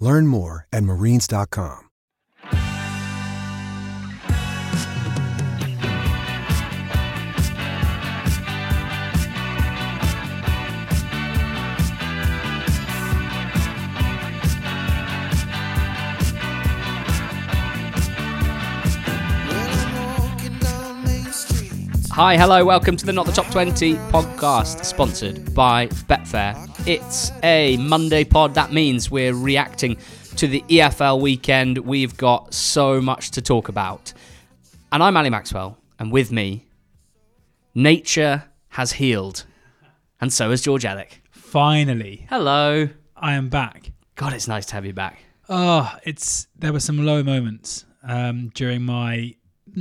Learn 0.00 0.26
more 0.26 0.66
at 0.72 0.84
marines.com. 0.84 1.88
Hi, 22.10 22.36
hello, 22.36 22.64
welcome 22.64 22.96
to 22.96 23.06
the 23.06 23.12
Not 23.12 23.26
the 23.26 23.32
Top 23.32 23.48
20 23.52 23.94
podcast, 23.94 24.84
sponsored 24.84 25.54
by 25.54 25.86
Betfair. 25.86 26.67
It's 26.86 27.32
a 27.42 27.76
Monday 27.76 28.24
pod. 28.24 28.54
That 28.54 28.72
means 28.72 29.10
we're 29.10 29.34
reacting 29.34 29.98
to 30.36 30.46
the 30.46 30.62
EFL 30.68 31.20
weekend. 31.20 31.78
We've 31.78 32.16
got 32.16 32.54
so 32.54 33.00
much 33.00 33.32
to 33.32 33.42
talk 33.42 33.68
about. 33.68 34.12
And 34.90 35.02
I'm 35.02 35.16
Ali 35.16 35.28
Maxwell, 35.28 35.76
and 35.98 36.10
with 36.10 36.32
me, 36.32 36.64
nature 37.74 38.44
has 38.68 38.92
healed. 38.92 39.44
And 40.20 40.32
so 40.32 40.50
has 40.50 40.62
George 40.62 40.84
Elek. 40.84 41.20
Finally, 41.30 42.26
Hello. 42.30 42.88
I 43.16 43.34
am 43.34 43.48
back. 43.48 43.92
God, 44.14 44.32
it's 44.32 44.48
nice 44.48 44.64
to 44.66 44.74
have 44.74 44.86
you 44.86 44.92
back. 44.94 45.18
Oh, 45.48 45.94
it's 46.04 46.46
there 46.56 46.72
were 46.72 46.80
some 46.80 47.04
low 47.04 47.22
moments 47.22 47.84
um, 48.02 48.50
during 48.54 48.82
my 48.82 49.34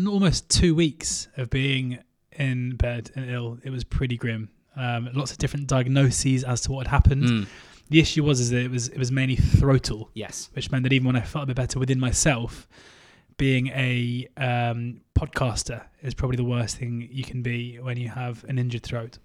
almost 0.06 0.50
two 0.50 0.75
weeks 0.75 1.28
of 1.38 1.50
being 1.50 2.00
in 2.34 2.75
bed 2.75 3.12
and 3.16 3.30
ill. 3.30 3.59
It 3.64 3.70
was 3.70 3.84
pretty 3.84 4.18
grim. 4.18 4.50
Um, 4.78 5.09
lots 5.14 5.31
of 5.31 5.38
different 5.39 5.67
diagnoses 5.67 6.44
as 6.44 6.61
to 6.61 6.72
what 6.72 6.88
had 6.88 6.92
happened. 6.92 7.23
Mm, 7.23 7.47
The 7.89 8.00
issue 8.00 8.23
was 8.23 8.39
is 8.39 8.50
that 8.52 8.61
it 8.64 8.72
was 8.72 8.89
it 8.89 8.97
was 9.00 9.11
mainly 9.11 9.38
throatal, 9.38 10.09
yes. 10.14 10.50
which 10.53 10.72
meant 10.72 10.84
that 10.84 10.94
even 10.94 11.08
when 11.08 11.16
I 11.16 11.22
felt 11.22 11.44
a 11.44 11.47
bit 11.47 11.56
better 11.56 11.80
within 11.80 12.00
myself, 12.00 12.67
being 13.38 13.67
a 13.69 14.28
um, 14.38 15.02
podcaster 15.16 15.84
is 16.02 16.14
probably 16.14 16.38
the 16.38 16.44
worst 16.44 16.78
thing 16.78 17.08
you 17.11 17.23
can 17.23 17.42
be 17.42 17.78
when 17.80 17.97
you 17.97 18.09
have 18.09 18.44
an 18.45 18.58
injured 18.59 18.84
throat. 18.84 19.17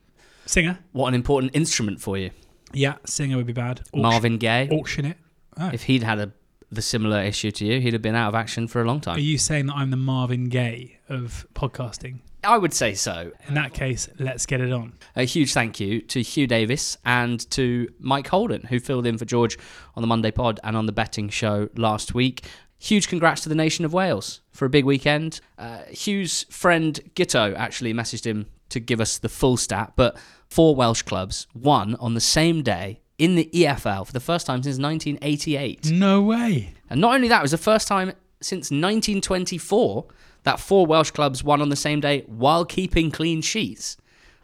Singer, 0.47 0.78
What 0.92 1.09
an 1.09 1.14
important 1.14 1.55
instrument 1.55 2.00
for 2.00 2.16
you. 2.19 2.31
yeah, 2.72 2.94
singer 3.05 3.37
would 3.37 3.47
be 3.47 3.53
bad. 3.53 3.81
Auction, 3.81 4.03
Marvin 4.03 4.38
Gaye. 4.38 4.69
auction 4.71 5.05
it. 5.05 5.16
Oh. 5.59 5.71
If 5.72 5.82
he'd 5.84 6.03
had 6.03 6.19
a 6.19 6.32
the 6.71 6.82
similar 6.82 7.21
issue 7.22 7.50
to 7.50 7.66
you, 7.66 7.81
he'd 7.81 7.93
have 7.93 8.00
been 8.00 8.15
out 8.15 8.28
of 8.28 8.34
action 8.34 8.66
for 8.66 8.81
a 8.81 8.84
long 8.87 8.99
time. 9.00 9.16
Are 9.16 9.21
you 9.21 9.37
saying 9.37 9.66
that 9.66 9.76
I'm 9.76 9.91
the 9.91 9.97
Marvin 9.99 10.49
Gaye 10.49 10.99
of 11.09 11.47
podcasting? 11.55 12.21
I 12.44 12.58
would 12.58 12.75
say 12.75 12.94
so. 12.94 13.32
In 13.47 13.54
that 13.54 13.72
case, 13.72 14.08
let's 14.19 14.47
get 14.47 14.60
it 14.60 14.72
on. 14.72 14.94
A 15.14 15.25
huge 15.25 15.53
thank 15.53 15.78
you 15.78 16.00
to 16.03 16.22
Hugh 16.22 16.47
Davis 16.47 16.98
and 17.04 17.48
to 17.53 17.88
Mike 17.98 18.28
Holden, 18.28 18.62
who 18.64 18.80
filled 18.80 19.06
in 19.06 19.19
for 19.19 19.25
George 19.25 19.58
on 19.94 20.00
the 20.00 20.06
Monday 20.06 20.30
pod 20.30 20.58
and 20.64 20.76
on 20.76 20.86
the 20.86 20.92
betting 20.92 21.28
show 21.28 21.69
last 21.76 22.14
week. 22.14 22.44
Huge 22.78 23.06
congrats 23.06 23.42
to 23.42 23.48
the 23.48 23.54
nation 23.54 23.84
of 23.84 23.92
Wales 23.92 24.41
for 24.50 24.64
a 24.64 24.70
big 24.70 24.84
weekend. 24.84 25.41
Uh, 25.56 25.82
Hugh's 25.91 26.44
friend 26.50 26.98
Gitto 27.14 27.54
actually 27.56 27.94
messaged 27.94 28.25
him 28.25 28.47
to 28.70 28.81
give 28.81 29.00
us 29.00 29.19
the 29.19 29.28
full 29.28 29.56
stat, 29.56 29.92
but 29.94 30.19
four 30.48 30.75
Welsh 30.75 31.02
clubs 31.02 31.47
won 31.54 31.94
on 31.97 32.14
the 32.14 32.20
same 32.20 32.62
day 32.62 33.00
in 33.19 33.36
the 33.36 33.48
EFL 33.54 34.04
for 34.04 34.12
the 34.12 34.19
first 34.19 34.47
time 34.47 34.64
since 34.64 34.78
1988. 34.78 35.92
No 35.92 36.22
way. 36.22 36.75
And 36.91 37.00
not 37.00 37.14
only 37.14 37.28
that, 37.28 37.38
it 37.38 37.42
was 37.42 37.52
the 37.52 37.58
first 37.58 37.86
time 37.86 38.14
since 38.41 38.72
1924 38.72 40.06
that 40.44 40.60
four 40.60 40.86
Welsh 40.86 41.10
clubs 41.10 41.44
won 41.44 41.60
on 41.60 41.69
the 41.69 41.76
same 41.76 42.00
day 42.00 42.25
while 42.26 42.64
keeping 42.64 43.10
clean 43.10 43.42
sheets. 43.42 43.97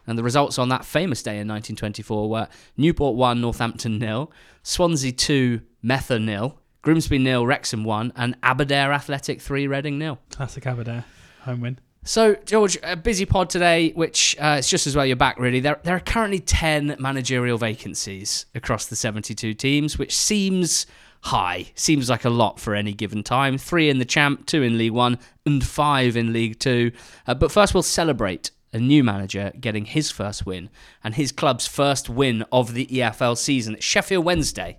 And 0.07 0.17
the 0.17 0.23
results 0.23 0.57
on 0.57 0.69
that 0.69 0.85
famous 0.85 1.21
day 1.21 1.33
in 1.39 1.47
1924 1.47 2.29
were 2.29 2.47
Newport 2.77 3.15
1, 3.15 3.39
Northampton 3.41 3.99
nil, 3.99 4.31
Swansea 4.63 5.11
2, 5.11 5.61
Merthyr 5.83 6.19
nil, 6.19 6.59
Grimsby 6.81 7.19
nil, 7.19 7.45
Wrexham 7.45 7.83
1, 7.83 8.13
and 8.15 8.35
Aberdare 8.41 8.91
Athletic 8.91 9.41
3, 9.41 9.67
Reading 9.67 9.99
nil. 9.99 10.17
Classic 10.31 10.65
Aberdare. 10.65 11.05
Home 11.41 11.61
win. 11.61 11.79
So, 12.03 12.35
George, 12.45 12.77
a 12.81 12.95
busy 12.95 13.25
pod 13.25 13.49
today, 13.49 13.91
which 13.91 14.35
uh, 14.39 14.55
it's 14.57 14.69
just 14.69 14.87
as 14.87 14.95
well 14.95 15.05
you're 15.05 15.15
back, 15.15 15.37
really. 15.37 15.59
There, 15.59 15.79
there 15.83 15.95
are 15.95 15.99
currently 15.99 16.39
10 16.39 16.95
managerial 16.97 17.57
vacancies 17.57 18.45
across 18.55 18.85
the 18.85 18.95
72 18.95 19.53
teams, 19.53 19.99
which 19.99 20.15
seems 20.15 20.87
high. 21.21 21.71
Seems 21.75 22.09
like 22.09 22.25
a 22.25 22.29
lot 22.29 22.59
for 22.59 22.75
any 22.75 22.93
given 22.93 23.23
time. 23.23 23.57
Three 23.57 23.89
in 23.89 23.99
the 23.99 24.05
Champ, 24.05 24.45
two 24.45 24.63
in 24.63 24.77
League 24.77 24.91
One, 24.91 25.19
and 25.45 25.65
five 25.65 26.15
in 26.15 26.33
League 26.33 26.59
Two. 26.59 26.91
Uh, 27.27 27.33
but 27.33 27.51
first, 27.51 27.73
we'll 27.73 27.83
celebrate 27.83 28.51
a 28.71 28.79
new 28.79 29.03
manager 29.03 29.51
getting 29.59 29.85
his 29.85 30.11
first 30.11 30.45
win 30.45 30.69
and 31.03 31.15
his 31.15 31.31
club's 31.31 31.67
first 31.67 32.09
win 32.09 32.43
of 32.51 32.73
the 32.73 32.85
EFL 32.87 33.37
season. 33.37 33.75
Sheffield 33.79 34.25
Wednesday 34.25 34.77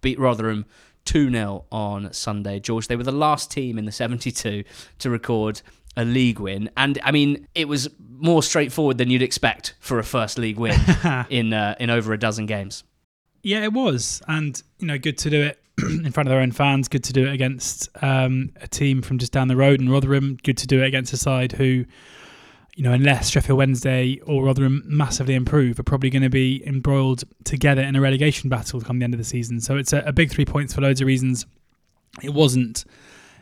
beat 0.00 0.18
Rotherham 0.18 0.66
2 1.04 1.30
0 1.30 1.64
on 1.70 2.12
Sunday. 2.12 2.60
George, 2.60 2.88
they 2.88 2.96
were 2.96 3.04
the 3.04 3.12
last 3.12 3.50
team 3.50 3.78
in 3.78 3.84
the 3.84 3.92
72 3.92 4.64
to 4.98 5.10
record 5.10 5.62
a 5.96 6.04
league 6.04 6.40
win. 6.40 6.70
And 6.76 6.98
I 7.02 7.12
mean, 7.12 7.46
it 7.54 7.68
was 7.68 7.88
more 8.10 8.42
straightforward 8.42 8.98
than 8.98 9.10
you'd 9.10 9.22
expect 9.22 9.74
for 9.80 9.98
a 9.98 10.04
first 10.04 10.38
league 10.38 10.58
win 10.58 10.78
in, 11.30 11.52
uh, 11.52 11.76
in 11.78 11.90
over 11.90 12.12
a 12.12 12.18
dozen 12.18 12.46
games. 12.46 12.84
Yeah, 13.42 13.62
it 13.62 13.72
was. 13.72 14.20
And, 14.26 14.60
you 14.80 14.88
know, 14.88 14.98
good 14.98 15.16
to 15.18 15.30
do 15.30 15.42
it 15.42 15.60
in 16.04 16.10
front 16.12 16.28
of 16.28 16.30
their 16.30 16.40
own 16.40 16.52
fans. 16.52 16.88
Good 16.88 17.04
to 17.04 17.12
do 17.12 17.26
it 17.26 17.32
against 17.32 17.88
um, 18.02 18.52
a 18.60 18.68
team 18.68 19.02
from 19.02 19.18
just 19.18 19.32
down 19.32 19.48
the 19.48 19.56
road 19.56 19.80
in 19.80 19.88
Rotherham. 19.88 20.38
Good 20.42 20.58
to 20.58 20.66
do 20.66 20.82
it 20.82 20.86
against 20.86 21.12
a 21.12 21.16
side 21.16 21.52
who, 21.52 21.84
you 22.74 22.84
know, 22.84 22.92
unless 22.92 23.30
Sheffield 23.30 23.58
Wednesday 23.58 24.20
or 24.26 24.44
Rotherham 24.44 24.82
massively 24.86 25.34
improve, 25.34 25.78
are 25.78 25.84
probably 25.84 26.10
going 26.10 26.22
to 26.22 26.30
be 26.30 26.62
embroiled 26.66 27.24
together 27.44 27.82
in 27.82 27.96
a 27.96 28.00
relegation 28.00 28.48
battle 28.48 28.80
come 28.80 28.98
the 28.98 29.04
end 29.04 29.14
of 29.14 29.18
the 29.18 29.24
season. 29.24 29.60
So 29.60 29.76
it's 29.76 29.92
a, 29.92 29.98
a 30.00 30.12
big 30.12 30.30
three 30.30 30.44
points 30.44 30.74
for 30.74 30.80
loads 30.80 31.00
of 31.00 31.06
reasons. 31.06 31.46
It 32.22 32.34
wasn't 32.34 32.84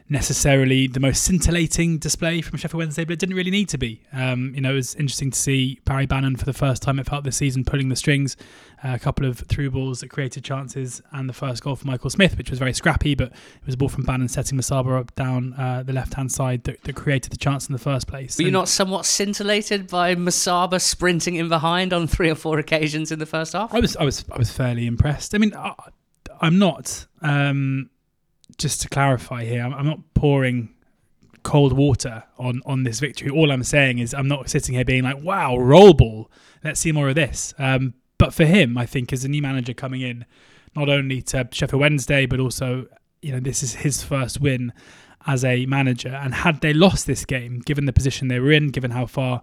necessarily 0.09 0.87
the 0.87 1.00
most 1.00 1.25
scintillating 1.25 1.99
display 1.99 2.41
from 2.41 2.59
Sheffield 2.59 2.78
Wednesday, 2.78 3.05
but 3.05 3.15
it 3.15 3.19
didn't 3.19 3.34
really 3.34 3.50
need 3.50 3.69
to 3.71 3.78
be. 3.78 4.03
Um, 4.12 4.53
you 4.55 4.61
know, 4.61 4.72
it 4.72 4.77
was 4.77 4.94
interesting 4.94 5.31
to 5.33 5.39
see 5.39 5.81
Barry 5.84 6.06
Bannon 6.06 6.37
for 6.37 6.44
the 6.44 6.53
first 6.53 6.83
time 6.83 6.99
it 6.99 7.06
felt 7.06 7.25
this 7.25 7.37
season 7.37 7.65
pulling 7.65 7.89
the 7.89 7.97
strings, 7.97 8.37
uh, 8.84 8.93
a 8.95 8.99
couple 8.99 9.27
of 9.27 9.39
through 9.41 9.72
balls 9.72 10.00
that 10.00 10.09
created 10.09 10.45
chances, 10.45 11.03
and 11.12 11.28
the 11.28 11.33
first 11.33 11.62
goal 11.62 11.75
for 11.75 11.87
Michael 11.87 12.11
Smith, 12.11 12.39
which 12.39 12.50
was 12.50 12.59
very 12.59 12.72
scrappy, 12.72 13.15
but 13.15 13.28
it 13.28 13.66
was 13.66 13.75
a 13.75 13.78
ball 13.78 13.89
from 13.89 14.05
Bannon 14.05 14.28
setting 14.28 14.59
Musaba 14.59 15.00
up 15.00 15.15
down 15.16 15.55
uh, 15.55 15.83
the 15.83 15.93
left 15.93 16.15
hand 16.15 16.31
side 16.31 16.65
that, 16.65 16.83
that 16.84 16.95
created 16.95 17.33
the 17.33 17.37
chance 17.37 17.66
in 17.66 17.72
the 17.72 17.78
first 17.78 18.07
place. 18.07 18.39
Were 18.39 18.45
you 18.45 18.51
not 18.51 18.69
somewhat 18.69 19.07
scintillated 19.07 19.89
by 19.89 20.15
Musaba 20.15 20.80
sprinting 20.80 21.34
in 21.34 21.48
behind 21.48 21.92
on 21.92 22.07
three 22.07 22.30
or 22.30 22.36
four 22.36 22.59
occasions 22.59 23.10
in 23.10 23.19
the 23.19 23.27
first 23.27 23.54
half? 23.54 23.75
I 23.75 23.80
was 23.80 23.97
I 23.97 24.04
was 24.04 24.25
I 24.30 24.39
was 24.39 24.53
fairly 24.53 24.86
impressed. 24.86 25.34
I 25.34 25.39
mean, 25.39 25.54
I, 25.54 25.75
I'm 26.41 26.59
not. 26.59 27.07
Um, 27.22 27.91
just 28.59 28.81
to 28.83 28.89
clarify 28.89 29.45
here, 29.45 29.63
I'm, 29.63 29.75
I'm 29.75 29.87
not 29.87 30.01
pouring 30.15 30.71
cold 31.43 31.72
water 31.72 32.25
on 32.39 32.60
on 32.66 32.83
this 32.83 32.98
victory. 32.98 33.31
All 33.31 33.53
I'm 33.53 33.63
saying 33.63 34.01
is 34.01 34.13
I'm 34.13 34.28
not 34.28 34.51
sitting 34.51 34.75
here 34.75 34.84
being 34.84 35.04
like, 35.04 35.22
"Wow, 35.22 35.57
Röhl 35.57 35.97
ball. 35.97 36.31
Let's 36.65 36.81
see 36.81 36.93
more 36.93 37.09
of 37.09 37.15
this." 37.15 37.54
Um, 37.59 37.95
but 38.19 38.34
for 38.34 38.45
him, 38.45 38.77
I 38.77 38.87
think 38.87 39.13
as 39.13 39.25
a 39.25 39.28
new 39.28 39.43
manager 39.43 39.72
coming 39.72 40.01
in, 40.01 40.25
not 40.75 40.89
only 40.89 41.22
to 41.22 41.48
Sheffield 41.53 41.81
Wednesday, 41.81 42.27
but 42.27 42.41
also 42.41 42.87
you 43.22 43.33
know 43.33 43.41
this 43.41 43.63
is 43.63 43.75
his 43.75 44.03
first 44.03 44.41
win 44.41 44.72
as 45.27 45.45
a 45.45 45.66
manager. 45.66 46.09
And 46.09 46.34
had 46.34 46.60
they 46.60 46.72
lost 46.72 47.07
this 47.07 47.25
game, 47.25 47.60
given 47.65 47.84
the 47.84 47.92
position 47.92 48.28
they 48.28 48.41
were 48.41 48.53
in, 48.53 48.69
given 48.69 48.91
how 48.91 49.07
far 49.07 49.42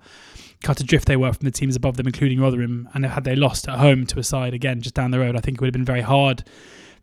cut 0.63 0.79
adrift 0.79 1.07
they 1.07 1.17
were 1.17 1.33
from 1.33 1.45
the 1.45 1.51
teams 1.51 1.75
above 1.75 1.97
them, 1.97 2.07
including 2.07 2.39
Rotherham, 2.39 2.89
and 2.93 3.05
had 3.05 3.23
they 3.25 3.35
lost 3.35 3.67
at 3.67 3.79
home 3.79 4.05
to 4.07 4.19
a 4.19 4.23
side 4.23 4.53
again 4.53 4.81
just 4.81 4.95
down 4.95 5.11
the 5.11 5.19
road, 5.19 5.35
I 5.35 5.39
think 5.39 5.57
it 5.57 5.61
would 5.61 5.67
have 5.67 5.73
been 5.73 5.85
very 5.85 6.01
hard 6.01 6.43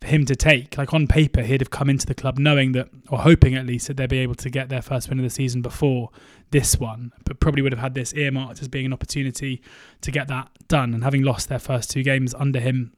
for 0.01 0.07
him 0.07 0.25
to 0.25 0.35
take. 0.35 0.77
Like 0.77 0.93
on 0.93 1.07
paper, 1.07 1.43
he'd 1.43 1.61
have 1.61 1.69
come 1.69 1.89
into 1.89 2.05
the 2.05 2.15
club 2.15 2.37
knowing 2.37 2.71
that, 2.73 2.89
or 3.09 3.19
hoping 3.19 3.55
at 3.55 3.65
least, 3.65 3.87
that 3.87 3.97
they'd 3.97 4.09
be 4.09 4.19
able 4.19 4.35
to 4.35 4.49
get 4.49 4.67
their 4.69 4.81
first 4.81 5.09
win 5.09 5.19
of 5.19 5.23
the 5.23 5.29
season 5.29 5.61
before 5.61 6.09
this 6.49 6.79
one, 6.79 7.13
but 7.23 7.39
probably 7.39 7.61
would 7.61 7.71
have 7.71 7.79
had 7.79 7.93
this 7.93 8.13
earmarked 8.13 8.61
as 8.61 8.67
being 8.67 8.87
an 8.87 8.93
opportunity 8.93 9.61
to 10.01 10.11
get 10.11 10.27
that 10.27 10.49
done. 10.67 10.93
And 10.93 11.03
having 11.03 11.21
lost 11.21 11.47
their 11.49 11.59
first 11.59 11.91
two 11.91 12.03
games 12.03 12.33
under 12.33 12.59
him, 12.59 12.93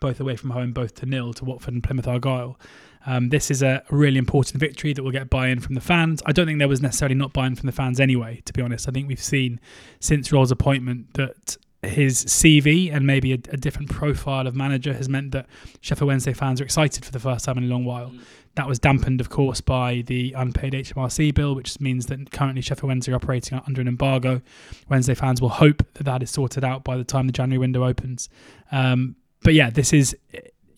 both 0.00 0.20
away 0.20 0.36
from 0.36 0.50
home, 0.50 0.72
both 0.72 0.94
to 0.96 1.06
nil 1.06 1.32
to 1.34 1.44
Watford 1.44 1.74
and 1.74 1.82
Plymouth 1.82 2.06
Argyle. 2.06 2.58
Um, 3.06 3.30
this 3.30 3.50
is 3.50 3.62
a 3.62 3.82
really 3.90 4.18
important 4.18 4.60
victory 4.60 4.92
that 4.92 5.02
will 5.02 5.10
get 5.10 5.30
buy-in 5.30 5.60
from 5.60 5.74
the 5.74 5.80
fans. 5.80 6.22
I 6.26 6.32
don't 6.32 6.46
think 6.46 6.58
there 6.58 6.68
was 6.68 6.82
necessarily 6.82 7.14
not 7.14 7.32
buy-in 7.32 7.56
from 7.56 7.66
the 7.66 7.72
fans 7.72 7.98
anyway. 7.98 8.42
To 8.44 8.52
be 8.52 8.62
honest, 8.62 8.88
I 8.88 8.92
think 8.92 9.08
we've 9.08 9.22
seen 9.22 9.60
since 9.98 10.28
Röhl's 10.28 10.50
appointment 10.50 11.14
that 11.14 11.56
his 11.82 12.24
CV 12.24 12.92
and 12.92 13.06
maybe 13.06 13.32
a, 13.32 13.38
a, 13.52 13.56
different 13.56 13.88
profile 13.88 14.48
of 14.48 14.56
manager 14.56 14.92
has 14.92 15.08
meant 15.08 15.30
that 15.30 15.46
Sheffield 15.80 16.08
Wednesday 16.08 16.32
fans 16.32 16.60
are 16.60 16.64
excited 16.64 17.04
for 17.04 17.12
the 17.12 17.20
first 17.20 17.44
time 17.44 17.56
in 17.56 17.64
a 17.64 17.68
long 17.68 17.84
while. 17.84 18.10
Mm. 18.10 18.20
That 18.56 18.66
was 18.66 18.80
dampened, 18.80 19.20
of 19.20 19.30
course, 19.30 19.60
by 19.60 20.02
the 20.06 20.32
unpaid 20.32 20.72
HMRC 20.72 21.32
bill, 21.32 21.54
which 21.54 21.78
means 21.78 22.06
that 22.06 22.32
currently 22.32 22.62
Sheffield 22.62 22.88
Wednesday 22.88 23.12
are 23.12 23.16
operating 23.16 23.60
under 23.64 23.80
an 23.80 23.86
embargo. 23.86 24.42
Wednesday 24.88 25.14
fans 25.14 25.40
will 25.40 25.50
hope 25.50 25.84
that 25.94 26.02
that 26.04 26.24
is 26.24 26.30
sorted 26.32 26.64
out 26.64 26.82
by 26.82 26.96
the 26.96 27.04
time 27.04 27.28
the 27.28 27.32
January 27.32 27.58
window 27.58 27.84
opens. 27.84 28.28
Um, 28.72 29.14
but 29.44 29.54
yeah, 29.54 29.70
this 29.70 29.92
is 29.92 30.16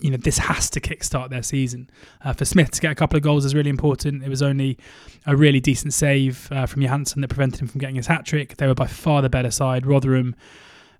you 0.00 0.10
know 0.10 0.16
this 0.18 0.38
has 0.38 0.68
to 0.70 0.80
kickstart 0.80 1.30
their 1.30 1.42
season. 1.42 1.88
Uh, 2.22 2.34
for 2.34 2.44
Smith 2.44 2.70
to 2.72 2.80
get 2.80 2.92
a 2.92 2.94
couple 2.94 3.16
of 3.16 3.22
goals 3.22 3.46
is 3.46 3.54
really 3.54 3.70
important. 3.70 4.22
It 4.22 4.28
was 4.28 4.42
only 4.42 4.78
a 5.26 5.34
really 5.34 5.60
decent 5.60 5.94
save 5.94 6.52
uh, 6.52 6.66
from 6.66 6.82
Johansson 6.82 7.22
that 7.22 7.28
prevented 7.28 7.60
him 7.60 7.68
from 7.68 7.80
getting 7.80 7.96
his 7.96 8.06
hat 8.06 8.26
trick. 8.26 8.56
They 8.56 8.66
were 8.66 8.74
by 8.74 8.86
far 8.86 9.22
the 9.22 9.30
better 9.30 9.50
side. 9.50 9.86
Rotherham 9.86 10.34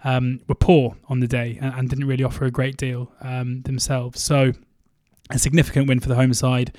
um, 0.05 0.41
were 0.49 0.55
poor 0.55 0.97
on 1.09 1.21
the 1.21 1.27
day 1.27 1.59
and, 1.61 1.75
and, 1.75 1.89
didn't 1.91 2.07
really 2.07 2.25
offer 2.25 2.45
a 2.45 2.51
great 2.51 2.77
deal 2.77 3.13
um, 3.21 3.63
themselves. 3.63 4.23
So 4.23 4.53
a 5.31 5.39
significant 5.39 5.89
win 5.89 6.01
for 6.01 6.09
the 6.09 6.15
home 6.15 6.35
side. 6.35 6.75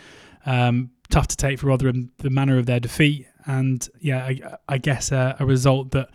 Um, 0.45 0.91
tough 1.09 1.27
to 1.27 1.38
take 1.38 1.59
for 1.59 1.68
Rotherham, 1.68 2.12
the 2.18 2.29
manner 2.29 2.57
of 2.57 2.65
their 2.65 2.79
defeat, 2.79 3.27
and 3.45 3.88
yeah, 4.00 4.25
I, 4.25 4.39
I 4.68 4.77
guess 4.77 5.12
a, 5.12 5.35
a, 5.39 5.45
result 5.45 5.91
that 5.91 6.09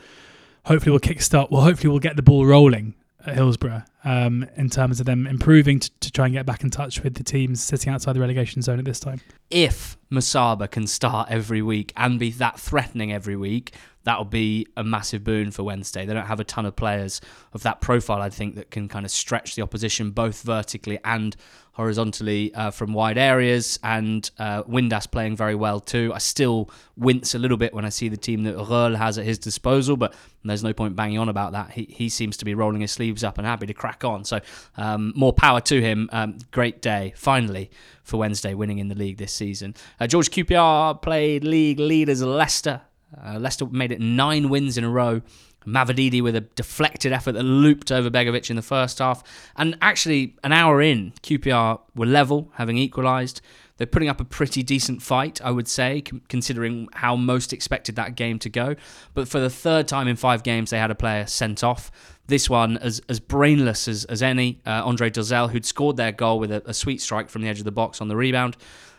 hopefully 0.65 0.93
will 0.93 1.01
kickstart. 1.01 1.51
Well, 1.51 1.63
hopefully 1.63 1.91
we'll 1.91 2.01
get 2.01 2.17
the 2.17 2.23
ball 2.23 2.47
rolling 2.47 2.95
at 3.27 3.35
Hillsborough 3.35 3.83
um, 4.05 4.47
in 4.57 4.71
terms 4.71 5.01
of 5.01 5.07
them 5.07 5.27
improving 5.27 5.81
to, 5.81 5.91
to, 6.01 6.13
try 6.13 6.27
and 6.27 6.35
get 6.35 6.47
back 6.47 6.63
in 6.63 6.71
touch 6.71 7.03
with 7.03 7.15
the 7.15 7.25
teams 7.25 7.63
sitting 7.63 7.93
outside 7.93 8.15
the 8.15 8.21
relegation 8.21 8.63
zone 8.63 8.79
at 8.79 8.85
this 8.85 9.01
time. 9.01 9.21
If 9.51 9.97
Musaba 10.11 10.71
can 10.71 10.87
start 10.87 11.29
every 11.31 11.63
week 11.63 11.93
and 11.97 12.19
be 12.19 12.31
that 12.33 12.59
threatening 12.59 13.13
every 13.13 13.37
week, 13.37 13.75
that'll 14.07 14.25
be 14.25 14.69
a 14.77 14.85
massive 14.85 15.25
boon 15.25 15.51
for 15.51 15.65
Wednesday. 15.65 16.07
They 16.07 16.15
don't 16.15 16.27
have 16.27 16.39
a 16.39 16.45
ton 16.45 16.65
of 16.65 16.77
players 16.77 17.21
of 17.53 17.65
that 17.65 17.81
profile, 17.81 18.23
I 18.23 18.31
think, 18.31 18.55
that 18.55 18.71
can 18.71 18.87
kind 18.87 19.05
of 19.05 19.11
stretch 19.11 19.57
the 19.57 19.63
opposition 19.63 20.13
both 20.13 20.43
vertically 20.43 21.01
and 21.05 21.35
horizontally 21.73 22.55
uh, 22.55 22.71
from 22.71 22.93
wide 22.93 23.19
areas. 23.19 23.81
And 23.83 24.31
uh, 24.39 24.63
Windass 24.63 25.11
playing 25.11 25.35
very 25.35 25.57
well 25.57 25.81
too. 25.81 26.13
I 26.15 26.19
still 26.19 26.71
wince 26.97 27.35
a 27.35 27.41
little 27.41 27.57
bit 27.57 27.75
when 27.75 27.85
I 27.85 27.89
see 27.89 28.09
the 28.09 28.17
team 28.17 28.45
that 28.45 28.55
Röhl 28.55 28.95
has 28.95 29.19
at 29.19 29.25
his 29.25 29.41
disposal, 29.41 29.97
but 29.97 30.15
there's 30.45 30.63
no 30.63 30.73
point 30.73 30.95
banging 30.95 31.19
on 31.19 31.29
about 31.29 31.51
that. 31.53 31.73
He, 31.73 31.89
he 31.91 32.09
seems 32.09 32.37
to 32.37 32.45
be 32.45 32.55
rolling 32.55 32.83
his 32.83 32.93
sleeves 32.93 33.25
up 33.25 33.39
and 33.39 33.47
happy 33.47 33.67
to 33.67 33.75
crack 33.75 34.05
on. 34.05 34.25
So 34.25 34.39
um, 34.77 35.15
more 35.17 35.33
power 35.33 35.61
to 35.63 35.81
him. 35.83 36.09
Um, 36.13 36.39
great 36.53 36.81
day, 36.81 37.13
finally, 37.17 37.73
for 38.05 38.19
Wednesday 38.19 38.55
winning 38.55 38.79
in 38.79 38.87
the 38.87 38.95
league 38.95 39.17
this 39.19 39.33
season. 39.33 39.75
Uh, 39.99 40.07
George 40.07 40.31
QPR 40.31 41.03
played 41.03 41.43
league 41.43 41.81
leaders 41.81 42.23
Leicester 42.23 42.83
uh, 43.25 43.39
Leicester 43.39 43.67
made 43.67 43.93
it 43.93 44.01
nine 44.01 44.49
wins 44.49 44.77
in 44.77 44.85
a 44.85 44.91
row. 44.91 45.23
Mavididi 45.67 46.23
with 46.23 46.37
a 46.37 46.43
deflected 46.43 47.13
effort 47.13 47.33
that 47.33 47.43
looped 47.43 47.91
over 47.91 48.09
Begovic 48.09 48.51
in 48.51 48.57
the 48.57 48.63
first 48.63 49.01
half. 49.01 49.23
And 49.57 49.77
actually, 49.83 50.37
an 50.45 50.53
hour 50.53 50.81
in, 50.81 51.13
QPR 51.23 51.81
were 51.95 52.07
level, 52.07 52.53
having 52.55 52.79
equalised. 52.79 53.41
They're 53.77 53.87
putting 53.87 54.09
up 54.09 54.21
a 54.21 54.25
pretty 54.25 54.63
decent 54.63 55.03
fight, 55.03 55.41
I 55.43 55.51
would 55.51 55.69
say, 55.69 56.03
considering 56.29 56.89
how 56.93 57.17
most 57.17 57.53
expected 57.53 57.97
that 57.97 58.15
game 58.15 58.39
to 58.39 58.49
go. 58.49 58.77
But 59.13 59.29
for 59.29 59.39
the 59.39 59.51
third 59.51 59.87
time 59.87 60.09
in 60.09 60.17
five 60.17 60.43
games, 60.43 60.71
they 60.71 60.79
had 60.79 60.91
a 60.91 60.95
player 60.95 61.27
sent 61.27 61.63
off. 61.63 61.91
This 62.29 62.49
one, 62.49 62.79
as 62.79 63.01
as 63.09 63.21
brainless 63.21 63.87
as, 63.87 64.05
as 64.07 64.23
any, 64.23 64.61
uh, 64.67 64.83
Andre 64.85 65.11
Dozzell, 65.11 65.51
who'd 65.51 65.67
scored 65.67 65.97
their 65.97 66.11
goal 66.11 66.39
with 66.39 66.51
a, 66.51 66.63
a 66.67 66.75
sweet 66.75 67.01
strike 67.01 67.29
from 67.29 67.43
the 67.43 67.49
edge 67.49 67.59
of 67.59 67.65
the 67.65 67.73
box 67.73 68.01
on 68.01 68.09
the 68.09 68.17
rebound 68.17 68.57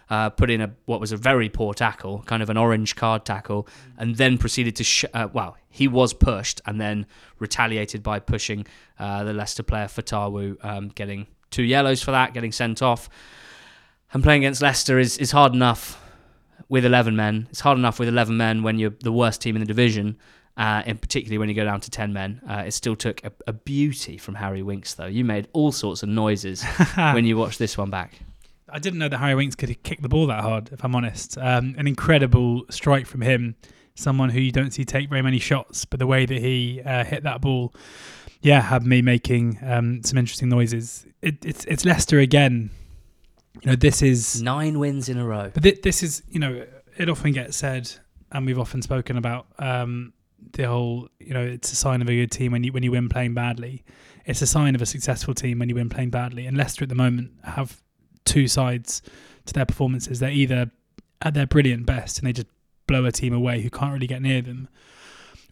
uh, 0.10 0.30
put 0.30 0.50
in 0.50 0.62
a 0.62 0.72
what 0.86 1.00
was 1.00 1.12
a 1.12 1.18
very 1.18 1.50
poor 1.50 1.74
tackle, 1.74 2.24
kind 2.26 2.42
of 2.42 2.50
an 2.50 2.58
orange 2.58 2.96
card 2.96 3.26
tackle, 3.26 3.68
and 3.98 4.16
then 4.16 4.38
proceeded 4.38 4.76
to 4.78 4.84
sh- 4.84 5.06
uh, 5.14 5.28
well, 5.32 5.58
he 5.70 5.88
was 5.88 6.14
pushed 6.14 6.62
and 6.66 6.80
then 6.80 7.06
retaliated 7.40 8.04
by 8.04 8.20
pushing 8.20 8.66
uh, 9.00 9.24
the 9.24 9.34
Leicester 9.34 9.64
player 9.64 9.86
Fatawu, 9.86 10.64
um, 10.64 10.90
getting 10.90 11.28
two 11.52 11.64
yellows 11.64 12.02
for 12.02 12.12
that, 12.12 12.34
getting 12.34 12.52
sent 12.52 12.82
off. 12.82 13.10
And 14.14 14.24
playing 14.24 14.44
against 14.44 14.62
Leicester 14.62 15.00
is 15.00 15.18
is 15.18 15.32
hard 15.32 15.54
enough 15.54 16.02
with 16.70 16.86
11 16.86 17.16
men. 17.16 17.48
It's 17.50 17.60
hard 17.60 17.78
enough 17.78 18.00
with 18.00 18.10
11 18.10 18.36
men 18.36 18.64
when 18.64 18.80
you're 18.80 18.96
the 19.02 19.12
worst 19.12 19.42
team 19.42 19.56
in 19.56 19.62
the 19.62 19.66
division. 19.66 20.18
Uh, 20.58 20.82
and 20.88 21.00
particularly 21.00 21.38
when 21.38 21.50
you 21.50 21.54
go 21.54 21.64
down 21.64 21.80
to 21.80 21.92
10 21.92 22.14
men. 22.14 22.42
Uh, 22.50 22.64
it 22.66 22.72
still 22.72 22.96
took 22.96 23.24
a, 23.24 23.32
a, 23.46 23.54
beauty 23.54 24.18
from 24.18 24.34
Harry 24.34 24.64
Winks, 24.64 24.96
though. 24.96 25.06
You 25.06 25.24
made 25.24 25.48
all 25.54 25.72
sorts 25.72 26.02
of 26.02 26.10
noises 26.10 26.64
when 26.96 27.26
you 27.26 27.38
watched 27.38 27.60
this 27.60 27.78
one 27.78 27.92
back. 27.92 28.22
I 28.70 28.80
didn't 28.80 29.00
know 29.00 29.10
that 29.10 29.18
Harry 29.18 29.36
Winks 29.36 29.56
could 29.56 29.82
kick 29.84 30.02
the 30.02 30.10
ball 30.10 30.28
that 30.28 30.42
hard, 30.42 30.70
if 30.72 30.84
I'm 30.84 30.96
honest. 30.96 31.38
Um, 31.38 31.76
an 31.78 31.88
incredible 31.88 32.66
strike 32.70 33.06
from 33.06 33.22
him, 33.22 33.56
someone 33.96 34.30
who 34.30 34.40
you 34.40 34.52
don't 34.52 34.72
see 34.72 34.84
take 34.84 35.10
very 35.10 35.22
many 35.22 35.40
shots, 35.40 35.86
but 35.86 36.00
the 36.00 36.08
way 36.08 36.26
that 36.26 36.38
he 36.38 36.82
uh, 36.86 37.04
hit 37.04 37.24
that 37.24 37.42
ball, 37.42 37.74
yeah, 38.42 38.62
had 38.62 38.86
me 38.86 39.02
making 39.02 39.58
um, 39.64 40.04
some 40.04 40.18
interesting 40.18 40.50
noises. 40.50 41.06
It, 41.22 41.44
it's 41.46 41.66
it's 41.66 41.86
Leicester 41.86 42.20
again. 42.20 42.70
You 43.62 43.72
know, 43.72 43.76
this 43.76 44.02
is 44.02 44.42
nine 44.42 44.80
wins 44.80 45.10
in 45.10 45.18
a 45.18 45.26
row. 45.26 45.50
But 45.54 45.64
th- 45.64 45.82
this 45.82 46.04
is, 46.04 46.22
you 46.30 46.40
know, 46.40 46.66
it 46.98 47.10
often 47.10 47.32
gets 47.32 47.58
said, 47.58 47.92
and 48.32 48.46
we've 48.46 48.60
often 48.60 48.82
spoken 48.82 49.18
about 49.18 49.48
um, 49.58 50.14
the 50.54 50.64
whole, 50.64 51.10
you 51.20 51.34
know, 51.34 51.42
it's 51.42 51.72
a 51.72 51.76
sign 51.76 52.02
of 52.02 52.10
a 52.10 52.16
good 52.16 52.32
team 52.32 52.52
when 52.52 52.64
you 52.64 52.72
when 52.72 52.84
you 52.84 52.92
win 52.92 53.10
playing 53.10 53.34
badly. 53.34 53.84
It's 54.26 54.42
a 54.42 54.48
sign 54.48 54.76
of 54.76 54.82
a 54.82 54.86
successful 54.86 55.34
team 55.34 55.60
when 55.60 55.70
you 55.70 55.76
win 55.76 55.90
playing 55.90 56.10
badly. 56.10 56.46
And 56.46 56.58
Leicester 56.58 56.84
at 56.84 56.90
the 56.90 56.96
moment 56.96 57.32
have 57.44 57.82
two 58.28 58.48
sides 58.48 59.02
to 59.46 59.54
their 59.54 59.66
performances. 59.66 60.20
They're 60.20 60.30
either 60.30 60.72
at 61.22 61.34
their 61.34 61.48
brilliant 61.48 61.86
best 61.86 62.20
and 62.20 62.28
they 62.28 62.34
just 62.34 62.48
blow 62.86 63.06
a 63.06 63.12
team 63.12 63.34
away 63.34 63.62
who 63.62 63.70
can't 63.70 63.94
really 63.94 64.08
get 64.08 64.22
near 64.22 64.42
them, 64.42 64.68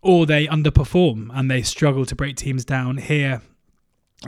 or 0.02 0.26
they 0.26 0.48
underperform 0.48 1.30
and 1.34 1.50
they 1.50 1.62
struggle 1.62 2.06
to 2.06 2.16
break 2.16 2.36
teams 2.36 2.64
down. 2.64 2.98
Here, 2.98 3.42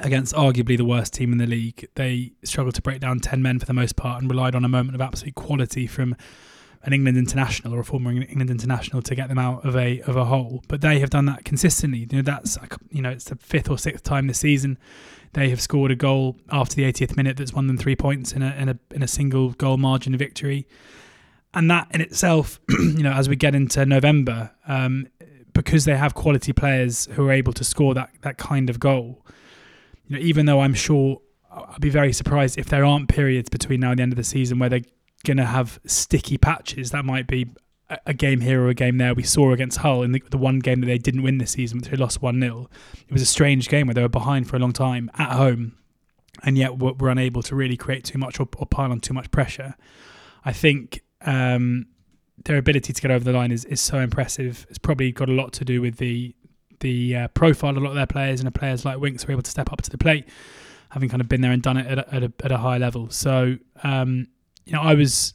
against 0.01 0.33
arguably 0.33 0.77
the 0.77 0.85
worst 0.85 1.13
team 1.13 1.31
in 1.31 1.37
the 1.37 1.47
league, 1.47 1.87
they 1.95 2.33
struggled 2.43 2.75
to 2.75 2.81
break 2.81 2.99
down 2.99 3.19
10 3.19 3.41
men 3.41 3.59
for 3.59 3.65
the 3.65 3.73
most 3.73 3.95
part 3.95 4.21
and 4.21 4.29
relied 4.29 4.55
on 4.55 4.65
a 4.65 4.69
moment 4.69 4.95
of 4.95 5.01
absolute 5.01 5.35
quality 5.35 5.87
from 5.87 6.15
an 6.87 6.93
England 6.93 7.17
international 7.17 7.75
or 7.75 7.81
a 7.81 7.83
former 7.83 8.09
England 8.11 8.49
international 8.49 9.03
to 9.03 9.13
get 9.13 9.29
them 9.29 9.37
out 9.37 9.63
of 9.63 9.75
a 9.75 10.01
of 10.01 10.15
a 10.15 10.25
hole. 10.25 10.63
But 10.67 10.81
they 10.81 10.99
have 10.99 11.11
done 11.11 11.25
that 11.25 11.45
consistently. 11.45 12.07
You 12.09 12.17
know, 12.17 12.21
that's 12.23 12.57
you 12.89 13.03
know, 13.03 13.11
it's 13.11 13.25
the 13.25 13.35
fifth 13.35 13.69
or 13.69 13.77
sixth 13.77 14.03
time 14.03 14.25
this 14.25 14.39
season 14.39 14.79
they 15.33 15.49
have 15.49 15.61
scored 15.61 15.91
a 15.91 15.95
goal 15.95 16.37
after 16.51 16.75
the 16.75 16.83
80th 16.83 17.15
minute 17.15 17.37
that's 17.37 17.53
won 17.53 17.67
them 17.67 17.77
three 17.77 17.95
points 17.95 18.31
in 18.31 18.41
a 18.41 18.55
in 18.55 18.69
a 18.69 18.79
in 18.91 19.03
a 19.03 19.07
single 19.07 19.51
goal 19.51 19.77
margin 19.77 20.13
of 20.13 20.19
victory. 20.19 20.67
And 21.53 21.69
that 21.71 21.87
in 21.91 22.01
itself, 22.01 22.59
you 22.69 23.03
know, 23.03 23.11
as 23.11 23.29
we 23.29 23.35
get 23.35 23.55
into 23.55 23.85
November, 23.85 24.51
um, 24.67 25.07
because 25.53 25.85
they 25.85 25.95
have 25.95 26.13
quality 26.13 26.53
players 26.53 27.07
who 27.13 27.27
are 27.27 27.31
able 27.31 27.53
to 27.53 27.63
score 27.63 27.93
that 27.93 28.09
that 28.21 28.37
kind 28.37 28.69
of 28.69 28.79
goal, 28.79 29.25
you 30.07 30.15
know, 30.15 30.21
even 30.21 30.45
though 30.45 30.61
I'm 30.61 30.73
sure 30.73 31.21
I'd 31.51 31.81
be 31.81 31.89
very 31.89 32.13
surprised 32.13 32.57
if 32.57 32.67
there 32.67 32.85
aren't 32.85 33.09
periods 33.09 33.49
between 33.49 33.79
now 33.79 33.91
and 33.91 33.99
the 33.99 34.03
end 34.03 34.13
of 34.13 34.17
the 34.17 34.23
season 34.23 34.59
where 34.59 34.69
they're 34.69 34.81
going 35.27 35.37
to 35.37 35.45
have 35.45 35.79
sticky 35.85 36.37
patches. 36.37 36.91
That 36.91 37.05
might 37.05 37.27
be 37.27 37.47
a 38.05 38.13
game 38.13 38.41
here 38.41 38.63
or 38.63 38.69
a 38.69 38.73
game 38.73 38.97
there. 38.97 39.13
We 39.13 39.23
saw 39.23 39.51
against 39.53 39.79
Hull 39.79 40.03
in 40.03 40.11
the, 40.11 40.23
the 40.29 40.37
one 40.37 40.59
game 40.59 40.81
that 40.81 40.87
they 40.87 40.97
didn't 40.97 41.23
win 41.23 41.37
this 41.37 41.51
season, 41.51 41.79
which 41.79 41.89
they 41.89 41.97
lost 41.97 42.21
1 42.21 42.39
0. 42.39 42.69
It 43.07 43.13
was 43.13 43.21
a 43.21 43.27
strange 43.27 43.69
game 43.69 43.87
where 43.87 43.93
they 43.93 44.01
were 44.01 44.09
behind 44.09 44.49
for 44.49 44.55
a 44.55 44.59
long 44.59 44.73
time 44.73 45.09
at 45.17 45.33
home 45.33 45.77
and 46.43 46.57
yet 46.57 46.79
were, 46.79 46.93
were 46.93 47.09
unable 47.09 47.41
to 47.43 47.55
really 47.55 47.77
create 47.77 48.03
too 48.03 48.17
much 48.17 48.39
or, 48.39 48.47
or, 48.57 48.65
pile 48.65 48.91
on 48.91 48.99
too 48.99 49.13
much 49.13 49.31
pressure. 49.31 49.75
I 50.43 50.53
think 50.53 51.01
um, 51.21 51.87
their 52.45 52.57
ability 52.57 52.93
to 52.93 53.01
get 53.01 53.11
over 53.11 53.23
the 53.23 53.33
line 53.33 53.51
is, 53.51 53.65
is 53.65 53.81
so 53.81 53.99
impressive. 53.99 54.65
It's 54.69 54.77
probably 54.77 55.11
got 55.11 55.29
a 55.29 55.33
lot 55.33 55.53
to 55.53 55.65
do 55.65 55.81
with 55.81 55.97
the 55.97 56.33
the 56.79 57.15
uh, 57.15 57.27
profile 57.29 57.71
of 57.71 57.77
a 57.77 57.79
lot 57.79 57.89
of 57.89 57.95
their 57.95 58.05
players 58.05 58.39
and 58.39 58.45
the 58.45 58.51
players 58.51 58.85
like 58.85 58.99
Winks 58.99 59.25
were 59.25 59.31
able 59.31 59.41
to 59.41 59.49
step 59.49 59.73
up 59.73 59.81
to 59.81 59.89
the 59.89 59.97
plate, 59.97 60.25
having 60.89 61.09
kind 61.09 61.21
of 61.21 61.27
been 61.27 61.41
there 61.41 61.51
and 61.51 61.63
done 61.63 61.75
it 61.75 61.87
at 61.87 61.97
a, 61.97 62.13
at 62.13 62.23
a, 62.23 62.33
at 62.43 62.51
a 62.51 62.57
high 62.57 62.77
level. 62.77 63.09
So, 63.09 63.57
um, 63.83 64.27
you 64.67 64.73
know, 64.73 64.81
I 64.81 64.95
was 64.95 65.33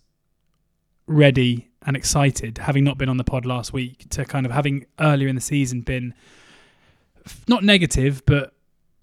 ready 1.07 1.71
and 1.85 1.97
excited, 1.97 2.59
having 2.59 2.85
not 2.85 2.99
been 2.99 3.09
on 3.09 3.17
the 3.17 3.25
pod 3.25 3.47
last 3.47 3.73
week, 3.73 4.09
to 4.11 4.25
kind 4.27 4.45
of 4.45 4.53
having 4.53 4.85
earlier 5.01 5.27
in 5.27 5.35
the 5.35 5.41
season 5.41 5.81
been 5.81 6.15
not 7.49 7.65
negative, 7.65 8.23
but 8.27 8.53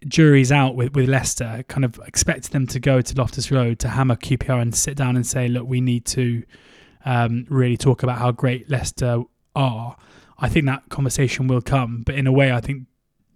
juries 0.07 0.51
out 0.51 0.75
with, 0.75 0.93
with 0.95 1.09
Leicester, 1.09 1.65
kind 1.67 1.83
of 1.83 2.00
expected 2.05 2.51
them 2.51 2.67
to 2.67 2.79
go 2.79 3.01
to 3.01 3.15
Loftus 3.15 3.51
Road 3.51 3.79
to 3.79 3.89
hammer 3.89 4.15
QPR 4.15 4.62
and 4.62 4.74
sit 4.74 4.95
down 4.95 5.15
and 5.15 5.25
say, 5.25 5.48
look, 5.48 5.67
we 5.67 5.81
need 5.81 6.05
to 6.05 6.43
um, 7.05 7.48
really 7.50 7.75
talk 7.75 8.03
about 8.03 8.19
how 8.19 8.31
great 8.31 8.69
Leicester 8.69 9.24
are. 9.55 9.98
I 10.38 10.48
think 10.48 10.67
that 10.67 10.89
conversation 10.89 11.48
will 11.48 11.62
come, 11.62 12.03
but 12.05 12.15
in 12.15 12.27
a 12.27 12.31
way, 12.31 12.51
I 12.51 12.62
think 12.62 12.86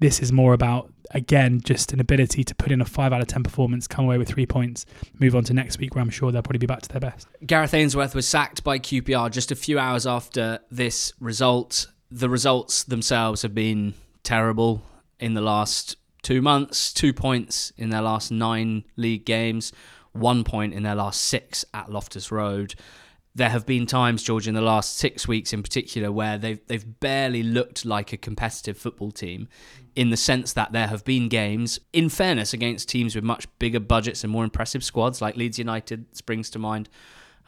this 0.03 0.19
is 0.21 0.33
more 0.33 0.51
about 0.53 0.91
again 1.11 1.61
just 1.63 1.93
an 1.93 2.01
ability 2.01 2.43
to 2.43 2.53
put 2.55 2.73
in 2.73 2.81
a 2.81 2.85
five 2.85 3.13
out 3.13 3.21
of 3.21 3.27
ten 3.27 3.41
performance, 3.41 3.87
come 3.87 4.03
away 4.03 4.17
with 4.17 4.27
three 4.27 4.45
points, 4.45 4.85
move 5.17 5.33
on 5.33 5.45
to 5.45 5.53
next 5.53 5.79
week 5.79 5.95
where 5.95 6.01
I'm 6.01 6.09
sure 6.09 6.29
they'll 6.29 6.41
probably 6.41 6.59
be 6.59 6.67
back 6.67 6.81
to 6.81 6.89
their 6.89 6.99
best. 6.99 7.25
Gareth 7.45 7.73
Ainsworth 7.73 8.13
was 8.13 8.27
sacked 8.27 8.65
by 8.65 8.79
QPR 8.79 9.31
just 9.31 9.49
a 9.49 9.55
few 9.55 9.79
hours 9.79 10.05
after 10.05 10.59
this 10.69 11.13
result. 11.21 11.87
The 12.11 12.27
results 12.27 12.83
themselves 12.83 13.43
have 13.43 13.55
been 13.55 13.93
terrible 14.23 14.81
in 15.21 15.35
the 15.35 15.41
last 15.41 15.95
two 16.21 16.41
months. 16.41 16.91
Two 16.91 17.13
points 17.13 17.71
in 17.77 17.89
their 17.89 18.01
last 18.01 18.29
nine 18.29 18.83
league 18.97 19.23
games, 19.23 19.71
one 20.11 20.43
point 20.43 20.73
in 20.73 20.83
their 20.83 20.95
last 20.95 21.21
six 21.21 21.63
at 21.73 21.89
Loftus 21.89 22.29
Road. 22.29 22.75
There 23.35 23.49
have 23.49 23.65
been 23.65 23.87
times, 23.87 24.21
George, 24.21 24.47
in 24.47 24.53
the 24.53 24.61
last 24.61 24.97
six 24.97 25.27
weeks 25.27 25.53
in 25.53 25.63
particular, 25.63 26.11
where 26.11 26.37
they've 26.37 26.59
they've 26.67 26.99
barely 26.99 27.41
looked 27.41 27.83
like 27.83 28.13
a 28.13 28.17
competitive 28.17 28.77
football 28.77 29.11
team, 29.11 29.47
in 29.95 30.11
the 30.11 30.17
sense 30.17 30.53
that 30.53 30.71
there 30.71 30.87
have 30.87 31.03
been 31.03 31.29
games, 31.29 31.79
in 31.93 32.09
fairness, 32.09 32.53
against 32.53 32.89
teams 32.89 33.15
with 33.15 33.23
much 33.23 33.47
bigger 33.59 33.79
budgets 33.79 34.23
and 34.23 34.31
more 34.31 34.43
impressive 34.43 34.83
squads, 34.83 35.21
like 35.21 35.35
Leeds 35.35 35.57
United 35.57 36.15
springs 36.15 36.49
to 36.51 36.59
mind, 36.59 36.89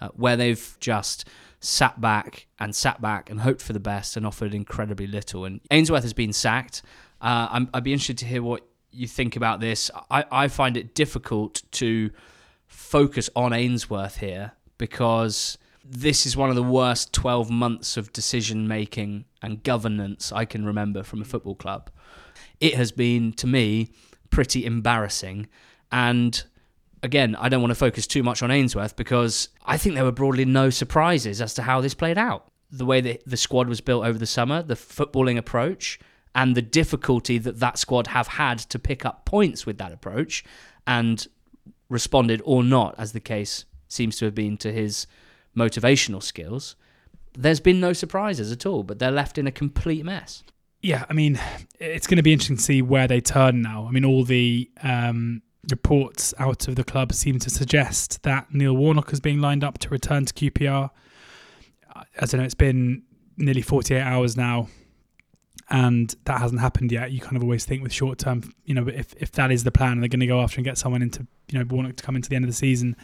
uh, 0.01 0.09
where 0.15 0.35
they've 0.35 0.77
just 0.79 1.27
sat 1.59 1.99
back 2.01 2.47
and 2.59 2.75
sat 2.75 3.01
back 3.01 3.29
and 3.29 3.41
hoped 3.41 3.61
for 3.61 3.73
the 3.73 3.79
best 3.79 4.17
and 4.17 4.25
offered 4.25 4.53
incredibly 4.53 5.07
little. 5.07 5.45
And 5.45 5.61
Ainsworth 5.71 6.03
has 6.03 6.13
been 6.13 6.33
sacked. 6.33 6.81
Uh, 7.21 7.47
I'm, 7.51 7.69
I'd 7.73 7.83
be 7.83 7.93
interested 7.93 8.17
to 8.19 8.25
hear 8.25 8.43
what 8.43 8.65
you 8.91 9.07
think 9.07 9.35
about 9.35 9.59
this. 9.59 9.91
I, 10.09 10.25
I 10.31 10.47
find 10.47 10.77
it 10.77 10.95
difficult 10.95 11.63
to 11.73 12.11
focus 12.67 13.29
on 13.35 13.53
Ainsworth 13.53 14.17
here 14.17 14.53
because 14.77 15.57
this 15.87 16.25
is 16.25 16.35
one 16.35 16.49
of 16.49 16.55
the 16.55 16.63
worst 16.63 17.13
12 17.13 17.51
months 17.51 17.95
of 17.95 18.11
decision 18.11 18.67
making 18.67 19.25
and 19.41 19.61
governance 19.61 20.31
I 20.31 20.45
can 20.45 20.65
remember 20.65 21.03
from 21.03 21.21
a 21.21 21.25
football 21.25 21.53
club. 21.53 21.91
It 22.59 22.73
has 22.73 22.91
been, 22.91 23.33
to 23.33 23.45
me, 23.45 23.91
pretty 24.31 24.65
embarrassing. 24.65 25.47
And 25.91 26.43
again, 27.03 27.35
I 27.35 27.49
don't 27.49 27.61
want 27.61 27.71
to 27.71 27.75
focus 27.75 28.07
too 28.07 28.23
much 28.23 28.41
on 28.41 28.49
Ainsworth 28.49 28.95
because 28.95 29.49
I 29.63 29.77
think 29.77 29.93
there 29.93 30.03
were 30.03 30.11
broadly 30.11 30.45
no 30.45 30.71
surprises 30.71 31.39
as 31.39 31.53
to 31.53 31.61
how 31.61 31.81
this 31.81 31.93
played 31.93 32.17
out. 32.17 32.47
The 32.71 32.85
way 32.85 32.99
that 33.01 33.21
the 33.27 33.37
squad 33.37 33.69
was 33.69 33.79
built 33.79 34.05
over 34.05 34.17
the 34.17 34.25
summer, 34.25 34.63
the 34.63 34.73
footballing 34.73 35.37
approach, 35.37 35.99
and 36.33 36.55
the 36.55 36.63
difficulty 36.63 37.37
that 37.37 37.59
that 37.59 37.77
squad 37.77 38.07
have 38.07 38.27
had 38.27 38.57
to 38.57 38.79
pick 38.79 39.05
up 39.05 39.23
points 39.23 39.65
with 39.65 39.77
that 39.77 39.91
approach 39.91 40.43
and 40.87 41.27
responded 41.89 42.41
or 42.43 42.63
not, 42.63 42.95
as 42.97 43.11
the 43.11 43.19
case 43.19 43.65
seems 43.87 44.17
to 44.17 44.25
have 44.25 44.35
been 44.35 44.57
to 44.57 44.71
his 44.71 45.05
motivational 45.55 46.21
skills. 46.21 46.75
There's 47.37 47.59
been 47.59 47.79
no 47.79 47.93
surprises 47.93 48.51
at 48.51 48.65
all, 48.65 48.83
but 48.83 48.99
they're 48.99 49.11
left 49.11 49.37
in 49.37 49.47
a 49.47 49.51
complete 49.51 50.05
mess. 50.05 50.43
Yeah, 50.81 51.05
I 51.09 51.13
mean, 51.13 51.39
it's 51.79 52.07
going 52.07 52.17
to 52.17 52.23
be 52.23 52.31
interesting 52.31 52.57
to 52.57 52.61
see 52.61 52.81
where 52.81 53.07
they 53.07 53.19
turn 53.19 53.61
now. 53.61 53.87
I 53.87 53.91
mean, 53.91 54.05
all 54.05 54.23
the 54.23 54.69
um, 54.83 55.41
reports 55.69 56.33
out 56.37 56.67
of 56.67 56.75
the 56.75 56.83
club 56.83 57.13
seem 57.13 57.39
to 57.39 57.49
suggest 57.49 58.21
that 58.23 58.53
Neil 58.53 58.75
Warnock 58.75 59.11
is 59.11 59.19
being 59.19 59.41
lined 59.41 59.63
up 59.63 59.79
to 59.79 59.89
return 59.89 60.25
to 60.25 60.33
QPR. 60.33 60.91
As 62.19 62.33
I 62.33 62.37
know, 62.37 62.43
it's 62.43 62.53
been 62.53 63.03
nearly 63.37 63.61
48 63.61 63.99
hours 63.99 64.37
now, 64.37 64.67
and 65.69 66.13
that 66.25 66.39
hasn't 66.39 66.61
happened 66.61 66.91
yet. 66.91 67.11
You 67.11 67.19
kind 67.19 67.35
of 67.35 67.43
always 67.43 67.65
think 67.65 67.81
with 67.81 67.91
short 67.91 68.19
term, 68.19 68.43
you 68.65 68.75
know, 68.75 68.87
if 68.87 69.13
if 69.17 69.31
that 69.33 69.51
is 69.51 69.63
the 69.63 69.71
plan, 69.71 69.99
they're 69.99 70.09
going 70.09 70.19
to 70.19 70.27
go 70.27 70.41
after 70.41 70.57
and 70.57 70.65
get 70.65 70.77
someone 70.77 71.01
into, 71.01 71.25
you 71.51 71.57
know, 71.59 71.65
Warnock 71.67 71.95
to 71.95 72.03
come 72.03 72.15
into 72.15 72.29
the 72.29 72.35
end 72.35 72.45
of 72.45 72.49
the 72.49 72.55
season. 72.55 72.95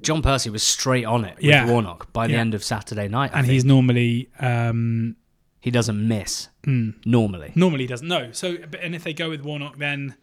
John 0.00 0.22
Percy 0.22 0.48
was 0.50 0.62
straight 0.62 1.04
on 1.04 1.24
it 1.24 1.36
with 1.36 1.44
Yeah. 1.44 1.66
Warnock 1.66 2.12
by 2.12 2.26
the 2.26 2.32
Yeah. 2.34 2.40
end 2.40 2.54
of 2.54 2.64
Saturday 2.64 3.08
night. 3.08 3.30
I 3.34 3.38
and 3.38 3.46
think. 3.46 3.52
he's 3.52 3.64
normally 3.64 4.28
um, 4.40 5.16
he 5.60 5.70
doesn't 5.70 6.08
miss 6.08 6.48
mm, 6.66 6.94
normally. 7.04 7.52
normally 7.54 7.84
he 7.84 7.88
doesn't 7.88 8.08
know. 8.08 8.32
So, 8.32 8.56
but- 8.70 8.80
and 8.80 8.94
if 8.94 9.04
they 9.04 9.12
go 9.12 9.28
with 9.28 9.42
Warnock, 9.42 9.78
then 9.78 10.14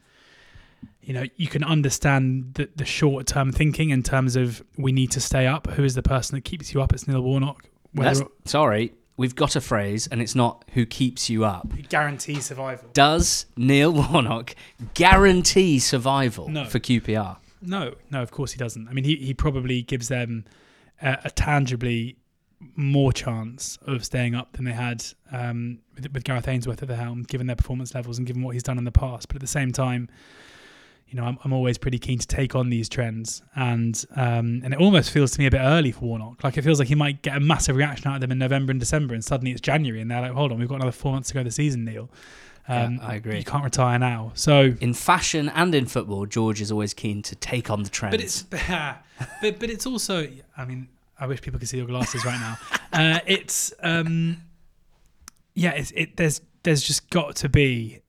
you 1.02 1.14
know 1.14 1.24
you 1.36 1.48
can 1.48 1.64
understand 1.64 2.54
the, 2.56 2.70
the 2.76 2.86
short 2.86 3.26
term 3.28 3.52
thinking 3.52 3.90
in 3.90 4.04
terms 4.04 4.36
of 4.36 4.64
we 4.78 4.92
need 4.92 5.12
to 5.12 5.20
stay 5.20 5.46
up. 5.48 5.68
Who 5.72 5.84
is 5.84 5.96
the 5.96 6.04
person 6.04 6.36
that 6.36 6.42
keeps 6.46 6.74
you 6.74 6.82
up? 6.82 6.94
It's 6.94 7.08
Neil 7.08 7.22
Warnock. 7.22 7.70
Whether 7.94 8.26
sorry, 8.46 8.94
we've 9.18 9.36
got 9.36 9.56
a 9.56 9.62
phrase, 9.62 10.08
and 10.08 10.22
it's 10.22 10.36
not 10.36 10.64
who 10.74 10.86
keeps 10.86 11.30
you 11.30 11.46
up. 11.46 11.68
guarantee 11.90 12.40
survival. 12.42 12.90
Does 12.94 13.46
Neil 13.58 13.92
Warnock 14.12 14.56
guarantee 14.94 15.80
survival 15.80 16.50
No. 16.50 16.66
for 16.66 16.80
QPR? 16.80 17.38
No, 17.62 17.96
no, 18.10 18.22
of 18.22 18.32
course 18.32 18.52
he 18.52 18.58
doesn't. 18.58 18.88
I 18.88 18.94
mean, 18.94 19.04
he, 19.04 19.16
he 19.18 19.34
probably 19.34 19.82
gives 19.82 20.08
them 20.08 20.46
a, 21.02 21.18
a 21.26 21.30
tangibly 21.32 22.18
more 22.76 23.14
chance 23.14 23.78
of 23.86 24.04
staying 24.04 24.36
up 24.36 24.54
than 24.54 24.66
they 24.66 24.74
had 24.74 25.04
um, 25.32 25.80
with, 25.96 26.12
with 26.14 26.24
Gareth 26.24 26.48
Ainsworth 26.48 26.82
at 26.82 26.88
the 26.88 26.96
helm, 26.96 27.24
given 27.24 27.48
their 27.48 27.56
performance 27.56 27.96
levels 27.96 28.18
and 28.18 28.28
given 28.28 28.44
what 28.44 28.54
he's 28.54 28.64
done 28.64 28.78
in 28.78 28.84
the 28.84 28.92
past. 28.92 29.28
But 29.28 29.36
at 29.36 29.42
the 29.42 29.48
same 29.48 29.72
time, 29.72 30.10
you 31.08 31.20
know, 31.20 31.24
I'm, 31.26 31.40
I'm 31.44 31.54
always 31.54 31.78
pretty 31.78 31.98
keen 31.98 32.20
to 32.20 32.28
take 32.28 32.56
on 32.56 32.70
these 32.70 32.88
trends, 32.88 33.42
and 33.56 34.06
um, 34.16 34.62
and 34.64 34.74
it 34.74 34.80
almost 34.80 35.10
feels 35.10 35.32
to 35.32 35.40
me 35.40 35.48
a 35.48 35.52
bit 35.52 35.60
early 35.60 35.92
for 35.92 36.02
Warnock. 36.02 36.44
Like 36.44 36.58
it 36.58 36.62
feels 36.62 36.78
like 36.78 36.88
he 36.88 36.96
might 36.96 37.24
get 37.24 37.36
a 37.36 37.40
massive 37.40 37.76
reaction 37.76 38.08
out 38.12 38.16
of 38.16 38.22
them 38.22 38.32
in 38.32 38.38
November 38.38 38.72
and 38.72 38.80
December, 38.80 39.16
and 39.16 39.26
suddenly 39.26 39.52
it's 39.52 39.62
January, 39.62 40.02
and 40.02 40.12
they're 40.12 40.22
like, 40.22 40.34
"Hold 40.34 40.52
on, 40.52 40.60
we've 40.60 40.70
got 40.70 40.76
another 40.76 40.92
four 40.92 41.14
months 41.14 41.30
to 41.30 41.34
go 41.34 41.44
the 41.44 41.52
season, 41.52 41.84
Neil." 41.84 42.12
Um, 42.70 42.96
Yeah, 42.96 43.08
I 43.08 43.16
agree. 43.16 43.38
You 43.38 43.44
can't 43.44 43.64
retire 43.64 43.98
now, 44.00 44.32
so 44.36 44.76
In 44.80 44.94
fashion 44.94 45.50
and 45.50 45.74
in 45.74 45.86
football, 45.88 46.26
George 46.26 46.62
is 46.62 46.72
always 46.72 46.94
keen 46.94 47.22
to 47.24 47.36
take 47.36 47.70
on 47.70 47.84
the 47.84 47.90
trends. 47.90 48.14
But 48.14 48.22
it's 48.22 48.44
but 49.42 49.60
but 49.60 49.70
it's 49.70 49.86
also. 49.86 50.28
I 50.56 50.66
mean, 50.66 50.88
I 51.20 51.28
wish 51.28 51.42
people 51.42 51.60
could 51.60 51.68
see 51.68 51.78
your 51.78 51.88
glasses 51.88 52.24
right 52.26 52.40
now. 52.40 52.58
Uh, 52.92 53.20
it's 53.28 53.72
um, 53.84 54.42
yeah. 55.54 55.70
It's 55.74 55.92
it. 55.92 56.18
There's 56.18 56.42
there's 56.64 56.82
just 56.82 57.10
got 57.12 57.36
to 57.38 57.50
be. 57.50 58.02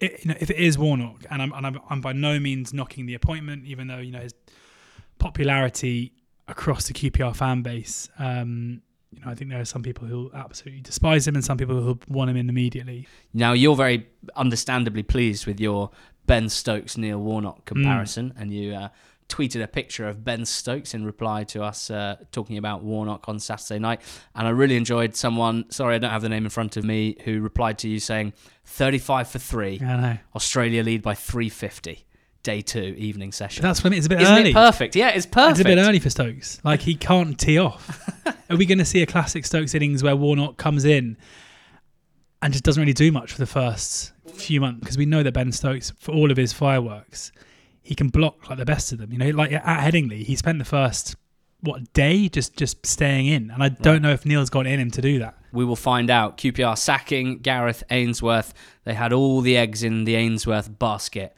It, 0.00 0.22
you 0.22 0.28
know, 0.28 0.36
if 0.38 0.50
it 0.50 0.58
is 0.58 0.76
Warnock, 0.76 1.24
and 1.30 1.40
I'm 1.40 1.50
and 1.54 1.66
I'm, 1.66 1.80
I'm 1.88 2.00
by 2.02 2.12
no 2.12 2.38
means 2.38 2.74
knocking 2.74 3.06
the 3.06 3.14
appointment, 3.14 3.64
even 3.64 3.86
though 3.86 3.96
you 3.96 4.12
know 4.12 4.20
his 4.20 4.34
popularity 5.18 6.12
across 6.46 6.88
the 6.88 6.92
QPR 6.92 7.34
fan 7.34 7.62
base. 7.62 8.10
Um, 8.18 8.82
you 9.12 9.24
know, 9.24 9.30
I 9.30 9.34
think 9.34 9.50
there 9.50 9.60
are 9.60 9.64
some 9.64 9.82
people 9.82 10.06
who 10.06 10.30
absolutely 10.34 10.82
despise 10.82 11.26
him, 11.26 11.34
and 11.34 11.44
some 11.44 11.58
people 11.58 11.80
who 11.80 11.98
want 12.08 12.30
him 12.30 12.36
in 12.36 12.48
immediately. 12.48 13.06
Now 13.34 13.52
you're 13.52 13.76
very 13.76 14.06
understandably 14.36 15.02
pleased 15.02 15.46
with 15.46 15.60
your 15.60 15.90
Ben 16.26 16.48
Stokes 16.48 16.96
Neil 16.96 17.18
Warnock 17.18 17.64
comparison, 17.64 18.32
and 18.38 18.52
you 18.52 18.74
uh, 18.74 18.88
tweeted 19.28 19.62
a 19.62 19.66
picture 19.68 20.08
of 20.08 20.24
Ben 20.24 20.44
Stokes 20.44 20.92
in 20.92 21.04
reply 21.04 21.44
to 21.44 21.62
us 21.62 21.90
uh, 21.90 22.16
talking 22.32 22.58
about 22.58 22.82
Warnock 22.82 23.28
on 23.28 23.38
Saturday 23.38 23.78
night. 23.78 24.00
And 24.34 24.46
I 24.46 24.50
really 24.50 24.76
enjoyed 24.76 25.16
someone. 25.16 25.70
Sorry, 25.70 25.94
I 25.94 25.98
don't 25.98 26.10
have 26.10 26.22
the 26.22 26.28
name 26.28 26.44
in 26.44 26.50
front 26.50 26.76
of 26.76 26.84
me. 26.84 27.16
Who 27.24 27.40
replied 27.40 27.78
to 27.78 27.88
you 27.88 27.98
saying 27.98 28.34
35 28.64 29.28
for 29.28 29.38
three, 29.38 29.80
I 29.82 29.96
know. 29.96 30.18
Australia 30.36 30.82
lead 30.82 31.02
by 31.02 31.14
350. 31.14 32.04
Day 32.42 32.62
two, 32.62 32.94
evening 32.96 33.32
session. 33.32 33.62
That's 33.62 33.84
when 33.84 33.92
it's 33.92 34.06
a 34.06 34.08
bit 34.08 34.22
Isn't 34.22 34.34
early. 34.34 34.50
it 34.50 34.54
perfect? 34.54 34.96
Yeah, 34.96 35.10
it's 35.10 35.26
perfect. 35.26 35.60
It's 35.60 35.60
a 35.60 35.64
bit 35.76 35.78
early 35.78 35.98
for 35.98 36.08
Stokes. 36.08 36.58
Like 36.64 36.80
he 36.80 36.94
can't 36.94 37.38
tee 37.38 37.58
off. 37.58 38.08
Are 38.50 38.56
we 38.56 38.64
going 38.64 38.78
to 38.78 38.84
see 38.84 39.02
a 39.02 39.06
classic 39.06 39.44
Stokes 39.44 39.74
innings 39.74 40.02
where 40.02 40.16
Warnock 40.16 40.56
comes 40.56 40.84
in 40.86 41.18
and 42.42 42.52
just 42.52 42.64
doesn't 42.64 42.80
really 42.80 42.94
do 42.94 43.12
much 43.12 43.32
for 43.32 43.38
the 43.38 43.46
first 43.46 44.12
few 44.32 44.60
months? 44.60 44.80
Because 44.80 44.96
we 44.96 45.04
know 45.04 45.22
that 45.22 45.32
Ben 45.32 45.52
Stokes, 45.52 45.92
for 45.98 46.12
all 46.12 46.30
of 46.30 46.36
his 46.38 46.52
fireworks, 46.54 47.30
he 47.82 47.94
can 47.94 48.08
block 48.08 48.48
like 48.48 48.58
the 48.58 48.64
best 48.64 48.90
of 48.92 48.98
them. 48.98 49.12
You 49.12 49.18
know, 49.18 49.30
like 49.30 49.52
at 49.52 49.64
Headingley, 49.64 50.22
he 50.24 50.34
spent 50.34 50.58
the 50.58 50.64
first 50.64 51.16
what 51.60 51.92
day 51.92 52.26
just 52.30 52.56
just 52.56 52.86
staying 52.86 53.26
in, 53.26 53.50
and 53.50 53.62
I 53.62 53.68
don't 53.68 54.00
know 54.00 54.12
if 54.12 54.24
Neil's 54.24 54.48
got 54.48 54.66
in 54.66 54.80
him 54.80 54.90
to 54.92 55.02
do 55.02 55.18
that. 55.18 55.36
We 55.52 55.64
will 55.64 55.76
find 55.76 56.08
out. 56.08 56.38
QPR 56.38 56.78
sacking 56.78 57.38
Gareth 57.40 57.82
Ainsworth. 57.90 58.54
They 58.84 58.94
had 58.94 59.12
all 59.12 59.40
the 59.42 59.56
eggs 59.58 59.82
in 59.82 60.04
the 60.04 60.14
Ainsworth 60.14 60.78
basket, 60.78 61.36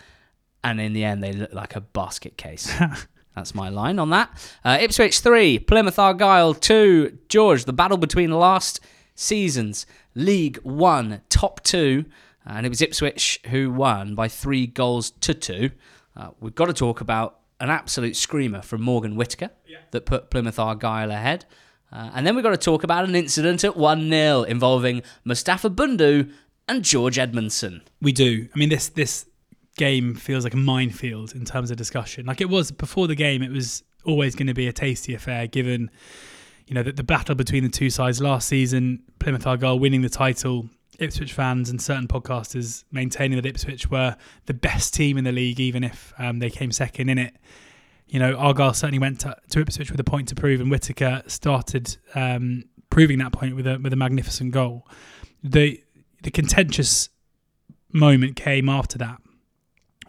and 0.64 0.80
in 0.80 0.92
the 0.92 1.04
end, 1.04 1.22
they 1.22 1.32
looked 1.32 1.54
like 1.54 1.76
a 1.76 1.80
basket 1.80 2.36
case. 2.36 2.72
That's 3.34 3.54
my 3.54 3.68
line 3.68 3.98
on 3.98 4.10
that. 4.10 4.30
Uh, 4.64 4.78
Ipswich 4.80 5.20
3, 5.20 5.58
Plymouth 5.60 5.98
Argyle 5.98 6.54
2. 6.54 7.18
George, 7.28 7.64
the 7.64 7.72
battle 7.72 7.96
between 7.96 8.30
last 8.30 8.80
season's 9.14 9.86
League 10.14 10.58
1 10.58 11.22
top 11.28 11.62
two. 11.62 12.04
And 12.44 12.66
it 12.66 12.68
was 12.68 12.82
Ipswich 12.82 13.40
who 13.50 13.70
won 13.70 14.14
by 14.14 14.28
three 14.28 14.66
goals 14.66 15.12
to 15.12 15.32
two. 15.32 15.70
Uh, 16.16 16.30
we've 16.40 16.54
got 16.54 16.66
to 16.66 16.72
talk 16.72 17.00
about 17.00 17.38
an 17.60 17.70
absolute 17.70 18.16
screamer 18.16 18.60
from 18.60 18.82
Morgan 18.82 19.14
Whitaker 19.14 19.50
that 19.92 20.06
put 20.06 20.30
Plymouth 20.30 20.58
Argyle 20.58 21.10
ahead. 21.10 21.44
Uh, 21.92 22.10
and 22.14 22.26
then 22.26 22.34
we've 22.34 22.42
got 22.42 22.50
to 22.50 22.56
talk 22.56 22.82
about 22.82 23.04
an 23.04 23.14
incident 23.14 23.62
at 23.64 23.76
1 23.76 24.10
0 24.10 24.42
involving 24.42 25.02
Mustafa 25.24 25.70
Bundu 25.70 26.32
and 26.68 26.82
George 26.82 27.16
Edmundson. 27.16 27.82
We 28.00 28.12
do. 28.12 28.48
I 28.54 28.58
mean, 28.58 28.70
this 28.70 28.88
this 28.88 29.26
game 29.76 30.14
feels 30.14 30.44
like 30.44 30.54
a 30.54 30.58
minefield 30.58 31.34
in 31.34 31.44
terms 31.44 31.70
of 31.70 31.76
discussion. 31.76 32.26
Like 32.26 32.40
it 32.40 32.48
was 32.48 32.70
before 32.70 33.06
the 33.06 33.14
game, 33.14 33.42
it 33.42 33.50
was 33.50 33.82
always 34.04 34.34
going 34.34 34.46
to 34.48 34.54
be 34.54 34.66
a 34.66 34.72
tasty 34.72 35.14
affair, 35.14 35.46
given 35.46 35.90
you 36.66 36.74
know 36.74 36.82
that 36.82 36.96
the 36.96 37.04
battle 37.04 37.34
between 37.34 37.64
the 37.64 37.70
two 37.70 37.90
sides 37.90 38.20
last 38.20 38.48
season, 38.48 39.02
Plymouth 39.18 39.46
Argyle 39.46 39.78
winning 39.78 40.02
the 40.02 40.08
title, 40.08 40.68
Ipswich 40.98 41.32
fans 41.32 41.70
and 41.70 41.80
certain 41.80 42.06
podcasters 42.06 42.84
maintaining 42.92 43.36
that 43.36 43.46
Ipswich 43.46 43.90
were 43.90 44.16
the 44.46 44.54
best 44.54 44.94
team 44.94 45.18
in 45.18 45.24
the 45.24 45.32
league, 45.32 45.60
even 45.60 45.84
if 45.84 46.12
um, 46.18 46.38
they 46.38 46.50
came 46.50 46.70
second 46.70 47.08
in 47.08 47.18
it. 47.18 47.36
You 48.06 48.18
know, 48.18 48.34
Argyle 48.34 48.74
certainly 48.74 48.98
went 48.98 49.20
to, 49.20 49.36
to 49.50 49.60
Ipswich 49.60 49.90
with 49.90 49.98
a 49.98 50.04
point 50.04 50.28
to 50.28 50.34
prove, 50.34 50.60
and 50.60 50.70
Whitaker 50.70 51.22
started 51.26 51.96
um, 52.14 52.64
proving 52.90 53.18
that 53.18 53.32
point 53.32 53.56
with 53.56 53.66
a 53.66 53.78
with 53.78 53.92
a 53.92 53.96
magnificent 53.96 54.52
goal. 54.52 54.86
The 55.42 55.82
the 56.22 56.30
contentious 56.30 57.08
moment 57.92 58.36
came 58.36 58.68
after 58.68 58.96
that 58.98 59.20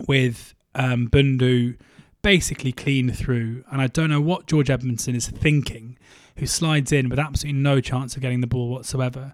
with 0.07 0.53
um, 0.75 1.07
Bundu 1.07 1.77
basically 2.21 2.71
clean 2.71 3.11
through. 3.11 3.63
And 3.71 3.81
I 3.81 3.87
don't 3.87 4.09
know 4.09 4.21
what 4.21 4.47
George 4.47 4.69
Edmundson 4.69 5.15
is 5.15 5.27
thinking, 5.27 5.97
who 6.37 6.45
slides 6.45 6.91
in 6.91 7.09
with 7.09 7.19
absolutely 7.19 7.61
no 7.61 7.81
chance 7.81 8.15
of 8.15 8.21
getting 8.21 8.41
the 8.41 8.47
ball 8.47 8.69
whatsoever. 8.69 9.33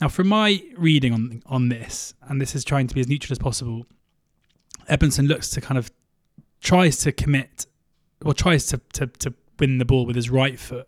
Now, 0.00 0.08
from 0.08 0.28
my 0.28 0.62
reading 0.76 1.14
on 1.14 1.42
on 1.46 1.68
this, 1.68 2.14
and 2.28 2.40
this 2.40 2.54
is 2.54 2.64
trying 2.64 2.86
to 2.88 2.94
be 2.94 3.00
as 3.00 3.08
neutral 3.08 3.32
as 3.32 3.38
possible, 3.38 3.86
Edmundson 4.90 5.26
looks 5.26 5.48
to 5.50 5.60
kind 5.60 5.78
of 5.78 5.90
tries 6.60 6.98
to 6.98 7.12
commit, 7.12 7.66
or 8.24 8.34
tries 8.34 8.66
to, 8.66 8.80
to, 8.94 9.06
to 9.06 9.32
win 9.58 9.78
the 9.78 9.84
ball 9.84 10.04
with 10.04 10.16
his 10.16 10.28
right 10.28 10.58
foot 10.58 10.86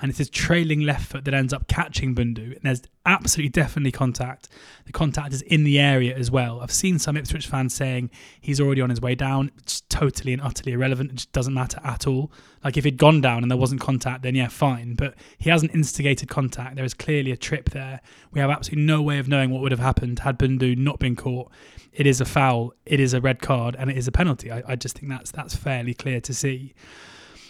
and 0.00 0.08
it's 0.08 0.18
his 0.18 0.30
trailing 0.30 0.80
left 0.80 1.06
foot 1.10 1.24
that 1.24 1.34
ends 1.34 1.52
up 1.52 1.68
catching 1.68 2.14
Bundu. 2.14 2.56
And 2.56 2.60
there's 2.62 2.82
absolutely 3.04 3.50
definitely 3.50 3.92
contact. 3.92 4.48
The 4.86 4.92
contact 4.92 5.32
is 5.32 5.42
in 5.42 5.64
the 5.64 5.78
area 5.78 6.16
as 6.16 6.30
well. 6.30 6.60
I've 6.60 6.72
seen 6.72 6.98
some 6.98 7.16
Ipswich 7.16 7.46
fans 7.46 7.74
saying 7.74 8.10
he's 8.40 8.60
already 8.60 8.80
on 8.80 8.90
his 8.90 9.00
way 9.00 9.14
down. 9.14 9.50
It's 9.58 9.82
totally 9.82 10.32
and 10.32 10.40
utterly 10.40 10.72
irrelevant. 10.72 11.10
It 11.10 11.14
just 11.16 11.32
doesn't 11.32 11.52
matter 11.52 11.80
at 11.84 12.06
all. 12.06 12.32
Like 12.64 12.76
if 12.76 12.84
he'd 12.84 12.96
gone 12.96 13.20
down 13.20 13.42
and 13.42 13.50
there 13.50 13.58
wasn't 13.58 13.80
contact, 13.80 14.22
then 14.22 14.34
yeah, 14.34 14.48
fine. 14.48 14.94
But 14.94 15.14
he 15.38 15.50
hasn't 15.50 15.74
instigated 15.74 16.28
contact. 16.28 16.76
There 16.76 16.84
is 16.84 16.94
clearly 16.94 17.30
a 17.30 17.36
trip 17.36 17.70
there. 17.70 18.00
We 18.32 18.40
have 18.40 18.50
absolutely 18.50 18.84
no 18.84 19.02
way 19.02 19.18
of 19.18 19.28
knowing 19.28 19.50
what 19.50 19.60
would 19.60 19.72
have 19.72 19.80
happened 19.80 20.20
had 20.20 20.38
Bundu 20.38 20.76
not 20.76 20.98
been 20.98 21.16
caught. 21.16 21.50
It 21.92 22.06
is 22.06 22.20
a 22.20 22.24
foul. 22.24 22.72
It 22.86 23.00
is 23.00 23.14
a 23.14 23.20
red 23.20 23.40
card, 23.40 23.76
and 23.78 23.90
it 23.90 23.96
is 23.96 24.06
a 24.06 24.12
penalty. 24.12 24.50
I, 24.50 24.62
I 24.66 24.76
just 24.76 24.98
think 24.98 25.10
that's 25.10 25.30
that's 25.30 25.56
fairly 25.56 25.92
clear 25.92 26.20
to 26.20 26.32
see. 26.32 26.74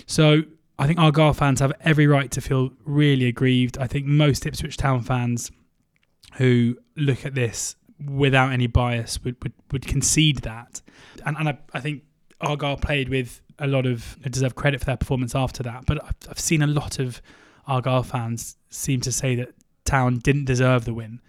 So 0.07 0.43
I 0.81 0.87
think 0.87 0.99
Argyle 0.99 1.35
fans 1.35 1.61
have 1.61 1.75
every 1.83 2.07
right 2.07 2.31
to 2.31 2.41
feel 2.41 2.73
really 2.87 3.27
aggrieved. 3.27 3.77
I 3.77 3.87
think 3.87 4.07
most 4.07 4.47
Ipswich 4.47 4.79
Town 4.79 5.03
fans 5.03 5.53
who 6.37 6.79
look 6.97 7.27
at 7.27 7.35
this 7.35 7.77
without 8.09 8.51
any 8.51 8.67
bias 8.67 9.23
would, 9.23 9.37
would, 9.43 9.53
would 9.73 9.87
concede 9.87 10.39
that. 10.39 10.81
And, 11.27 11.37
and 11.37 11.51
I, 11.51 11.59
I 11.75 11.81
think 11.81 12.05
Argyle 12.41 12.79
played 12.79 13.11
with 13.11 13.43
a 13.59 13.67
lot 13.67 13.85
of 13.85 14.17
deserve 14.23 14.55
credit 14.55 14.81
for 14.81 14.87
their 14.87 14.97
performance 14.97 15.35
after 15.35 15.63
that. 15.65 15.85
But 15.85 16.03
I've, 16.03 16.17
I've 16.31 16.41
seen 16.41 16.63
a 16.63 16.67
lot 16.67 16.99
of 16.99 17.21
Argyle 17.67 18.03
fans 18.03 18.57
seem 18.71 19.03
to 19.03 19.13
say 19.13 19.35
that 19.35 19.51
Town 19.85 20.17
didn't 20.17 20.47
deserve 20.47 20.87
the 20.87 20.95
win 20.95 21.21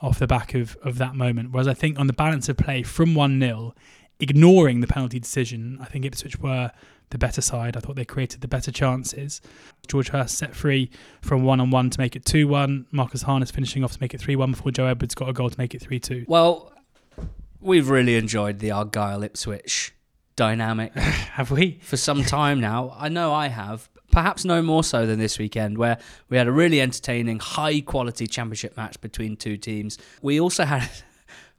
off 0.00 0.20
the 0.20 0.28
back 0.28 0.54
of, 0.54 0.76
of 0.84 0.98
that 0.98 1.16
moment. 1.16 1.50
Whereas 1.50 1.66
I 1.66 1.74
think 1.74 1.98
on 1.98 2.06
the 2.06 2.12
balance 2.12 2.48
of 2.48 2.56
play 2.56 2.84
from 2.84 3.16
1 3.16 3.40
0, 3.40 3.74
ignoring 4.20 4.82
the 4.82 4.86
penalty 4.86 5.18
decision, 5.18 5.78
I 5.80 5.86
think 5.86 6.04
Ipswich 6.04 6.38
were 6.38 6.70
the 7.10 7.18
better 7.18 7.40
side. 7.40 7.76
I 7.76 7.80
thought 7.80 7.96
they 7.96 8.04
created 8.04 8.40
the 8.40 8.48
better 8.48 8.72
chances. 8.72 9.40
George 9.86 10.08
Hirst 10.08 10.38
set 10.38 10.54
free 10.54 10.90
from 11.20 11.44
one 11.44 11.60
on 11.60 11.70
one 11.70 11.90
to 11.90 12.00
make 12.00 12.16
it 12.16 12.24
2 12.24 12.48
1. 12.48 12.86
Marcus 12.90 13.22
Harness 13.22 13.50
finishing 13.50 13.84
off 13.84 13.92
to 13.92 13.98
make 14.00 14.14
it 14.14 14.20
3 14.20 14.36
1 14.36 14.52
before 14.52 14.72
Joe 14.72 14.86
Edwards 14.86 15.14
got 15.14 15.28
a 15.28 15.32
goal 15.32 15.50
to 15.50 15.58
make 15.58 15.74
it 15.74 15.82
3 15.82 16.00
2. 16.00 16.24
Well, 16.28 16.72
we've 17.60 17.88
really 17.88 18.16
enjoyed 18.16 18.60
the 18.60 18.70
Argyle 18.70 19.22
Ipswich 19.22 19.92
dynamic. 20.36 20.94
have 20.94 21.50
we? 21.50 21.78
For 21.82 21.96
some 21.96 22.24
time 22.24 22.60
now. 22.60 22.96
I 22.96 23.08
know 23.08 23.32
I 23.32 23.48
have. 23.48 23.88
Perhaps 24.10 24.44
no 24.44 24.60
more 24.62 24.82
so 24.82 25.06
than 25.06 25.20
this 25.20 25.38
weekend, 25.38 25.78
where 25.78 25.98
we 26.28 26.36
had 26.36 26.48
a 26.48 26.52
really 26.52 26.80
entertaining, 26.80 27.38
high 27.38 27.80
quality 27.80 28.26
championship 28.26 28.76
match 28.76 29.00
between 29.00 29.36
two 29.36 29.56
teams. 29.56 29.98
We 30.20 30.40
also 30.40 30.64
had 30.64 30.88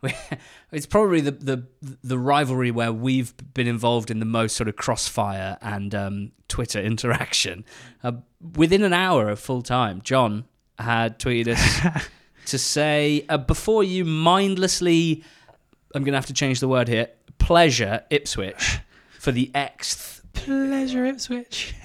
it's 0.72 0.86
probably 0.86 1.22
the, 1.22 1.32
the 1.32 1.64
the 2.04 2.18
rivalry 2.18 2.72
where 2.72 2.92
we've 2.92 3.34
been 3.54 3.68
involved 3.68 4.10
in 4.10 4.20
the 4.20 4.26
most 4.26 4.56
sort 4.56 4.68
of 4.68 4.76
crossfire 4.76 5.58
and 5.62 5.94
um, 5.94 6.32
Twitter 6.48 6.80
interaction. 6.84 7.66
Uh, 8.04 8.14
within 8.56 8.84
an 8.84 8.94
hour 8.94 9.30
of 9.30 9.40
full 9.40 9.62
time, 9.62 10.02
John 10.02 10.46
had 10.80 11.20
tweeted 11.20 11.50
us 11.50 12.06
to 12.48 12.58
say 12.58 13.26
uh, 13.30 13.38
before 13.38 13.84
you 13.84 14.04
mindlessly, 14.06 15.24
I'm 15.94 16.04
going 16.04 16.14
to 16.14 16.18
have 16.18 16.26
to 16.28 16.34
change 16.34 16.60
the 16.60 16.68
word 16.68 16.88
here, 16.88 17.10
pleasure 17.38 18.04
Ipswich 18.10 18.80
for 19.20 19.32
the 19.32 19.52
Xth. 19.54 20.22
Pleasure 20.34 21.06
Ipswich. 21.06 21.76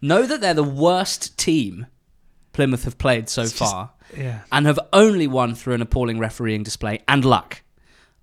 know 0.00 0.22
that 0.24 0.40
they're 0.40 0.54
the 0.54 0.62
worst 0.62 1.36
team 1.36 1.86
Plymouth 2.52 2.84
have 2.84 2.98
played 2.98 3.28
so 3.28 3.42
It's 3.42 3.52
far 3.52 3.92
yeah. 4.16 4.40
and 4.50 4.66
have 4.66 4.78
only 4.92 5.26
won 5.26 5.54
through 5.54 5.74
an 5.74 5.82
appalling 5.82 6.18
refereeing 6.18 6.62
display 6.62 7.02
and 7.08 7.24
luck. 7.24 7.62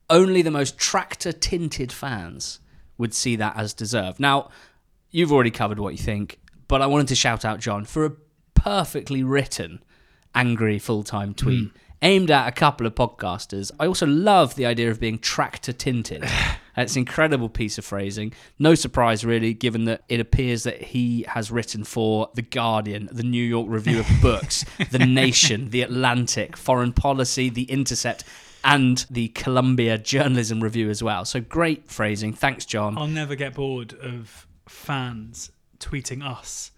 Only 0.09 0.41
the 0.41 0.51
most 0.51 0.77
tractor 0.77 1.31
tinted 1.31 1.91
fans 1.91 2.59
would 2.97 3.13
see 3.13 3.35
that 3.35 3.57
as 3.57 3.73
deserved. 3.73 4.19
Now, 4.19 4.49
you've 5.11 5.31
already 5.31 5.51
covered 5.51 5.79
what 5.79 5.93
you 5.93 5.99
think, 5.99 6.39
but 6.67 6.81
I 6.81 6.87
wanted 6.87 7.09
to 7.09 7.15
shout 7.15 7.45
out 7.45 7.59
John 7.59 7.85
for 7.85 8.05
a 8.05 8.11
perfectly 8.53 9.23
written 9.23 9.83
angry 10.33 10.79
full 10.79 11.03
time 11.03 11.33
tweet 11.33 11.69
hmm. 11.71 11.77
aimed 12.01 12.31
at 12.31 12.47
a 12.47 12.51
couple 12.51 12.87
of 12.87 12.95
podcasters. 12.95 13.71
I 13.79 13.87
also 13.87 14.05
love 14.05 14.55
the 14.55 14.65
idea 14.65 14.89
of 14.89 14.99
being 14.99 15.19
tractor 15.19 15.73
tinted. 15.73 16.23
Uh, 16.77 16.81
it's 16.81 16.95
an 16.95 16.99
incredible 16.99 17.49
piece 17.49 17.77
of 17.77 17.85
phrasing. 17.85 18.33
No 18.59 18.75
surprise, 18.75 19.25
really, 19.25 19.53
given 19.53 19.85
that 19.85 20.03
it 20.07 20.19
appears 20.19 20.63
that 20.63 20.81
he 20.81 21.25
has 21.27 21.49
written 21.51 21.83
for 21.83 22.29
The 22.35 22.41
Guardian, 22.43 23.09
The 23.11 23.23
New 23.23 23.43
York 23.43 23.67
Review 23.69 23.99
of 23.99 24.07
Books, 24.21 24.63
The 24.91 24.99
Nation, 24.99 25.69
The 25.71 25.81
Atlantic, 25.81 26.55
Foreign 26.55 26.93
Policy, 26.93 27.49
The 27.49 27.63
Intercept, 27.63 28.23
and 28.63 29.05
the 29.09 29.29
Columbia 29.29 29.97
Journalism 29.97 30.61
Review 30.61 30.89
as 30.89 31.01
well. 31.01 31.25
So 31.25 31.39
great 31.39 31.89
phrasing. 31.89 32.33
Thanks, 32.33 32.65
John. 32.65 32.97
I'll 32.97 33.07
never 33.07 33.35
get 33.35 33.53
bored 33.55 33.93
of 33.93 34.45
fans 34.67 35.51
tweeting 35.79 36.23
us, 36.23 36.71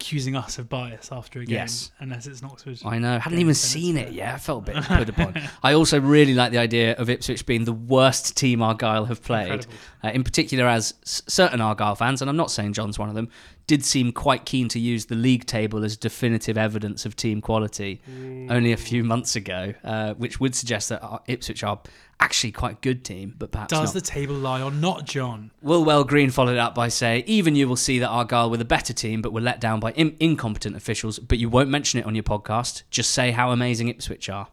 accusing 0.00 0.34
us 0.34 0.58
of 0.58 0.68
bias 0.68 1.10
after 1.12 1.40
a 1.40 1.44
game, 1.44 1.56
Yes. 1.56 1.90
unless 2.00 2.26
it's 2.26 2.40
not 2.40 2.52
Oxford. 2.52 2.78
I 2.86 2.98
know. 2.98 3.18
Hadn't 3.18 3.38
even 3.38 3.54
seen 3.54 3.98
it 3.98 4.12
yet. 4.12 4.34
I 4.34 4.38
felt 4.38 4.66
a 4.68 4.72
bit 4.72 4.82
put 4.84 5.08
upon. 5.10 5.40
I 5.62 5.74
also 5.74 6.00
really 6.00 6.32
like 6.34 6.52
the 6.52 6.58
idea 6.58 6.94
of 6.96 7.10
Ipswich 7.10 7.44
being 7.44 7.64
the 7.64 7.72
worst 7.74 8.36
team 8.36 8.62
Argyle 8.62 9.04
have 9.04 9.22
played. 9.22 9.66
Uh, 10.02 10.08
in 10.08 10.24
particular, 10.24 10.66
as 10.66 10.94
s- 11.02 11.22
certain 11.28 11.60
Argyle 11.60 11.94
fans, 11.94 12.22
and 12.22 12.30
I'm 12.30 12.36
not 12.36 12.50
saying 12.50 12.72
John's 12.72 12.98
one 12.98 13.10
of 13.10 13.14
them, 13.14 13.28
did 13.70 13.84
seem 13.84 14.10
quite 14.10 14.44
keen 14.44 14.66
to 14.66 14.80
use 14.80 15.06
the 15.06 15.14
league 15.14 15.46
table 15.46 15.84
as 15.84 15.96
definitive 15.96 16.58
evidence 16.58 17.06
of 17.06 17.14
team 17.14 17.40
quality 17.40 18.02
only 18.50 18.72
a 18.72 18.76
few 18.76 19.04
months 19.04 19.36
ago, 19.36 19.72
uh, 19.84 20.12
which 20.14 20.40
would 20.40 20.56
suggest 20.56 20.88
that 20.88 21.00
Ipswich 21.28 21.62
are 21.62 21.78
actually 22.18 22.50
quite 22.50 22.72
a 22.72 22.78
good 22.80 23.04
team, 23.04 23.32
but 23.38 23.52
perhaps 23.52 23.70
Does 23.70 23.94
not. 23.94 24.02
the 24.02 24.10
table 24.10 24.34
lie 24.34 24.60
or 24.60 24.72
not, 24.72 25.04
John? 25.04 25.52
Woolwell 25.62 26.02
Green 26.04 26.30
followed 26.30 26.54
it 26.54 26.58
up 26.58 26.74
by 26.74 26.88
saying, 26.88 27.22
even 27.28 27.54
you 27.54 27.68
will 27.68 27.76
see 27.76 28.00
that 28.00 28.08
Argyle 28.08 28.50
were 28.50 28.56
the 28.56 28.64
better 28.64 28.92
team, 28.92 29.22
but 29.22 29.32
were 29.32 29.40
let 29.40 29.60
down 29.60 29.78
by 29.78 29.92
in- 29.92 30.16
incompetent 30.18 30.74
officials, 30.74 31.20
but 31.20 31.38
you 31.38 31.48
won't 31.48 31.70
mention 31.70 32.00
it 32.00 32.06
on 32.06 32.16
your 32.16 32.24
podcast. 32.24 32.82
Just 32.90 33.12
say 33.12 33.30
how 33.30 33.52
amazing 33.52 33.86
Ipswich 33.86 34.28
are. 34.28 34.48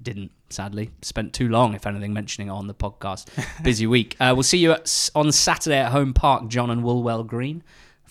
Didn't, 0.00 0.30
sadly. 0.48 0.90
Spent 1.02 1.34
too 1.34 1.50
long, 1.50 1.74
if 1.74 1.86
anything, 1.86 2.14
mentioning 2.14 2.48
it 2.48 2.52
on 2.52 2.66
the 2.66 2.74
podcast. 2.74 3.28
Busy 3.62 3.86
week. 3.86 4.16
Uh, 4.18 4.32
we'll 4.34 4.42
see 4.42 4.56
you 4.58 4.72
at, 4.72 5.10
on 5.14 5.32
Saturday 5.32 5.80
at 5.80 5.92
Home 5.92 6.14
Park, 6.14 6.48
John 6.48 6.70
and 6.70 6.82
Woolwell 6.82 7.24
Green. 7.26 7.62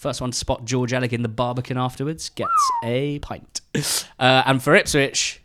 First 0.04 0.20
one 0.20 0.32
to 0.32 0.38
spot 0.38 0.66
George 0.66 0.92
Elek 0.92 1.14
in 1.14 1.22
the 1.24 1.30
Barbican 1.30 1.78
afterwards 1.78 2.28
gets 2.30 2.52
a 2.84 3.20
pint. 3.20 3.62
Uh, 4.20 4.44
and 4.46 4.62
for 4.62 4.76
Ipswich, 4.76 5.42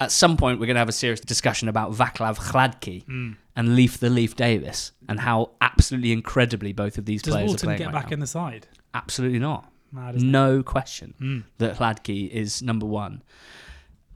at 0.00 0.10
some 0.10 0.36
point 0.36 0.58
we're 0.58 0.66
going 0.66 0.74
to 0.74 0.80
have 0.80 0.88
a 0.88 0.92
serious 0.92 1.20
discussion 1.20 1.68
about 1.68 1.92
Vaclav 1.92 2.36
Hladky 2.50 3.36
and 3.54 3.76
Leif 3.76 3.98
the 3.98 4.10
Leif 4.10 4.34
Davis 4.34 4.90
and 5.08 5.20
how 5.20 5.52
absolutely 5.60 6.10
incredibly 6.10 6.72
both 6.72 6.98
of 6.98 7.04
these 7.04 7.22
Does 7.22 7.32
players 7.32 7.44
are 7.44 7.48
Walton 7.50 7.66
playing 7.68 7.78
get 7.78 7.84
right 7.86 7.92
back 7.94 8.10
now. 8.10 8.14
in 8.14 8.18
the 8.20 8.26
side? 8.26 8.66
Absolutely 8.92 9.38
not. 9.38 9.70
Mad, 9.92 10.20
No 10.20 10.64
question 10.64 11.14
Mm. 11.20 11.44
that 11.58 11.78
Hladky 11.78 12.28
is 12.28 12.60
number 12.60 12.86
one. 12.86 13.22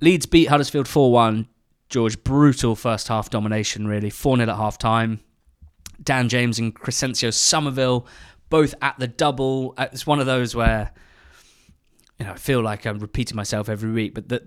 Leeds 0.00 0.26
beat 0.26 0.48
Huddersfield 0.48 0.88
4 0.88 1.12
1. 1.12 1.46
George, 1.88 2.22
brutal 2.24 2.74
first 2.74 3.06
half 3.06 3.30
domination, 3.30 3.86
really. 3.86 4.10
4 4.10 4.36
0 4.36 4.48
at 4.50 4.56
half 4.56 4.78
time. 4.78 5.20
Dan 6.02 6.28
James 6.28 6.58
and 6.58 6.74
Crysencio 6.74 7.32
Summerville 7.32 8.06
both 8.50 8.74
at 8.82 8.98
the 8.98 9.06
double. 9.06 9.74
Uh, 9.76 9.86
It's 9.92 10.06
one 10.06 10.20
of 10.20 10.26
those 10.26 10.54
where, 10.54 10.92
you 12.18 12.26
know, 12.26 12.32
I 12.32 12.36
feel 12.36 12.62
like 12.62 12.86
I'm 12.86 12.98
repeating 12.98 13.36
myself 13.36 13.68
every 13.68 13.90
week, 13.90 14.14
but 14.14 14.28
the, 14.28 14.46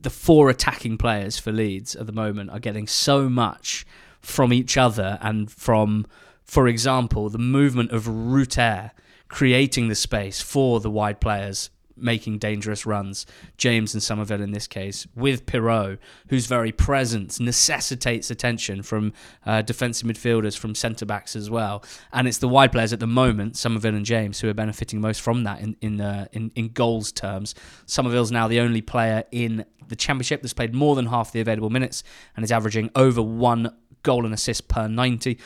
the 0.00 0.10
four 0.10 0.50
attacking 0.50 0.98
players 0.98 1.38
for 1.38 1.52
Leeds 1.52 1.94
at 1.96 2.06
the 2.06 2.12
moment 2.12 2.50
are 2.50 2.58
getting 2.60 2.86
so 2.86 3.28
much 3.28 3.86
from 4.20 4.52
each 4.52 4.76
other 4.76 5.18
and 5.20 5.50
from, 5.50 6.06
for 6.44 6.68
example, 6.68 7.28
the 7.28 7.38
movement 7.38 7.90
of 7.90 8.06
Rutter 8.06 8.92
creating 9.28 9.88
the 9.88 9.94
space 9.94 10.40
for 10.40 10.80
the 10.80 10.90
wide 10.90 11.20
players 11.20 11.70
making 11.96 12.38
dangerous 12.38 12.86
runs, 12.86 13.26
James 13.56 13.94
and 13.94 14.02
Summerville 14.02 14.40
in 14.40 14.52
this 14.52 14.66
case, 14.66 15.06
with 15.14 15.46
Piroe, 15.46 15.98
whose 16.28 16.46
very 16.46 16.72
presence 16.72 17.40
necessitates 17.40 18.30
attention 18.30 18.82
from 18.82 19.12
uh, 19.46 19.62
defensive 19.62 20.08
midfielders, 20.08 20.56
from 20.56 20.74
centre 20.74 21.06
backs 21.06 21.36
as 21.36 21.50
well. 21.50 21.84
And 22.12 22.26
it's 22.28 22.38
the 22.38 22.48
wide 22.48 22.72
players 22.72 22.92
at 22.92 23.00
the 23.00 23.06
moment, 23.06 23.56
Summerville 23.56 23.94
and 23.94 24.04
James, 24.04 24.40
who 24.40 24.48
are 24.48 24.54
benefiting 24.54 25.00
most 25.00 25.20
from 25.20 25.44
that 25.44 25.60
in 25.60 25.76
in 25.80 26.00
uh, 26.00 26.26
in, 26.32 26.50
in 26.54 26.68
goals 26.68 27.12
terms. 27.12 27.54
Summerville's 27.86 28.32
now 28.32 28.48
the 28.48 28.60
only 28.60 28.82
player 28.82 29.24
in 29.30 29.64
the 29.88 29.96
championship 29.96 30.42
that's 30.42 30.54
played 30.54 30.74
more 30.74 30.94
than 30.94 31.06
half 31.06 31.32
the 31.32 31.40
available 31.40 31.70
minutes 31.70 32.02
and 32.36 32.44
is 32.44 32.52
averaging 32.52 32.90
over 32.94 33.20
one 33.20 33.74
goal 34.02 34.24
and 34.24 34.34
assist 34.34 34.68
per 34.68 34.88
90 34.88 35.38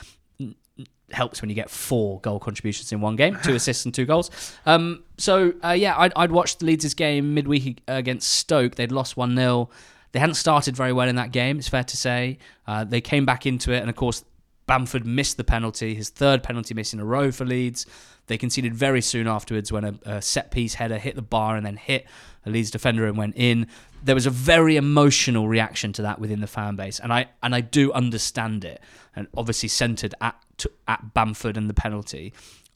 helps 1.12 1.40
when 1.40 1.48
you 1.48 1.54
get 1.54 1.70
four 1.70 2.20
goal 2.20 2.38
contributions 2.38 2.92
in 2.92 3.00
one 3.00 3.16
game, 3.16 3.38
two 3.42 3.54
assists 3.54 3.84
and 3.84 3.94
two 3.94 4.04
goals. 4.04 4.30
Um, 4.64 5.04
so 5.18 5.52
uh, 5.64 5.70
yeah, 5.70 5.94
I'd, 5.96 6.12
I'd 6.16 6.32
watched 6.32 6.62
Leeds' 6.62 6.94
game 6.94 7.34
midweek 7.34 7.80
against 7.88 8.28
Stoke. 8.30 8.74
They'd 8.74 8.92
lost 8.92 9.16
one 9.16 9.36
0 9.36 9.70
They 10.12 10.18
hadn't 10.18 10.34
started 10.34 10.76
very 10.76 10.92
well 10.92 11.08
in 11.08 11.16
that 11.16 11.32
game, 11.32 11.58
it's 11.58 11.68
fair 11.68 11.84
to 11.84 11.96
say. 11.96 12.38
Uh, 12.66 12.84
they 12.84 13.00
came 13.00 13.24
back 13.24 13.46
into 13.46 13.72
it, 13.72 13.80
and 13.80 13.90
of 13.90 13.96
course, 13.96 14.24
Bamford 14.66 15.06
missed 15.06 15.36
the 15.36 15.44
penalty, 15.44 15.94
his 15.94 16.10
third 16.10 16.42
penalty 16.42 16.74
miss 16.74 16.92
in 16.92 17.00
a 17.00 17.04
row 17.04 17.30
for 17.30 17.44
Leeds. 17.44 17.86
They 18.26 18.36
conceded 18.36 18.74
very 18.74 19.00
soon 19.00 19.28
afterwards 19.28 19.70
when 19.70 19.84
a, 19.84 19.94
a 20.04 20.22
set 20.22 20.50
piece 20.50 20.74
header 20.74 20.98
hit 20.98 21.14
the 21.14 21.22
bar 21.22 21.56
and 21.56 21.64
then 21.64 21.76
hit 21.76 22.06
a 22.44 22.50
Leeds 22.50 22.70
defender 22.70 23.06
and 23.06 23.16
went 23.16 23.34
in. 23.36 23.68
There 24.06 24.14
was 24.14 24.26
a 24.26 24.30
very 24.30 24.76
emotional 24.76 25.48
reaction 25.48 25.92
to 25.94 26.02
that 26.02 26.18
within 26.18 26.40
the 26.40 26.46
fan 26.46 26.76
base, 26.76 27.00
and 27.00 27.12
I 27.12 27.26
and 27.42 27.54
I 27.54 27.60
do 27.60 27.92
understand 27.92 28.64
it. 28.64 28.80
And 29.14 29.26
obviously 29.36 29.68
centered 29.68 30.14
at 30.20 30.36
to, 30.58 30.70
at 30.86 31.14
Bamford 31.14 31.56
and 31.56 31.68
the 31.68 31.74
penalty. 31.74 32.32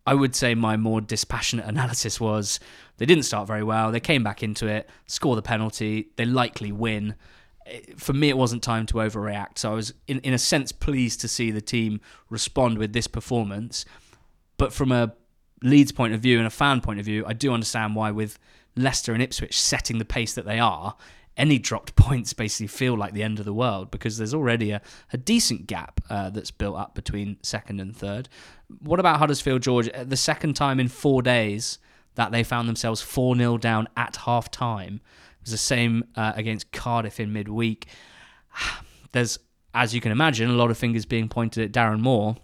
I 0.07 0.15
would 0.15 0.35
say 0.35 0.55
my 0.55 0.77
more 0.77 1.01
dispassionate 1.01 1.67
analysis 1.67 2.19
was 2.19 2.59
they 2.97 3.07
didn't 3.07 3.25
start 3.25 3.47
very 3.47 3.63
well. 3.63 3.93
They 3.93 4.01
came 4.01 4.25
back 4.25 4.43
into 4.43 4.67
it, 4.67 4.89
score 5.07 5.37
the 5.37 5.43
penalty, 5.43 6.09
they 6.17 6.25
likely 6.25 6.73
win. 6.73 7.15
For 7.97 8.15
me, 8.15 8.29
it 8.31 8.37
wasn't 8.37 8.63
time 8.63 8.87
to 8.87 8.95
overreact. 8.95 9.59
So 9.59 9.71
I 9.71 9.75
was, 9.75 9.95
in, 10.09 10.19
in 10.21 10.33
a 10.33 10.39
sense, 10.39 10.73
pleased 10.73 11.21
to 11.21 11.29
see 11.29 11.51
the 11.51 11.61
team 11.61 12.01
respond 12.31 12.79
with 12.79 12.93
this 12.93 13.07
performance. 13.07 13.85
But 14.57 14.73
from 14.73 14.91
a 14.91 15.13
Leeds 15.63 15.93
point 15.93 16.15
of 16.15 16.21
view 16.21 16.39
and 16.39 16.47
a 16.47 16.51
fan 16.51 16.81
point 16.81 16.99
of 16.99 17.05
view, 17.05 17.25
I 17.27 17.35
do 17.35 17.53
understand 17.53 17.95
why, 17.95 18.11
with 18.11 18.39
Leicester 18.77 19.13
and 19.13 19.23
Ipswich 19.23 19.61
setting 19.61 19.99
the 19.99 20.05
pace 20.05 20.35
that 20.35 20.47
they 20.47 20.59
are, 20.59 20.97
any 21.41 21.59
dropped 21.59 21.97
points 21.97 22.33
basically 22.33 22.69
feel 22.69 22.97
like 22.97 23.15
the 23.15 23.23
end 23.23 23.39
of 23.39 23.45
the 23.45 23.55
world 23.55 23.91
because 23.91 24.19
there's 24.19 24.35
already 24.35 24.71
a, 24.71 24.83
a 25.13 25.17
decent 25.17 25.67
gap 25.67 26.01
uh, 26.09 26.31
that's 26.31 26.51
built 26.51 26.77
up 26.77 26.95
between 26.95 27.39
second 27.43 27.81
and 27.81 27.97
third. 27.97 28.29
What 28.81 29.01
about 29.01 29.19
Huddersfield, 29.19 29.63
George? 29.63 29.89
Uh, 29.89 30.05
the 30.05 30.17
second 30.17 30.55
time 30.55 30.79
in 30.79 30.87
four 30.87 31.23
days 31.23 31.79
that 32.15 32.31
they 32.31 32.45
found 32.45 32.69
themselves 32.69 33.01
4 33.01 33.37
0 33.37 33.59
down 33.59 33.89
at 33.97 34.17
half 34.17 34.51
time. 34.51 35.01
It 35.41 35.45
was 35.45 35.53
the 35.53 35.59
same 35.59 36.05
uh, 36.15 36.33
against 36.37 36.71
Cardiff 36.71 37.19
in 37.19 37.33
midweek. 37.33 37.87
There's, 39.13 39.39
as 39.75 39.95
you 39.95 40.01
can 40.01 40.13
imagine, 40.13 40.51
a 40.51 40.55
lot 40.55 40.71
of 40.71 40.79
fingers 40.79 41.07
being 41.07 41.29
pointed 41.29 41.65
at 41.65 41.73
Darren 41.73 42.01
Moore. 42.01 42.37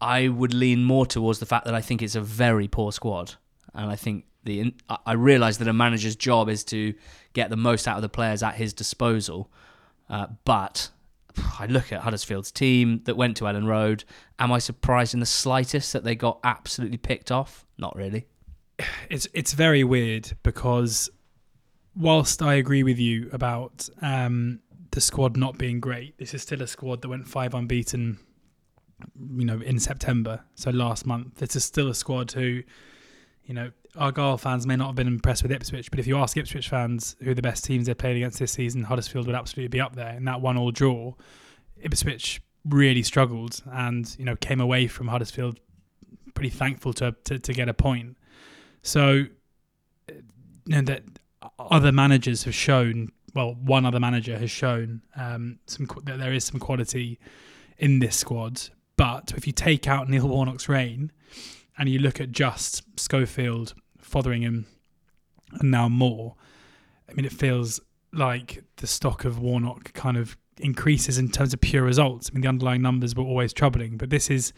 I 0.00 0.26
would 0.26 0.52
lean 0.52 0.82
more 0.82 1.06
towards 1.06 1.38
the 1.38 1.46
fact 1.46 1.64
that 1.66 1.74
I 1.74 1.80
think 1.80 2.02
it's 2.02 2.16
a 2.16 2.20
very 2.20 2.66
poor 2.66 2.90
squad, 2.90 3.34
and 3.72 3.88
I 3.88 3.94
think 3.94 4.24
the 4.44 4.74
I 5.06 5.12
realise 5.12 5.58
that 5.58 5.68
a 5.68 5.72
manager's 5.72 6.16
job 6.16 6.48
is 6.48 6.64
to 6.64 6.94
get 7.32 7.50
the 7.50 7.56
most 7.56 7.86
out 7.86 7.96
of 7.96 8.02
the 8.02 8.08
players 8.08 8.42
at 8.42 8.56
his 8.56 8.72
disposal, 8.72 9.50
uh, 10.08 10.26
but 10.44 10.90
I 11.58 11.66
look 11.66 11.92
at 11.92 12.02
Huddersfield's 12.02 12.50
team 12.50 13.00
that 13.04 13.16
went 13.16 13.36
to 13.38 13.44
Elland 13.44 13.66
Road. 13.66 14.04
Am 14.38 14.52
I 14.52 14.58
surprised 14.58 15.14
in 15.14 15.20
the 15.20 15.26
slightest 15.26 15.92
that 15.92 16.04
they 16.04 16.14
got 16.14 16.40
absolutely 16.44 16.98
picked 16.98 17.30
off? 17.30 17.64
Not 17.78 17.96
really. 17.96 18.26
It's 19.08 19.28
it's 19.32 19.52
very 19.52 19.84
weird 19.84 20.32
because 20.42 21.10
whilst 21.94 22.42
I 22.42 22.54
agree 22.54 22.82
with 22.82 22.98
you 22.98 23.28
about 23.32 23.88
um, 24.00 24.60
the 24.90 25.00
squad 25.00 25.36
not 25.36 25.58
being 25.58 25.78
great, 25.78 26.18
this 26.18 26.34
is 26.34 26.42
still 26.42 26.62
a 26.62 26.66
squad 26.66 27.02
that 27.02 27.08
went 27.08 27.28
five 27.28 27.54
unbeaten 27.54 28.18
you 29.36 29.44
know, 29.44 29.60
in 29.60 29.78
September, 29.78 30.44
so 30.54 30.70
last 30.70 31.06
month. 31.06 31.36
This 31.36 31.56
is 31.56 31.64
still 31.64 31.88
a 31.88 31.94
squad 31.94 32.32
who, 32.32 32.62
you 33.44 33.54
know, 33.54 33.70
Argyle 33.96 34.38
fans 34.38 34.66
may 34.66 34.76
not 34.76 34.86
have 34.86 34.94
been 34.94 35.06
impressed 35.06 35.42
with 35.42 35.52
Ipswich, 35.52 35.90
but 35.90 36.00
if 36.00 36.06
you 36.06 36.16
ask 36.16 36.36
Ipswich 36.36 36.68
fans 36.68 37.16
who 37.22 37.34
the 37.34 37.42
best 37.42 37.64
teams 37.64 37.86
they 37.86 37.94
played 37.94 38.16
against 38.16 38.38
this 38.38 38.52
season, 38.52 38.84
Huddersfield 38.84 39.26
would 39.26 39.34
absolutely 39.34 39.68
be 39.68 39.80
up 39.80 39.96
there. 39.96 40.14
In 40.14 40.24
that 40.24 40.40
one 40.40 40.56
all 40.56 40.70
draw, 40.70 41.14
Ipswich 41.80 42.40
really 42.64 43.02
struggled 43.02 43.62
and, 43.72 44.14
you 44.18 44.24
know, 44.24 44.36
came 44.36 44.60
away 44.60 44.86
from 44.86 45.08
Huddersfield 45.08 45.58
pretty 46.34 46.50
thankful 46.50 46.92
to, 46.94 47.14
to, 47.24 47.38
to 47.38 47.52
get 47.52 47.68
a 47.68 47.74
point. 47.74 48.16
So, 48.82 49.24
you 50.08 50.22
know, 50.66 50.82
that 50.82 51.02
other 51.58 51.92
managers 51.92 52.44
have 52.44 52.54
shown, 52.54 53.10
well, 53.34 53.54
one 53.54 53.84
other 53.84 54.00
manager 54.00 54.38
has 54.38 54.50
shown 54.50 55.02
um, 55.16 55.58
some 55.66 55.88
that 56.04 56.18
there 56.18 56.32
is 56.32 56.44
some 56.44 56.60
quality 56.60 57.18
in 57.78 57.98
this 57.98 58.16
squad, 58.16 58.60
but 58.96 59.32
if 59.36 59.46
you 59.46 59.52
take 59.52 59.88
out 59.88 60.08
Neil 60.08 60.28
Warnock's 60.28 60.68
reign 60.68 61.10
and 61.82 61.90
you 61.90 61.98
look 61.98 62.20
at 62.20 62.30
just 62.30 62.84
Schofield, 62.96 63.74
Fotheringham, 64.00 64.66
and 65.58 65.68
now 65.72 65.88
Moore, 65.88 66.36
I 67.10 67.12
mean, 67.12 67.24
it 67.24 67.32
feels 67.32 67.80
like 68.12 68.62
the 68.76 68.86
stock 68.86 69.24
of 69.24 69.40
Warnock 69.40 69.92
kind 69.92 70.16
of 70.16 70.36
increases 70.60 71.18
in 71.18 71.28
terms 71.28 71.52
of 71.52 71.60
pure 71.60 71.82
results. 71.82 72.30
I 72.30 72.34
mean, 72.34 72.42
the 72.42 72.48
underlying 72.48 72.82
numbers 72.82 73.16
were 73.16 73.24
always 73.24 73.52
troubling, 73.52 73.96
but 73.96 74.10
this 74.10 74.30
is, 74.30 74.52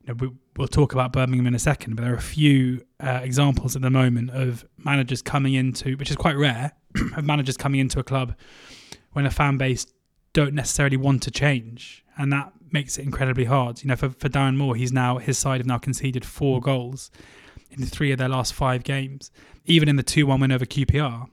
you 0.00 0.14
know, 0.14 0.14
we, 0.14 0.30
will 0.56 0.66
talk 0.66 0.94
about 0.94 1.12
Birmingham 1.12 1.46
in 1.46 1.54
a 1.54 1.58
second, 1.58 1.94
but 1.94 2.04
there 2.04 2.14
are 2.14 2.16
a 2.16 2.22
few 2.22 2.80
uh, 3.00 3.20
examples 3.22 3.76
at 3.76 3.82
the 3.82 3.90
moment 3.90 4.30
of 4.30 4.64
managers 4.78 5.20
coming 5.20 5.52
into, 5.52 5.98
which 5.98 6.08
is 6.08 6.16
quite 6.16 6.38
rare, 6.38 6.72
of 7.18 7.22
managers 7.22 7.58
coming 7.58 7.80
into 7.80 8.00
a 8.00 8.02
club 8.02 8.34
when 9.10 9.26
a 9.26 9.30
fan 9.30 9.58
base 9.58 9.84
don't 10.32 10.54
necessarily 10.54 10.96
want 10.96 11.22
to 11.24 11.30
change, 11.30 12.02
and 12.16 12.32
that 12.32 12.50
makes 12.72 12.98
it 12.98 13.04
incredibly 13.04 13.44
hard. 13.44 13.82
You 13.82 13.88
know, 13.88 13.96
for, 13.96 14.10
for 14.10 14.28
Darren 14.28 14.56
Moore, 14.56 14.76
he's 14.76 14.92
now 14.92 15.18
his 15.18 15.38
side 15.38 15.60
have 15.60 15.66
now 15.66 15.78
conceded 15.78 16.24
four 16.24 16.60
mm. 16.60 16.64
goals 16.64 17.10
in 17.70 17.84
three 17.84 18.12
of 18.12 18.18
their 18.18 18.28
last 18.28 18.54
five 18.54 18.84
games. 18.84 19.30
Even 19.64 19.88
in 19.88 19.96
the 19.96 20.02
two 20.02 20.26
one 20.26 20.40
win 20.40 20.52
over 20.52 20.64
QPR, 20.64 21.28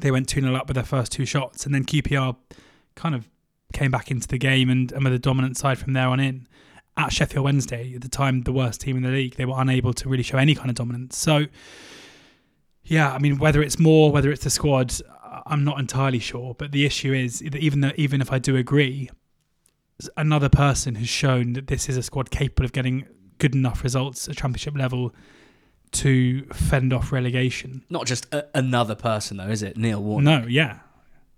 they 0.00 0.10
went 0.10 0.28
2 0.28 0.40
0 0.40 0.54
up 0.54 0.68
with 0.68 0.74
their 0.74 0.84
first 0.84 1.12
two 1.12 1.24
shots, 1.24 1.64
and 1.64 1.74
then 1.74 1.84
QPR 1.84 2.36
kind 2.94 3.14
of 3.14 3.28
came 3.72 3.90
back 3.90 4.10
into 4.10 4.28
the 4.28 4.38
game 4.38 4.70
and, 4.70 4.92
and 4.92 5.04
were 5.04 5.10
the 5.10 5.18
dominant 5.18 5.56
side 5.56 5.78
from 5.78 5.92
there 5.92 6.08
on 6.08 6.20
in. 6.20 6.46
At 6.96 7.12
Sheffield 7.12 7.44
Wednesday, 7.44 7.94
at 7.94 8.00
the 8.00 8.08
time 8.08 8.42
the 8.42 8.52
worst 8.52 8.80
team 8.80 8.96
in 8.96 9.04
the 9.04 9.10
league, 9.10 9.36
they 9.36 9.44
were 9.44 9.54
unable 9.56 9.92
to 9.94 10.08
really 10.08 10.24
show 10.24 10.36
any 10.36 10.56
kind 10.56 10.68
of 10.68 10.74
dominance. 10.74 11.16
So, 11.16 11.46
yeah, 12.82 13.12
I 13.12 13.18
mean, 13.18 13.38
whether 13.38 13.62
it's 13.62 13.78
Moore, 13.78 14.10
whether 14.10 14.32
it's 14.32 14.42
the 14.42 14.50
squad, 14.50 14.92
I'm 15.46 15.62
not 15.62 15.78
entirely 15.78 16.18
sure. 16.18 16.54
But 16.54 16.72
the 16.72 16.84
issue 16.84 17.12
is 17.12 17.38
that 17.38 17.54
even 17.54 17.82
though, 17.82 17.92
even 17.96 18.20
if 18.20 18.32
I 18.32 18.40
do 18.40 18.56
agree, 18.56 19.10
another 20.16 20.48
person 20.48 20.94
has 20.96 21.08
shown 21.08 21.54
that 21.54 21.66
this 21.66 21.88
is 21.88 21.96
a 21.96 22.02
squad 22.02 22.30
capable 22.30 22.64
of 22.64 22.72
getting 22.72 23.06
good 23.38 23.54
enough 23.54 23.82
results 23.82 24.28
at 24.28 24.36
championship 24.36 24.76
level 24.76 25.14
to 25.90 26.44
fend 26.46 26.92
off 26.92 27.12
relegation. 27.12 27.84
Not 27.88 28.06
just 28.06 28.32
a, 28.32 28.46
another 28.54 28.94
person, 28.94 29.38
though, 29.38 29.48
is 29.48 29.62
it? 29.62 29.76
Neil 29.76 30.02
Warnock. 30.02 30.42
No, 30.42 30.48
yeah, 30.48 30.80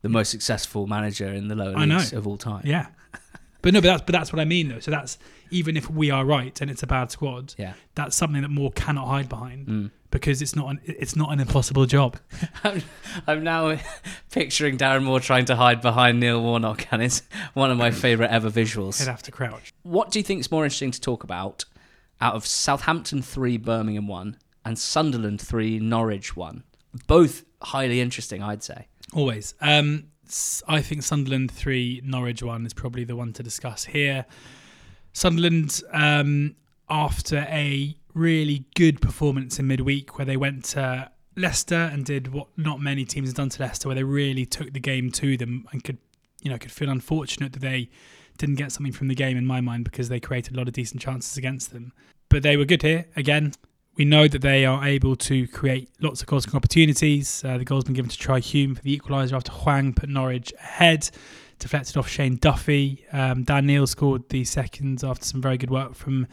the 0.02 0.08
most 0.08 0.30
successful 0.30 0.86
manager 0.86 1.28
in 1.28 1.48
the 1.48 1.54
lower 1.54 1.76
leagues 1.76 2.12
of 2.12 2.26
all 2.26 2.36
time. 2.36 2.62
Yeah, 2.64 2.86
but 3.62 3.72
no, 3.72 3.80
but 3.80 3.88
that's 3.88 4.02
but 4.02 4.12
that's 4.12 4.32
what 4.32 4.40
I 4.40 4.44
mean 4.44 4.68
though. 4.68 4.80
So 4.80 4.90
that's 4.90 5.18
even 5.50 5.76
if 5.76 5.90
we 5.90 6.10
are 6.10 6.24
right 6.24 6.58
and 6.60 6.70
it's 6.70 6.82
a 6.82 6.86
bad 6.86 7.10
squad, 7.10 7.54
yeah, 7.58 7.74
that's 7.94 8.16
something 8.16 8.42
that 8.42 8.48
Moore 8.48 8.72
cannot 8.72 9.06
hide 9.06 9.28
behind. 9.28 9.66
Mm 9.66 9.90
because 10.10 10.42
it's 10.42 10.56
not 10.56 10.68
an 10.70 10.80
it's 10.84 11.16
not 11.16 11.32
an 11.32 11.40
impossible 11.40 11.86
job. 11.86 12.18
I'm, 12.64 12.82
I'm 13.26 13.44
now 13.44 13.78
picturing 14.30 14.76
Darren 14.76 15.04
Moore 15.04 15.20
trying 15.20 15.44
to 15.46 15.56
hide 15.56 15.80
behind 15.80 16.20
Neil 16.20 16.42
Warnock, 16.42 16.86
and 16.90 17.02
it's 17.02 17.22
one 17.54 17.70
of 17.70 17.78
my 17.78 17.90
favourite 17.90 18.30
ever 18.30 18.50
visuals. 18.50 18.98
He'd 18.98 19.08
have 19.08 19.22
to 19.24 19.30
crouch. 19.30 19.72
What 19.82 20.10
do 20.10 20.18
you 20.18 20.22
think 20.22 20.40
is 20.40 20.50
more 20.50 20.64
interesting 20.64 20.90
to 20.90 21.00
talk 21.00 21.24
about 21.24 21.64
out 22.20 22.34
of 22.34 22.46
Southampton 22.46 23.22
three, 23.22 23.56
Birmingham 23.56 24.08
one, 24.08 24.36
and 24.64 24.78
Sunderland 24.78 25.40
three, 25.40 25.78
Norwich 25.78 26.36
one? 26.36 26.64
Both 27.06 27.44
highly 27.62 28.00
interesting, 28.00 28.42
I'd 28.42 28.62
say. 28.62 28.88
Always. 29.12 29.54
Um, 29.60 30.08
I 30.68 30.80
think 30.80 31.02
Sunderland 31.02 31.50
three, 31.50 32.00
Norwich 32.04 32.42
one 32.42 32.66
is 32.66 32.74
probably 32.74 33.04
the 33.04 33.16
one 33.16 33.32
to 33.34 33.42
discuss 33.42 33.84
here. 33.84 34.26
Sunderland, 35.12 35.82
um, 35.92 36.54
after 36.88 37.38
a 37.48 37.96
really 38.20 38.66
good 38.74 39.00
performance 39.00 39.58
in 39.58 39.66
midweek 39.66 40.18
where 40.18 40.26
they 40.26 40.36
went 40.36 40.64
to 40.64 41.10
Leicester 41.36 41.90
and 41.92 42.04
did 42.04 42.32
what 42.32 42.48
not 42.56 42.80
many 42.80 43.04
teams 43.04 43.28
have 43.28 43.36
done 43.36 43.48
to 43.48 43.62
Leicester, 43.62 43.88
where 43.88 43.94
they 43.94 44.04
really 44.04 44.44
took 44.44 44.72
the 44.72 44.80
game 44.80 45.10
to 45.12 45.36
them 45.36 45.66
and 45.72 45.82
could, 45.82 45.98
you 46.42 46.50
know, 46.50 46.58
could 46.58 46.70
feel 46.70 46.90
unfortunate 46.90 47.52
that 47.52 47.60
they 47.60 47.88
didn't 48.38 48.56
get 48.56 48.72
something 48.72 48.92
from 48.92 49.08
the 49.08 49.14
game 49.14 49.36
in 49.36 49.46
my 49.46 49.60
mind 49.60 49.84
because 49.84 50.08
they 50.08 50.20
created 50.20 50.54
a 50.54 50.58
lot 50.58 50.68
of 50.68 50.74
decent 50.74 51.00
chances 51.00 51.36
against 51.36 51.72
them. 51.72 51.92
But 52.28 52.42
they 52.42 52.56
were 52.56 52.64
good 52.64 52.82
here 52.82 53.06
again. 53.16 53.52
We 53.96 54.04
know 54.04 54.28
that 54.28 54.40
they 54.40 54.64
are 54.64 54.84
able 54.84 55.16
to 55.16 55.46
create 55.48 55.90
lots 56.00 56.22
of 56.22 56.32
and 56.32 56.54
opportunities. 56.54 57.44
Uh, 57.44 57.58
the 57.58 57.64
goal's 57.64 57.84
been 57.84 57.94
given 57.94 58.10
to 58.10 58.16
Trai 58.16 58.40
Hume 58.40 58.74
for 58.74 58.82
the 58.82 58.98
equaliser 58.98 59.32
after 59.32 59.52
Hwang 59.52 59.92
put 59.92 60.08
Norwich 60.08 60.52
ahead, 60.58 61.10
deflected 61.58 61.96
off 61.96 62.08
Shane 62.08 62.36
Duffy. 62.36 63.04
Um, 63.12 63.42
Dan 63.44 63.66
Neil 63.66 63.86
scored 63.86 64.28
the 64.28 64.44
second 64.44 65.04
after 65.04 65.24
some 65.24 65.42
very 65.42 65.58
good 65.58 65.70
work 65.70 65.94
from 65.94 66.28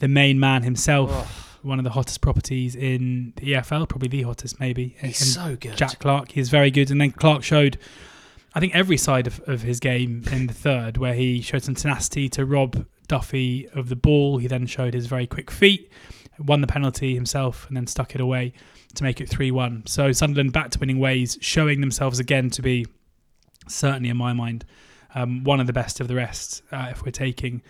the 0.00 0.08
main 0.08 0.40
man 0.40 0.62
himself. 0.64 1.10
Oh. 1.12 1.46
One 1.62 1.78
of 1.78 1.84
the 1.84 1.90
hottest 1.90 2.22
properties 2.22 2.74
in 2.74 3.34
the 3.36 3.52
EFL, 3.52 3.86
probably 3.86 4.08
the 4.08 4.22
hottest, 4.22 4.58
maybe. 4.58 4.96
He's 4.98 5.20
and 5.20 5.30
so 5.30 5.56
good. 5.56 5.76
Jack 5.76 5.98
Clarke, 5.98 6.32
he's 6.32 6.48
very 6.48 6.70
good. 6.70 6.90
And 6.90 6.98
then 6.98 7.10
Clarke 7.10 7.42
showed, 7.42 7.76
I 8.54 8.60
think, 8.60 8.74
every 8.74 8.96
side 8.96 9.26
of, 9.26 9.40
of 9.46 9.60
his 9.60 9.78
game 9.78 10.24
in 10.32 10.46
the 10.46 10.54
third, 10.54 10.96
where 10.96 11.12
he 11.12 11.42
showed 11.42 11.62
some 11.62 11.74
tenacity 11.74 12.30
to 12.30 12.46
rob 12.46 12.86
Duffy 13.08 13.68
of 13.74 13.90
the 13.90 13.96
ball. 13.96 14.38
He 14.38 14.46
then 14.46 14.66
showed 14.66 14.94
his 14.94 15.06
very 15.06 15.26
quick 15.26 15.50
feet, 15.50 15.92
won 16.38 16.62
the 16.62 16.66
penalty 16.66 17.14
himself, 17.14 17.66
and 17.68 17.76
then 17.76 17.86
stuck 17.86 18.14
it 18.14 18.22
away 18.22 18.54
to 18.94 19.02
make 19.02 19.20
it 19.20 19.28
3 19.28 19.50
1. 19.50 19.82
So 19.86 20.12
Sunderland 20.12 20.54
back 20.54 20.70
to 20.70 20.78
winning 20.78 20.98
ways, 20.98 21.36
showing 21.42 21.82
themselves 21.82 22.18
again 22.20 22.48
to 22.50 22.62
be, 22.62 22.86
certainly 23.68 24.08
in 24.08 24.16
my 24.16 24.32
mind, 24.32 24.64
um, 25.14 25.44
one 25.44 25.60
of 25.60 25.66
the 25.66 25.74
best 25.74 26.00
of 26.00 26.08
the 26.08 26.14
rest, 26.14 26.62
uh, 26.72 26.88
if 26.90 27.04
we're 27.04 27.10
taking 27.10 27.60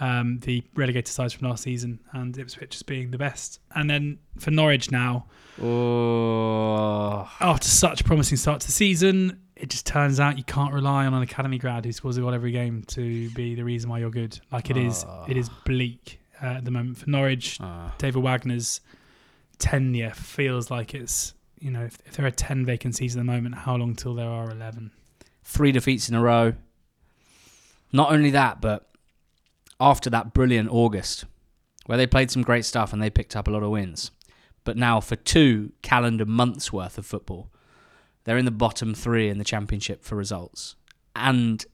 um, 0.00 0.38
the 0.40 0.62
relegated 0.74 1.08
sides 1.08 1.32
from 1.32 1.48
last 1.48 1.62
season, 1.62 2.00
and 2.12 2.36
Ipswich 2.36 2.74
as 2.76 2.82
being 2.82 3.10
the 3.10 3.18
best. 3.18 3.60
And 3.74 3.88
then 3.88 4.18
for 4.38 4.50
Norwich 4.50 4.90
now, 4.90 5.26
Oh, 5.62 7.28
after 7.40 7.66
such 7.66 8.02
a 8.02 8.04
promising 8.04 8.36
start 8.36 8.60
to 8.60 8.66
the 8.66 8.72
season, 8.72 9.40
it 9.56 9.70
just 9.70 9.86
turns 9.86 10.20
out 10.20 10.36
you 10.36 10.44
can't 10.44 10.72
rely 10.74 11.06
on 11.06 11.14
an 11.14 11.22
academy 11.22 11.58
grad 11.58 11.84
who 11.84 11.92
scores 11.92 12.18
a 12.18 12.20
goal 12.20 12.34
every 12.34 12.50
game 12.52 12.82
to 12.88 13.30
be 13.30 13.54
the 13.54 13.64
reason 13.64 13.88
why 13.88 13.98
you're 13.98 14.10
good. 14.10 14.38
Like 14.52 14.68
it 14.70 14.76
is, 14.76 15.04
it 15.28 15.36
is 15.36 15.48
bleak 15.64 16.20
uh, 16.42 16.46
at 16.46 16.64
the 16.64 16.70
moment 16.70 16.98
for 16.98 17.08
Norwich. 17.08 17.58
Ah. 17.60 17.94
David 17.98 18.22
Wagner's 18.22 18.80
tenure 19.58 20.10
feels 20.10 20.70
like 20.70 20.94
it's 20.94 21.32
you 21.58 21.70
know 21.70 21.84
if, 21.84 21.98
if 22.04 22.16
there 22.16 22.26
are 22.26 22.30
ten 22.30 22.66
vacancies 22.66 23.16
at 23.16 23.20
the 23.20 23.24
moment, 23.24 23.54
how 23.54 23.76
long 23.76 23.94
till 23.94 24.14
there 24.14 24.28
are 24.28 24.50
eleven? 24.50 24.90
three 25.48 25.70
defeats 25.70 26.08
in 26.08 26.14
a 26.16 26.20
row. 26.20 26.52
Not 27.92 28.10
only 28.12 28.30
that, 28.32 28.60
but 28.60 28.90
after 29.80 30.10
that 30.10 30.32
brilliant 30.34 30.70
August, 30.70 31.24
where 31.86 31.98
they 31.98 32.06
played 32.06 32.30
some 32.30 32.42
great 32.42 32.64
stuff 32.64 32.92
and 32.92 33.02
they 33.02 33.10
picked 33.10 33.36
up 33.36 33.48
a 33.48 33.50
lot 33.50 33.62
of 33.62 33.70
wins, 33.70 34.10
but 34.64 34.76
now 34.76 35.00
for 35.00 35.16
two 35.16 35.72
calendar 35.82 36.26
months 36.26 36.72
worth 36.72 36.98
of 36.98 37.06
football, 37.06 37.50
they're 38.24 38.38
in 38.38 38.44
the 38.44 38.50
bottom 38.50 38.94
three 38.94 39.28
in 39.28 39.38
the 39.38 39.44
championship 39.44 40.02
for 40.02 40.16
results 40.16 40.74
and 41.14 41.64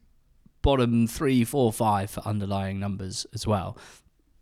bottom 0.62 1.07
three, 1.07 1.45
four, 1.45 1.73
five 1.73 2.11
for 2.11 2.21
underlying 2.21 2.79
numbers 2.79 3.27
as 3.35 3.47
well. 3.47 3.77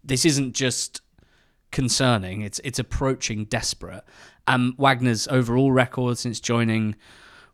This 0.04 0.24
isn't 0.24 0.54
just 0.54 1.00
concerning; 1.70 2.42
it's 2.42 2.60
it's 2.62 2.78
approaching 2.78 3.46
desperate. 3.46 4.04
Um, 4.46 4.74
Wagner's 4.78 5.26
overall 5.28 5.72
record 5.72 6.18
since 6.18 6.40
joining 6.40 6.96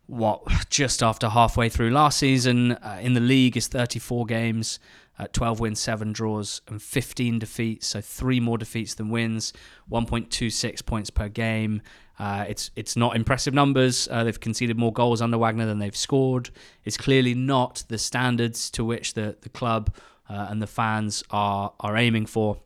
what 0.06 0.42
just 0.70 1.02
after 1.02 1.28
halfway 1.28 1.68
through 1.68 1.90
last 1.90 2.18
season 2.18 2.72
uh, 2.72 2.98
in 3.00 3.14
the 3.14 3.20
league 3.20 3.56
is 3.56 3.66
34 3.66 4.26
games, 4.26 4.78
uh, 5.18 5.26
12 5.32 5.60
wins, 5.60 5.80
7 5.80 6.12
draws, 6.12 6.60
and 6.68 6.80
15 6.80 7.38
defeats. 7.38 7.86
So 7.86 8.00
three 8.00 8.40
more 8.40 8.58
defeats 8.58 8.94
than 8.94 9.10
wins, 9.10 9.52
1.26 9.90 10.84
points 10.84 11.10
per 11.10 11.28
game. 11.28 11.82
Uh, 12.18 12.46
it's 12.48 12.70
it's 12.76 12.96
not 12.96 13.14
impressive 13.14 13.52
numbers. 13.52 14.08
Uh, 14.10 14.24
they've 14.24 14.40
conceded 14.40 14.78
more 14.78 14.92
goals 14.92 15.20
under 15.20 15.36
Wagner 15.36 15.66
than 15.66 15.78
they've 15.78 15.96
scored. 15.96 16.50
It's 16.84 16.96
clearly 16.96 17.34
not 17.34 17.84
the 17.88 17.98
standards 17.98 18.70
to 18.70 18.84
which 18.84 19.14
the 19.14 19.36
the 19.42 19.50
club 19.50 19.94
uh, 20.28 20.46
and 20.48 20.62
the 20.62 20.66
fans 20.66 21.22
are 21.30 21.72
are 21.80 21.96
aiming 21.96 22.26
for. 22.26 22.58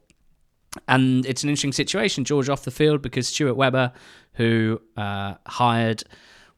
And 0.86 1.26
it's 1.26 1.42
an 1.42 1.48
interesting 1.48 1.72
situation, 1.72 2.24
George, 2.24 2.48
off 2.48 2.62
the 2.64 2.70
field 2.70 3.02
because 3.02 3.26
Stuart 3.26 3.54
Webber, 3.54 3.92
who 4.34 4.80
uh, 4.96 5.34
hired 5.46 6.04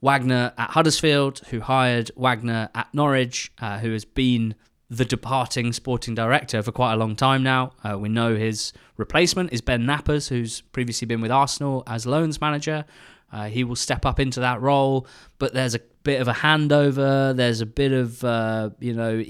Wagner 0.03 0.53
at 0.59 0.71
Huddersfield, 0.71 1.39
who 1.49 1.61
hired 1.61 2.11
Wagner 2.15 2.69
at 2.75 2.93
Norwich, 2.93 3.53
uh, 3.59 3.79
who 3.79 3.93
has 3.93 4.05
been 4.05 4.55
the 4.93 5.07
departing 5.07 5.73
sporting 5.73 6.15
director 6.15 6.63
for 6.63 6.71
quite 6.71 6.93
a 6.93 6.97
long 6.97 7.17
time 7.17 7.43
now. 7.43 7.73
Uh, 7.83 7.99
we 7.99 8.11
know 8.11 8.37
his 8.37 8.75
replacement 8.99 9.51
is 9.51 9.63
Ben 9.63 9.87
Knappers, 9.87 10.29
who's 10.29 10.61
previously 10.61 11.07
been 11.07 11.23
with 11.23 11.31
Arsenal 11.31 11.83
as 11.87 12.05
loans 12.05 12.43
manager. 12.43 12.85
Uh, 13.33 13.47
he 13.47 13.65
will 13.65 13.75
step 13.75 14.05
up 14.05 14.21
into 14.21 14.41
that 14.41 14.61
role, 14.61 15.07
but 15.39 15.55
there's 15.55 15.75
a 15.75 15.81
bit 16.03 16.21
of 16.21 16.29
a 16.29 16.35
handover. 16.35 17.35
There's 17.35 17.63
a 17.63 17.67
bit 17.67 17.93
of 17.93 18.23
uh, 18.23 18.71
you 18.81 18.93
know 18.93 19.25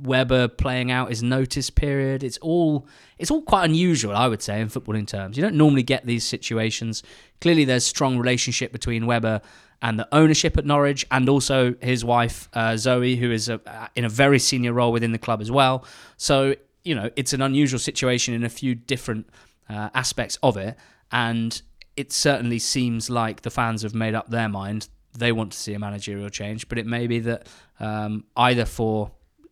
Webber 0.00 0.48
playing 0.48 0.90
out 0.90 1.10
his 1.10 1.22
notice 1.22 1.70
period. 1.70 2.24
It's 2.24 2.38
all 2.38 2.88
it's 3.18 3.30
all 3.30 3.42
quite 3.42 3.66
unusual, 3.66 4.16
I 4.16 4.26
would 4.26 4.42
say, 4.42 4.60
in 4.60 4.66
footballing 4.66 5.06
terms. 5.06 5.36
You 5.36 5.44
don't 5.44 5.54
normally 5.54 5.84
get 5.84 6.06
these 6.06 6.24
situations. 6.24 7.04
Clearly, 7.40 7.64
there's 7.64 7.86
strong 7.86 8.18
relationship 8.18 8.72
between 8.72 9.06
Webber 9.06 9.42
and 9.80 9.98
the 9.98 10.08
ownership 10.12 10.56
at 10.56 10.66
Norwich, 10.66 11.06
and 11.10 11.28
also 11.28 11.74
his 11.80 12.04
wife 12.04 12.48
uh, 12.52 12.76
Zoe, 12.76 13.16
who 13.16 13.30
is 13.30 13.48
a, 13.48 13.90
in 13.94 14.04
a 14.04 14.08
very 14.08 14.38
senior 14.38 14.72
role 14.72 14.92
within 14.92 15.12
the 15.12 15.18
club 15.18 15.40
as 15.40 15.50
well. 15.50 15.84
So 16.16 16.54
you 16.84 16.94
know, 16.94 17.10
it's 17.16 17.32
an 17.32 17.42
unusual 17.42 17.78
situation 17.78 18.34
in 18.34 18.44
a 18.44 18.48
few 18.48 18.74
different 18.74 19.28
uh, 19.68 19.90
aspects 19.94 20.38
of 20.42 20.56
it, 20.56 20.76
and 21.12 21.60
it 21.96 22.12
certainly 22.12 22.58
seems 22.58 23.10
like 23.10 23.42
the 23.42 23.50
fans 23.50 23.82
have 23.82 23.94
made 23.94 24.14
up 24.14 24.30
their 24.30 24.48
mind. 24.48 24.88
They 25.16 25.32
want 25.32 25.52
to 25.52 25.58
see 25.58 25.74
a 25.74 25.78
managerial 25.78 26.30
change, 26.30 26.68
but 26.68 26.78
it 26.78 26.86
may 26.86 27.06
be 27.06 27.18
that 27.20 27.48
um, 27.80 28.24
either 28.36 28.64
for 28.64 29.10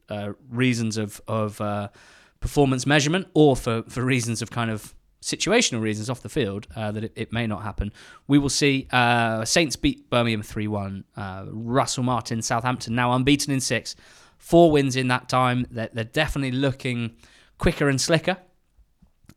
uh, 0.08 0.32
reasons 0.48 0.96
of 0.96 1.20
of 1.26 1.60
uh, 1.60 1.88
performance 2.40 2.86
measurement 2.86 3.26
or 3.34 3.56
for, 3.56 3.82
for 3.88 4.02
reasons 4.02 4.40
of 4.40 4.50
kind 4.50 4.70
of 4.70 4.94
situational 5.22 5.80
reasons 5.80 6.08
off 6.10 6.22
the 6.22 6.28
field 6.28 6.66
uh, 6.76 6.92
that 6.92 7.04
it, 7.04 7.12
it, 7.16 7.32
may 7.32 7.46
not 7.46 7.62
happen. 7.62 7.92
We 8.26 8.38
will 8.38 8.50
see. 8.50 8.86
Uh, 8.90 9.44
Saints 9.44 9.76
beat 9.76 10.08
Birmingham 10.10 10.42
3 10.42 10.68
1. 10.68 11.04
Uh, 11.16 11.44
Russell 11.48 12.04
Martin, 12.04 12.42
Southampton, 12.42 12.94
now 12.94 13.12
unbeaten 13.12 13.52
in 13.52 13.60
six. 13.60 13.96
Four 14.38 14.70
wins 14.70 14.96
in 14.96 15.08
that 15.08 15.28
time. 15.28 15.66
They're, 15.70 15.90
they're 15.92 16.04
definitely 16.04 16.52
looking 16.52 17.16
quicker 17.58 17.88
and 17.88 18.00
slicker. 18.00 18.36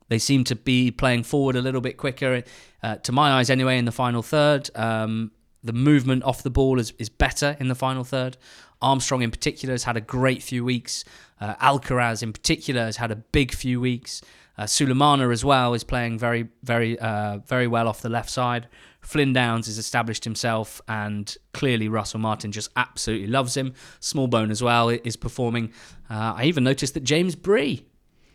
They 0.09 0.19
seem 0.19 0.43
to 0.45 0.55
be 0.55 0.91
playing 0.91 1.23
forward 1.23 1.55
a 1.55 1.61
little 1.61 1.81
bit 1.81 1.97
quicker, 1.97 2.43
uh, 2.81 2.95
to 2.95 3.11
my 3.11 3.31
eyes 3.33 3.49
anyway, 3.49 3.77
in 3.77 3.85
the 3.85 3.91
final 3.91 4.21
third. 4.21 4.69
Um, 4.75 5.31
the 5.63 5.73
movement 5.73 6.23
off 6.23 6.41
the 6.41 6.49
ball 6.49 6.79
is, 6.79 6.93
is 6.97 7.09
better 7.09 7.55
in 7.59 7.67
the 7.67 7.75
final 7.75 8.03
third. 8.03 8.37
Armstrong, 8.81 9.21
in 9.21 9.31
particular, 9.31 9.73
has 9.73 9.83
had 9.83 9.97
a 9.97 10.01
great 10.01 10.41
few 10.41 10.63
weeks. 10.63 11.03
Uh, 11.39 11.55
Alcaraz, 11.55 12.23
in 12.23 12.33
particular, 12.33 12.81
has 12.81 12.97
had 12.97 13.11
a 13.11 13.15
big 13.15 13.53
few 13.53 13.79
weeks. 13.79 14.21
Uh, 14.59 14.63
Sulemana 14.65 15.31
as 15.31 15.45
well 15.45 15.73
is 15.73 15.85
playing 15.85 16.19
very, 16.19 16.49
very, 16.63 16.99
uh, 16.99 17.37
very 17.47 17.65
well 17.65 17.87
off 17.87 18.01
the 18.01 18.09
left 18.09 18.29
side. 18.29 18.67
Flynn 18.99 19.31
Downs 19.31 19.67
has 19.67 19.77
established 19.77 20.25
himself, 20.25 20.81
and 20.89 21.33
clearly 21.53 21.87
Russell 21.87 22.19
Martin 22.19 22.51
just 22.51 22.69
absolutely 22.75 23.27
loves 23.27 23.55
him. 23.55 23.73
Smallbone 24.01 24.51
as 24.51 24.61
well 24.61 24.89
is 24.89 25.15
performing. 25.15 25.71
Uh, 26.09 26.33
I 26.35 26.43
even 26.43 26.65
noticed 26.65 26.93
that 26.95 27.05
James 27.05 27.35
Bree, 27.35 27.85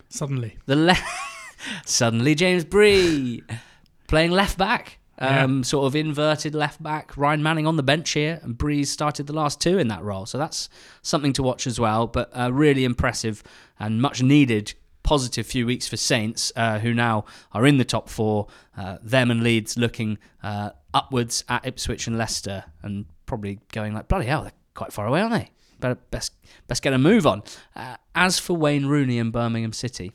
Suddenly, 0.08 0.56
the 0.64 0.98
suddenly 1.84 2.34
James 2.34 2.64
Bree 2.64 3.42
playing 4.08 4.30
left 4.30 4.56
back, 4.56 4.98
um, 5.18 5.58
Yeah. 5.58 5.62
sort 5.64 5.86
of 5.86 5.94
inverted 5.94 6.54
left 6.54 6.82
back. 6.82 7.16
Ryan 7.18 7.42
Manning 7.42 7.66
on 7.66 7.76
the 7.76 7.82
bench 7.82 8.10
here, 8.12 8.40
and 8.42 8.56
Bree's 8.56 8.90
started 8.90 9.26
the 9.26 9.34
last 9.34 9.60
two 9.60 9.76
in 9.78 9.88
that 9.88 10.02
role, 10.02 10.24
so 10.24 10.38
that's 10.38 10.70
something 11.02 11.34
to 11.34 11.42
watch 11.42 11.66
as 11.66 11.78
well. 11.78 12.06
But 12.06 12.30
uh, 12.34 12.50
really 12.50 12.84
impressive 12.84 13.42
and 13.78 14.00
much 14.00 14.22
needed 14.22 14.72
positive 15.04 15.46
few 15.46 15.66
weeks 15.66 15.86
for 15.86 15.96
Saints, 15.96 16.52
uh, 16.56 16.80
who 16.80 16.92
now 16.92 17.24
are 17.52 17.64
in 17.64 17.78
the 17.78 17.84
top 17.84 18.08
four. 18.08 18.48
Uh, 18.76 18.98
them 19.00 19.30
and 19.30 19.44
Leeds 19.44 19.78
looking 19.78 20.18
uh, 20.42 20.70
upwards 20.92 21.44
at 21.48 21.64
Ipswich 21.64 22.08
and 22.08 22.18
Leicester, 22.18 22.64
and 22.82 23.04
probably 23.26 23.60
going 23.72 23.94
like 23.94 24.08
bloody 24.08 24.26
hell, 24.26 24.42
they're 24.42 24.52
quite 24.74 24.92
far 24.92 25.06
away, 25.06 25.20
aren't 25.20 25.34
they? 25.34 25.50
Better, 25.78 25.96
best, 26.10 26.32
best 26.66 26.82
get 26.82 26.92
a 26.92 26.98
move 26.98 27.26
on. 27.26 27.42
Uh, 27.76 27.96
as 28.14 28.38
for 28.40 28.56
Wayne 28.56 28.86
Rooney 28.86 29.18
and 29.18 29.32
Birmingham 29.32 29.72
City, 29.72 30.12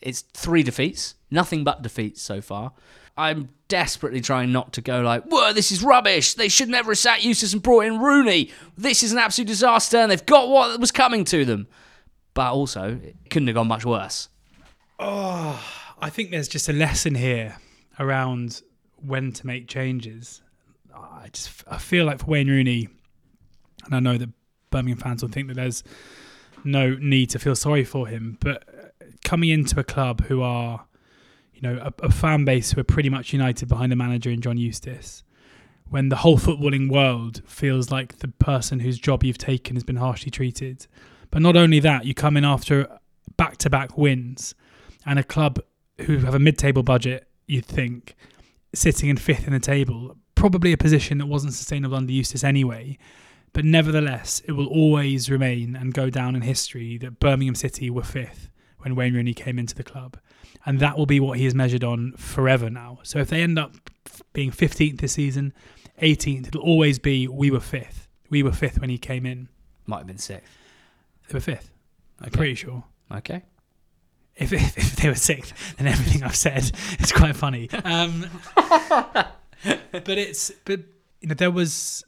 it's 0.00 0.22
three 0.32 0.62
defeats, 0.62 1.16
nothing 1.30 1.64
but 1.64 1.82
defeats 1.82 2.22
so 2.22 2.40
far. 2.40 2.72
I'm 3.16 3.50
desperately 3.68 4.20
trying 4.20 4.52
not 4.52 4.72
to 4.74 4.80
go 4.80 5.02
like, 5.02 5.24
whoa, 5.24 5.52
this 5.52 5.70
is 5.70 5.82
rubbish. 5.82 6.34
They 6.34 6.48
should 6.48 6.68
never 6.68 6.92
have 6.92 6.98
sat 6.98 7.22
Eustace 7.22 7.52
and 7.52 7.62
brought 7.62 7.84
in 7.84 7.98
Rooney. 7.98 8.50
This 8.76 9.02
is 9.02 9.12
an 9.12 9.18
absolute 9.18 9.48
disaster, 9.48 9.98
and 9.98 10.10
they've 10.10 10.24
got 10.24 10.48
what 10.48 10.80
was 10.80 10.92
coming 10.92 11.24
to 11.26 11.44
them. 11.44 11.66
But 12.34 12.52
also, 12.52 12.98
it 13.02 13.16
couldn't 13.28 13.48
have 13.48 13.54
gone 13.54 13.68
much 13.68 13.84
worse. 13.84 14.28
Oh, 14.98 15.62
I 16.00 16.10
think 16.10 16.30
there's 16.30 16.48
just 16.48 16.68
a 16.68 16.72
lesson 16.72 17.14
here 17.14 17.56
around 17.98 18.62
when 19.04 19.32
to 19.32 19.46
make 19.46 19.68
changes. 19.68 20.42
I 20.94 21.28
just 21.32 21.64
I 21.68 21.78
feel 21.78 22.04
like 22.06 22.20
for 22.20 22.26
Wayne 22.26 22.48
Rooney, 22.48 22.88
and 23.84 23.94
I 23.94 24.00
know 24.00 24.16
that 24.16 24.30
Birmingham 24.70 24.98
fans 24.98 25.22
will 25.22 25.30
think 25.30 25.48
that 25.48 25.54
there's 25.54 25.84
no 26.64 26.94
need 26.94 27.30
to 27.30 27.38
feel 27.38 27.56
sorry 27.56 27.84
for 27.84 28.06
him, 28.06 28.38
but 28.40 28.64
uh, 28.68 29.06
coming 29.24 29.50
into 29.50 29.78
a 29.78 29.84
club 29.84 30.22
who 30.24 30.42
are, 30.42 30.86
you 31.54 31.60
know, 31.60 31.78
a, 31.82 32.06
a 32.06 32.10
fan 32.10 32.44
base 32.44 32.72
who 32.72 32.80
are 32.80 32.84
pretty 32.84 33.08
much 33.08 33.32
united 33.32 33.68
behind 33.68 33.90
the 33.90 33.96
manager 33.96 34.30
in 34.30 34.40
John 34.40 34.56
Eustace, 34.56 35.24
when 35.90 36.08
the 36.08 36.16
whole 36.16 36.38
footballing 36.38 36.90
world 36.90 37.42
feels 37.44 37.90
like 37.90 38.18
the 38.18 38.28
person 38.28 38.80
whose 38.80 38.98
job 38.98 39.24
you've 39.24 39.38
taken 39.38 39.76
has 39.76 39.84
been 39.84 39.96
harshly 39.96 40.30
treated. 40.30 40.86
But 41.32 41.42
not 41.42 41.56
only 41.56 41.80
that, 41.80 42.04
you 42.04 42.14
come 42.14 42.36
in 42.36 42.44
after 42.44 42.86
back 43.36 43.56
to 43.56 43.70
back 43.70 43.98
wins 43.98 44.54
and 45.04 45.18
a 45.18 45.24
club 45.24 45.58
who 46.02 46.18
have 46.18 46.34
a 46.34 46.38
mid 46.38 46.58
table 46.58 46.84
budget, 46.84 47.26
you'd 47.46 47.64
think, 47.64 48.14
sitting 48.74 49.08
in 49.08 49.16
fifth 49.16 49.46
in 49.46 49.52
the 49.52 49.58
table, 49.58 50.16
probably 50.34 50.72
a 50.72 50.76
position 50.76 51.18
that 51.18 51.26
wasn't 51.26 51.54
sustainable 51.54 51.96
under 51.96 52.12
Eustace 52.12 52.44
anyway. 52.44 52.98
But 53.54 53.64
nevertheless, 53.64 54.42
it 54.46 54.52
will 54.52 54.66
always 54.66 55.30
remain 55.30 55.74
and 55.74 55.92
go 55.92 56.10
down 56.10 56.36
in 56.36 56.42
history 56.42 56.98
that 56.98 57.18
Birmingham 57.18 57.54
City 57.54 57.90
were 57.90 58.02
fifth 58.02 58.50
when 58.78 58.94
Wayne 58.94 59.14
Rooney 59.14 59.34
came 59.34 59.58
into 59.58 59.74
the 59.74 59.84
club. 59.84 60.18
And 60.66 60.80
that 60.80 60.98
will 60.98 61.06
be 61.06 61.18
what 61.20 61.38
he 61.38 61.46
is 61.46 61.54
measured 61.54 61.84
on 61.84 62.12
forever 62.12 62.68
now. 62.68 62.98
So 63.04 63.18
if 63.18 63.28
they 63.28 63.42
end 63.42 63.58
up 63.58 63.74
being 64.34 64.50
15th 64.50 65.00
this 65.00 65.12
season, 65.12 65.54
18th, 66.00 66.48
it'll 66.48 66.62
always 66.62 66.98
be 66.98 67.26
we 67.26 67.50
were 67.50 67.60
fifth. 67.60 68.08
We 68.28 68.42
were 68.42 68.52
fifth 68.52 68.80
when 68.80 68.90
he 68.90 68.98
came 68.98 69.24
in. 69.24 69.48
Might 69.86 69.98
have 69.98 70.06
been 70.06 70.18
sixth. 70.18 70.58
They 71.28 71.34
were 71.34 71.40
fifth. 71.40 71.70
I'm 72.20 72.26
Okay. 72.28 72.36
pretty 72.36 72.54
sure. 72.54 72.84
Okay. 73.10 73.42
If, 74.36 74.52
if, 74.52 74.78
if 74.78 74.96
they 74.96 75.08
were 75.08 75.14
sixth, 75.14 75.76
then 75.76 75.86
everything 75.86 76.22
I've 76.22 76.36
said 76.36 76.70
is 77.00 77.12
quite 77.12 77.36
funny. 77.36 77.68
Um, 77.84 78.24
but 78.56 80.08
it's 80.08 80.50
but 80.64 80.80
you 81.20 81.28
know 81.28 81.34
there 81.34 81.50
was 81.50 82.04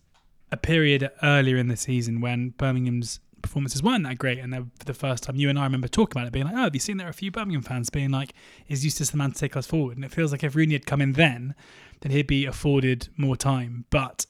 a 0.51 0.57
period 0.57 1.11
earlier 1.23 1.57
in 1.57 1.69
the 1.69 1.77
season 1.77 2.21
when 2.21 2.51
Birmingham's 2.51 3.21
performances 3.43 3.83
weren't 3.83 4.05
that 4.05 4.17
great, 4.19 4.39
and 4.39 4.53
then 4.53 4.71
for 4.79 4.85
the 4.87 4.95
first 4.95 5.23
time, 5.25 5.37
you 5.37 5.51
and 5.51 5.59
I 5.59 5.65
remember 5.65 5.87
talking 5.89 6.19
about 6.19 6.27
it, 6.29 6.33
being 6.33 6.47
like, 6.47 6.55
"Oh, 6.55 6.63
have 6.63 6.75
you 6.75 6.81
seen 6.81 6.97
there 6.97 7.07
are 7.07 7.11
a 7.11 7.15
few 7.15 7.31
Birmingham 7.31 7.63
fans 7.63 7.91
being 7.91 8.11
like, 8.11 8.33
is 8.69 8.85
Eustace 8.85 9.11
the 9.11 9.17
man 9.19 9.33
to 9.33 9.39
take 9.39 9.57
us 9.57 9.67
forward?" 9.67 9.97
And 9.97 10.05
it 10.05 10.11
feels 10.11 10.33
like 10.33 10.43
if 10.43 10.55
Rooney 10.57 10.73
had 10.73 10.87
come 10.87 11.03
in 11.03 11.13
then, 11.13 11.55
then 12.01 12.11
he'd 12.13 12.27
be 12.27 12.47
afforded 12.47 13.09
more 13.19 13.37
time. 13.37 13.85
But 13.91 14.25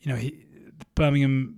you 0.00 0.10
know, 0.12 0.18
he, 0.18 0.44
Birmingham 0.96 1.57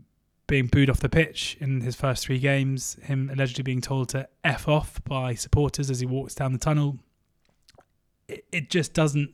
being 0.50 0.66
booed 0.66 0.90
off 0.90 0.98
the 0.98 1.08
pitch 1.08 1.56
in 1.60 1.80
his 1.80 1.94
first 1.94 2.26
three 2.26 2.40
games, 2.40 2.96
him 3.04 3.30
allegedly 3.32 3.62
being 3.62 3.80
told 3.80 4.08
to 4.08 4.28
f 4.42 4.66
off 4.66 5.00
by 5.04 5.32
supporters 5.32 5.88
as 5.90 6.00
he 6.00 6.06
walks 6.06 6.34
down 6.34 6.52
the 6.52 6.58
tunnel, 6.58 6.98
it, 8.26 8.44
it 8.50 8.68
just 8.68 8.92
doesn't 8.92 9.32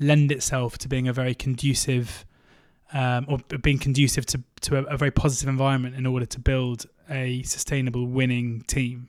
lend 0.00 0.32
itself 0.32 0.78
to 0.78 0.88
being 0.88 1.06
a 1.06 1.12
very 1.12 1.34
conducive 1.34 2.24
um, 2.94 3.26
or 3.28 3.38
being 3.58 3.78
conducive 3.78 4.24
to, 4.24 4.42
to 4.62 4.78
a, 4.78 4.82
a, 4.84 4.96
very 4.96 5.10
positive 5.10 5.48
environment 5.48 5.94
in 5.94 6.06
order 6.06 6.24
to 6.24 6.38
build 6.38 6.86
a 7.10 7.42
sustainable 7.42 8.06
winning 8.06 8.62
team. 8.62 9.08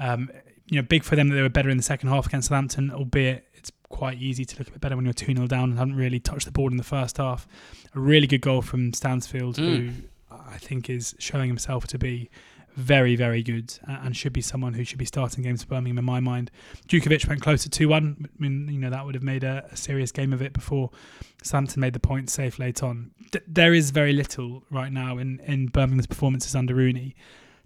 Um, 0.00 0.30
you 0.66 0.80
know, 0.80 0.82
big 0.82 1.04
for 1.04 1.14
them 1.14 1.28
that 1.28 1.36
they 1.36 1.42
were 1.42 1.50
better 1.50 1.68
in 1.68 1.76
the 1.76 1.82
second 1.82 2.08
half 2.08 2.26
against 2.26 2.48
Southampton, 2.48 2.90
albeit 2.90 3.46
it's 3.54 3.70
quite 3.88 4.18
easy 4.18 4.44
to 4.44 4.58
look 4.58 4.68
a 4.68 4.72
bit 4.72 4.80
better 4.80 4.96
when 4.96 5.04
you're 5.04 5.12
2 5.12 5.34
0 5.34 5.46
down 5.46 5.70
and 5.70 5.78
haven't 5.78 5.94
really 5.94 6.18
touched 6.18 6.46
the 6.46 6.52
ball 6.52 6.70
in 6.70 6.76
the 6.76 6.82
first 6.82 7.18
half. 7.18 7.46
A 7.94 8.00
really 8.00 8.26
good 8.26 8.40
goal 8.40 8.62
from 8.62 8.92
Stansfield, 8.94 9.56
mm. 9.56 9.90
who 9.90 10.08
I 10.48 10.58
think 10.58 10.90
is 10.90 11.14
showing 11.18 11.48
himself 11.48 11.86
to 11.88 11.98
be 11.98 12.30
very, 12.74 13.16
very 13.16 13.42
good 13.42 13.78
and 13.86 14.16
should 14.16 14.32
be 14.32 14.40
someone 14.40 14.74
who 14.74 14.84
should 14.84 14.98
be 14.98 15.04
starting 15.04 15.42
games 15.44 15.62
for 15.62 15.68
Birmingham 15.68 15.98
in 15.98 16.04
my 16.04 16.20
mind. 16.20 16.50
Jutkiewicz 16.88 17.28
went 17.28 17.42
close 17.42 17.62
to 17.64 17.70
2 17.70 17.88
1. 17.88 18.16
I 18.24 18.42
mean, 18.42 18.68
you 18.68 18.78
know, 18.78 18.90
that 18.90 19.04
would 19.04 19.14
have 19.14 19.22
made 19.22 19.44
a, 19.44 19.66
a 19.70 19.76
serious 19.76 20.10
game 20.10 20.32
of 20.32 20.40
it 20.40 20.52
before 20.52 20.90
Southampton 21.42 21.80
made 21.80 21.92
the 21.92 22.00
point 22.00 22.30
safe 22.30 22.58
late 22.58 22.82
on. 22.82 23.10
D- 23.30 23.40
there 23.46 23.74
is 23.74 23.90
very 23.90 24.12
little 24.12 24.64
right 24.70 24.92
now 24.92 25.18
in, 25.18 25.40
in 25.40 25.66
Birmingham's 25.66 26.06
performances 26.06 26.54
under 26.54 26.74
Rooney 26.74 27.14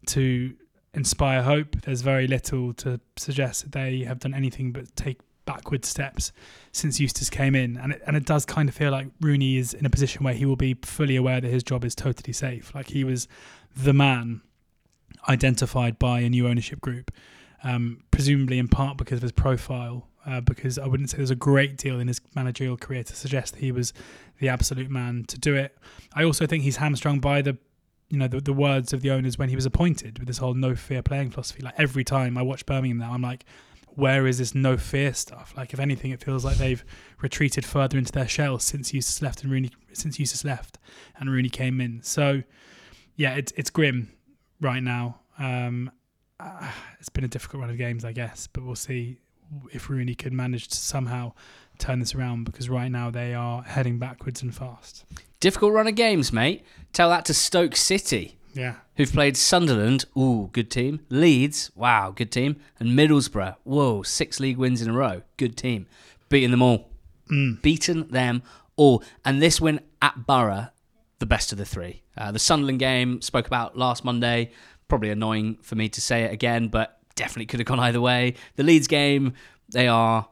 to 0.07 0.55
inspire 0.95 1.43
hope. 1.43 1.81
There's 1.83 2.01
very 2.01 2.27
little 2.27 2.73
to 2.75 3.01
suggest 3.17 3.63
that 3.63 3.73
they 3.73 4.01
have 4.01 4.19
done 4.19 4.35
anything 4.35 4.73
but 4.73 4.95
take 4.97 5.21
backward 5.47 5.85
steps 5.85 6.33
since 6.73 7.01
Eustace 7.01 7.31
came 7.31 7.55
in. 7.55 7.79
And 7.79 7.93
it, 7.93 8.03
and 8.07 8.17
it 8.17 8.27
does 8.27 8.45
kind 8.45 8.69
of 8.69 8.75
feel 8.75 8.91
like 8.91 9.09
Rooney 9.21 9.57
is 9.57 9.73
in 9.73 9.87
a 9.87 9.91
position 9.91 10.25
where 10.25 10.35
he 10.35 10.45
will 10.45 10.57
be 10.57 10.75
fully 10.83 11.17
aware 11.17 11.41
that 11.41 11.49
his 11.49 11.63
job 11.63 11.85
is 11.85 11.95
totally 11.95 12.35
safe. 12.35 12.75
Like 12.75 12.89
he 12.89 13.05
was 13.05 13.27
the 13.75 13.95
man 13.95 14.43
identified 15.29 15.99
by 15.99 16.21
a 16.21 16.29
new 16.29 16.47
ownership 16.47 16.81
group, 16.81 17.11
um, 17.65 18.03
presumably 18.11 18.59
in 18.59 18.69
part 18.69 18.99
because 18.99 19.19
of 19.19 19.23
his 19.23 19.33
profile. 19.33 20.09
Uh, 20.27 20.41
because 20.41 20.77
I 20.77 20.89
wouldn't 20.89 21.09
say 21.09 21.19
there's 21.19 21.31
a 21.31 21.37
great 21.37 21.77
deal 21.77 22.01
in 22.01 22.09
his 22.09 22.21
managerial 22.35 22.77
career 22.77 23.05
to 23.05 23.15
suggest 23.15 23.55
that 23.55 23.61
he 23.61 23.71
was 23.71 23.93
the 24.41 24.49
absolute 24.49 24.91
man 24.91 25.25
to 25.29 25.39
do 25.39 25.55
it. 25.55 25.79
I 26.15 26.25
also 26.25 26.49
think 26.49 26.65
he's 26.65 26.79
hamstrung 26.79 27.21
by 27.21 27.43
the, 27.43 27.57
you 28.11 28.19
know, 28.19 28.27
the, 28.27 28.41
the 28.41 28.53
words 28.53 28.93
of 28.93 29.03
the 29.03 29.13
owners 29.13 29.39
when 29.39 29.51
he 29.51 29.55
was 29.55 29.67
appointed 29.67 30.19
with 30.19 30.27
this 30.27 30.39
whole 30.39 30.55
no 30.55 30.75
fear 30.75 31.01
playing 31.01 31.31
philosophy. 31.31 31.63
Like 31.63 31.75
every 31.79 32.03
time 32.03 32.37
I 32.37 32.43
watch 32.43 32.67
Birmingham 32.67 32.99
now, 32.99 33.13
I'm 33.13 33.23
like, 33.23 33.45
where 33.97 34.27
is 34.27 34.39
this 34.39 34.55
no 34.55 34.77
fear 34.77 35.13
stuff? 35.15 35.55
Like 35.57 35.73
if 35.73 35.81
anything, 35.81 36.11
it 36.13 36.23
feels 36.23 36.45
like 36.45 36.59
they've 36.59 36.85
retreated 37.21 37.65
further 37.65 37.99
into 37.99 38.13
their 38.13 38.29
shells 38.29 38.63
since 38.63 38.95
Eustace 38.95 39.21
left 39.23 39.43
and 39.43 39.51
Rooney 39.51 39.71
since 39.93 40.19
Eustace 40.19 40.45
left 40.45 40.79
and 41.19 41.31
Rooney 41.31 41.49
came 41.49 41.81
in. 41.81 42.03
So 42.03 42.43
yeah, 43.17 43.35
it's 43.35 43.53
it's 43.57 43.71
grim 43.71 44.13
right 44.61 44.83
now. 44.83 45.21
Um, 45.39 45.91
uh, 46.39 46.71
it's 47.01 47.09
been 47.09 47.25
a 47.25 47.29
difficult 47.29 47.63
run 47.63 47.71
of 47.71 47.79
games, 47.79 48.05
I 48.05 48.13
guess, 48.13 48.47
but 48.47 48.63
we'll 48.65 48.77
see 48.77 49.19
if 49.73 49.89
Rooney 49.89 50.15
could 50.15 50.33
manage 50.33 50.69
to 50.69 50.77
somehow 50.77 51.33
turn 51.79 52.01
this 52.01 52.15
around 52.15 52.45
because 52.45 52.69
right 52.69 52.91
now 52.91 53.11
they 53.11 53.35
are 53.35 53.63
heading 53.63 53.99
backwards 53.99 54.43
and 54.43 54.55
fast. 54.55 55.05
Difficult 55.41 55.73
run 55.73 55.87
of 55.87 55.95
games, 55.95 56.33
mate. 56.33 56.65
Tell 56.93 57.11
that 57.11 57.25
to 57.27 57.35
Stoke 57.35 57.77
City. 57.77 58.36
Yeah. 58.57 58.77
Who've 58.97 59.13
played 59.13 59.37
Sunderland, 59.37 60.07
ooh, 60.17 60.49
good 60.53 60.71
team. 60.71 61.01
Leeds, 61.11 61.71
wow, 61.75 62.11
good 62.11 62.33
team. 62.33 62.57
And 62.81 62.99
Middlesbrough, 62.99 63.57
whoa, 63.65 64.03
six 64.03 64.41
league 64.41 64.57
wins 64.57 64.81
in 64.81 64.89
a 64.89 64.95
row, 64.95 65.23
good 65.37 65.57
team. 65.57 65.87
Beating 66.31 66.51
them 66.51 66.63
all. 66.63 66.91
Mm. 67.31 67.61
Beaten 67.61 68.09
them 68.09 68.43
all. 68.77 69.03
And 69.25 69.43
this 69.43 69.61
win 69.61 69.81
at 70.01 70.27
Borough, 70.27 70.69
the 71.19 71.27
best 71.27 71.53
of 71.53 71.59
the 71.59 71.67
three. 71.67 72.03
Uh, 72.17 72.33
the 72.33 72.39
Sunderland 72.39 72.79
game, 72.79 73.21
spoke 73.21 73.47
about 73.47 73.77
last 73.77 74.05
Monday. 74.05 74.53
Probably 74.89 75.11
annoying 75.11 75.59
for 75.63 75.75
me 75.75 75.89
to 75.91 76.01
say 76.01 76.23
it 76.23 76.33
again, 76.33 76.69
but 76.69 76.99
definitely 77.15 77.47
could 77.47 77.61
have 77.61 77.67
gone 77.67 77.81
either 77.81 78.01
way. 78.01 78.35
The 78.57 78.63
Leeds 78.63 78.87
game, 78.87 79.35
they 79.69 79.87
are 79.87 80.29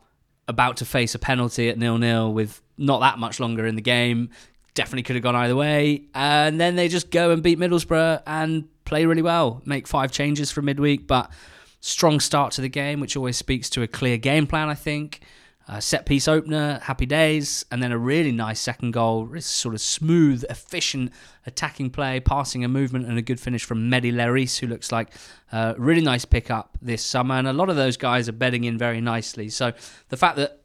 about 0.48 0.78
to 0.78 0.84
face 0.84 1.14
a 1.14 1.18
penalty 1.18 1.68
at 1.68 1.78
nil 1.78 1.98
nil 1.98 2.32
with 2.32 2.60
not 2.76 3.00
that 3.00 3.18
much 3.18 3.40
longer 3.40 3.66
in 3.66 3.74
the 3.74 3.82
game. 3.82 4.30
Definitely 4.74 5.04
could 5.04 5.16
have 5.16 5.22
gone 5.22 5.36
either 5.36 5.56
way. 5.56 6.04
And 6.14 6.60
then 6.60 6.76
they 6.76 6.88
just 6.88 7.10
go 7.10 7.30
and 7.30 7.42
beat 7.42 7.58
Middlesbrough 7.58 8.22
and 8.26 8.68
play 8.84 9.06
really 9.06 9.22
well. 9.22 9.62
Make 9.64 9.86
five 9.86 10.10
changes 10.10 10.50
for 10.50 10.62
midweek, 10.62 11.06
but 11.06 11.30
strong 11.80 12.20
start 12.20 12.52
to 12.52 12.60
the 12.60 12.68
game, 12.68 13.00
which 13.00 13.16
always 13.16 13.36
speaks 13.36 13.70
to 13.70 13.82
a 13.82 13.86
clear 13.86 14.16
game 14.18 14.46
plan, 14.46 14.68
I 14.68 14.74
think 14.74 15.20
uh, 15.66 15.80
set 15.80 16.04
piece 16.04 16.28
opener, 16.28 16.78
happy 16.82 17.06
days, 17.06 17.64
and 17.70 17.82
then 17.82 17.90
a 17.90 17.98
really 17.98 18.32
nice 18.32 18.60
second 18.60 18.90
goal. 18.90 19.28
Sort 19.40 19.74
of 19.74 19.80
smooth, 19.80 20.44
efficient 20.50 21.12
attacking 21.46 21.90
play, 21.90 22.20
passing 22.20 22.64
a 22.64 22.68
movement, 22.68 23.06
and 23.06 23.16
a 23.16 23.22
good 23.22 23.40
finish 23.40 23.64
from 23.64 23.90
Mehdi 23.90 24.12
Léris, 24.12 24.58
who 24.58 24.66
looks 24.66 24.92
like 24.92 25.08
a 25.52 25.74
really 25.78 26.02
nice 26.02 26.24
pickup 26.24 26.76
this 26.82 27.02
summer. 27.02 27.36
And 27.36 27.48
a 27.48 27.52
lot 27.52 27.70
of 27.70 27.76
those 27.76 27.96
guys 27.96 28.28
are 28.28 28.32
bedding 28.32 28.64
in 28.64 28.76
very 28.76 29.00
nicely. 29.00 29.48
So 29.48 29.72
the 30.10 30.18
fact 30.18 30.36
that 30.36 30.60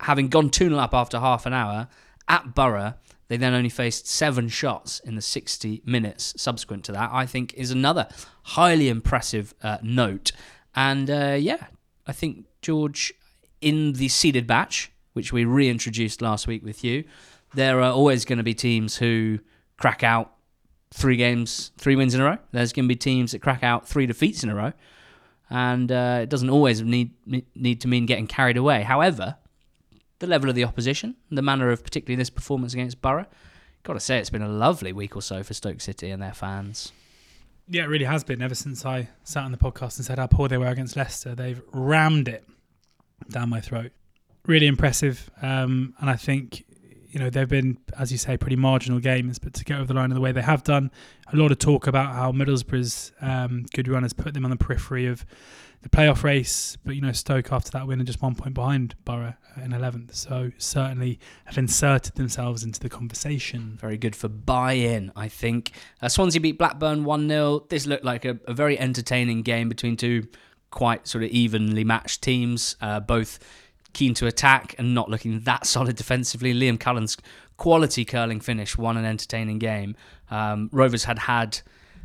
having 0.00 0.28
gone 0.28 0.50
2 0.50 0.68
0 0.68 0.78
up 0.78 0.92
after 0.92 1.20
half 1.20 1.46
an 1.46 1.54
hour 1.54 1.88
at 2.28 2.54
Borough, 2.54 2.94
they 3.28 3.36
then 3.36 3.54
only 3.54 3.68
faced 3.68 4.06
seven 4.06 4.48
shots 4.48 5.00
in 5.00 5.14
the 5.14 5.22
60 5.22 5.82
minutes 5.84 6.34
subsequent 6.36 6.84
to 6.84 6.92
that, 6.92 7.10
I 7.12 7.26
think 7.26 7.54
is 7.54 7.70
another 7.70 8.08
highly 8.42 8.88
impressive 8.88 9.54
uh, 9.62 9.78
note. 9.82 10.32
And 10.74 11.10
uh, 11.10 11.36
yeah, 11.38 11.66
I 12.06 12.12
think 12.12 12.46
George 12.62 13.12
in 13.60 13.94
the 13.94 14.08
seeded 14.08 14.46
batch, 14.46 14.92
which 15.14 15.32
we 15.32 15.44
reintroduced 15.44 16.20
last 16.20 16.46
week 16.46 16.62
with 16.62 16.84
you, 16.84 17.04
there 17.54 17.80
are 17.80 17.92
always 17.92 18.24
going 18.24 18.38
to 18.38 18.44
be 18.44 18.54
teams 18.54 18.96
who 18.96 19.38
crack 19.78 20.02
out 20.02 20.32
three 20.92 21.16
games, 21.16 21.72
three 21.78 21.96
wins 21.96 22.14
in 22.14 22.20
a 22.20 22.24
row. 22.24 22.38
There's 22.52 22.72
going 22.72 22.84
to 22.84 22.88
be 22.88 22.96
teams 22.96 23.32
that 23.32 23.40
crack 23.40 23.62
out 23.62 23.88
three 23.88 24.06
defeats 24.06 24.42
in 24.42 24.50
a 24.50 24.54
row, 24.54 24.72
and 25.48 25.90
uh, 25.90 26.20
it 26.22 26.28
doesn't 26.28 26.50
always 26.50 26.82
need 26.82 27.12
need 27.54 27.80
to 27.80 27.88
mean 27.88 28.06
getting 28.06 28.26
carried 28.26 28.56
away. 28.56 28.82
However, 28.82 29.36
the 30.18 30.26
level 30.26 30.48
of 30.48 30.54
the 30.54 30.64
opposition, 30.64 31.16
the 31.30 31.42
manner 31.42 31.70
of 31.70 31.82
particularly 31.82 32.16
this 32.16 32.30
performance 32.30 32.72
against 32.72 33.00
Borough, 33.02 33.26
got 33.82 33.94
to 33.94 34.00
say 34.00 34.18
it's 34.18 34.30
been 34.30 34.42
a 34.42 34.48
lovely 34.48 34.92
week 34.92 35.16
or 35.16 35.22
so 35.22 35.42
for 35.42 35.54
Stoke 35.54 35.80
City 35.80 36.10
and 36.10 36.22
their 36.22 36.32
fans. 36.32 36.92
Yeah, 37.68 37.84
it 37.84 37.88
really 37.88 38.04
has 38.04 38.24
been. 38.24 38.42
Ever 38.42 38.54
since 38.54 38.84
I 38.84 39.08
sat 39.22 39.44
on 39.44 39.52
the 39.52 39.58
podcast 39.58 39.96
and 39.96 40.04
said 40.04 40.18
how 40.18 40.26
poor 40.26 40.48
they 40.48 40.58
were 40.58 40.66
against 40.66 40.96
Leicester, 40.96 41.34
they've 41.34 41.62
rammed 41.72 42.28
it 42.28 42.44
down 43.30 43.48
my 43.48 43.60
throat. 43.60 43.92
Really 44.46 44.66
impressive, 44.66 45.30
um, 45.40 45.94
and 46.00 46.10
I 46.10 46.16
think 46.16 46.64
you 47.08 47.18
know 47.18 47.30
they've 47.30 47.48
been, 47.48 47.78
as 47.98 48.12
you 48.12 48.18
say, 48.18 48.36
pretty 48.36 48.56
marginal 48.56 48.98
games, 48.98 49.38
but 49.38 49.54
to 49.54 49.64
get 49.64 49.78
over 49.78 49.86
the 49.86 49.94
line 49.94 50.10
in 50.10 50.14
the 50.14 50.20
way 50.20 50.32
they 50.32 50.42
have 50.42 50.62
done, 50.64 50.90
a 51.32 51.36
lot 51.36 51.50
of 51.50 51.58
talk 51.58 51.86
about 51.86 52.14
how 52.14 52.32
Middlesbrough's 52.32 53.12
um, 53.22 53.64
good 53.72 53.88
run 53.88 54.02
has 54.02 54.12
put 54.12 54.34
them 54.34 54.44
on 54.44 54.50
the 54.50 54.56
periphery 54.58 55.06
of 55.06 55.24
the 55.84 55.90
playoff 55.90 56.24
race. 56.24 56.76
But 56.84 56.96
you 56.96 57.00
know 57.00 57.12
Stoke 57.12 57.52
after 57.52 57.70
that 57.72 57.86
win 57.86 58.00
are 58.00 58.04
just 58.04 58.20
one 58.20 58.34
point 58.34 58.54
behind 58.54 58.96
Borough 59.04 59.34
in 59.62 59.72
eleventh, 59.72 60.14
so 60.14 60.50
certainly 60.58 61.20
have 61.44 61.58
inserted 61.58 62.16
themselves 62.16 62.64
into 62.64 62.80
the 62.80 62.88
conversation. 62.88 63.78
Very 63.80 63.96
good 63.96 64.16
for 64.16 64.28
buy-in, 64.28 65.12
I 65.14 65.28
think. 65.28 65.70
Uh, 66.02 66.08
Swansea 66.08 66.40
beat 66.40 66.58
Blackburn 66.58 67.04
one 67.04 67.28
0 67.28 67.66
This 67.68 67.86
looked 67.86 68.04
like 68.04 68.24
a, 68.24 68.38
a 68.48 68.54
very 68.54 68.78
entertaining 68.78 69.42
game 69.42 69.68
between 69.68 69.96
two 69.96 70.26
quite 70.70 71.06
sort 71.06 71.22
of 71.22 71.30
evenly 71.30 71.84
matched 71.84 72.22
teams, 72.22 72.76
uh, 72.80 72.98
both 72.98 73.38
keen 73.92 74.12
to 74.14 74.26
attack 74.26 74.74
and 74.78 74.92
not 74.92 75.08
looking 75.08 75.40
that 75.40 75.66
solid 75.66 75.96
defensively. 75.96 76.52
Liam 76.52 76.80
Cullen's 76.80 77.16
quality 77.56 78.04
curling 78.04 78.40
finish 78.40 78.76
won 78.76 78.96
an 78.96 79.04
entertaining 79.04 79.58
game. 79.58 79.94
Um, 80.30 80.68
Rovers 80.72 81.04
had 81.04 81.20
had 81.20 81.60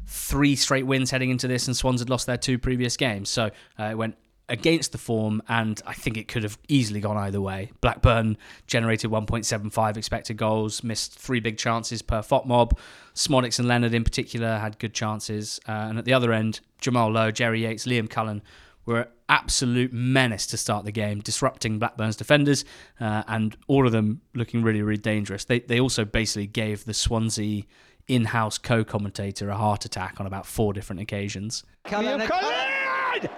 three 0.09 0.55
straight 0.55 0.87
wins 0.87 1.11
heading 1.11 1.29
into 1.29 1.47
this, 1.47 1.67
and 1.67 1.77
Swans 1.77 2.01
had 2.01 2.09
lost 2.09 2.25
their 2.25 2.37
two 2.37 2.57
previous 2.57 2.97
games. 2.97 3.29
So 3.29 3.51
uh, 3.79 3.83
it 3.83 3.97
went 3.97 4.15
against 4.49 4.91
the 4.91 4.97
form, 4.97 5.43
and 5.47 5.79
I 5.85 5.93
think 5.93 6.17
it 6.17 6.27
could 6.27 6.41
have 6.41 6.57
easily 6.67 6.99
gone 6.99 7.15
either 7.15 7.39
way. 7.39 7.71
Blackburn 7.79 8.35
generated 8.65 9.11
1.75 9.11 9.97
expected 9.97 10.35
goals, 10.37 10.83
missed 10.83 11.17
three 11.17 11.39
big 11.39 11.59
chances 11.59 12.01
per 12.01 12.21
FOTMOB. 12.21 12.71
Szmodics 13.13 13.59
and 13.59 13.67
Leonard, 13.67 13.93
in 13.93 14.03
particular, 14.03 14.57
had 14.57 14.79
good 14.79 14.95
chances. 14.95 15.59
Uh, 15.67 15.71
and 15.71 15.99
at 15.99 16.05
the 16.05 16.13
other 16.13 16.33
end, 16.33 16.61
Jamal 16.81 17.11
Lowe, 17.11 17.29
Jerry 17.29 17.61
Yates, 17.61 17.85
Liam 17.85 18.09
Cullen 18.09 18.41
were 18.87 19.07
absolute 19.29 19.93
menace 19.93 20.47
to 20.47 20.57
start 20.57 20.85
the 20.85 20.91
game, 20.91 21.19
disrupting 21.19 21.77
Blackburn's 21.77 22.15
defenders, 22.15 22.65
uh, 22.99 23.21
and 23.27 23.55
all 23.67 23.85
of 23.85 23.91
them 23.91 24.21
looking 24.33 24.63
really, 24.63 24.81
really 24.81 24.97
dangerous. 24.97 25.45
They, 25.45 25.59
they 25.59 25.79
also 25.79 26.03
basically 26.03 26.47
gave 26.47 26.85
the 26.85 26.95
Swansea 26.95 27.65
in 28.09 28.25
house 28.25 28.57
co 28.57 28.83
commentator 28.83 29.49
a 29.49 29.55
heart 29.55 29.85
attack 29.85 30.19
on 30.19 30.25
about 30.25 30.45
four 30.45 30.73
different 30.73 30.99
occasions. 30.99 31.63
Cullen! 31.85 32.19
Cullen! 32.27 33.29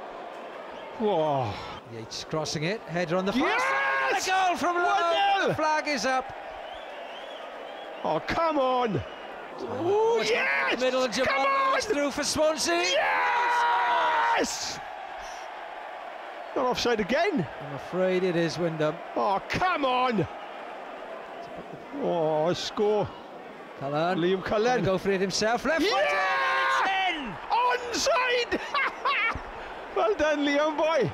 Whoa. 0.98 1.54
Yates 1.94 2.24
crossing 2.24 2.64
it, 2.64 2.80
header 2.82 3.18
on 3.18 3.26
the 3.26 3.34
far 3.34 3.50
yes! 3.50 4.24
side. 4.24 4.48
A 4.48 4.48
goal 4.48 4.58
from 4.58 4.76
Lowe. 4.78 5.48
The 5.48 5.56
flag 5.56 5.88
is 5.88 6.06
up. 6.06 6.34
Oh, 8.04 8.22
come 8.28 8.58
on. 8.58 9.02
Oh, 9.60 10.24
yes! 10.26 10.80
Middle 10.80 11.04
of 11.04 11.12
Jamal 11.12 11.46
on! 11.74 11.82
through 11.82 12.12
for 12.12 12.24
Swansea. 12.24 12.84
Yes! 14.38 14.80
Not 16.56 16.66
offside 16.66 17.00
again. 17.00 17.46
I'm 17.68 17.76
afraid 17.76 18.24
it 18.24 18.36
is 18.36 18.58
Wyndham. 18.58 18.96
Oh, 19.16 19.42
come 19.50 19.86
on! 19.86 20.28
Oh, 22.02 22.54
score. 22.54 23.08
Cullen. 23.82 24.20
Liam 24.20 24.46
Cullen. 24.46 24.84
Go 24.84 25.00
for 25.00 25.10
it 25.10 25.20
himself. 25.20 25.66
Left 25.66 25.84
yeah! 25.84 27.36
Onside! 27.50 28.60
well 29.96 30.14
done, 30.14 30.46
Liam 30.46 30.78
boy. 30.78 31.12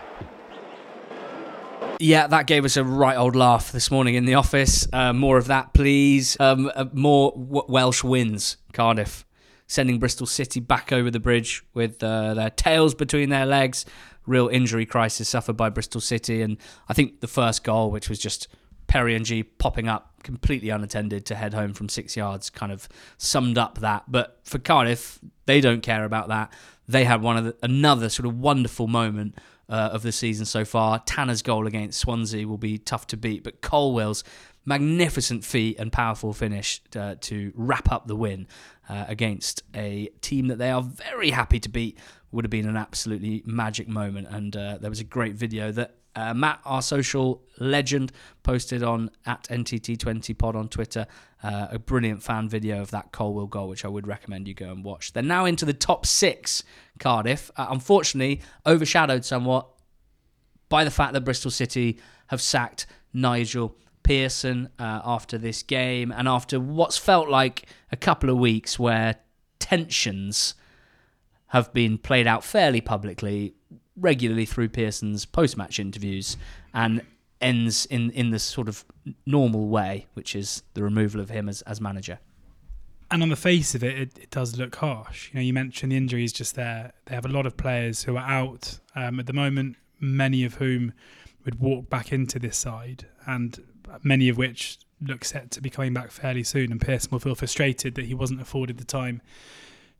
Yeah, 2.02 2.28
that 2.28 2.46
gave 2.46 2.66
us 2.66 2.76
a 2.76 2.84
right 2.84 3.16
old 3.16 3.38
laugh 3.38 3.72
this 3.72 3.90
morning 3.90 4.16
in 4.16 4.26
the 4.26 4.34
office. 4.34 4.86
Uh, 4.92 5.14
more 5.14 5.38
of 5.38 5.48
that, 5.48 5.74
please. 5.74 6.36
Um, 6.42 6.70
uh, 6.76 6.88
more 6.92 7.32
w- 7.32 7.64
Welsh 7.70 8.04
wins, 8.04 8.58
Cardiff, 8.74 9.26
sending 9.68 9.98
Bristol 9.98 10.28
City 10.28 10.60
back 10.60 10.92
over 10.92 11.10
the 11.10 11.22
bridge 11.22 11.64
with 11.74 12.04
uh, 12.04 12.34
their 12.34 12.50
tails 12.50 12.94
between 12.94 13.30
their 13.30 13.46
legs. 13.46 13.86
Real 14.26 14.50
injury 14.50 14.86
crisis 14.86 15.30
suffered 15.30 15.56
by 15.56 15.70
Bristol 15.70 16.02
City, 16.02 16.42
and 16.42 16.58
I 16.90 16.94
think 16.94 17.22
the 17.22 17.28
first 17.28 17.64
goal, 17.64 17.92
which 17.92 18.10
was 18.10 18.20
just 18.20 18.50
Perry 18.88 19.16
Ng 19.16 19.46
popping 19.58 19.88
up 19.88 20.17
completely 20.28 20.68
unattended 20.68 21.26
to 21.28 21.36
head 21.36 21.54
home 21.54 21.74
from 21.74 21.88
six 21.88 22.18
yards, 22.18 22.50
kind 22.50 22.70
of 22.70 22.90
summed 23.18 23.58
up 23.58 23.80
that. 23.80 24.04
But 24.10 24.42
for 24.44 24.60
Cardiff, 24.60 25.20
they 25.46 25.62
don't 25.62 25.82
care 25.82 26.04
about 26.04 26.28
that. 26.28 26.52
They 26.86 27.06
had 27.06 27.22
one 27.22 27.38
of 27.38 27.46
the, 27.46 27.56
another 27.64 28.10
sort 28.10 28.28
of 28.28 28.38
wonderful 28.38 28.88
moment 28.88 29.38
uh, 29.70 29.90
of 29.94 30.04
the 30.04 30.12
season 30.12 30.46
so 30.46 30.66
far. 30.66 31.00
Tanner's 31.00 31.42
goal 31.42 31.66
against 31.66 32.02
Swansea 32.02 32.46
will 32.46 32.58
be 32.58 32.78
tough 32.78 33.08
to 33.08 33.18
beat, 33.18 33.46
but 33.46 33.62
Colwill's 33.62 34.26
magnificent 34.66 35.46
feat 35.46 35.80
and 35.80 35.94
powerful 35.94 36.34
finish 36.34 36.82
uh, 36.98 37.16
to 37.22 37.54
wrap 37.56 37.90
up 37.90 38.08
the 38.08 38.18
win 38.18 38.48
uh, 38.90 39.06
against 39.08 39.64
a 39.74 40.10
team 40.20 40.48
that 40.48 40.58
they 40.58 40.72
are 40.72 40.82
very 40.82 41.30
happy 41.30 41.58
to 41.62 41.70
beat 41.70 41.98
would 42.34 42.44
have 42.44 42.52
been 42.52 42.68
an 42.68 42.76
absolutely 42.76 43.44
magic 43.46 43.88
moment. 43.88 44.28
And 44.30 44.58
uh, 44.58 44.78
there 44.82 44.90
was 44.90 45.00
a 45.00 45.06
great 45.06 45.36
video 45.36 45.72
that 45.72 45.96
uh, 46.18 46.34
Matt, 46.34 46.60
our 46.66 46.82
social 46.82 47.44
legend, 47.60 48.12
posted 48.42 48.82
on 48.82 49.12
at 49.26 49.44
NTT20pod 49.44 50.56
on 50.56 50.68
Twitter 50.68 51.06
uh, 51.44 51.68
a 51.70 51.78
brilliant 51.78 52.24
fan 52.24 52.50
video 52.50 52.82
of 52.82 52.90
that 52.92 53.12
Colwill 53.12 53.46
goal, 53.46 53.70
which 53.70 53.86
I 53.86 53.88
would 53.88 54.08
recommend 54.08 54.48
you 54.48 54.56
go 54.56 54.72
and 54.72 54.84
watch. 54.84 55.14
They're 55.14 55.22
now 55.22 55.46
into 55.46 55.64
the 55.64 55.74
top 55.74 56.08
six, 56.08 56.64
Cardiff. 57.00 57.52
Uh, 57.56 57.68
unfortunately, 57.70 58.42
overshadowed 58.66 59.26
somewhat 59.26 59.68
by 60.70 60.84
the 60.84 60.92
fact 60.92 61.14
that 61.14 61.22
Bristol 61.22 61.52
City 61.52 62.00
have 62.28 62.42
sacked 62.42 62.88
Nigel 63.14 63.76
Pearson 64.02 64.70
uh, 64.80 65.02
after 65.06 65.38
this 65.38 65.62
game 65.62 66.12
and 66.12 66.28
after 66.28 66.60
what's 66.60 66.98
felt 66.98 67.30
like 67.30 67.68
a 67.92 67.96
couple 67.96 68.32
of 68.32 68.38
weeks 68.38 68.80
where 68.80 69.18
tensions 69.60 70.56
have 71.48 71.72
been 71.74 72.00
played 72.00 72.26
out 72.26 72.44
fairly 72.44 72.82
publicly 72.82 73.54
regularly 73.98 74.46
through 74.46 74.70
Pearson's 74.70 75.26
post-match 75.26 75.80
interviews 75.80 76.38
and 76.74 77.02
ends 77.42 77.86
in 77.88 78.12
in 78.12 78.32
the 78.32 78.40
sort 78.40 78.68
of 78.68 78.86
normal 79.26 79.68
way, 79.68 80.08
which 80.14 80.36
is 80.36 80.64
the 80.74 80.84
removal 80.84 81.20
of 81.22 81.30
him 81.30 81.50
as, 81.50 81.62
as 81.64 81.82
manager. 81.82 82.20
And 83.10 83.24
on 83.24 83.30
the 83.30 83.38
face 83.38 83.74
of 83.74 83.84
it, 83.84 83.98
it, 83.98 84.20
it 84.20 84.32
does 84.32 84.58
look 84.58 84.76
harsh. 84.76 85.30
You 85.32 85.36
know, 85.36 85.42
you 85.42 85.54
mentioned 85.54 85.92
the 85.92 85.98
injuries 85.98 86.34
just 86.34 86.56
there. 86.56 86.92
They 87.06 87.16
have 87.16 87.26
a 87.26 87.30
lot 87.30 87.46
of 87.46 87.56
players 87.56 88.04
who 88.04 88.18
are 88.18 88.28
out 88.28 88.80
um, 88.96 89.20
at 89.20 89.28
the 89.28 89.34
moment, 89.34 89.78
many 90.00 90.44
of 90.44 90.56
whom 90.56 90.94
would 91.46 91.60
walk 91.60 91.90
back 91.90 92.12
into 92.12 92.38
this 92.38 92.58
side, 92.58 93.06
and 93.26 93.64
many 94.04 94.28
of 94.28 94.38
which 94.38 94.80
look 95.00 95.24
set 95.24 95.52
to 95.52 95.62
be 95.62 95.70
coming 95.70 95.94
back 95.94 96.12
fairly 96.12 96.44
soon. 96.44 96.72
And 96.72 96.82
Pearson 96.82 97.10
will 97.12 97.20
feel 97.20 97.36
frustrated 97.36 97.96
that 97.96 98.06
he 98.06 98.14
wasn't 98.14 98.42
afforded 98.42 98.78
the 98.78 98.84
time 98.84 99.22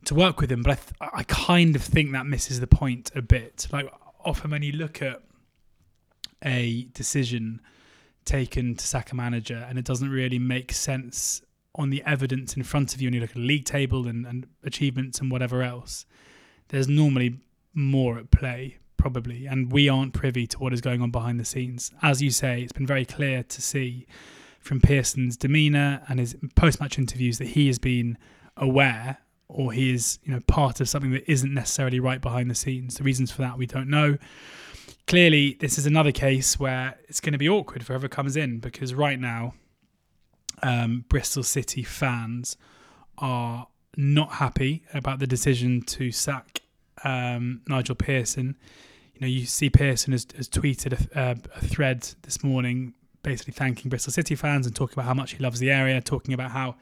to 0.04 0.14
work 0.14 0.40
with 0.40 0.50
him. 0.50 0.62
But 0.62 0.72
I, 0.72 0.74
th- 0.74 1.12
I 1.14 1.22
kind 1.24 1.76
of 1.76 1.82
think 1.82 2.12
that 2.12 2.26
misses 2.26 2.60
the 2.60 2.66
point 2.66 3.10
a 3.14 3.22
bit. 3.22 3.66
Like 3.72 3.92
often 4.24 4.50
when 4.50 4.62
you 4.62 4.72
look 4.72 5.02
at 5.02 5.22
a 6.44 6.84
decision 6.92 7.60
taken 8.24 8.74
to 8.76 8.86
sack 8.86 9.10
a 9.10 9.16
manager 9.16 9.64
and 9.68 9.78
it 9.78 9.84
doesn't 9.84 10.10
really 10.10 10.38
make 10.38 10.72
sense 10.72 11.42
on 11.74 11.90
the 11.90 12.02
evidence 12.04 12.56
in 12.56 12.62
front 12.62 12.94
of 12.94 13.00
you 13.00 13.08
and 13.08 13.14
you 13.14 13.20
look 13.20 13.30
at 13.30 13.36
a 13.36 13.40
league 13.40 13.64
table 13.64 14.06
and, 14.06 14.26
and 14.26 14.46
achievements 14.64 15.20
and 15.20 15.30
whatever 15.30 15.62
else, 15.62 16.04
there's 16.68 16.88
normally 16.88 17.38
more 17.72 18.18
at 18.18 18.30
play, 18.30 18.78
probably. 18.96 19.46
And 19.46 19.72
we 19.72 19.88
aren't 19.88 20.12
privy 20.12 20.46
to 20.48 20.58
what 20.58 20.72
is 20.72 20.80
going 20.80 21.00
on 21.00 21.10
behind 21.10 21.38
the 21.38 21.44
scenes. 21.44 21.90
As 22.02 22.20
you 22.20 22.30
say, 22.30 22.62
it's 22.62 22.72
been 22.72 22.86
very 22.86 23.04
clear 23.04 23.42
to 23.42 23.62
see 23.62 24.06
from 24.60 24.80
Pearson's 24.80 25.36
demeanour 25.36 26.02
and 26.08 26.18
his 26.18 26.36
post 26.56 26.80
match 26.80 26.98
interviews 26.98 27.38
that 27.38 27.48
he 27.48 27.68
has 27.68 27.78
been 27.78 28.18
aware 28.56 29.18
or 29.48 29.72
he 29.72 29.92
is 29.92 30.18
you 30.22 30.32
know 30.32 30.40
part 30.40 30.80
of 30.80 30.88
something 30.88 31.10
that 31.12 31.30
isn't 31.30 31.52
necessarily 31.52 32.00
right 32.00 32.20
behind 32.20 32.50
the 32.50 32.54
scenes. 32.54 32.96
The 32.96 33.04
reasons 33.04 33.30
for 33.30 33.42
that 33.42 33.58
we 33.58 33.66
don't 33.66 33.88
know. 33.88 34.18
Clearly, 35.06 35.56
this 35.60 35.78
is 35.78 35.86
another 35.86 36.12
case 36.12 36.58
where 36.58 36.98
it's 37.08 37.20
going 37.20 37.32
to 37.32 37.38
be 37.38 37.48
awkward 37.48 37.84
for 37.84 37.94
whoever 37.94 38.08
comes 38.08 38.36
in 38.36 38.58
because 38.58 38.92
right 38.92 39.18
now, 39.18 39.54
um, 40.62 41.06
Bristol 41.08 41.42
City 41.42 41.82
fans 41.82 42.58
are 43.16 43.68
not 43.96 44.32
happy 44.32 44.84
about 44.92 45.18
the 45.18 45.26
decision 45.26 45.80
to 45.82 46.12
sack 46.12 46.60
um, 47.04 47.62
Nigel 47.68 47.94
Pearson. 47.94 48.56
You 49.14 49.20
know, 49.22 49.26
you 49.26 49.46
see 49.46 49.70
Pearson 49.70 50.12
has, 50.12 50.26
has 50.36 50.48
tweeted 50.48 50.92
a, 51.14 51.20
a, 51.20 51.36
a 51.56 51.60
thread 51.60 52.08
this 52.22 52.44
morning, 52.44 52.94
basically 53.22 53.54
thanking 53.54 53.88
Bristol 53.88 54.12
City 54.12 54.34
fans 54.34 54.66
and 54.66 54.76
talking 54.76 54.94
about 54.94 55.06
how 55.06 55.14
much 55.14 55.32
he 55.32 55.38
loves 55.38 55.58
the 55.58 55.70
area, 55.70 56.00
talking 56.00 56.34
about 56.34 56.50
how 56.50 56.76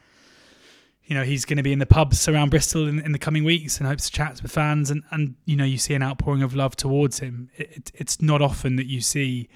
you 1.06 1.14
know 1.14 1.22
he's 1.22 1.44
going 1.44 1.56
to 1.56 1.62
be 1.62 1.72
in 1.72 1.78
the 1.78 1.86
pubs 1.86 2.28
around 2.28 2.50
Bristol 2.50 2.88
in, 2.88 2.98
in 3.00 3.12
the 3.12 3.18
coming 3.18 3.44
weeks 3.44 3.78
and 3.78 3.86
hopes 3.86 4.06
to 4.06 4.12
chat 4.12 4.42
with 4.42 4.52
fans 4.52 4.90
and 4.90 5.02
and 5.10 5.36
you 5.44 5.56
know 5.56 5.64
you 5.64 5.78
see 5.78 5.94
an 5.94 6.02
outpouring 6.02 6.42
of 6.42 6.54
love 6.54 6.76
towards 6.76 7.20
him. 7.20 7.50
It, 7.56 7.70
it, 7.76 7.92
it's 7.94 8.20
not 8.20 8.42
often 8.42 8.76
that 8.76 8.86
you 8.86 9.00
see 9.00 9.48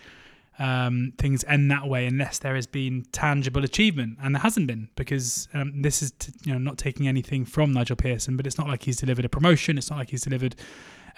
um, 0.61 1.15
things 1.17 1.43
end 1.49 1.71
that 1.71 1.89
way 1.89 2.07
unless 2.07 2.39
there 2.39 2.55
has 2.55 2.67
been 2.67 3.05
tangible 3.13 3.65
achievement, 3.65 4.19
and 4.23 4.35
there 4.35 4.43
hasn't 4.43 4.67
been 4.67 4.89
because 4.95 5.49
um, 5.55 5.83
this 5.83 6.03
is 6.03 6.13
t- 6.13 6.33
you 6.45 6.53
know 6.53 6.59
not 6.59 6.79
taking 6.79 7.09
anything 7.09 7.45
from 7.45 7.73
Nigel 7.73 7.97
Pearson, 7.97 8.37
but 8.37 8.47
it's 8.47 8.59
not 8.59 8.69
like 8.69 8.83
he's 8.83 8.99
delivered 8.99 9.25
a 9.25 9.29
promotion. 9.29 9.79
It's 9.79 9.91
not 9.91 9.99
like 9.99 10.11
he's 10.11 10.23
delivered 10.23 10.55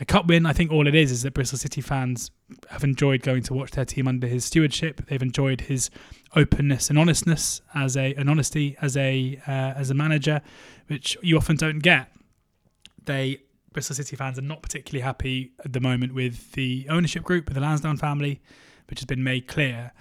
a 0.00 0.04
cup 0.04 0.26
win. 0.26 0.46
I 0.46 0.52
think 0.52 0.72
all 0.72 0.86
it 0.86 0.94
is 0.94 1.10
is 1.10 1.22
that 1.22 1.34
Bristol 1.34 1.58
City 1.58 1.80
fans 1.80 2.30
have 2.70 2.84
enjoyed 2.84 3.22
going 3.22 3.42
to 3.44 3.54
watch 3.54 3.72
their 3.72 3.84
team 3.84 4.08
under 4.08 4.26
his 4.26 4.44
stewardship. 4.44 5.06
They've 5.06 5.22
enjoyed 5.22 5.62
his 5.62 5.90
openness 6.34 6.90
and 6.90 6.98
honestness 6.98 7.60
as 7.74 7.96
a 7.96 8.14
an 8.14 8.28
honesty 8.28 8.76
as 8.80 8.96
a 8.96 9.40
uh, 9.46 9.50
as 9.50 9.90
a 9.90 9.94
manager, 9.94 10.42
which 10.86 11.16
you 11.22 11.36
often 11.36 11.56
don't 11.56 11.80
get. 11.80 12.10
They 13.04 13.38
Bristol 13.72 13.96
City 13.96 14.16
fans 14.16 14.38
are 14.38 14.42
not 14.42 14.62
particularly 14.62 15.02
happy 15.02 15.52
at 15.64 15.72
the 15.72 15.80
moment 15.80 16.14
with 16.14 16.52
the 16.52 16.86
ownership 16.90 17.22
group, 17.22 17.46
with 17.46 17.54
the 17.54 17.60
Lansdown 17.60 17.96
family, 17.96 18.40
which 18.88 19.00
has 19.00 19.06
been 19.06 19.24
made 19.24 19.46
clear. 19.46 19.92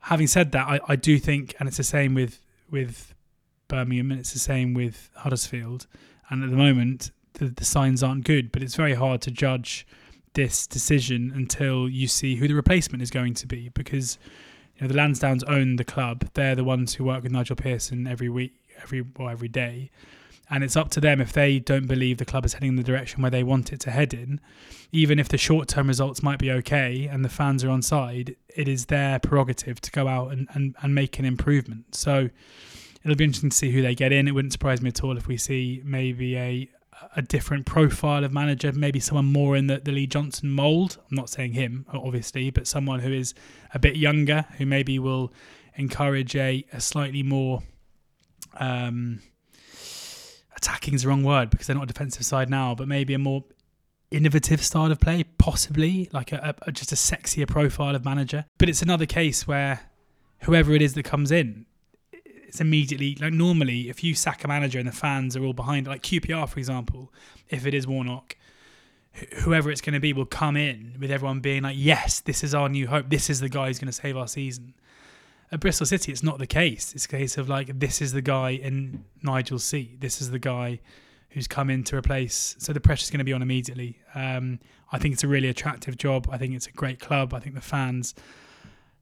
Having 0.00 0.26
said 0.28 0.52
that, 0.52 0.68
I, 0.68 0.80
I 0.88 0.96
do 0.96 1.18
think, 1.18 1.54
and 1.58 1.68
it's 1.68 1.78
the 1.78 1.84
same 1.84 2.14
with 2.14 2.40
with 2.70 3.14
Birmingham, 3.68 4.10
and 4.10 4.20
it's 4.20 4.32
the 4.32 4.38
same 4.38 4.74
with 4.74 5.10
Huddersfield. 5.16 5.86
And 6.28 6.42
at 6.42 6.50
the 6.50 6.56
moment, 6.56 7.10
the, 7.36 7.46
the 7.48 7.64
signs 7.64 8.02
aren't 8.02 8.24
good, 8.24 8.52
but 8.52 8.62
it's 8.62 8.74
very 8.74 8.94
hard 8.94 9.20
to 9.22 9.30
judge 9.30 9.86
this 10.34 10.66
decision 10.66 11.32
until 11.34 11.88
you 11.88 12.06
see 12.06 12.36
who 12.36 12.46
the 12.46 12.54
replacement 12.54 13.02
is 13.02 13.10
going 13.10 13.32
to 13.32 13.46
be 13.46 13.70
because 13.70 14.18
you 14.76 14.82
know 14.82 14.92
the 14.92 14.98
Lansdowns 14.98 15.42
own 15.48 15.76
the 15.76 15.84
club. 15.84 16.28
They're 16.34 16.54
the 16.54 16.64
ones 16.64 16.94
who 16.94 17.04
work 17.04 17.22
with 17.22 17.32
Nigel 17.32 17.56
Pearson 17.56 18.06
every 18.06 18.28
week, 18.28 18.52
every 18.82 19.02
well, 19.02 19.30
every 19.30 19.48
day. 19.48 19.90
And 20.48 20.62
it's 20.62 20.76
up 20.76 20.90
to 20.90 21.00
them 21.00 21.20
if 21.20 21.32
they 21.32 21.58
don't 21.58 21.88
believe 21.88 22.18
the 22.18 22.24
club 22.24 22.44
is 22.44 22.54
heading 22.54 22.70
in 22.70 22.76
the 22.76 22.84
direction 22.84 23.20
where 23.20 23.32
they 23.32 23.42
want 23.42 23.72
it 23.72 23.80
to 23.80 23.90
head 23.90 24.14
in, 24.14 24.40
even 24.92 25.18
if 25.18 25.28
the 25.28 25.38
short 25.38 25.66
term 25.66 25.88
results 25.88 26.22
might 26.22 26.38
be 26.38 26.52
okay 26.52 27.08
and 27.10 27.24
the 27.24 27.28
fans 27.28 27.64
are 27.64 27.70
on 27.70 27.82
side, 27.82 28.36
it 28.54 28.68
is 28.68 28.86
their 28.86 29.18
prerogative 29.18 29.80
to 29.80 29.90
go 29.90 30.06
out 30.06 30.30
and, 30.30 30.46
and, 30.52 30.76
and 30.82 30.94
make 30.94 31.18
an 31.18 31.24
improvement. 31.24 31.96
So 31.96 32.28
it'll 33.02 33.16
be 33.16 33.24
interesting 33.24 33.50
to 33.50 33.56
see 33.56 33.72
who 33.72 33.82
they 33.82 33.96
get 33.96 34.12
in. 34.12 34.28
It 34.28 34.32
wouldn't 34.32 34.52
surprise 34.52 34.80
me 34.80 34.88
at 34.88 35.02
all 35.02 35.16
if 35.16 35.26
we 35.26 35.36
see 35.36 35.82
maybe 35.84 36.36
a, 36.36 36.68
a 37.14 37.22
different 37.22 37.66
profile 37.66 38.24
of 38.24 38.32
manager, 38.32 38.72
maybe 38.72 39.00
someone 39.00 39.26
more 39.26 39.56
in 39.56 39.66
the, 39.66 39.78
the 39.78 39.92
Lee 39.92 40.06
Johnson 40.06 40.50
mould. 40.50 40.98
I'm 41.10 41.16
not 41.16 41.30
saying 41.30 41.52
him, 41.52 41.86
obviously, 41.92 42.50
but 42.50 42.66
someone 42.66 43.00
who 43.00 43.12
is 43.12 43.34
a 43.72 43.78
bit 43.78 43.96
younger, 43.96 44.46
who 44.58 44.66
maybe 44.66 44.98
will 44.98 45.32
encourage 45.76 46.34
a, 46.36 46.64
a 46.72 46.80
slightly 46.80 47.22
more 47.22 47.62
um, 48.58 49.20
attacking 50.56 50.94
is 50.94 51.02
the 51.02 51.08
wrong 51.08 51.22
word 51.22 51.50
because 51.50 51.66
they're 51.66 51.76
not 51.76 51.84
a 51.84 51.86
defensive 51.86 52.24
side 52.24 52.50
now, 52.50 52.74
but 52.74 52.88
maybe 52.88 53.14
a 53.14 53.18
more 53.18 53.44
innovative 54.10 54.62
style 54.62 54.90
of 54.90 55.00
play, 55.00 55.24
possibly 55.38 56.08
like 56.12 56.32
a, 56.32 56.54
a 56.62 56.72
just 56.72 56.92
a 56.92 56.94
sexier 56.94 57.46
profile 57.46 57.94
of 57.94 58.04
manager. 58.04 58.44
But 58.58 58.68
it's 58.68 58.82
another 58.82 59.06
case 59.06 59.46
where 59.46 59.90
whoever 60.42 60.74
it 60.74 60.82
is 60.82 60.94
that 60.94 61.04
comes 61.04 61.30
in 61.30 61.66
it's 62.56 62.60
immediately 62.62 63.16
like 63.20 63.34
normally 63.34 63.90
if 63.90 64.02
you 64.02 64.14
sack 64.14 64.42
a 64.42 64.48
manager 64.48 64.78
and 64.78 64.88
the 64.88 64.92
fans 64.92 65.36
are 65.36 65.44
all 65.44 65.52
behind 65.52 65.86
like 65.86 66.02
QPR 66.02 66.48
for 66.48 66.58
example, 66.58 67.12
if 67.50 67.66
it 67.66 67.74
is 67.74 67.86
Warnock, 67.86 68.34
whoever 69.42 69.70
it's 69.70 69.82
going 69.82 69.92
to 69.92 70.00
be 70.00 70.14
will 70.14 70.24
come 70.24 70.56
in 70.56 70.96
with 70.98 71.10
everyone 71.10 71.40
being 71.40 71.64
like, 71.64 71.76
yes, 71.78 72.20
this 72.20 72.42
is 72.42 72.54
our 72.54 72.70
new 72.70 72.86
hope. 72.86 73.10
This 73.10 73.28
is 73.28 73.40
the 73.40 73.50
guy 73.50 73.66
who's 73.66 73.78
going 73.78 73.88
to 73.88 73.92
save 73.92 74.16
our 74.16 74.26
season. 74.26 74.72
At 75.52 75.60
Bristol 75.60 75.86
City, 75.86 76.12
it's 76.12 76.22
not 76.22 76.38
the 76.38 76.46
case. 76.46 76.94
It's 76.94 77.04
a 77.04 77.08
case 77.08 77.36
of 77.36 77.46
like 77.46 77.78
this 77.78 78.00
is 78.00 78.12
the 78.12 78.22
guy 78.22 78.50
in 78.50 79.04
Nigel's 79.22 79.64
seat. 79.64 80.00
This 80.00 80.22
is 80.22 80.30
the 80.30 80.38
guy 80.38 80.80
who's 81.28 81.46
come 81.46 81.68
in 81.68 81.84
to 81.84 81.96
replace. 81.96 82.56
So 82.58 82.72
the 82.72 82.80
pressure's 82.80 83.10
going 83.10 83.18
to 83.18 83.24
be 83.24 83.34
on 83.34 83.42
immediately. 83.42 84.00
Um, 84.14 84.60
I 84.90 84.98
think 84.98 85.12
it's 85.12 85.24
a 85.24 85.28
really 85.28 85.48
attractive 85.48 85.98
job. 85.98 86.26
I 86.32 86.38
think 86.38 86.54
it's 86.54 86.68
a 86.68 86.72
great 86.72 87.00
club. 87.00 87.34
I 87.34 87.38
think 87.38 87.54
the 87.54 87.60
fans 87.60 88.14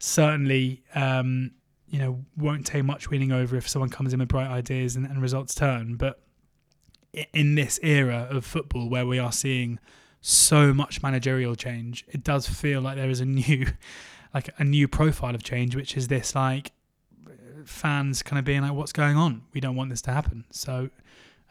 certainly, 0.01 0.83
um, 0.97 1.53
you 1.89 1.99
know, 1.99 2.25
won't 2.37 2.67
take 2.67 2.85
much 2.85 3.11
winning 3.11 3.33
over 3.33 3.57
if 3.57 3.69
someone 3.69 3.91
comes 3.91 4.13
in 4.13 4.21
with 4.21 4.29
bright 4.29 4.49
ideas 4.49 4.97
and, 4.97 5.07
and 5.07 5.21
results 5.21 5.55
turn. 5.55 5.97
But 5.97 6.21
in 7.33 7.55
this 7.55 7.79
era 7.83 8.27
of 8.31 8.45
football 8.45 8.89
where 8.89 9.07
we 9.07 9.19
are 9.19 9.33
seeing 9.33 9.79
so 10.21 10.73
much 10.73 11.03
managerial 11.03 11.55
change, 11.55 12.05
it 12.09 12.25
does 12.25 12.49
feel 12.49 12.81
like 12.81 12.97
there 12.97 13.11
is 13.11 13.21
a 13.21 13.25
new, 13.25 13.67
like 14.35 14.49
a 14.59 14.65
new 14.65 14.89
profile 14.89 15.35
of 15.35 15.43
change, 15.43 15.77
which 15.77 15.97
is 15.97 16.09
this 16.09 16.35
like 16.35 16.73
fans 17.65 18.23
kind 18.23 18.39
of 18.39 18.45
being 18.45 18.63
like, 18.63 18.73
"What's 18.73 18.93
going 18.93 19.17
on? 19.17 19.43
We 19.53 19.61
don't 19.61 19.77
want 19.77 19.91
this 19.91 20.03
to 20.03 20.13
happen." 20.13 20.45
So, 20.51 20.91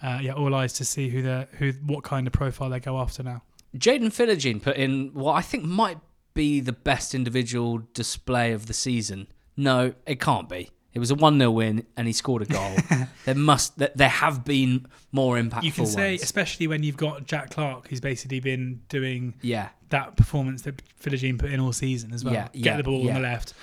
uh, 0.01 0.19
yeah, 0.21 0.33
all 0.33 0.53
eyes 0.53 0.73
to 0.73 0.85
see 0.85 1.09
who 1.09 1.21
the 1.21 1.47
who 1.53 1.71
what 1.85 2.03
kind 2.03 2.27
of 2.27 2.33
profile 2.33 2.69
they 2.69 2.79
go 2.79 2.99
after 2.99 3.23
now. 3.23 3.43
Jaden 3.77 4.11
Philogene 4.13 4.61
put 4.61 4.75
in 4.75 5.11
what 5.13 5.33
I 5.33 5.41
think 5.41 5.63
might 5.63 5.97
be 6.33 6.59
the 6.59 6.73
best 6.73 7.15
individual 7.15 7.81
display 7.93 8.51
of 8.51 8.67
the 8.67 8.73
season. 8.73 9.27
No, 9.55 9.93
it 10.05 10.19
can't 10.19 10.49
be. 10.49 10.69
It 10.93 10.99
was 10.99 11.09
a 11.09 11.15
1 11.15 11.39
0 11.39 11.49
win 11.51 11.85
and 11.97 12.05
he 12.05 12.13
scored 12.13 12.43
a 12.43 12.45
goal. 12.45 12.75
there 13.25 13.33
must 13.35 13.77
there- 13.79 14.07
have 14.09 14.43
been 14.45 14.85
more 15.11 15.37
impactful 15.37 15.63
You 15.63 15.71
can 15.71 15.85
say, 15.87 16.11
ones. 16.11 16.23
especially 16.23 16.67
when 16.67 16.83
you've 16.83 16.97
got 16.97 17.25
Jack 17.25 17.49
Clarke, 17.51 17.87
who's 17.87 17.99
basically 18.01 18.39
been 18.39 18.81
doing 18.89 19.33
Yeah. 19.41 19.69
that 19.89 20.15
performance 20.17 20.61
that 20.63 20.81
Philogene 21.01 21.39
put 21.39 21.51
in 21.51 21.59
all 21.59 21.73
season 21.73 22.13
as 22.13 22.23
well. 22.23 22.33
Yeah, 22.35 22.47
Get 22.53 22.55
yeah, 22.65 22.77
the 22.77 22.83
ball 22.83 23.01
yeah. 23.05 23.15
on 23.15 23.21
the 23.21 23.27
left, 23.27 23.53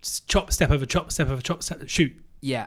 just 0.00 0.26
chop, 0.28 0.52
step 0.52 0.70
over, 0.70 0.84
chop, 0.84 1.12
step 1.12 1.28
over, 1.28 1.40
chop, 1.40 1.62
step, 1.62 1.82
shoot. 1.88 2.12
Yeah. 2.40 2.66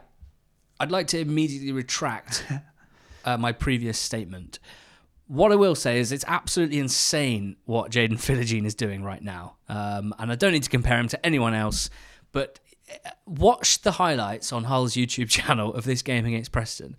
I'd 0.80 0.91
like 0.91 1.07
to 1.07 1.19
immediately 1.19 1.73
retract 1.73 2.45
uh, 3.26 3.38
my 3.38 3.51
previous 3.51 3.97
statement. 3.99 4.59
What 5.28 5.51
I 5.51 5.55
will 5.55 5.76
say 5.76 5.99
is 5.99 6.11
it's 6.13 6.26
absolutely 6.28 6.78
insane 6.80 7.55
what 7.65 7.91
Jaden 7.91 8.13
Philogene 8.13 8.65
is 8.65 8.76
doing 8.76 9.03
right 9.03 9.21
now. 9.21 9.55
Um, 9.67 10.13
and 10.19 10.32
I 10.32 10.36
don't 10.36 10.51
need 10.53 10.63
to 10.63 10.69
compare 10.69 10.97
him 10.99 11.07
to 11.09 11.26
anyone 11.26 11.53
else, 11.53 11.89
but 12.32 12.59
watch 13.25 13.81
the 13.81 13.93
highlights 13.93 14.51
on 14.51 14.65
Hull's 14.65 14.93
YouTube 14.93 15.29
channel 15.29 15.73
of 15.73 15.83
this 15.83 16.01
game 16.01 16.25
against 16.25 16.51
Preston. 16.51 16.95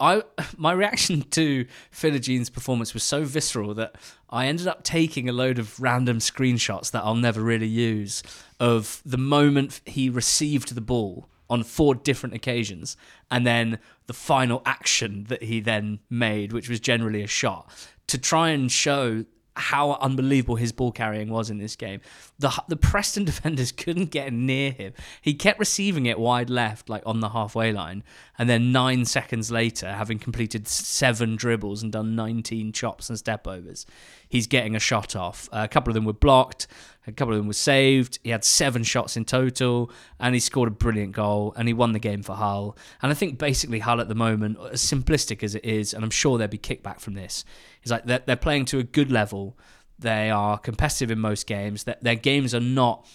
I 0.00 0.22
my 0.56 0.72
reaction 0.72 1.22
to 1.30 1.66
Philogene's 1.90 2.50
performance 2.50 2.92
was 2.92 3.02
so 3.02 3.24
visceral 3.24 3.74
that 3.74 3.94
I 4.30 4.46
ended 4.46 4.66
up 4.66 4.82
taking 4.82 5.28
a 5.28 5.32
load 5.32 5.58
of 5.58 5.78
random 5.80 6.18
screenshots 6.18 6.90
that 6.90 7.04
I'll 7.04 7.14
never 7.14 7.40
really 7.40 7.66
use 7.66 8.22
of 8.58 9.00
the 9.04 9.18
moment 9.18 9.80
he 9.86 10.08
received 10.08 10.74
the 10.74 10.80
ball 10.80 11.28
on 11.48 11.62
four 11.62 11.94
different 11.94 12.34
occasions 12.34 12.96
and 13.30 13.46
then 13.46 13.78
the 14.06 14.14
final 14.14 14.62
action 14.64 15.24
that 15.24 15.42
he 15.42 15.60
then 15.60 16.00
made 16.08 16.52
which 16.52 16.68
was 16.68 16.80
generally 16.80 17.22
a 17.22 17.26
shot 17.26 17.70
to 18.06 18.18
try 18.18 18.48
and 18.48 18.72
show 18.72 19.24
how 19.54 19.92
unbelievable 20.00 20.56
his 20.56 20.72
ball 20.72 20.92
carrying 20.92 21.28
was 21.28 21.50
in 21.50 21.58
this 21.58 21.76
game. 21.76 22.00
The 22.38 22.52
the 22.68 22.76
Preston 22.76 23.24
defenders 23.26 23.72
couldn't 23.72 24.10
get 24.10 24.32
near 24.32 24.72
him. 24.72 24.92
He 25.20 25.34
kept 25.34 25.58
receiving 25.58 26.06
it 26.06 26.18
wide 26.18 26.50
left, 26.50 26.88
like 26.88 27.02
on 27.06 27.20
the 27.20 27.30
halfway 27.30 27.72
line, 27.72 28.02
and 28.38 28.48
then 28.48 28.72
nine 28.72 29.04
seconds 29.04 29.50
later, 29.50 29.92
having 29.92 30.18
completed 30.18 30.66
seven 30.66 31.36
dribbles 31.36 31.82
and 31.82 31.92
done 31.92 32.16
19 32.16 32.72
chops 32.72 33.08
and 33.08 33.18
step 33.18 33.46
overs, 33.46 33.86
he's 34.28 34.46
getting 34.46 34.74
a 34.74 34.80
shot 34.80 35.14
off. 35.14 35.48
Uh, 35.52 35.60
a 35.64 35.68
couple 35.68 35.90
of 35.90 35.94
them 35.94 36.04
were 36.04 36.12
blocked. 36.12 36.66
A 37.06 37.12
couple 37.12 37.34
of 37.34 37.38
them 37.38 37.48
were 37.48 37.52
saved. 37.52 38.20
He 38.22 38.30
had 38.30 38.44
seven 38.44 38.84
shots 38.84 39.16
in 39.16 39.24
total, 39.24 39.90
and 40.20 40.34
he 40.34 40.40
scored 40.40 40.68
a 40.68 40.72
brilliant 40.72 41.12
goal, 41.12 41.52
and 41.56 41.66
he 41.66 41.74
won 41.74 41.92
the 41.92 41.98
game 41.98 42.22
for 42.22 42.34
Hull. 42.34 42.76
And 43.02 43.10
I 43.10 43.14
think 43.14 43.38
basically 43.38 43.80
Hull 43.80 44.00
at 44.00 44.08
the 44.08 44.14
moment, 44.14 44.58
as 44.70 44.82
simplistic 44.82 45.42
as 45.42 45.54
it 45.54 45.64
is, 45.64 45.92
and 45.92 46.04
I'm 46.04 46.10
sure 46.10 46.38
there'll 46.38 46.50
be 46.50 46.58
kickback 46.58 47.00
from 47.00 47.14
this, 47.14 47.44
is 47.82 47.90
like 47.90 48.04
they're, 48.04 48.22
they're 48.24 48.36
playing 48.36 48.66
to 48.66 48.78
a 48.78 48.84
good 48.84 49.10
level. 49.10 49.58
They 50.02 50.30
are 50.30 50.58
competitive 50.58 51.10
in 51.10 51.18
most 51.18 51.46
games. 51.46 51.84
Their, 51.84 51.96
their 52.02 52.14
games 52.14 52.54
are 52.54 52.60
not 52.60 53.06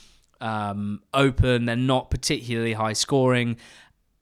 um, 0.41 1.01
open. 1.13 1.65
They're 1.65 1.75
not 1.75 2.09
particularly 2.09 2.73
high 2.73 2.93
scoring. 2.93 3.57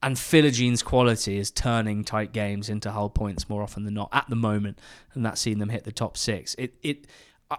And 0.04 0.20
Philogene's 0.20 0.84
quality 0.84 1.38
is 1.38 1.50
turning 1.50 2.04
tight 2.04 2.32
games 2.32 2.70
into 2.70 2.92
Hull 2.92 3.10
points 3.10 3.50
more 3.50 3.64
often 3.64 3.86
than 3.86 3.96
not 3.96 4.10
at 4.12 4.26
the 4.30 4.36
moment, 4.36 4.80
and 5.14 5.26
that's 5.26 5.42
seen 5.42 5.58
them 5.58 5.70
hit 5.70 5.84
the 5.84 5.92
top 5.92 6.16
six. 6.16 6.54
It 6.60 6.76
it 6.84 7.08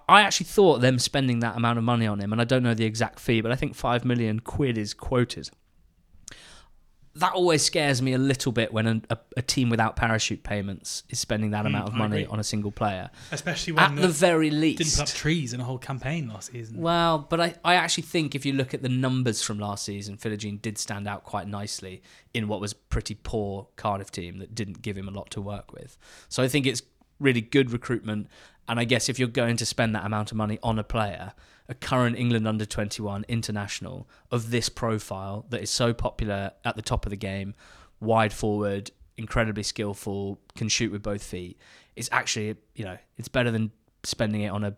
I 0.09 0.23
actually 0.23 0.47
thought 0.47 0.81
them 0.81 0.99
spending 0.99 1.41
that 1.41 1.57
amount 1.57 1.79
of 1.79 1.85
money 1.85 2.07
on 2.07 2.21
him, 2.21 2.33
and 2.33 2.41
I 2.41 2.45
don't 2.45 2.63
know 2.63 2.75
the 2.75 2.85
exact 2.85 3.19
fee, 3.19 3.41
but 3.41 3.51
I 3.51 3.57
think 3.57 3.75
five 3.75 4.05
million 4.05 4.41
quid 4.41 4.79
is 4.79 4.95
quoted. 4.95 5.51
That 7.19 7.33
always 7.33 7.63
scares 7.63 8.03
me 8.03 8.13
a 8.13 8.19
little 8.19 8.53
bit 8.53 8.73
when 8.73 8.87
a, 8.87 9.01
a, 9.11 9.19
a 9.39 9.43
team 9.43 9.71
without 9.71 9.97
parachute 9.97 10.43
payments 10.43 11.03
is 11.09 11.19
spending 11.19 11.51
that 11.51 11.65
mm, 11.65 11.69
amount 11.69 11.89
of 11.89 11.95
I 11.95 11.99
money 11.99 12.23
agree. 12.23 12.33
on 12.33 12.41
a 12.41 12.45
single 12.45 12.71
player. 12.71 13.11
Especially 13.33 13.73
when 13.73 13.85
At 13.85 13.97
the 13.97 14.09
very 14.09 14.51
didn't 14.51 14.61
least, 14.61 14.99
put 14.99 15.09
up 15.11 15.15
trees 15.15 15.53
in 15.53 15.61
a 15.61 15.65
whole 15.65 15.79
campaign 15.79 16.29
last 16.29 16.53
season. 16.53 16.81
well, 16.81 17.19
but 17.19 17.41
I, 17.41 17.55
I 17.65 17.75
actually 17.77 18.05
think 18.05 18.35
if 18.35 18.45
you 18.45 18.53
look 18.53 18.75
at 18.75 18.83
the 18.83 18.89
numbers 18.89 19.43
from 19.43 19.59
last 19.59 19.85
season, 19.85 20.17
Philogene 20.17 20.61
did 20.61 20.79
stand 20.79 21.09
out 21.09 21.25
quite 21.25 21.49
nicely 21.49 22.03
in 22.35 22.49
what 22.49 22.61
was 22.61 22.73
pretty 22.73 23.15
poor 23.15 23.69
Cardiff 23.77 24.11
team 24.11 24.39
that 24.39 24.55
didn't 24.55 24.83
give 24.83 24.97
him 24.97 25.09
a 25.09 25.13
lot 25.13 25.31
to 25.31 25.41
work 25.41 25.73
with. 25.73 25.97
So 26.29 26.43
I 26.43 26.49
think 26.49 26.67
it's 26.67 26.83
really 27.19 27.41
good 27.41 27.71
recruitment. 27.71 28.29
And 28.69 28.79
I 28.81 28.85
guess 28.85 29.09
if 29.09 29.19
you're 29.19 29.29
going 29.29 29.57
to 29.59 29.67
spend 29.67 29.95
that 29.95 30.05
amount 30.05 30.33
of 30.33 30.37
money 30.37 30.59
on 30.63 30.79
a 30.79 30.85
player, 30.85 31.33
a 31.69 31.75
current 31.75 32.17
England 32.19 32.47
under 32.47 32.65
21 32.65 33.25
international 33.29 34.09
of 34.31 34.51
this 34.51 34.69
profile 34.69 35.47
that 35.51 35.63
is 35.63 35.71
so 35.71 35.93
popular 35.93 36.53
at 36.65 36.77
the 36.77 36.83
top 36.83 37.07
of 37.07 37.11
the 37.11 37.17
game, 37.17 37.55
wide 38.01 38.33
forward, 38.33 38.91
incredibly 39.17 39.63
skillful, 39.63 40.39
can 40.55 40.69
shoot 40.69 40.93
with 40.93 41.03
both 41.03 41.23
feet, 41.23 41.59
it's 41.97 42.09
actually, 42.13 42.57
you 42.75 42.85
know, 42.85 42.99
it's 43.17 43.29
better 43.29 43.51
than 43.51 43.71
spending 44.05 44.43
it 44.43 44.49
on 44.49 44.65
a 44.65 44.77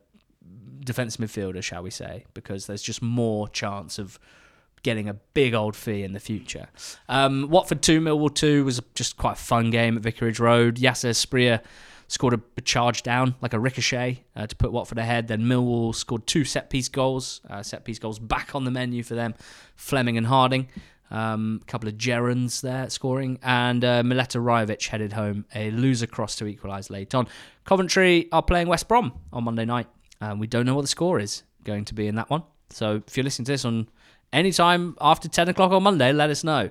defensive 0.80 1.20
midfielder, 1.20 1.62
shall 1.62 1.82
we 1.82 1.91
say, 1.91 2.24
because 2.34 2.66
there's 2.66 2.82
just 2.82 3.03
more 3.03 3.49
chance 3.49 3.99
of 3.99 4.18
getting 4.82 5.09
a 5.09 5.14
big 5.14 5.55
old 5.55 5.74
fee 5.74 6.03
in 6.03 6.12
the 6.12 6.20
future. 6.20 6.68
Um, 7.09 7.49
Watford 7.51 7.82
2, 7.82 8.01
Millwall 8.01 8.34
2 8.34 8.64
was 8.64 8.80
just 8.95 9.16
quite 9.16 9.32
a 9.32 9.36
fun 9.36 9.70
game 9.70 9.97
at 9.97 10.03
Vicarage 10.03 10.39
Road. 10.39 10.76
Yaser 10.76 11.11
Asprilla 11.11 11.61
scored 12.09 12.34
a, 12.34 12.61
charge 12.62 13.02
down, 13.02 13.34
like 13.40 13.52
a 13.52 13.59
ricochet, 13.59 14.24
uh, 14.34 14.46
to 14.46 14.56
put 14.56 14.72
Watford 14.72 14.98
ahead. 14.98 15.28
Then 15.28 15.42
Millwall 15.42 15.94
scored 15.94 16.26
two 16.26 16.44
set 16.44 16.70
piece 16.70 16.88
goals, 16.88 17.40
uh, 17.48 17.62
set 17.62 17.84
piece 17.84 17.98
goals 17.98 18.18
back 18.18 18.54
on 18.54 18.64
the 18.64 18.70
menu 18.70 19.02
for 19.02 19.14
them, 19.14 19.34
Flemming 19.76 20.16
and 20.16 20.26
Harding. 20.26 20.68
Um, 21.11 21.61
a 21.62 21.64
couple 21.66 21.88
of 21.88 21.96
Gerrans 21.96 22.61
there 22.61 22.90
scoring, 22.90 23.38
and 23.42 23.82
uh, 23.84 24.02
Mileta 24.02 24.42
Rajovic 24.42 24.88
headed 24.88 25.14
home 25.14 25.46
a 25.54 25.70
loser 25.70 26.06
cross 26.06 26.36
to 26.36 26.46
equalise 26.46 26.90
late 26.90 27.14
on. 27.14 27.28
Coventry 27.64 28.28
are 28.32 28.42
playing 28.42 28.68
West 28.68 28.88
Brom 28.88 29.12
on 29.32 29.44
Monday 29.44 29.64
night. 29.64 29.86
Um, 30.20 30.38
we 30.38 30.46
don't 30.46 30.66
know 30.66 30.74
what 30.74 30.82
the 30.82 30.88
score 30.88 31.18
is 31.18 31.44
going 31.64 31.84
to 31.86 31.94
be 31.94 32.09
in 32.09 32.16
that 32.16 32.28
one. 32.28 32.42
So 32.70 33.02
if 33.06 33.16
you're 33.16 33.24
listening 33.24 33.46
to 33.46 33.52
this 33.52 33.64
on 33.64 33.88
any 34.32 34.52
time 34.52 34.96
after 35.00 35.28
10 35.28 35.48
o'clock 35.48 35.72
on 35.72 35.82
Monday, 35.82 36.12
let 36.12 36.28
us 36.28 36.44
know. 36.44 36.70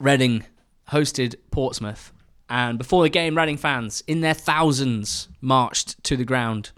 Reading 0.00 0.44
hosted 0.90 1.36
Portsmouth. 1.50 2.12
And 2.48 2.78
before 2.78 3.02
the 3.02 3.10
game, 3.10 3.36
Reading 3.36 3.58
fans, 3.58 4.02
in 4.06 4.22
their 4.22 4.34
thousands, 4.34 5.28
marched 5.42 6.02
to 6.04 6.16
the 6.16 6.24
ground. 6.24 6.70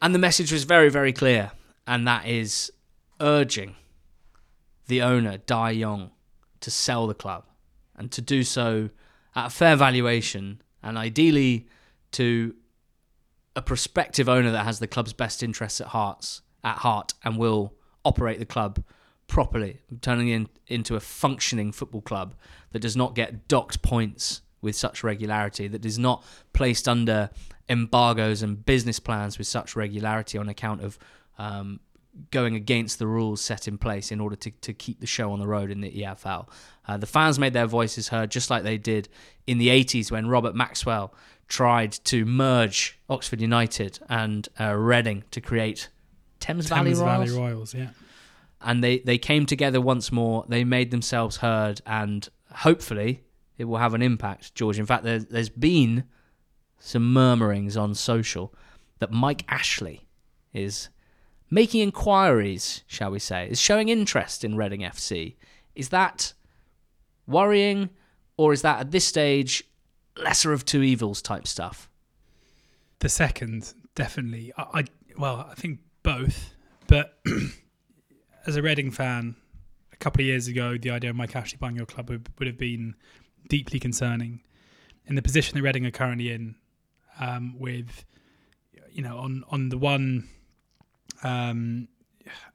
And 0.00 0.14
the 0.14 0.18
message 0.20 0.52
was 0.52 0.62
very, 0.64 0.88
very 0.88 1.12
clear. 1.12 1.50
And 1.88 2.06
that 2.06 2.26
is 2.26 2.72
urging 3.20 3.74
the 4.86 5.02
owner, 5.02 5.38
Dai 5.38 5.74
Yongge, 5.74 6.10
to 6.60 6.70
sell 6.70 7.08
the 7.08 7.14
club 7.14 7.44
and 7.96 8.12
to 8.12 8.22
do 8.22 8.44
so 8.44 8.90
at 9.34 9.46
a 9.46 9.50
fair 9.50 9.74
valuation 9.74 10.62
and 10.82 10.96
ideally 10.96 11.66
to 12.12 12.54
a 13.56 13.62
prospective 13.62 14.28
owner 14.28 14.52
that 14.52 14.64
has 14.64 14.78
the 14.78 14.86
club's 14.86 15.12
best 15.12 15.42
interests 15.42 15.80
at 15.80 15.88
hearts 15.88 16.42
at 16.62 16.78
heart 16.78 17.14
and 17.24 17.36
will 17.36 17.74
operate 18.04 18.38
the 18.38 18.46
club 18.46 18.82
properly, 19.30 19.78
turning 20.02 20.28
it 20.28 20.34
in, 20.34 20.48
into 20.66 20.96
a 20.96 21.00
functioning 21.00 21.70
football 21.70 22.02
club 22.02 22.34
that 22.72 22.80
does 22.80 22.96
not 22.96 23.14
get 23.14 23.46
docked 23.46 23.80
points 23.80 24.42
with 24.60 24.74
such 24.74 25.04
regularity, 25.04 25.68
that 25.68 25.86
is 25.86 25.98
not 25.98 26.24
placed 26.52 26.88
under 26.88 27.30
embargoes 27.68 28.42
and 28.42 28.66
business 28.66 28.98
plans 28.98 29.38
with 29.38 29.46
such 29.46 29.76
regularity 29.76 30.36
on 30.36 30.48
account 30.48 30.82
of 30.82 30.98
um, 31.38 31.78
going 32.32 32.56
against 32.56 32.98
the 32.98 33.06
rules 33.06 33.40
set 33.40 33.68
in 33.68 33.78
place 33.78 34.10
in 34.10 34.20
order 34.20 34.34
to, 34.34 34.50
to 34.50 34.72
keep 34.74 34.98
the 34.98 35.06
show 35.06 35.30
on 35.30 35.38
the 35.38 35.46
road 35.46 35.70
in 35.70 35.80
the 35.80 35.92
EFL. 35.92 36.48
Uh, 36.88 36.96
the 36.96 37.06
fans 37.06 37.38
made 37.38 37.52
their 37.52 37.68
voices 37.68 38.08
heard 38.08 38.32
just 38.32 38.50
like 38.50 38.64
they 38.64 38.78
did 38.78 39.08
in 39.46 39.58
the 39.58 39.68
80s 39.68 40.10
when 40.10 40.26
Robert 40.26 40.56
Maxwell 40.56 41.14
tried 41.46 41.92
to 41.92 42.24
merge 42.24 42.98
Oxford 43.08 43.40
United 43.40 44.00
and 44.08 44.48
uh, 44.60 44.74
Reading 44.74 45.22
to 45.30 45.40
create 45.40 45.88
Thames, 46.40 46.68
Valley 46.68 46.94
Royals. 46.94 47.30
Valley 47.30 47.30
Royals, 47.30 47.74
yeah. 47.74 47.90
And 48.60 48.84
they, 48.84 48.98
they 48.98 49.18
came 49.18 49.46
together 49.46 49.80
once 49.80 50.12
more. 50.12 50.44
They 50.48 50.64
made 50.64 50.90
themselves 50.90 51.38
heard, 51.38 51.80
and 51.86 52.28
hopefully 52.52 53.24
it 53.56 53.64
will 53.64 53.78
have 53.78 53.94
an 53.94 54.02
impact, 54.02 54.54
George. 54.54 54.78
In 54.78 54.86
fact, 54.86 55.04
there, 55.04 55.18
there's 55.18 55.48
been 55.48 56.04
some 56.78 57.12
murmurings 57.12 57.76
on 57.76 57.94
social 57.94 58.54
that 58.98 59.12
Mike 59.12 59.44
Ashley 59.48 60.06
is 60.52 60.88
making 61.50 61.80
inquiries, 61.80 62.84
shall 62.86 63.10
we 63.10 63.18
say, 63.18 63.48
is 63.50 63.60
showing 63.60 63.88
interest 63.88 64.44
in 64.44 64.56
Reading 64.56 64.80
FC. 64.80 65.36
Is 65.74 65.90
that 65.90 66.32
worrying, 67.26 67.90
or 68.36 68.52
is 68.52 68.62
that 68.62 68.80
at 68.80 68.90
this 68.90 69.04
stage 69.04 69.64
lesser 70.16 70.52
of 70.52 70.64
two 70.64 70.82
evils 70.82 71.22
type 71.22 71.46
stuff? 71.46 71.88
The 73.00 73.08
second, 73.08 73.72
definitely. 73.94 74.52
I, 74.56 74.80
I 74.80 74.84
well, 75.18 75.46
I 75.50 75.54
think 75.54 75.80
both. 76.02 76.54
But 76.86 77.18
as 78.50 78.56
a 78.56 78.62
Reading 78.62 78.90
fan, 78.90 79.36
a 79.92 79.96
couple 79.96 80.22
of 80.22 80.26
years 80.26 80.48
ago, 80.48 80.76
the 80.76 80.90
idea 80.90 81.10
of 81.10 81.16
Mike 81.16 81.36
Ashley 81.36 81.56
buying 81.56 81.76
your 81.76 81.86
club 81.86 82.10
would, 82.10 82.28
would 82.38 82.48
have 82.48 82.58
been 82.58 82.96
deeply 83.48 83.78
concerning. 83.78 84.40
In 85.06 85.14
the 85.14 85.22
position 85.22 85.56
that 85.56 85.62
Reading 85.62 85.86
are 85.86 85.92
currently 85.92 86.32
in, 86.32 86.56
um, 87.20 87.54
with 87.60 88.04
you 88.90 89.02
know, 89.02 89.18
on 89.18 89.44
on 89.50 89.68
the 89.68 89.78
one, 89.78 90.28
um, 91.22 91.86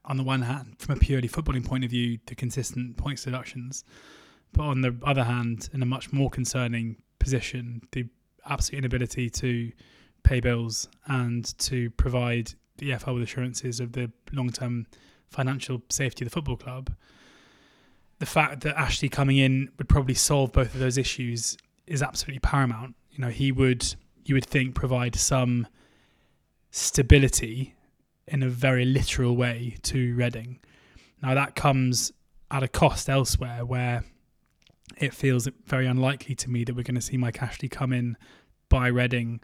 on 0.04 0.18
the 0.18 0.24
one 0.24 0.42
hand, 0.42 0.76
from 0.80 0.98
a 0.98 1.00
purely 1.00 1.30
footballing 1.30 1.66
point 1.66 1.86
of 1.86 1.92
view, 1.92 2.20
the 2.26 2.36
consistent 2.36 2.98
points 2.98 3.24
deductions, 3.24 3.86
but 4.52 4.64
on 4.64 4.82
the 4.82 4.94
other 5.04 5.24
hand, 5.24 5.70
in 5.74 5.82
a 5.82 5.86
much 5.86 6.12
more 6.12 6.30
concerning 6.30 6.98
position, 7.20 7.82
the 7.94 8.06
absolute 8.46 8.80
inability 8.80 9.30
to 9.30 9.72
pay 10.24 10.42
bills 10.42 10.90
and 11.08 11.58
to 11.60 11.90
provide 11.92 12.52
the 12.80 12.90
EFL 12.90 13.14
with 13.14 13.24
assurances 13.24 13.80
of 13.80 13.94
the 13.94 14.12
long-term 14.34 14.88
financial 15.30 15.82
safety 15.90 16.24
of 16.24 16.30
the 16.30 16.34
football 16.34 16.58
club. 16.58 16.94
The 18.20 18.26
fact 18.26 18.62
that 18.62 18.78
Ashley 18.78 19.10
coming 19.10 19.38
in 19.38 19.70
would 19.78 19.90
probably 19.90 20.14
solve 20.14 20.52
both 20.52 20.74
of 20.74 20.80
those 20.80 20.98
issues 20.98 21.58
is 21.88 22.02
absolutely 22.02 22.40
paramount. 22.40 22.96
You 23.12 23.20
know, 23.20 23.30
he 23.30 23.52
would 23.52 23.96
you 24.26 24.36
would 24.36 24.46
think 24.46 24.74
provide 24.74 25.16
some 25.16 25.68
stability 26.72 27.76
in 28.28 28.42
a 28.42 28.50
very 28.50 28.86
literal 28.86 29.36
way 29.36 29.76
to 29.84 30.16
Reading. 30.16 30.60
Now 31.22 31.36
that 31.36 31.56
comes 31.56 32.12
at 32.52 32.64
a 32.64 32.68
cost 32.68 33.10
elsewhere 33.10 33.66
where 33.66 34.04
it 34.98 35.14
feels 35.14 35.48
very 35.66 35.88
unlikely 35.88 36.36
to 36.36 36.50
me 36.50 36.64
that 36.64 36.76
we're 36.76 36.84
going 36.84 36.96
to 36.96 37.02
see 37.02 37.18
Mike 37.18 37.42
Ashley 37.42 37.70
come 37.70 37.94
in, 37.94 38.18
buy 38.70 38.88
Reading, 38.88 39.42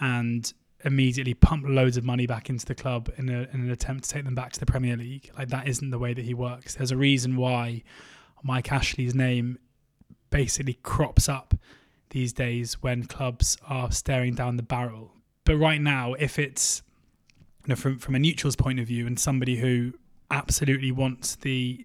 and 0.00 0.52
immediately 0.84 1.34
pump 1.34 1.64
loads 1.66 1.96
of 1.96 2.04
money 2.04 2.26
back 2.26 2.48
into 2.48 2.64
the 2.66 2.74
club 2.74 3.10
in, 3.16 3.28
a, 3.28 3.48
in 3.52 3.60
an 3.60 3.70
attempt 3.70 4.04
to 4.04 4.10
take 4.10 4.24
them 4.24 4.34
back 4.34 4.52
to 4.52 4.60
the 4.60 4.66
Premier 4.66 4.96
League. 4.96 5.30
Like 5.36 5.48
that 5.48 5.68
isn't 5.68 5.90
the 5.90 5.98
way 5.98 6.14
that 6.14 6.24
he 6.24 6.34
works. 6.34 6.74
There's 6.74 6.90
a 6.90 6.96
reason 6.96 7.36
why 7.36 7.82
Mike 8.42 8.72
Ashley's 8.72 9.14
name 9.14 9.58
basically 10.30 10.74
crops 10.82 11.28
up 11.28 11.54
these 12.10 12.32
days 12.32 12.82
when 12.82 13.04
clubs 13.04 13.56
are 13.66 13.90
staring 13.92 14.34
down 14.34 14.56
the 14.56 14.62
barrel. 14.62 15.12
But 15.44 15.56
right 15.56 15.80
now, 15.80 16.14
if 16.14 16.38
it's 16.38 16.82
you 17.64 17.70
know, 17.70 17.76
from 17.76 17.98
from 17.98 18.14
a 18.14 18.18
neutral's 18.18 18.56
point 18.56 18.80
of 18.80 18.86
view 18.86 19.06
and 19.06 19.18
somebody 19.18 19.56
who 19.56 19.92
absolutely 20.30 20.92
wants 20.92 21.36
the 21.36 21.84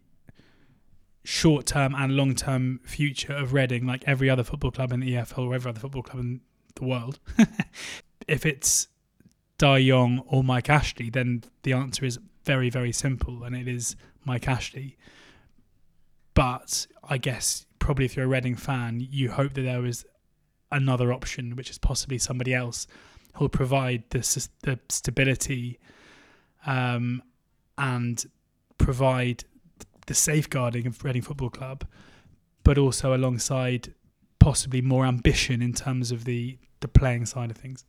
short 1.23 1.65
term 1.65 1.95
and 1.95 2.15
long 2.15 2.35
term 2.35 2.79
future 2.83 3.33
of 3.33 3.53
Reading, 3.53 3.85
like 3.85 4.03
every 4.05 4.29
other 4.29 4.43
football 4.43 4.71
club 4.71 4.91
in 4.91 4.99
the 4.99 5.13
EFL 5.13 5.47
or 5.47 5.55
every 5.55 5.69
other 5.69 5.79
football 5.79 6.03
club 6.03 6.19
in 6.19 6.41
the 6.75 6.85
world, 6.85 7.19
if 8.27 8.45
it's 8.45 8.87
Dai 9.57 9.81
Yongge 9.81 10.23
or 10.27 10.43
Mike 10.43 10.69
Ashley, 10.69 11.09
then 11.09 11.43
the 11.63 11.73
answer 11.73 12.05
is 12.05 12.19
very, 12.43 12.69
very 12.69 12.91
simple, 12.91 13.43
and 13.43 13.55
it 13.55 13.67
is 13.67 13.95
Mike 14.23 14.47
Ashley. 14.47 14.97
But 16.33 16.87
I 17.03 17.17
guess 17.17 17.65
probably 17.79 18.05
if 18.05 18.15
you're 18.15 18.25
a 18.25 18.29
Reading 18.29 18.55
fan, 18.55 18.99
you 18.99 19.31
hope 19.31 19.53
that 19.53 19.61
there 19.61 19.85
is 19.85 20.05
another 20.71 21.13
option, 21.13 21.55
which 21.55 21.69
is 21.69 21.77
possibly 21.77 22.17
somebody 22.17 22.53
else 22.53 22.87
who'll 23.35 23.49
provide 23.49 24.03
the 24.09 24.19
the 24.63 24.79
stability 24.89 25.79
um, 26.65 27.21
and 27.77 28.25
provide 28.77 29.43
the 30.07 30.13
safeguarding 30.13 30.87
of 30.87 31.03
Reading 31.03 31.21
Football 31.21 31.49
Club, 31.49 31.85
but 32.63 32.77
also 32.77 33.15
alongside 33.15 33.93
possibly 34.39 34.81
more 34.81 35.05
ambition 35.05 35.61
in 35.61 35.73
terms 35.73 36.11
of 36.11 36.25
the 36.25 36.57
the 36.81 36.87
playing 36.87 37.25
side 37.25 37.49
of 37.49 37.57
things. 37.57 37.85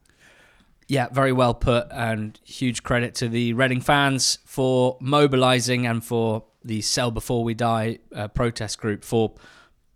Yeah, 0.89 1.09
very 1.09 1.33
well 1.33 1.53
put, 1.53 1.89
and 1.91 2.39
huge 2.45 2.85
credit 2.85 3.17
to 3.17 3.29
the 3.29 3.55
Reading 3.55 3.81
fans 3.81 4.39
for 4.45 4.97
mobilising 5.01 5.85
and 5.85 6.05
for 6.05 6.45
the 6.65 6.81
Sell 6.81 7.11
Before 7.11 7.43
We 7.43 7.55
Die 7.55 7.99
uh, 8.15 8.29
protest 8.29 8.79
group 8.79 9.03
for, 9.03 9.35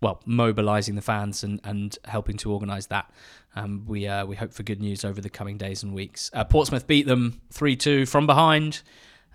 well, 0.00 0.20
mobilising 0.26 0.96
the 0.96 1.02
fans 1.02 1.44
and, 1.44 1.60
and 1.62 1.96
helping 2.06 2.36
to 2.38 2.52
organise 2.52 2.86
that. 2.86 3.08
Um, 3.54 3.84
we 3.86 4.08
uh, 4.08 4.26
we 4.26 4.34
hope 4.34 4.52
for 4.52 4.64
good 4.64 4.80
news 4.80 5.04
over 5.04 5.20
the 5.20 5.30
coming 5.30 5.58
days 5.58 5.84
and 5.84 5.94
weeks. 5.94 6.30
Uh, 6.32 6.44
Portsmouth 6.44 6.86
beat 6.86 7.06
them 7.06 7.40
3 7.50 7.76
2 7.76 8.06
from 8.06 8.26
behind. 8.26 8.82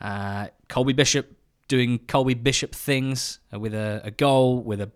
Uh, 0.01 0.47
Colby 0.67 0.93
Bishop 0.93 1.37
doing 1.69 1.99
Colby 1.99 2.33
Bishop 2.33 2.75
things 2.75 3.39
uh, 3.53 3.59
with 3.59 3.73
a, 3.73 4.01
a 4.03 4.11
goal, 4.11 4.61
with 4.61 4.81
a 4.81 4.91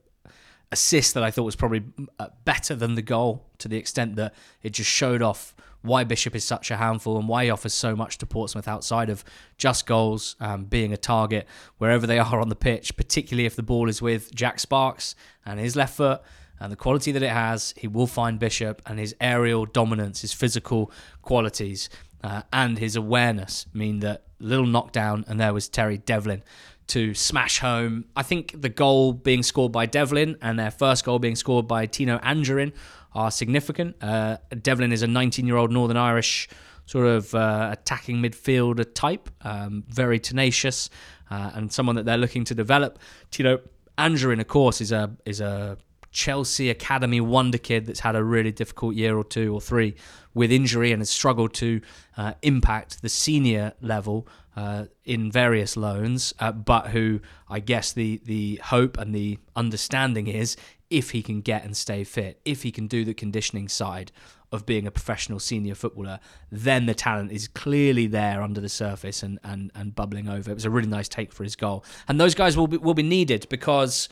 assist 0.71 1.13
that 1.13 1.23
I 1.23 1.31
thought 1.31 1.43
was 1.43 1.55
probably 1.55 1.83
uh, 2.19 2.27
better 2.45 2.75
than 2.75 2.95
the 2.95 3.01
goal 3.01 3.45
to 3.57 3.67
the 3.67 3.77
extent 3.77 4.17
that 4.17 4.35
it 4.61 4.71
just 4.71 4.89
showed 4.89 5.21
off 5.21 5.55
why 5.81 6.03
Bishop 6.03 6.35
is 6.35 6.43
such 6.43 6.71
a 6.71 6.77
handful 6.77 7.17
and 7.17 7.27
why 7.27 7.45
he 7.45 7.49
offers 7.49 7.73
so 7.73 7.95
much 7.95 8.17
to 8.17 8.25
Portsmouth 8.25 8.67
outside 8.67 9.09
of 9.09 9.23
just 9.57 9.85
goals, 9.85 10.35
um, 10.39 10.65
being 10.65 10.91
a 10.93 10.97
target 10.97 11.47
wherever 11.77 12.05
they 12.05 12.19
are 12.19 12.39
on 12.39 12.49
the 12.49 12.55
pitch, 12.55 12.95
particularly 12.97 13.45
if 13.45 13.55
the 13.55 13.63
ball 13.63 13.89
is 13.89 14.01
with 14.01 14.33
Jack 14.33 14.59
Sparkes 14.59 15.15
and 15.45 15.59
his 15.59 15.75
left 15.75 15.95
foot 15.95 16.21
and 16.59 16.71
the 16.71 16.75
quality 16.75 17.11
that 17.13 17.23
it 17.23 17.31
has, 17.31 17.73
he 17.77 17.87
will 17.87 18.07
find 18.07 18.37
Bishop 18.37 18.81
and 18.85 18.99
his 18.99 19.15
aerial 19.21 19.65
dominance, 19.65 20.21
his 20.21 20.33
physical 20.33 20.91
qualities, 21.21 21.89
uh, 22.21 22.41
and 22.51 22.77
his 22.77 22.97
awareness 22.97 23.65
mean 23.73 23.99
that 23.99 24.23
little 24.39 24.65
knockdown, 24.65 25.23
and 25.27 25.39
there 25.39 25.53
was 25.53 25.69
Terry 25.69 25.97
Devlin 25.97 26.43
to 26.87 27.13
smash 27.13 27.59
home. 27.59 28.05
I 28.15 28.23
think 28.23 28.59
the 28.59 28.69
goal 28.69 29.13
being 29.13 29.43
scored 29.43 29.71
by 29.71 29.85
Devlin 29.85 30.37
and 30.41 30.59
their 30.59 30.71
first 30.71 31.05
goal 31.05 31.19
being 31.19 31.35
scored 31.35 31.67
by 31.67 31.85
Tino 31.85 32.17
Anjorin 32.19 32.73
are 33.13 33.31
significant. 33.31 33.95
Uh, 34.01 34.37
Devlin 34.61 34.91
is 34.91 35.01
a 35.01 35.07
19 35.07 35.45
year 35.45 35.57
old 35.57 35.71
Northern 35.71 35.97
Irish 35.97 36.49
sort 36.85 37.05
of 37.05 37.35
uh, 37.35 37.69
attacking 37.71 38.17
midfielder 38.17 38.85
type, 38.95 39.29
um, 39.41 39.83
very 39.87 40.19
tenacious, 40.19 40.89
uh, 41.29 41.51
and 41.53 41.71
someone 41.71 41.95
that 41.95 42.05
they're 42.05 42.17
looking 42.17 42.43
to 42.45 42.55
develop. 42.55 42.97
Tino 43.29 43.59
Anjorin, 43.97 44.39
of 44.39 44.47
course, 44.47 44.81
is 44.81 44.91
a 44.91 45.11
is 45.25 45.39
a 45.39 45.77
Chelsea 46.11 46.69
Academy 46.69 47.21
wonder 47.21 47.57
kid 47.57 47.85
that's 47.85 47.99
had 47.99 48.15
a 48.15 48.23
really 48.23 48.51
difficult 48.51 48.95
year 48.95 49.15
or 49.15 49.23
two 49.23 49.53
or 49.53 49.61
three 49.61 49.95
with 50.33 50.51
injury 50.51 50.91
and 50.91 51.01
has 51.01 51.09
struggled 51.09 51.53
to 51.53 51.81
uh, 52.17 52.33
impact 52.41 53.01
the 53.01 53.09
senior 53.09 53.73
level 53.81 54.27
uh, 54.55 54.85
in 55.05 55.31
various 55.31 55.77
loans, 55.77 56.33
uh, 56.39 56.51
but 56.51 56.87
who 56.87 57.19
I 57.49 57.59
guess 57.59 57.93
the 57.93 58.19
the 58.25 58.59
hope 58.63 58.97
and 58.97 59.13
the 59.13 59.37
understanding 59.55 60.27
is 60.27 60.57
if 60.89 61.11
he 61.11 61.21
can 61.21 61.41
get 61.41 61.63
and 61.63 61.75
stay 61.75 62.03
fit, 62.03 62.39
if 62.45 62.63
he 62.63 62.71
can 62.71 62.87
do 62.87 63.05
the 63.05 63.13
conditioning 63.13 63.67
side 63.67 64.11
of 64.51 64.65
being 64.65 64.87
a 64.87 64.91
professional 64.91 65.39
senior 65.39 65.75
footballer, 65.75 66.19
then 66.51 66.87
the 66.87 66.95
talent 66.95 67.31
is 67.31 67.47
clearly 67.47 68.07
there 68.07 68.41
under 68.41 68.59
the 68.59 68.69
surface 68.69 69.21
and, 69.21 69.37
and, 69.43 69.71
and 69.75 69.93
bubbling 69.93 70.27
over. 70.27 70.49
It 70.49 70.55
was 70.55 70.65
a 70.65 70.69
really 70.69 70.87
nice 70.87 71.07
take 71.07 71.31
for 71.31 71.43
his 71.43 71.55
goal. 71.55 71.85
And 72.07 72.19
those 72.19 72.33
guys 72.33 72.57
will 72.57 72.67
be, 72.67 72.77
will 72.77 72.95
be 72.95 73.03
needed 73.03 73.47
because 73.49 74.09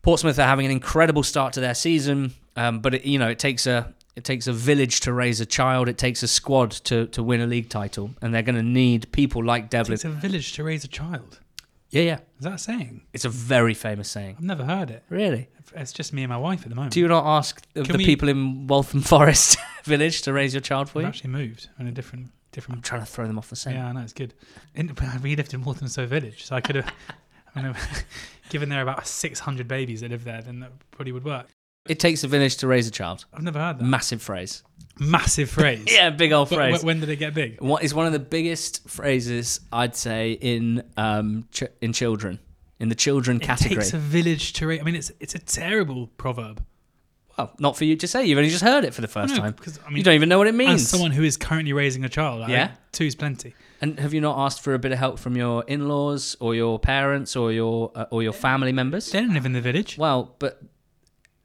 Portsmouth 0.00 0.38
are 0.38 0.46
having 0.46 0.66
an 0.66 0.72
incredible 0.72 1.22
start 1.22 1.52
to 1.54 1.60
their 1.60 1.74
season, 1.74 2.32
um, 2.56 2.80
but 2.80 2.94
it, 2.94 3.04
you 3.04 3.18
know 3.18 3.28
it 3.28 3.38
takes 3.38 3.66
a 3.66 3.94
it 4.16 4.24
takes 4.24 4.46
a 4.46 4.52
village 4.52 5.00
to 5.00 5.12
raise 5.12 5.40
a 5.40 5.46
child. 5.46 5.88
It 5.88 5.96
takes 5.96 6.22
a 6.22 6.28
squad 6.28 6.72
to, 6.72 7.06
to 7.06 7.22
win 7.22 7.40
a 7.40 7.46
league 7.46 7.70
title, 7.70 8.10
and 8.20 8.34
they're 8.34 8.42
going 8.42 8.56
to 8.56 8.62
need 8.62 9.10
people 9.12 9.42
like 9.42 9.70
Devlin. 9.70 9.94
It's 9.94 10.04
a 10.04 10.10
village 10.10 10.52
to 10.54 10.64
raise 10.64 10.84
a 10.84 10.88
child. 10.88 11.40
Yeah, 11.92 12.02
yeah. 12.02 12.18
Is 12.38 12.44
that 12.44 12.54
a 12.54 12.58
saying? 12.58 13.02
It's 13.12 13.24
a 13.24 13.28
very 13.28 13.74
famous 13.74 14.08
saying. 14.10 14.36
I've 14.38 14.44
never 14.44 14.64
heard 14.64 14.90
it. 14.90 15.04
Really? 15.10 15.48
It's 15.74 15.92
just 15.92 16.12
me 16.12 16.22
and 16.22 16.30
my 16.30 16.38
wife 16.38 16.62
at 16.62 16.70
the 16.70 16.74
moment. 16.74 16.94
Do 16.94 17.00
you 17.00 17.06
not 17.08 17.24
ask 17.24 17.62
the, 17.74 17.82
Can 17.84 17.92
the 17.92 17.98
we- 17.98 18.04
people 18.06 18.28
in 18.28 18.66
Waltham 18.66 19.00
Forest 19.12 19.58
village 19.84 20.22
to 20.22 20.32
raise 20.32 20.54
your 20.54 20.60
child 20.62 20.88
for 20.88 20.98
We've 20.98 21.04
you? 21.04 21.08
actually 21.08 21.30
moved 21.30 21.68
in 21.78 21.86
a 21.86 21.92
different 21.92 22.30
different. 22.50 22.78
I'm 22.78 22.82
trying 22.82 23.00
to 23.02 23.06
throw 23.06 23.26
them 23.26 23.38
off 23.38 23.48
the 23.50 23.56
scent. 23.56 23.76
Yeah, 23.76 23.86
I 23.88 23.92
know 23.92 24.00
it's 24.00 24.12
good. 24.12 24.34
In, 24.74 24.94
we 25.22 25.36
lived 25.36 25.54
in 25.54 25.62
Walthamstow 25.62 26.06
Village, 26.06 26.44
so 26.44 26.56
I 26.56 26.60
could 26.60 26.76
have. 26.76 26.92
I 27.54 27.62
mean, 27.62 27.74
given 28.48 28.70
there 28.70 28.78
are 28.78 28.82
about 28.82 29.06
600 29.06 29.68
babies 29.68 30.00
that 30.00 30.10
live 30.10 30.24
there, 30.24 30.40
then 30.40 30.60
that 30.60 30.72
probably 30.90 31.12
would 31.12 31.24
work. 31.24 31.46
It 31.88 31.98
takes 31.98 32.22
a 32.24 32.28
village 32.28 32.56
to 32.58 32.66
raise 32.66 32.86
a 32.86 32.90
child. 32.90 33.24
I've 33.34 33.42
never 33.42 33.58
heard 33.58 33.78
that. 33.78 33.84
Massive 33.84 34.22
phrase. 34.22 34.62
Massive 35.00 35.50
phrase. 35.58 35.84
Yeah, 35.88 36.10
big 36.10 36.32
old 36.32 36.48
wh- 36.48 36.54
phrase. 36.54 36.84
when 36.84 37.00
did 37.00 37.08
it 37.08 37.16
get 37.16 37.34
big? 37.34 37.60
What 37.60 37.82
is 37.82 37.92
one 37.94 38.06
of 38.06 38.12
the 38.12 38.18
biggest 38.20 38.88
phrases 38.88 39.60
I'd 39.72 39.96
say 39.96 40.32
in 40.32 40.84
um 40.96 41.48
ch- 41.50 41.64
in 41.80 41.92
children 41.92 42.38
in 42.78 42.88
the 42.88 42.94
children 42.94 43.40
category? 43.40 43.78
It 43.78 43.80
takes 43.80 43.94
a 43.94 43.98
village 43.98 44.52
to 44.54 44.66
raise. 44.66 44.80
I 44.80 44.84
mean, 44.84 44.94
it's 44.94 45.10
it's 45.18 45.34
a 45.34 45.38
terrible 45.40 46.06
proverb. 46.18 46.62
well, 47.36 47.52
not 47.58 47.76
for 47.76 47.84
you 47.84 47.96
to 47.96 48.06
say. 48.06 48.26
You've 48.26 48.38
only 48.38 48.50
just 48.50 48.62
heard 48.62 48.84
it 48.84 48.94
for 48.94 49.00
the 49.00 49.08
first 49.08 49.34
No, 49.34 49.40
time. 49.40 49.52
because, 49.52 49.80
I 49.84 49.88
mean, 49.88 49.96
you 49.96 50.02
don't 50.04 50.14
even 50.14 50.28
know 50.28 50.38
what 50.38 50.46
it 50.46 50.54
means. 50.54 50.82
As 50.82 50.88
someone 50.88 51.10
who 51.10 51.24
is 51.24 51.36
currently 51.36 51.72
raising 51.72 52.04
a 52.04 52.08
child, 52.08 52.48
Yeah? 52.48 52.66
think 52.68 52.78
two's 52.92 53.14
plenty. 53.16 53.54
And 53.80 53.98
have 53.98 54.14
you 54.14 54.20
not 54.20 54.38
asked 54.38 54.60
for 54.62 54.74
a 54.74 54.78
bit 54.78 54.92
of 54.92 54.98
help 54.98 55.18
from 55.18 55.36
your 55.36 55.64
in-laws 55.66 56.36
or 56.38 56.54
your 56.54 56.78
parents 56.78 57.34
or 57.34 57.50
your 57.50 57.90
uh, 57.96 58.04
or 58.12 58.22
your 58.22 58.32
family 58.34 58.70
members? 58.72 59.10
They 59.10 59.20
don't 59.20 59.34
live 59.34 59.46
in 59.46 59.54
the 59.54 59.60
village. 59.62 59.98
Well, 59.98 60.36
but 60.38 60.62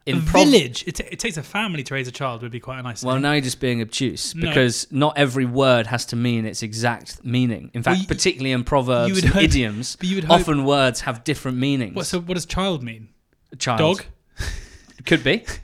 in 0.07 0.21
prov- 0.23 0.45
village. 0.47 0.83
It, 0.87 0.99
it 0.99 1.19
takes 1.19 1.37
a 1.37 1.43
family 1.43 1.83
to 1.83 1.93
raise 1.93 2.07
a 2.07 2.11
child. 2.11 2.41
Would 2.41 2.51
be 2.51 2.59
quite 2.59 2.79
a 2.79 2.83
nice. 2.83 3.03
Well, 3.03 3.15
thing. 3.15 3.21
now 3.23 3.33
you're 3.33 3.41
just 3.41 3.59
being 3.59 3.81
obtuse 3.81 4.33
No. 4.35 4.47
because 4.47 4.87
not 4.91 5.17
every 5.17 5.45
word 5.45 5.87
has 5.87 6.05
to 6.07 6.15
mean 6.15 6.45
its 6.45 6.63
exact 6.63 7.23
meaning. 7.25 7.71
In 7.73 7.83
fact, 7.83 7.95
Well, 7.95 8.01
you- 8.01 8.07
particularly 8.07 8.51
in 8.53 8.63
proverbs 8.63 9.09
you 9.09 9.15
would 9.15 9.23
and 9.25 9.33
hope- 9.33 9.43
idioms, 9.43 9.95
but 9.95 10.07
you 10.07 10.15
would 10.15 10.23
hope- 10.25 10.39
often 10.41 10.63
words 10.65 11.01
have 11.01 11.23
different 11.23 11.57
meanings. 11.57 11.95
What, 11.95 12.05
so 12.05 12.19
what 12.19 12.35
does 12.35 12.45
child 12.45 12.83
mean? 12.83 13.09
A 13.51 13.55
Child. 13.55 13.79
Dog. 13.79 14.05
Could 15.05 15.23
be. 15.23 15.43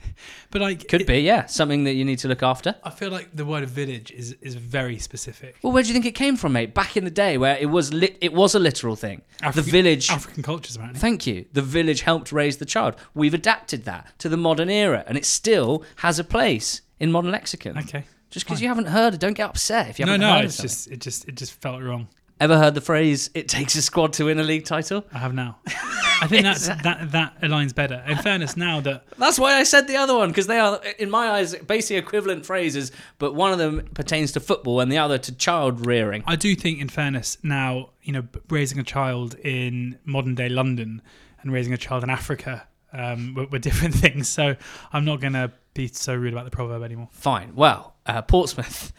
But 0.54 0.62
like, 0.62 0.86
Could 0.88 1.00
it- 1.00 1.06
be, 1.08 1.18
yeah. 1.18 1.46
Something 1.46 1.82
that 1.82 1.94
you 1.94 2.04
need 2.04 2.20
to 2.20 2.28
look 2.28 2.42
after. 2.44 2.76
I 2.84 2.90
feel 2.90 3.10
like 3.10 3.28
the 3.34 3.44
word 3.44 3.68
village 3.68 4.12
is 4.12 4.36
is 4.40 4.54
very 4.54 4.98
specific. 5.00 5.56
Well, 5.62 5.72
where 5.72 5.82
do 5.82 5.88
you 5.88 5.92
think 5.92 6.06
it 6.06 6.14
came 6.14 6.36
from, 6.36 6.52
mate? 6.52 6.72
Back 6.74 6.96
in 6.96 7.02
the 7.04 7.10
day 7.10 7.36
where 7.36 7.56
it 7.58 7.66
was 7.66 7.92
lit, 7.92 8.16
it 8.20 8.32
was 8.32 8.54
a 8.54 8.60
literal 8.60 8.94
thing. 8.94 9.22
the 9.52 9.62
village. 9.62 10.10
African 10.10 10.44
cultures, 10.44 10.76
apparently. 10.76 11.00
Thank 11.00 11.26
you. 11.26 11.44
The 11.52 11.60
village 11.62 12.02
helped 12.02 12.30
raise 12.30 12.58
the 12.58 12.64
child. 12.66 12.94
We've 13.14 13.34
adapted 13.34 13.84
that 13.86 14.16
to 14.20 14.28
the 14.28 14.36
modern 14.36 14.70
era, 14.70 15.02
and 15.08 15.18
it 15.18 15.24
still 15.24 15.82
has 15.96 16.20
a 16.20 16.24
place 16.24 16.82
in 17.00 17.10
modern 17.10 17.32
lexicon. 17.32 17.76
Okay. 17.78 18.04
Just 18.30 18.46
because 18.46 18.62
you 18.62 18.68
haven't 18.68 18.86
heard 18.86 19.14
it, 19.14 19.18
don't 19.20 19.34
get 19.34 19.48
upset 19.50 19.88
if 19.90 19.98
you 19.98 20.06
haven't 20.06 20.20
no, 20.20 20.34
heard 20.36 20.44
it's 20.44 20.58
it. 20.60 20.62
just 20.62 20.90
it 20.92 21.00
just 21.00 21.28
it 21.28 21.34
just 21.34 21.52
felt 21.60 21.82
wrong. 21.82 22.06
Ever 22.40 22.58
heard 22.58 22.74
the 22.74 22.80
phrase 22.80 23.30
"It 23.34 23.48
takes 23.48 23.76
a 23.76 23.82
squad 23.82 24.12
to 24.14 24.24
win 24.24 24.38
a 24.38 24.42
league 24.42 24.64
title"? 24.64 25.04
I 25.12 25.18
have 25.18 25.34
now. 25.34 25.58
I 25.66 26.26
think 26.26 26.42
that's, 26.42 26.66
that 26.82 27.12
that 27.12 27.40
aligns 27.42 27.74
better. 27.74 28.02
In 28.06 28.18
fairness, 28.18 28.56
now 28.56 28.80
that 28.80 29.04
That's 29.18 29.38
why 29.38 29.54
I 29.54 29.62
said 29.62 29.86
the 29.86 29.96
other 29.96 30.16
one 30.16 30.30
because 30.30 30.46
they 30.46 30.58
are, 30.58 30.80
in 30.98 31.10
my 31.10 31.30
eyes, 31.30 31.54
basically 31.54 31.96
equivalent 31.96 32.44
phrases, 32.44 32.92
but 33.18 33.34
one 33.34 33.52
of 33.52 33.58
them 33.58 33.88
pertains 33.94 34.32
to 34.32 34.40
football 34.40 34.80
and 34.80 34.90
the 34.90 34.98
other 34.98 35.18
to 35.18 35.32
child 35.32 35.86
rearing. 35.86 36.24
I 36.26 36.36
do 36.36 36.54
think, 36.56 36.80
in 36.80 36.88
fairness, 36.88 37.38
now 37.42 37.90
you 38.02 38.12
know, 38.12 38.24
raising 38.48 38.78
a 38.78 38.84
child 38.84 39.34
in 39.36 39.98
modern 40.04 40.34
day 40.34 40.48
London 40.48 41.02
and 41.42 41.52
raising 41.52 41.72
a 41.72 41.78
child 41.78 42.02
in 42.02 42.10
Africa 42.10 42.66
um, 42.92 43.34
were, 43.34 43.46
were 43.46 43.58
different 43.58 43.94
things. 44.04 44.28
So 44.28 44.56
I'm 44.92 45.04
not 45.04 45.20
going 45.20 45.34
to 45.34 45.52
be 45.74 45.88
so 45.88 46.14
rude 46.14 46.32
about 46.32 46.46
the 46.46 46.50
proverb 46.50 46.82
anymore. 46.82 47.08
Fine. 47.12 47.54
Well, 47.54 47.94
uh, 48.06 48.22
Portsmouth 48.22 48.92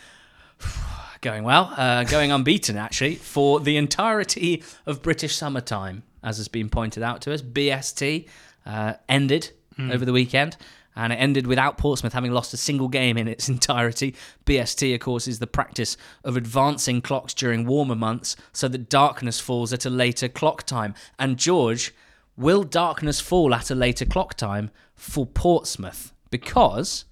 going 1.26 1.44
well, 1.44 1.74
uh, 1.76 2.04
going 2.04 2.32
unbeaten 2.32 2.78
actually 2.78 3.16
for 3.16 3.60
the 3.60 3.78
entirety 3.78 4.64
of 4.86 5.02
British 5.02 5.36
summertime, 5.36 6.04
as 6.22 6.38
has 6.38 6.48
been 6.48 6.70
pointed 6.70 7.02
out 7.02 7.20
to 7.20 7.34
us. 7.34 7.42
BST 7.42 8.28
uh, 8.64 8.94
ended 9.10 9.50
over 9.92 10.06
the 10.06 10.14
weekend. 10.14 10.56
And 10.98 11.12
it 11.12 11.18
ended 11.18 11.46
without 11.46 11.78
Portsmouth 11.78 12.14
having 12.14 12.32
lost 12.32 12.54
a 12.54 12.58
single 12.58 12.88
game 12.88 13.18
in 13.18 13.28
its 13.28 13.50
entirety. 13.56 14.16
BST, 14.46 14.94
of 14.94 15.02
course, 15.02 15.28
is 15.28 15.40
the 15.40 15.48
practice 15.48 15.98
of 16.24 16.38
advancing 16.38 17.02
clocks 17.02 17.34
during 17.34 17.66
warmer 17.66 17.96
months 17.96 18.38
so 18.54 18.70
that 18.70 18.88
darkness 18.88 19.42
falls 19.42 19.74
at 19.74 19.86
a 19.86 19.90
later 19.90 20.30
clock 20.30 20.64
time. 20.64 20.94
And 21.20 21.38
George, 21.38 21.94
will 22.38 22.64
darkness 22.64 23.20
fall 23.20 23.54
at 23.54 23.70
a 23.70 23.76
later 23.76 24.06
clock 24.06 24.36
time 24.36 24.72
for 24.94 25.26
Portsmouth? 25.26 26.14
Because 26.30 27.04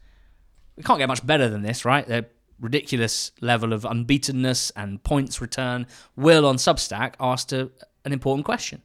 we 0.78 0.84
can't 0.84 0.99
get 0.99 1.09
much 1.09 1.26
better 1.26 1.49
than 1.49 1.64
this, 1.64 1.84
right? 1.84 2.07
Their 2.07 2.28
ridiculous 2.64 3.32
level 3.41 3.74
of 3.74 3.86
unbeatenness 3.86 4.72
and 4.76 5.03
points 5.03 5.39
return. 5.41 5.86
Will 6.16 6.45
on 6.45 6.55
Substack 6.55 7.14
asked 7.20 7.51
a, 7.53 7.70
an 8.05 8.14
important 8.14 8.45
question. 8.45 8.82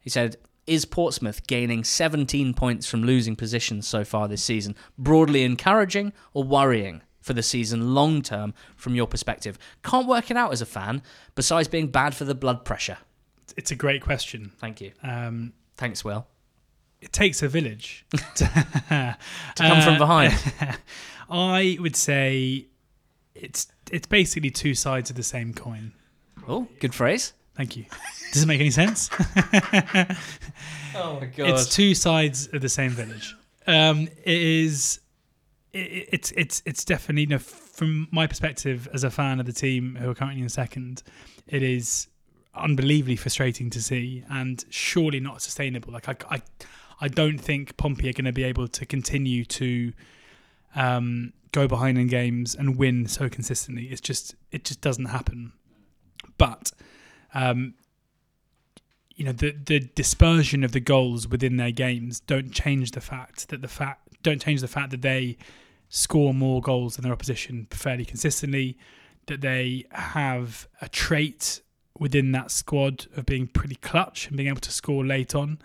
He 0.00 0.10
said, 0.10 0.36
Is 0.66 0.84
Portsmouth 0.84 1.46
gaining 1.46 1.84
17 1.84 2.52
points 2.52 2.86
from 2.86 3.04
losing 3.04 3.36
positions 3.36 3.86
so 3.86 4.04
far 4.04 4.28
this 4.28 4.42
season 4.42 4.74
broadly 4.98 5.44
encouraging 5.44 6.12
or 6.34 6.44
worrying 6.44 7.00
for 7.22 7.32
the 7.32 7.42
season 7.42 7.94
long 7.94 8.20
term 8.20 8.52
from 8.76 8.94
your 8.94 9.06
perspective? 9.06 9.58
Can't 9.82 10.08
work 10.08 10.30
it 10.30 10.36
out 10.36 10.52
as 10.52 10.60
a 10.60 10.66
fan, 10.66 11.00
besides 11.36 11.68
being 11.68 11.86
bad 11.86 12.14
for 12.14 12.24
the 12.24 12.34
blood 12.34 12.64
pressure. 12.64 12.98
It's 13.56 13.70
a 13.70 13.76
great 13.76 14.02
question. 14.02 14.52
Thank 14.58 14.80
you. 14.80 14.92
Um, 15.02 15.52
Thanks, 15.76 16.04
Will. 16.04 16.26
it 17.00 17.12
takes 17.12 17.42
a 17.42 17.48
village 17.48 18.04
to, 18.34 18.44
To 19.56 19.62
come 19.62 19.82
from 19.82 19.98
behind. 19.98 20.34
I 21.30 21.78
would 21.80 21.96
say 21.96 22.66
it's 23.34 23.66
it's 23.90 24.06
basically 24.06 24.50
two 24.50 24.74
sides 24.74 25.10
of 25.10 25.16
the 25.16 25.22
same 25.22 25.52
coin. 25.54 25.92
Oh, 26.46 26.68
good 26.80 26.94
phrase. 26.94 27.32
Thank 27.56 27.76
you. 27.76 27.84
Does 28.32 28.42
it 28.42 28.46
make 28.46 28.60
any 28.60 28.70
sense? 28.70 29.10
Oh, 30.96 31.18
my 31.18 31.26
God. 31.26 31.50
it's 31.50 31.74
two 31.74 31.92
sides 31.92 32.48
of 32.52 32.60
the 32.62 32.68
same 32.68 32.92
village. 32.92 33.34
Um, 33.66 34.02
it 34.24 34.40
is. 34.40 35.00
It, 35.72 36.08
it's 36.12 36.30
it's 36.32 36.62
it's 36.64 36.84
definitely 36.84 37.22
you 37.22 37.28
know, 37.28 37.38
from 37.40 38.06
my 38.12 38.28
perspective 38.28 38.88
as 38.94 39.02
a 39.02 39.10
fan 39.10 39.40
of 39.40 39.46
the 39.46 39.52
team 39.52 39.96
who 39.96 40.10
are 40.10 40.14
currently 40.14 40.40
in 40.40 40.48
second, 40.48 41.02
it 41.48 41.64
is 41.64 42.06
unbelievably 42.54 43.16
frustrating 43.16 43.70
to 43.70 43.82
see 43.82 44.22
and 44.30 44.64
surely 44.70 45.18
not 45.18 45.42
sustainable. 45.42 45.92
Like 45.92 46.08
I 46.08 46.36
I, 46.36 46.42
I 47.00 47.08
don't 47.08 47.38
think 47.38 47.76
Pompey 47.76 48.08
are 48.08 48.12
going 48.12 48.26
to 48.26 48.32
be 48.32 48.44
able 48.44 48.68
to 48.68 48.86
continue 48.86 49.44
to 49.46 49.92
um, 50.74 51.32
go 51.52 51.68
behind 51.68 51.98
in 51.98 52.08
games 52.08 52.54
and 52.54 52.76
win 52.76 53.06
so 53.06 53.28
consistently. 53.28 53.84
It's 53.86 54.00
just 54.00 54.34
it 54.50 54.64
just 54.64 54.80
doesn't 54.80 55.06
happen. 55.06 55.52
But 56.36 56.72
um, 57.32 57.74
you 59.14 59.24
know 59.24 59.32
the 59.32 59.52
the 59.52 59.80
dispersion 59.80 60.64
of 60.64 60.72
the 60.72 60.80
goals 60.80 61.28
within 61.28 61.56
their 61.56 61.70
games 61.70 62.20
don't 62.20 62.52
change 62.52 62.92
the 62.92 63.00
fact 63.00 63.48
that 63.48 63.62
the 63.62 63.68
fact 63.68 64.22
don't 64.22 64.42
change 64.42 64.60
the 64.60 64.68
fact 64.68 64.90
that 64.90 65.02
they 65.02 65.36
score 65.88 66.34
more 66.34 66.60
goals 66.60 66.96
than 66.96 67.04
their 67.04 67.12
opposition 67.12 67.66
fairly 67.70 68.04
consistently 68.04 68.76
that 69.26 69.40
they 69.40 69.84
have 69.92 70.66
a 70.80 70.88
trait 70.88 71.60
within 71.98 72.32
that 72.32 72.50
squad 72.50 73.06
of 73.16 73.24
being 73.24 73.46
pretty 73.46 73.76
clutch 73.76 74.26
and 74.26 74.36
being 74.36 74.48
able 74.48 74.60
to 74.60 74.72
score 74.72 75.04
late 75.04 75.34
on 75.34 75.58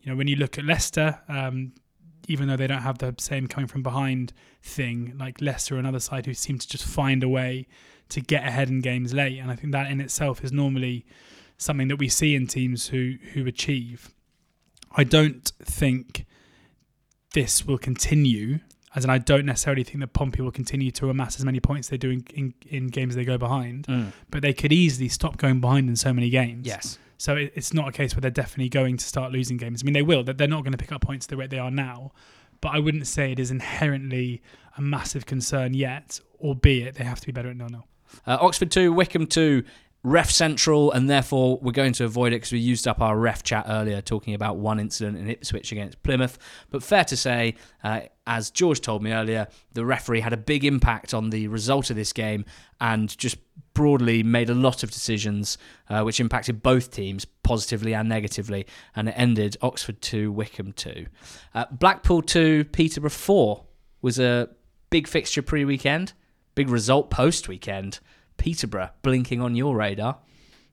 you 0.00 0.10
know 0.10 0.16
when 0.16 0.28
you 0.28 0.36
look 0.36 0.58
at 0.58 0.64
Leicester 0.64 1.20
um, 1.28 1.72
even 2.28 2.48
though 2.48 2.56
they 2.56 2.66
don't 2.66 2.82
have 2.82 2.98
the 2.98 3.14
same 3.18 3.46
coming 3.46 3.66
from 3.66 3.82
behind 3.82 4.32
thing 4.62 5.14
like 5.18 5.40
Leicester 5.40 5.76
another 5.76 6.00
side 6.00 6.26
who 6.26 6.34
seem 6.34 6.58
to 6.58 6.68
just 6.68 6.84
find 6.84 7.22
a 7.22 7.28
way 7.28 7.66
to 8.08 8.20
get 8.20 8.46
ahead 8.46 8.68
in 8.68 8.80
games 8.80 9.12
late 9.12 9.38
and 9.38 9.50
I 9.50 9.56
think 9.56 9.72
that 9.72 9.90
in 9.90 10.00
itself 10.00 10.44
is 10.44 10.52
normally 10.52 11.04
something 11.62 11.88
that 11.88 11.96
we 11.96 12.08
see 12.08 12.34
in 12.34 12.46
teams 12.46 12.88
who 12.88 13.14
who 13.32 13.46
achieve. 13.46 14.10
I 14.94 15.04
don't 15.04 15.50
think 15.62 16.26
this 17.32 17.64
will 17.64 17.78
continue, 17.78 18.58
as 18.94 19.04
in 19.04 19.10
I 19.10 19.18
don't 19.18 19.46
necessarily 19.46 19.84
think 19.84 20.00
that 20.00 20.12
Pompey 20.12 20.42
will 20.42 20.50
continue 20.50 20.90
to 20.92 21.08
amass 21.08 21.38
as 21.38 21.44
many 21.46 21.60
points 21.60 21.88
they 21.88 21.96
do 21.96 22.10
in, 22.10 22.24
in, 22.34 22.54
in 22.68 22.86
games 22.88 23.14
they 23.14 23.24
go 23.24 23.38
behind, 23.38 23.86
mm. 23.86 24.12
but 24.30 24.42
they 24.42 24.52
could 24.52 24.72
easily 24.72 25.08
stop 25.08 25.38
going 25.38 25.60
behind 25.60 25.88
in 25.88 25.96
so 25.96 26.12
many 26.12 26.28
games. 26.28 26.66
Yes. 26.66 26.98
So 27.22 27.36
it, 27.36 27.52
it's 27.54 27.72
not 27.72 27.86
a 27.86 27.92
case 27.92 28.16
where 28.16 28.20
they're 28.20 28.32
definitely 28.32 28.68
going 28.68 28.96
to 28.96 29.04
start 29.04 29.30
losing 29.30 29.56
games. 29.56 29.80
I 29.80 29.84
mean, 29.84 29.92
they 29.92 30.02
will. 30.02 30.24
That 30.24 30.38
they're 30.38 30.48
not 30.48 30.64
going 30.64 30.72
to 30.72 30.78
pick 30.78 30.90
up 30.90 31.02
points 31.02 31.26
the 31.26 31.36
way 31.36 31.46
they 31.46 31.60
are 31.60 31.70
now, 31.70 32.10
but 32.60 32.70
I 32.70 32.80
wouldn't 32.80 33.06
say 33.06 33.30
it 33.30 33.38
is 33.38 33.52
inherently 33.52 34.42
a 34.76 34.82
massive 34.82 35.24
concern 35.24 35.72
yet. 35.72 36.18
Albeit 36.40 36.96
they 36.96 37.04
have 37.04 37.20
to 37.20 37.26
be 37.26 37.30
better 37.30 37.48
at 37.48 37.56
nil 37.56 37.68
nil. 37.68 37.86
Uh, 38.26 38.38
Oxford 38.40 38.72
2, 38.72 38.92
Wycombe 38.92 39.28
2, 39.28 39.62
ref 40.02 40.32
central, 40.32 40.90
and 40.90 41.08
therefore 41.08 41.60
we're 41.62 41.70
going 41.70 41.92
to 41.92 42.04
avoid 42.04 42.32
it 42.32 42.38
because 42.38 42.50
we 42.50 42.58
used 42.58 42.88
up 42.88 43.00
our 43.00 43.16
ref 43.16 43.44
chat 43.44 43.66
earlier 43.68 44.00
talking 44.00 44.34
about 44.34 44.56
one 44.56 44.80
incident 44.80 45.16
in 45.16 45.28
Ipswich 45.28 45.70
against 45.70 46.02
Plymouth. 46.02 46.38
But 46.70 46.82
fair 46.82 47.04
to 47.04 47.16
say, 47.16 47.54
uh, 47.84 48.00
as 48.26 48.50
George 48.50 48.80
told 48.80 49.00
me 49.00 49.12
earlier, 49.12 49.46
the 49.74 49.84
referee 49.84 50.22
had 50.22 50.32
a 50.32 50.36
big 50.36 50.64
impact 50.64 51.14
on 51.14 51.30
the 51.30 51.46
result 51.46 51.88
of 51.88 51.94
this 51.94 52.12
game 52.12 52.46
and 52.80 53.16
just 53.16 53.36
broadly 53.74 54.22
made 54.22 54.50
a 54.50 54.54
lot 54.54 54.82
of 54.82 54.90
decisions 54.90 55.58
uh, 55.88 56.02
which 56.02 56.20
impacted 56.20 56.62
both 56.62 56.90
teams 56.90 57.24
positively 57.24 57.94
and 57.94 58.08
negatively. 58.08 58.66
And 58.94 59.08
it 59.08 59.14
ended 59.16 59.56
Oxford 59.62 60.00
2, 60.02 60.30
Wycombe 60.32 60.72
2. 60.72 61.06
Uh, 61.54 61.64
Blackpool 61.70 62.22
2, 62.22 62.64
Peterborough 62.66 63.10
4 63.10 63.64
was 64.00 64.18
a 64.18 64.48
big 64.90 65.06
fixture 65.06 65.42
pre 65.42 65.64
weekend, 65.64 66.12
big 66.54 66.68
result 66.68 67.10
post 67.10 67.48
weekend. 67.48 68.00
Peterborough 68.36 68.90
blinking 69.02 69.40
on 69.40 69.54
your 69.54 69.76
radar. 69.76 70.18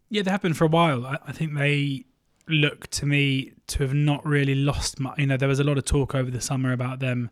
Yeah, 0.10 0.24
they 0.24 0.32
have 0.32 0.42
been 0.42 0.54
for 0.54 0.66
a 0.66 0.70
while. 0.70 1.06
I, 1.06 1.20
I 1.28 1.32
think 1.32 1.56
they 1.56 2.06
look 2.48 2.88
to 2.88 3.06
me 3.06 3.54
to 3.68 3.84
have 3.84 3.94
not 3.94 4.26
really 4.26 4.56
lost 4.56 5.00
much. 5.00 5.20
You 5.20 5.28
know, 5.28 5.38
there 5.38 5.48
was 5.48 5.60
a 5.60 5.64
lot 5.64 5.78
of 5.78 5.86
talk 5.86 6.16
over 6.16 6.32
the 6.32 6.42
summer 6.42 6.74
about 6.74 7.00
them 7.00 7.30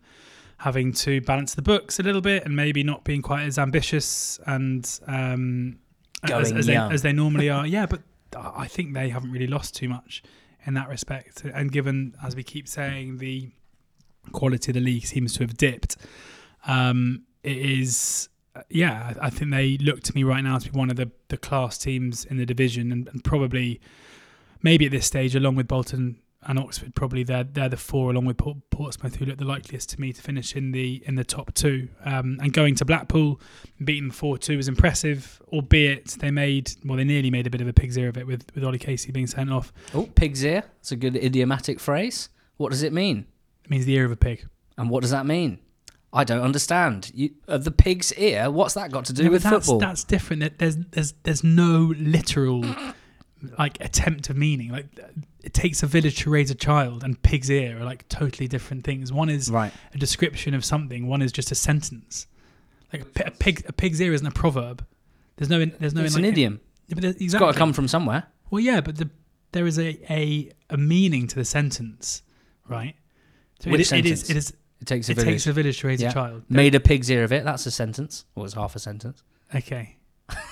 having 0.58 0.92
to 0.92 1.20
balance 1.20 1.54
the 1.54 1.62
books 1.62 2.00
a 2.00 2.02
little 2.02 2.20
bit 2.20 2.44
and 2.44 2.54
maybe 2.54 2.82
not 2.82 3.04
being 3.04 3.22
quite 3.22 3.44
as 3.44 3.58
ambitious 3.58 4.40
and 4.46 5.00
um, 5.06 5.78
as, 6.24 6.30
Going 6.30 6.56
as, 6.58 6.66
they, 6.66 6.72
young. 6.72 6.92
as 6.92 7.02
they 7.02 7.12
normally 7.12 7.48
are. 7.48 7.66
Yeah, 7.66 7.86
but 7.86 8.02
I 8.36 8.66
think 8.66 8.92
they 8.92 9.08
haven't 9.08 9.30
really 9.30 9.46
lost 9.46 9.76
too 9.76 9.88
much 9.88 10.22
in 10.66 10.74
that 10.74 10.88
respect. 10.88 11.44
And 11.44 11.70
given, 11.70 12.14
as 12.22 12.34
we 12.34 12.42
keep 12.42 12.66
saying, 12.66 13.18
the 13.18 13.50
quality 14.32 14.72
of 14.72 14.74
the 14.74 14.80
league 14.80 15.06
seems 15.06 15.34
to 15.34 15.44
have 15.44 15.56
dipped, 15.56 15.96
um, 16.66 17.24
it 17.42 17.56
is. 17.56 18.28
Yeah, 18.68 19.14
I 19.20 19.26
I 19.26 19.30
think 19.30 19.52
they 19.52 19.78
look 19.78 20.02
to 20.02 20.14
me 20.14 20.24
right 20.24 20.42
now 20.42 20.58
to 20.58 20.72
be 20.72 20.76
one 20.76 20.90
of 20.90 20.96
the, 20.96 21.10
the 21.28 21.36
class 21.36 21.78
teams 21.78 22.24
in 22.24 22.36
the 22.36 22.44
division, 22.44 22.90
and, 22.90 23.06
and 23.08 23.22
probably, 23.22 23.80
maybe 24.60 24.86
at 24.86 24.90
this 24.90 25.06
stage, 25.06 25.36
along 25.36 25.54
with 25.54 25.68
Bolton 25.68 26.18
and 26.46 26.58
Oxford, 26.58 26.94
probably 26.94 27.24
they're 27.24 27.44
they're 27.44 27.68
the 27.68 27.76
four, 27.76 28.10
along 28.10 28.24
with 28.24 28.38
Portsmouth, 28.70 29.16
who 29.16 29.24
look 29.24 29.38
the 29.38 29.44
likeliest 29.44 29.90
to 29.90 30.00
me 30.00 30.12
to 30.12 30.22
finish 30.22 30.54
in 30.54 30.70
the 30.72 31.02
in 31.06 31.16
the 31.16 31.24
top 31.24 31.52
two. 31.54 31.88
Um, 32.04 32.38
and 32.40 32.52
going 32.52 32.74
to 32.76 32.84
Blackpool, 32.84 33.40
beating 33.84 34.10
four 34.10 34.38
two 34.38 34.56
was 34.56 34.68
impressive, 34.68 35.42
albeit 35.52 36.16
they 36.20 36.30
made 36.30 36.72
well, 36.84 36.96
they 36.96 37.04
nearly 37.04 37.30
made 37.30 37.46
a 37.46 37.50
bit 37.50 37.60
of 37.60 37.68
a 37.68 37.72
pig's 37.72 37.96
ear 37.98 38.08
of 38.08 38.16
it 38.16 38.26
with 38.26 38.46
with 38.54 38.64
Ollie 38.64 38.78
Casey 38.78 39.10
being 39.12 39.26
sent 39.26 39.50
off. 39.52 39.72
Oh, 39.94 40.06
pig's 40.14 40.44
ear. 40.44 40.64
It's 40.80 40.92
a 40.92 40.96
good 40.96 41.16
idiomatic 41.16 41.80
phrase. 41.80 42.28
What 42.56 42.70
does 42.70 42.82
it 42.82 42.92
mean? 42.92 43.26
It 43.64 43.70
means 43.70 43.84
the 43.84 43.94
ear 43.94 44.04
of 44.04 44.12
a 44.12 44.16
pig. 44.16 44.46
And 44.76 44.90
what 44.90 45.02
does 45.02 45.10
that 45.10 45.26
mean? 45.26 45.58
I 46.12 46.24
don't 46.24 46.40
understand. 46.40 47.10
You, 47.14 47.30
uh, 47.46 47.58
the 47.58 47.70
pig's 47.70 48.14
ear. 48.14 48.50
What's 48.50 48.74
that 48.74 48.90
got 48.90 49.04
to 49.06 49.12
do 49.12 49.24
No, 49.24 49.30
with 49.30 49.42
that's, 49.42 49.66
football? 49.66 49.78
That's 49.80 50.04
different. 50.04 50.58
There's 50.58 50.76
there's 50.76 51.12
there's 51.24 51.44
no 51.44 51.92
literal 51.98 52.64
like 53.58 53.78
attempt 53.80 54.30
of 54.30 54.36
meaning. 54.36 54.70
Like 54.70 54.86
it 55.42 55.54
takes 55.54 55.82
a 55.82 55.86
village 55.86 56.16
to 56.22 56.30
raise 56.30 56.50
a 56.50 56.54
child, 56.54 57.04
and 57.04 57.20
pig's 57.22 57.50
ear 57.50 57.80
are 57.80 57.84
like 57.84 58.08
totally 58.08 58.48
different 58.48 58.84
things. 58.84 59.12
One 59.12 59.28
is 59.28 59.50
Right. 59.50 59.72
a 59.94 59.98
description 59.98 60.54
of 60.54 60.64
something. 60.64 61.06
One 61.06 61.22
is 61.22 61.32
just 61.32 61.50
a 61.50 61.54
sentence. 61.54 62.26
Like 62.92 63.02
a, 63.02 63.28
a 63.28 63.30
pig, 63.30 63.64
a 63.68 63.72
pig's 63.72 64.00
ear 64.00 64.12
isn't 64.14 64.26
a 64.26 64.30
proverb. 64.30 64.84
There's 65.36 65.50
no, 65.50 65.64
there's 65.64 65.94
no. 65.94 66.02
it's 66.04 66.14
like, 66.14 66.20
an 66.20 66.24
idiom. 66.24 66.60
Yeah, 66.88 66.94
but 66.94 67.02
there- 67.02 67.14
It's 67.18 67.34
got 67.34 67.52
to 67.52 67.58
come 67.58 67.72
from 67.72 67.86
somewhere. 67.86 68.24
Well, 68.50 68.60
yeah, 68.60 68.80
but 68.80 68.96
the, 68.96 69.10
there 69.52 69.66
is 69.66 69.78
a, 69.78 69.98
a 70.12 70.50
a 70.70 70.76
meaning 70.76 71.26
to 71.28 71.34
the 71.36 71.44
sentence, 71.44 72.22
right? 72.66 72.94
So 73.60 73.70
Which 73.70 73.80
it, 73.92 73.92
it 73.98 74.06
is 74.06 74.20
sentence? 74.20 74.30
it 74.30 74.36
is 74.36 74.52
It 74.80 74.86
takes 74.86 75.08
a 75.08 75.12
it 75.12 75.14
village. 75.16 75.28
takes 75.28 75.46
a 75.46 75.52
village 75.52 75.80
to 75.80 75.86
raise 75.86 76.00
Yeah. 76.00 76.10
a 76.10 76.12
child. 76.14 76.42
Made 76.48 76.74
a 76.74 76.80
pig's 76.80 77.10
ear 77.10 77.24
of 77.24 77.32
it. 77.32 77.44
That's 77.44 77.66
a 77.66 77.70
sentence. 77.70 78.24
Or 78.34 78.44
it's 78.46 78.54
half 78.54 78.74
a 78.74 78.78
sentence. 78.78 79.22
Okay, 79.54 79.96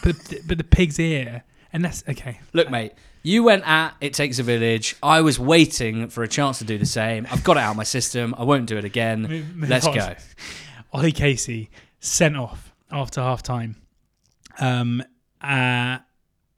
but 0.02 0.16
the- 0.26 0.42
but 0.46 0.58
the 0.58 0.64
pig's 0.64 0.98
ear, 1.00 1.42
and 1.76 1.84
that's 1.84 2.02
okay. 2.08 2.40
Look, 2.54 2.70
mate, 2.70 2.92
you 3.22 3.42
went 3.42 3.68
at 3.68 3.94
It 4.00 4.14
Takes 4.14 4.38
a 4.38 4.42
Village. 4.42 4.96
I 5.02 5.20
was 5.20 5.38
waiting 5.38 6.08
for 6.08 6.22
a 6.22 6.28
chance 6.28 6.58
to 6.60 6.64
do 6.64 6.78
the 6.78 6.86
same. 6.86 7.26
I've 7.30 7.44
got 7.44 7.58
it 7.58 7.60
out 7.60 7.72
of 7.72 7.76
my 7.76 7.82
system. 7.84 8.34
I 8.38 8.44
won't 8.44 8.64
do 8.66 8.78
it 8.78 8.84
again. 8.86 9.22
Move- 9.22 9.54
move 9.54 9.68
Let's 9.68 9.86
on. 9.86 9.94
go. 9.94 10.14
Ollie 10.94 11.12
Casey 11.12 11.68
sent 12.00 12.34
off 12.34 12.72
after 12.90 13.20
half 13.20 13.42
time. 13.42 13.76
Um, 14.58 15.02
uh, 15.42 15.98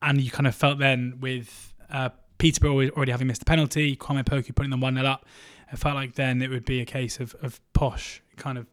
and 0.01 0.21
you 0.21 0.31
kind 0.31 0.47
of 0.47 0.55
felt 0.55 0.79
then 0.79 1.19
with 1.21 1.75
uh, 1.91 2.11
Peterborough 2.39 2.91
already- 2.91 3.11
having 3.11 3.27
missed 3.27 3.41
the 3.41 3.45
penalty, 3.47 3.97
Kwame 3.97 4.23
Poku 4.25 4.55
putting 4.55 4.71
them 4.71 4.81
1 4.81 4.95
0 4.95 5.05
up, 5.05 5.27
it 5.73 5.79
felt 5.81 5.97
like 5.97 6.15
then 6.15 6.43
it 6.43 6.49
would 6.51 6.65
be 6.65 6.81
a 6.81 6.85
case 6.87 7.19
of, 7.19 7.35
of 7.43 7.61
Posh 7.73 8.23
kind 8.37 8.57
of 8.57 8.69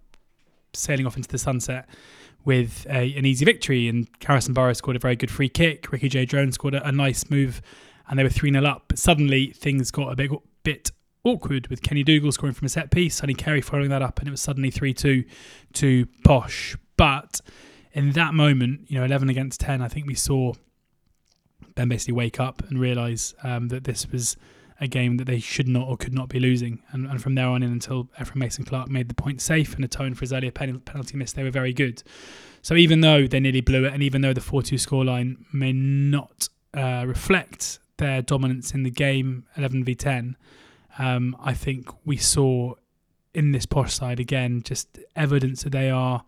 sailing 0.74 1.08
off 1.08 1.18
into 1.18 1.30
the 1.30 1.40
sunset 1.40 1.90
with 2.46 2.86
a, 2.90 3.16
an 3.18 3.26
easy 3.26 3.44
victory. 3.44 3.88
And 3.90 4.08
Harrison 4.24 4.54
Burrows 4.54 4.78
scored 4.78 4.96
a 4.96 5.00
very 5.00 5.16
good 5.16 5.32
free 5.32 5.50
kick. 5.50 5.92
Ricky-Jade 5.92 6.30
Jones 6.30 6.56
scored 6.56 6.76
a, 6.76 6.88
a 6.88 6.92
nice 6.92 7.30
move, 7.30 7.62
and 8.08 8.18
they 8.18 8.24
were 8.24 8.30
3 8.30 8.52
0 8.52 8.64
up. 8.64 8.86
But 8.88 9.00
suddenly 9.00 9.52
things 9.52 9.92
got 9.92 10.12
a 10.12 10.16
bit, 10.16 10.32
bit 10.64 10.92
awkward 11.24 11.68
with 11.68 11.82
Kenny 11.82 12.04
Dougall 12.04 12.32
scoring 12.32 12.54
from 12.54 12.68
a 12.68 12.70
set 12.70 12.92
piece, 12.92 13.16
Sonny 13.16 13.34
Carey 13.34 13.62
following 13.62 13.90
that 13.90 14.02
up, 14.02 14.20
and 14.20 14.28
it 14.28 14.32
was 14.32 14.42
suddenly 14.42 14.72
3 14.72 14.94
2 14.94 15.24
to 15.74 16.06
Posh. 16.24 16.78
But 16.96 17.42
in 17.92 18.12
that 18.12 18.34
moment, 18.34 18.82
you 18.88 18.98
know, 19.00 19.06
11 19.06 19.30
against 19.30 19.60
10, 19.62 19.82
I 19.82 19.88
think 19.88 20.06
we 20.06 20.16
saw 20.16 20.54
Ben 21.74 21.90
basically 21.90 22.14
wake 22.14 22.40
up 22.40 22.64
and 22.70 22.80
realise 22.80 23.34
um, 23.44 23.68
that 23.70 23.84
this 23.84 24.10
was 24.12 24.38
a 24.80 24.88
game 24.88 25.18
that 25.18 25.26
they 25.26 25.40
should 25.40 25.68
not 25.68 25.88
or 25.88 25.96
could 25.96 26.14
not 26.14 26.28
be 26.28 26.40
losing. 26.40 26.82
And, 26.92 27.08
and 27.08 27.22
from 27.22 27.36
there 27.36 27.48
on 27.48 27.64
in 27.64 27.72
until 27.72 28.10
Ephron 28.18 28.40
Mason 28.40 28.66
Clark 28.66 28.90
made 28.90 29.08
the 29.08 29.14
point 29.14 29.42
safe 29.42 29.76
and 29.76 29.86
atoned 29.86 30.18
for 30.18 30.22
his 30.22 30.34
earlier 30.34 30.52
pen- 30.52 30.82
penalty 30.82 31.18
miss, 31.18 31.34
they 31.34 31.44
were 31.44 31.52
very 31.52 31.74
good. 31.74 32.04
So 32.62 32.76
even 32.76 33.02
though 33.02 33.28
they 33.28 33.40
nearly 33.40 33.62
blew 33.62 33.86
it, 33.86 33.94
and 33.94 34.04
even 34.04 34.22
though 34.22 34.34
the 34.34 34.42
4 34.42 34.64
2 34.64 34.76
scoreline 34.76 35.38
may 35.54 35.72
not 35.72 36.50
uh, 36.74 37.06
reflect 37.08 37.80
their 37.98 38.22
dominance 38.22 38.74
in 38.74 38.84
the 38.84 38.92
game, 38.92 39.46
11 39.56 39.84
v 39.84 39.96
10, 39.96 40.36
um, 40.98 41.38
I 41.42 41.54
think 41.54 41.90
we 42.06 42.18
saw 42.18 42.74
in 43.34 43.52
this 43.52 43.66
posh 43.66 43.94
side 43.94 44.20
again 44.20 44.62
just 44.64 44.98
evidence 45.16 45.64
that 45.64 45.72
they 45.72 45.90
are 45.90 46.24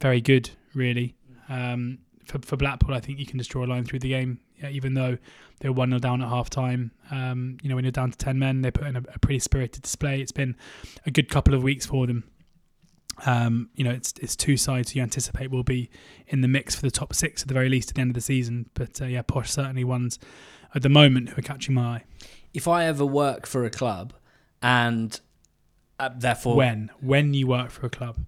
very 0.00 0.20
good, 0.20 0.50
really. 0.74 1.14
Um, 1.48 1.98
for, 2.24 2.40
for 2.40 2.56
Blackpool, 2.56 2.94
I 2.94 3.00
think 3.00 3.18
you 3.18 3.26
can 3.26 3.38
just 3.38 3.50
draw 3.50 3.64
a 3.64 3.66
line 3.66 3.84
through 3.84 4.00
the 4.00 4.08
game, 4.10 4.40
even 4.62 4.94
though 4.94 5.18
they 5.60 5.68
were 5.68 5.74
1 5.74 5.90
0 5.90 5.98
down 5.98 6.22
at 6.22 6.28
half 6.28 6.50
time. 6.50 6.92
Um, 7.10 7.58
you 7.62 7.68
know, 7.68 7.74
when 7.74 7.84
you're 7.84 7.92
down 7.92 8.10
to 8.10 8.18
10 8.18 8.38
men, 8.38 8.62
they 8.62 8.70
put 8.70 8.86
in 8.86 8.96
a, 8.96 9.02
a 9.14 9.18
pretty 9.18 9.38
spirited 9.38 9.82
display. 9.82 10.20
It's 10.20 10.32
been 10.32 10.56
a 11.04 11.10
good 11.10 11.28
couple 11.28 11.54
of 11.54 11.62
weeks 11.62 11.86
for 11.86 12.06
them. 12.06 12.24
Um, 13.24 13.70
you 13.74 13.82
know, 13.82 13.92
it's 13.92 14.12
it's 14.20 14.36
two 14.36 14.58
sides 14.58 14.94
you 14.94 15.00
anticipate 15.02 15.50
will 15.50 15.62
be 15.62 15.88
in 16.26 16.42
the 16.42 16.48
mix 16.48 16.74
for 16.74 16.82
the 16.82 16.90
top 16.90 17.14
six 17.14 17.40
at 17.42 17.48
the 17.48 17.54
very 17.54 17.70
least 17.70 17.90
at 17.90 17.94
the 17.94 18.02
end 18.02 18.10
of 18.10 18.14
the 18.14 18.20
season. 18.20 18.68
But 18.74 19.00
uh, 19.00 19.06
yeah, 19.06 19.22
Posh 19.22 19.50
certainly 19.50 19.84
ones 19.84 20.18
at 20.74 20.82
the 20.82 20.90
moment 20.90 21.30
who 21.30 21.38
are 21.38 21.42
catching 21.42 21.74
my 21.74 21.82
eye. 21.82 22.04
If 22.52 22.68
I 22.68 22.84
ever 22.84 23.06
work 23.06 23.46
for 23.46 23.64
a 23.64 23.70
club 23.70 24.12
and 24.62 25.18
uh, 25.98 26.10
therefore. 26.14 26.56
When 26.56 26.90
when 27.00 27.34
you 27.34 27.46
work 27.46 27.70
for 27.70 27.86
a 27.86 27.90
club 27.90 28.18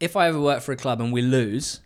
If 0.00 0.16
I 0.16 0.28
ever 0.28 0.40
work 0.40 0.62
for 0.62 0.72
a 0.72 0.76
club 0.76 1.00
and 1.00 1.12
we 1.12 1.22
lose 1.22 1.80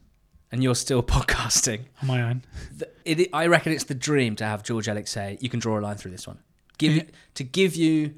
and 0.53 0.63
you're 0.63 0.75
still 0.75 1.03
podcasting, 1.17 1.81
on 2.03 2.09
my 2.09 2.23
own, 2.23 2.43
th- 2.79 2.91
it, 3.05 3.29
I 3.33 3.47
reckon 3.47 3.73
it's 3.73 3.85
the 3.85 3.95
dream 3.95 4.37
to 4.37 4.45
have 4.45 4.63
George 4.63 4.87
Elek 4.87 5.09
say, 5.09 5.39
"You 5.41 5.49
can 5.49 5.61
draw 5.61 5.79
a 5.79 5.83
line 5.83 5.97
through 5.97 6.11
this 6.13 6.27
one." 6.27 6.39
Give 6.79 7.11
to 7.35 7.45
give 7.45 7.75
you 7.75 8.15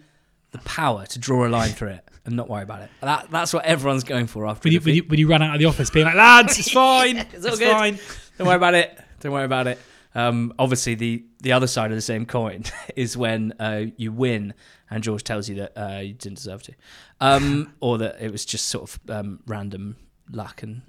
the 0.51 0.59
power 0.59 1.07
to 1.07 1.19
draw 1.19 1.47
a 1.47 1.49
line 1.49 1.71
through 1.71 1.91
it 1.91 2.05
and 2.27 2.37
not 2.37 2.49
worry 2.49 2.63
about 2.63 2.83
it. 2.83 2.91
That 3.01 3.31
that's 3.31 3.53
what 3.55 3.65
everyone's 3.65 4.05
going 4.05 4.27
for 4.27 4.47
after. 4.47 4.67
would 4.67 4.73
you, 4.75 4.81
would 4.81 4.95
you, 4.95 5.05
would 5.09 5.19
you 5.19 5.29
run 5.29 5.43
out 5.43 5.55
of 5.55 5.61
the 5.61 5.65
office 5.67 5.91
being 5.91 6.05
like, 6.07 6.15
lads, 6.17 6.59
it's 6.59 6.71
fine, 6.73 7.17
It's 7.19 7.45
all 7.45 7.53
it's 7.53 7.59
good. 7.59 7.73
fine. 7.73 7.99
Don't 8.37 8.47
worry 8.47 8.57
about 8.57 8.75
it. 8.75 8.99
Don't 9.21 9.33
worry 9.33 9.45
about 9.45 9.67
it. 9.67 9.79
Um, 10.15 10.53
obviously, 10.59 10.95
the 10.97 11.25
the 11.41 11.53
other 11.53 11.67
side 11.67 11.91
of 11.91 11.97
the 11.97 12.03
same 12.03 12.27
coin 12.27 12.65
is 12.97 13.17
when 13.17 13.55
uh, 13.59 13.85
you 13.97 14.13
win 14.13 14.55
and 14.91 15.03
George 15.05 15.23
tells 15.25 15.49
you 15.49 15.55
that 15.57 15.73
uh, 15.77 15.99
you 16.01 16.13
didn't 16.15 16.37
deserve 16.37 16.63
to, 16.65 16.73
um, 17.21 17.73
or 17.81 17.97
that 17.99 18.21
it 18.21 18.33
was 18.33 18.45
just 18.45 18.67
sort 18.67 18.91
of 18.91 19.11
um, 19.11 19.41
random 19.47 19.97
luck 20.33 20.63
and 20.65 20.83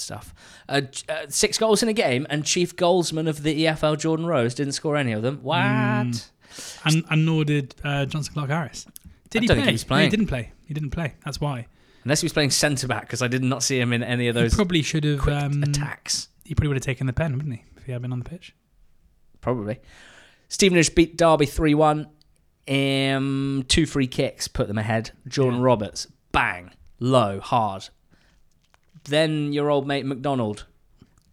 stuff. 0.00 0.34
Uh, 0.68 0.82
uh, 1.08 1.26
six 1.28 1.58
goals 1.58 1.82
in 1.82 1.88
a 1.88 1.92
game, 1.92 2.26
and 2.30 2.44
chief 2.44 2.76
goalsman 2.76 3.28
of 3.28 3.42
the 3.42 3.64
EFL, 3.64 3.98
Jordan 3.98 4.26
Rhodes, 4.26 4.54
didn't 4.54 4.72
score 4.72 4.96
any 4.96 5.12
of 5.12 5.22
them. 5.22 5.40
What? 5.42 5.58
Mm. 5.58 6.30
And, 6.84 7.04
and 7.10 7.26
nor 7.26 7.44
did 7.44 7.74
uh, 7.84 8.06
Jonson 8.06 8.32
Clarke 8.32 8.50
Harris. 8.50 8.86
Did 9.30 9.40
I 9.40 9.42
he 9.42 9.46
play? 9.46 9.54
think 9.56 9.66
he 9.68 9.72
was 9.72 9.90
No, 9.90 9.96
he 9.98 10.08
didn't 10.08 10.26
play. 10.26 10.52
He 10.66 10.74
didn't 10.74 10.90
play. 10.90 11.14
That's 11.24 11.40
why. 11.40 11.66
Unless 12.04 12.22
he 12.22 12.24
was 12.24 12.32
playing 12.32 12.50
centre 12.50 12.86
back, 12.88 13.02
because 13.02 13.20
I 13.22 13.28
did 13.28 13.42
not 13.42 13.62
see 13.62 13.78
him 13.78 13.92
in 13.92 14.02
any 14.02 14.28
of 14.28 14.36
He 14.36 14.42
those 14.42 14.54
probably 14.54 14.82
should 14.82 15.04
have. 15.04 15.28
Um, 15.28 15.62
attacks. 15.62 16.28
he 16.44 16.54
probably 16.54 16.68
would 16.68 16.76
have 16.78 16.84
taken 16.84 17.06
the 17.06 17.12
pen, 17.12 17.36
wouldn't 17.36 17.54
he, 17.54 17.62
if 17.76 17.84
he 17.84 17.92
had 17.92 18.00
been 18.02 18.12
on 18.12 18.20
the 18.20 18.28
pitch? 18.28 18.54
probably. 19.40 19.78
Stevenage 20.48 20.94
beat 20.94 21.16
Derby 21.18 21.46
3 21.46 21.74
1. 21.74 22.06
Um, 22.68 23.64
two 23.68 23.86
free 23.86 24.06
kicks 24.06 24.48
put 24.48 24.68
them 24.68 24.78
ahead. 24.78 25.10
Jordan 25.26 25.60
Yeah. 25.60 25.66
Roberts, 25.66 26.06
bang, 26.32 26.70
low, 26.98 27.40
hard. 27.40 27.88
Then 29.08 29.52
your 29.52 29.70
old 29.70 29.86
mate 29.86 30.06
McDonald, 30.06 30.66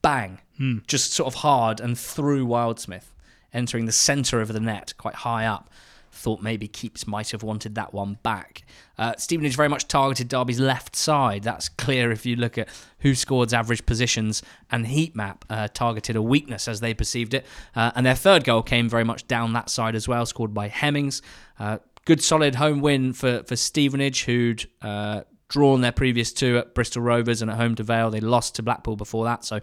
bang, 0.01 0.39
Hmm. 0.57 0.78
just 0.88 1.11
sort 1.11 1.28
of 1.28 1.41
hard 1.41 1.80
and 1.82 1.97
through 1.97 2.47
Wildsmith, 2.47 3.11
entering 3.53 3.86
the 3.86 3.91
centre 3.91 4.39
of 4.41 4.53
the 4.53 4.59
net, 4.59 4.93
quite 4.97 5.15
high 5.15 5.45
up. 5.45 5.69
Thought 6.11 6.41
maybe 6.41 6.69
Keeps 6.69 7.05
might 7.05 7.32
have 7.32 7.43
wanted 7.43 7.76
that 7.76 7.93
one 7.93 8.17
back. 8.23 8.63
Uh, 8.97 9.15
Stevenage 9.17 9.57
very 9.57 9.67
much 9.67 9.86
targeted 9.89 10.30
Derby's 10.30 10.61
left 10.61 10.95
side. 10.95 11.43
That's 11.43 11.67
clear 11.67 12.09
if 12.09 12.26
you 12.26 12.38
look 12.38 12.57
at 12.57 12.69
who 12.99 13.13
scored's 13.15 13.53
average 13.53 13.86
positions 13.86 14.41
and 14.71 14.88
heat 14.88 15.13
map 15.13 15.43
uh, 15.49 15.67
targeted 15.73 16.15
a 16.15 16.21
weakness 16.21 16.69
as 16.69 16.80
they 16.80 16.93
perceived 16.93 17.34
it. 17.34 17.45
Uh, 17.76 17.91
and 17.95 18.05
their 18.05 18.15
third 18.15 18.45
goal 18.45 18.63
came 18.63 18.88
very 18.88 19.03
much 19.03 19.28
down 19.28 19.51
that 19.51 19.69
side 19.69 19.93
as 19.93 20.07
well, 20.07 20.26
scored 20.26 20.53
by 20.53 20.69
Hemmings. 20.69 21.21
Uh, 21.59 21.80
good 22.05 22.23
solid 22.23 22.55
home 22.55 22.80
win 22.80 23.11
for, 23.11 23.43
for 23.43 23.57
Stevenage, 23.57 24.23
who'd 24.23 24.69
uh, 24.82 25.23
drawn 25.48 25.82
their 25.82 25.91
previous 25.91 26.34
two 26.34 26.58
at 26.58 26.74
Bristol 26.74 27.02
Rovers 27.04 27.41
and 27.41 27.52
at 27.52 27.58
home 27.58 27.76
to 27.76 27.84
Vale. 27.84 28.10
They 28.10 28.20
lost 28.20 28.56
to 28.56 28.64
Blackpool 28.64 28.96
before 28.96 29.26
that, 29.26 29.46
so 29.46 29.60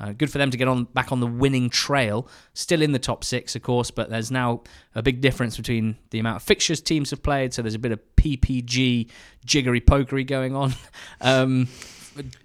uh, 0.00 0.12
good 0.12 0.30
for 0.30 0.38
them 0.38 0.50
to 0.50 0.56
get 0.56 0.66
on 0.68 0.84
back 0.84 1.12
on 1.12 1.20
the 1.20 1.26
winning 1.26 1.68
trail. 1.70 2.28
Still 2.54 2.80
in 2.82 2.92
the 2.92 2.98
top 2.98 3.22
six, 3.24 3.54
of 3.54 3.62
course, 3.62 3.90
but 3.90 4.08
there's 4.10 4.30
now 4.30 4.62
a 4.94 5.02
big 5.02 5.20
difference 5.20 5.56
between 5.56 5.96
the 6.10 6.18
amount 6.18 6.36
of 6.36 6.42
fixtures 6.42 6.80
teams 6.80 7.10
have 7.10 7.22
played. 7.22 7.52
So 7.52 7.62
there's 7.62 7.74
a 7.74 7.78
bit 7.78 7.92
of 7.92 8.00
PPG 8.16 9.10
jiggery 9.44 9.80
pokery 9.80 10.26
going 10.26 10.54
on. 10.54 10.74
Um, 11.20 11.68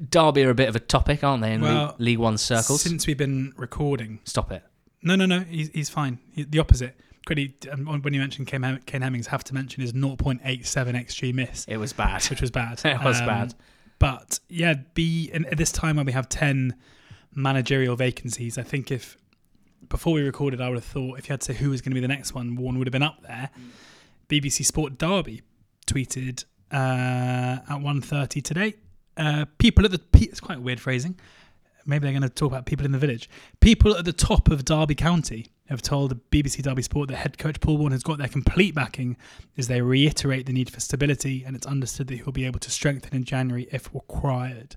Derby 0.10 0.44
are 0.44 0.50
a 0.50 0.56
bit 0.56 0.68
of 0.70 0.76
a 0.76 0.80
topic, 0.80 1.24
aren't 1.24 1.42
they, 1.42 1.54
in 1.54 1.62
Well, 1.62 1.88
League, 1.98 2.00
League 2.00 2.18
One 2.20 2.38
circles? 2.38 2.82
Since 2.82 3.08
we've 3.08 3.18
been 3.18 3.54
recording. 3.56 4.20
Stop 4.26 4.52
it. 4.52 4.64
No, 5.02 5.16
no, 5.16 5.26
no. 5.26 5.42
He's, 5.42 5.70
he's 5.70 5.90
fine. 5.90 6.20
He- 6.32 6.44
the 6.44 6.60
opposite. 6.60 6.96
Quickly, 7.26 7.56
um, 7.72 7.86
when 8.02 8.14
you 8.14 8.20
mentioned 8.20 8.48
Kane, 8.48 8.64
Hem- 8.64 8.82
Kane 8.86 9.02
Hemmings, 9.02 9.28
have 9.28 9.44
to 9.46 9.54
mention 9.54 9.82
his 9.82 9.94
0.87 9.94 10.42
xG 10.44 11.34
miss, 11.34 11.66
It 11.68 11.78
was 11.78 11.94
bad. 11.94 12.24
which 12.26 12.42
was 12.42 12.52
bad. 12.52 12.82
It 12.86 13.04
was 13.04 13.20
Um, 13.22 13.28
bad. 13.28 13.54
But 14.00 14.40
yeah, 14.50 14.74
be 14.96 15.32
at 15.32 15.58
this 15.58 15.72
time 15.72 15.98
when 15.98 16.06
we 16.08 16.12
have 16.14 16.28
10 16.28 16.76
managerial 17.36 17.96
vacancies, 17.96 18.58
I 18.58 18.64
think 18.64 18.90
if 18.92 19.18
before 19.90 20.14
we 20.14 20.22
recorded, 20.22 20.62
I 20.62 20.70
would 20.70 20.78
have 20.78 20.84
thought 20.86 21.20
if 21.20 21.28
you 21.30 21.34
had 21.34 21.42
to 21.42 21.46
say 21.46 21.54
who 21.54 21.70
was 21.70 21.82
going 21.82 21.92
to 21.92 21.96
be 21.96 22.00
the 22.02 22.08
next 22.08 22.34
one, 22.34 22.56
Warne 22.56 22.78
would 22.80 22.88
have 22.88 22.92
been 22.92 23.04
up 23.04 23.22
there. 23.24 23.50
BBC 24.30 24.64
Sport 24.66 24.98
Derby 24.98 25.42
tweeted 25.86 26.46
uh, 26.72 26.76
at 27.68 27.80
1.30 27.80 28.44
today. 28.44 28.74
Uh, 29.18 29.46
people 29.58 29.84
at 29.86 29.92
the 29.92 30.00
it's 30.16 30.40
quite 30.40 30.62
weird 30.62 30.80
phrasing. 30.80 31.20
Maybe 31.86 32.04
they're 32.04 32.12
going 32.12 32.22
to 32.22 32.30
talk 32.30 32.52
about 32.52 32.66
people 32.66 32.86
in 32.86 32.92
the 32.92 32.98
village. 32.98 33.30
People 33.60 33.96
at 33.96 34.06
the 34.06 34.14
top 34.14 34.50
of 34.50 34.66
Derby 34.66 34.96
County 34.96 35.48
have 35.68 35.82
told 35.82 36.20
BBC 36.32 36.62
Derby 36.62 36.82
Sport 36.82 37.10
that 37.10 37.18
head 37.18 37.38
coach 37.38 37.60
Paul 37.60 37.78
Warne 37.78 37.94
has 37.94 38.04
got 38.04 38.18
their 38.18 38.28
complete 38.28 38.76
backing 38.76 39.18
as 39.58 39.68
they 39.68 39.82
reiterate 39.82 40.46
the 40.46 40.54
need 40.54 40.70
for 40.70 40.80
stability, 40.80 41.44
and 41.46 41.56
it's 41.56 41.66
understood 41.66 42.08
that 42.08 42.16
he'll 42.18 42.32
be 42.32 42.46
able 42.46 42.60
to 42.60 42.70
strengthen 42.70 43.16
in 43.16 43.24
January 43.24 43.68
if 43.72 43.94
required. 43.94 44.76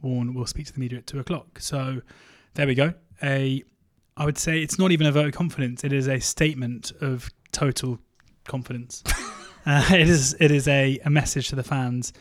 Warren 0.00 0.34
will 0.34 0.46
speak 0.46 0.66
to 0.66 0.72
the 0.72 0.80
media 0.80 0.98
at 0.98 1.06
two 1.06 1.18
o'clock. 1.18 1.58
So 1.58 2.02
there 2.54 2.66
we 2.66 2.74
go. 2.74 2.94
A, 3.22 3.64
I 4.16 4.24
would 4.24 4.38
say 4.38 4.60
it's 4.60 4.78
not 4.78 4.92
even 4.92 5.06
a 5.06 5.12
vote 5.12 5.26
of 5.26 5.32
confidence. 5.32 5.84
It 5.84 5.92
is 5.92 6.08
a 6.08 6.20
statement 6.20 6.92
of 7.00 7.28
total 7.52 7.98
confidence. 8.46 9.02
uh, 9.66 9.88
it 9.92 10.08
is. 10.08 10.36
It 10.38 10.50
is 10.50 10.68
a, 10.68 10.98
a 11.04 11.10
message 11.10 11.48
to 11.48 11.56
the 11.56 11.62
fans. 11.64 12.12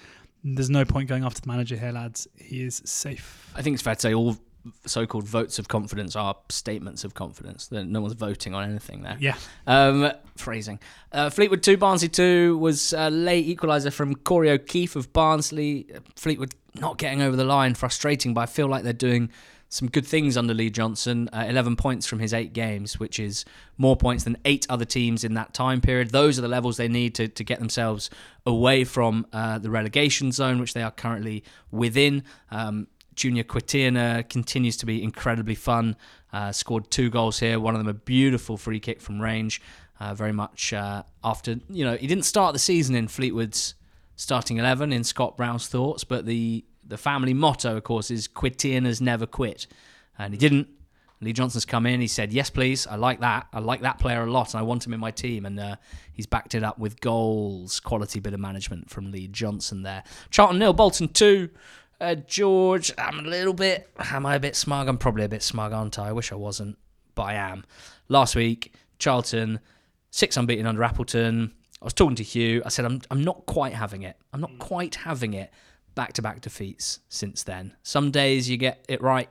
There's 0.44 0.70
no 0.70 0.86
point 0.86 1.10
going 1.10 1.24
after 1.24 1.42
the 1.42 1.48
manager 1.48 1.76
here, 1.76 1.92
lads. 1.92 2.28
He 2.36 2.64
is 2.64 2.82
safe. 2.86 3.52
I 3.56 3.62
think 3.62 3.74
it's 3.74 3.84
fair 3.84 3.96
to 3.96 4.02
say 4.02 4.14
all 4.14 4.38
so-called 4.86 5.26
votes 5.26 5.60
of 5.60 5.68
confidence 5.68 6.16
are 6.16 6.36
statements 6.50 7.04
of 7.04 7.14
confidence. 7.14 7.72
No 7.72 8.02
one's 8.02 8.14
voting 8.14 8.54
on 8.54 8.70
anything 8.70 9.04
there. 9.04 9.18
Yeah. 9.20 9.36
Um, 9.66 10.12
phrasing. 10.36 10.80
Uh, 11.12 11.30
Fleetwood 11.30 11.64
2, 11.64 11.78
Barnsley 11.78 12.10
2 12.10 12.58
was 12.58 12.94
a 12.94 13.10
late 13.10 13.48
equaliser 13.48 13.92
from 13.92 14.16
Corey 14.16 14.50
O'Keefe 14.50 14.96
of 14.96 15.14
Barnsley. 15.14 15.88
Fleetwood 16.16 16.54
not 16.76 16.98
getting 16.98 17.22
over 17.22 17.36
the 17.36 17.46
line, 17.46 17.76
frustrating, 17.76 18.34
but 18.34 18.42
I 18.42 18.46
feel 18.46 18.68
like 18.68 18.84
they're 18.84 18.94
doing 18.94 19.32
some 19.70 19.90
good 19.90 20.06
things 20.06 20.38
under 20.38 20.54
Lee 20.54 20.70
Johnson. 20.70 21.30
Uh, 21.34 21.46
11 21.48 21.76
points 21.76 22.06
from 22.06 22.20
his 22.20 22.34
eight 22.34 22.54
games, 22.54 23.00
which 23.00 23.20
is 23.20 23.44
more 23.78 23.98
points 23.98 24.24
than 24.24 24.38
eight 24.46 24.66
other 24.70 24.86
teams 24.86 25.24
in 25.24 25.34
that 25.34 25.54
time 25.54 25.82
period. 25.82 26.12
Those 26.12 26.40
are 26.40 26.42
the 26.42 26.48
levels 26.48 26.78
they 26.78 26.88
need 26.88 27.16
to, 27.16 27.28
to 27.28 27.44
get 27.44 27.60
themselves 27.60 28.10
away 28.46 28.84
from 28.84 29.28
uh, 29.34 29.60
the 29.60 29.70
relegation 29.70 30.32
zone, 30.32 30.60
which 30.60 30.74
they 30.74 30.84
are 30.84 30.92
currently 30.92 31.44
within. 31.72 32.24
Um, 32.50 32.88
Junior 33.16 33.44
Quitirna 33.44 34.30
continues 34.30 34.78
to 34.78 34.86
be 34.86 35.04
incredibly 35.04 35.56
fun. 35.56 35.98
Uh, 36.32 36.52
scored 36.52 36.90
two 36.92 37.10
goals 37.10 37.40
here. 37.40 37.60
One 37.60 37.74
of 37.74 37.80
them 37.80 37.88
a 37.88 37.94
beautiful 37.94 38.58
free 38.58 38.80
kick 38.80 39.02
from 39.02 39.22
range. 39.22 39.62
Uh, 40.00 40.14
very 40.14 40.32
much 40.32 40.74
uh, 40.74 41.02
after 41.24 41.56
you 41.70 41.84
know 41.84 41.98
he 41.98 42.06
didn't 42.06 42.26
start 42.26 42.54
the 42.54 42.60
season 42.60 42.94
in 42.94 43.08
Fleetwood's 43.08 43.74
starting 44.16 44.58
eleven 44.58 44.94
in 44.94 45.04
Scott 45.04 45.36
Brown's 45.36 45.68
thoughts, 45.68 46.04
but 46.04 46.28
the 46.28 46.64
the 46.88 46.98
family 46.98 47.34
motto, 47.34 47.78
of 47.78 47.84
course, 47.84 48.12
is 48.12 48.28
Quitirna's 48.28 49.02
never 49.02 49.26
quit, 49.26 49.68
and 50.18 50.34
he 50.34 50.38
didn't. 50.38 50.68
Lee 51.20 51.34
Johnson's 51.34 51.66
come 51.66 51.88
in. 51.88 52.00
He 52.00 52.08
said, 52.08 52.32
"Yes, 52.32 52.50
please. 52.50 52.86
I 52.86 52.96
like 52.96 53.22
that. 53.22 53.48
I 53.52 53.60
like 53.60 53.82
that 53.82 53.98
player 53.98 54.24
a 54.24 54.32
lot, 54.32 54.54
and 54.54 54.60
I 54.60 54.64
want 54.64 54.86
him 54.86 54.94
in 54.94 55.00
my 55.00 55.12
team." 55.12 55.46
And 55.46 55.60
uh, 55.60 55.76
he's 56.14 56.28
backed 56.28 56.54
it 56.54 56.64
up 56.64 56.78
with 56.78 57.02
goals. 57.02 57.80
Quality 57.80 58.20
bit 58.20 58.34
of 58.34 58.40
management 58.40 58.90
from 58.90 59.12
Lee 59.12 59.28
Johnson 59.28 59.82
there. 59.84 60.04
Charlton 60.30 60.60
nil, 60.60 60.74
Bolton 60.74 61.08
two. 61.08 61.50
Uh, 62.00 62.14
George, 62.14 62.92
I'm 63.00 63.20
a 63.20 63.24
little 63.24 63.54
bit. 63.54 63.90
Am 63.98 64.28
I 64.28 64.36
a 64.36 64.40
bit 64.40 64.56
smug? 64.56 64.88
I'm 64.88 65.00
probably 65.00 65.24
a 65.24 65.30
bit 65.30 65.42
smug, 65.42 65.74
aren't 65.74 65.98
I? 65.98 66.10
I 66.10 66.12
wish 66.12 66.32
I 66.32 66.36
wasn't, 66.36 66.78
but 67.16 67.24
I 67.24 67.34
am. 67.34 67.66
Last 68.08 68.36
week, 68.36 68.74
Charlton 69.00 69.60
six 70.12 70.38
unbeaten 70.38 70.68
under 70.68 70.84
Appleton. 70.84 71.54
I 71.82 71.86
was 71.86 71.94
talking 71.94 72.16
to 72.16 72.24
Hugh. 72.24 72.62
I 72.66 72.70
said, 72.70 72.86
I'm, 72.86 73.02
I'm 73.12 73.24
not 73.24 73.46
quite 73.46 73.74
having 73.74 74.04
it. 74.04 74.18
I'm 74.34 74.42
not 74.42 74.58
quite 74.58 74.96
having 74.96 75.34
it. 75.34 75.52
Back 75.98 76.14
to 76.14 76.22
back 76.22 76.42
defeats 76.42 77.00
since 77.10 77.42
then. 77.42 77.74
Some 77.82 78.12
days 78.12 78.48
you 78.48 78.56
get 78.56 78.86
it 78.88 79.02
right, 79.02 79.28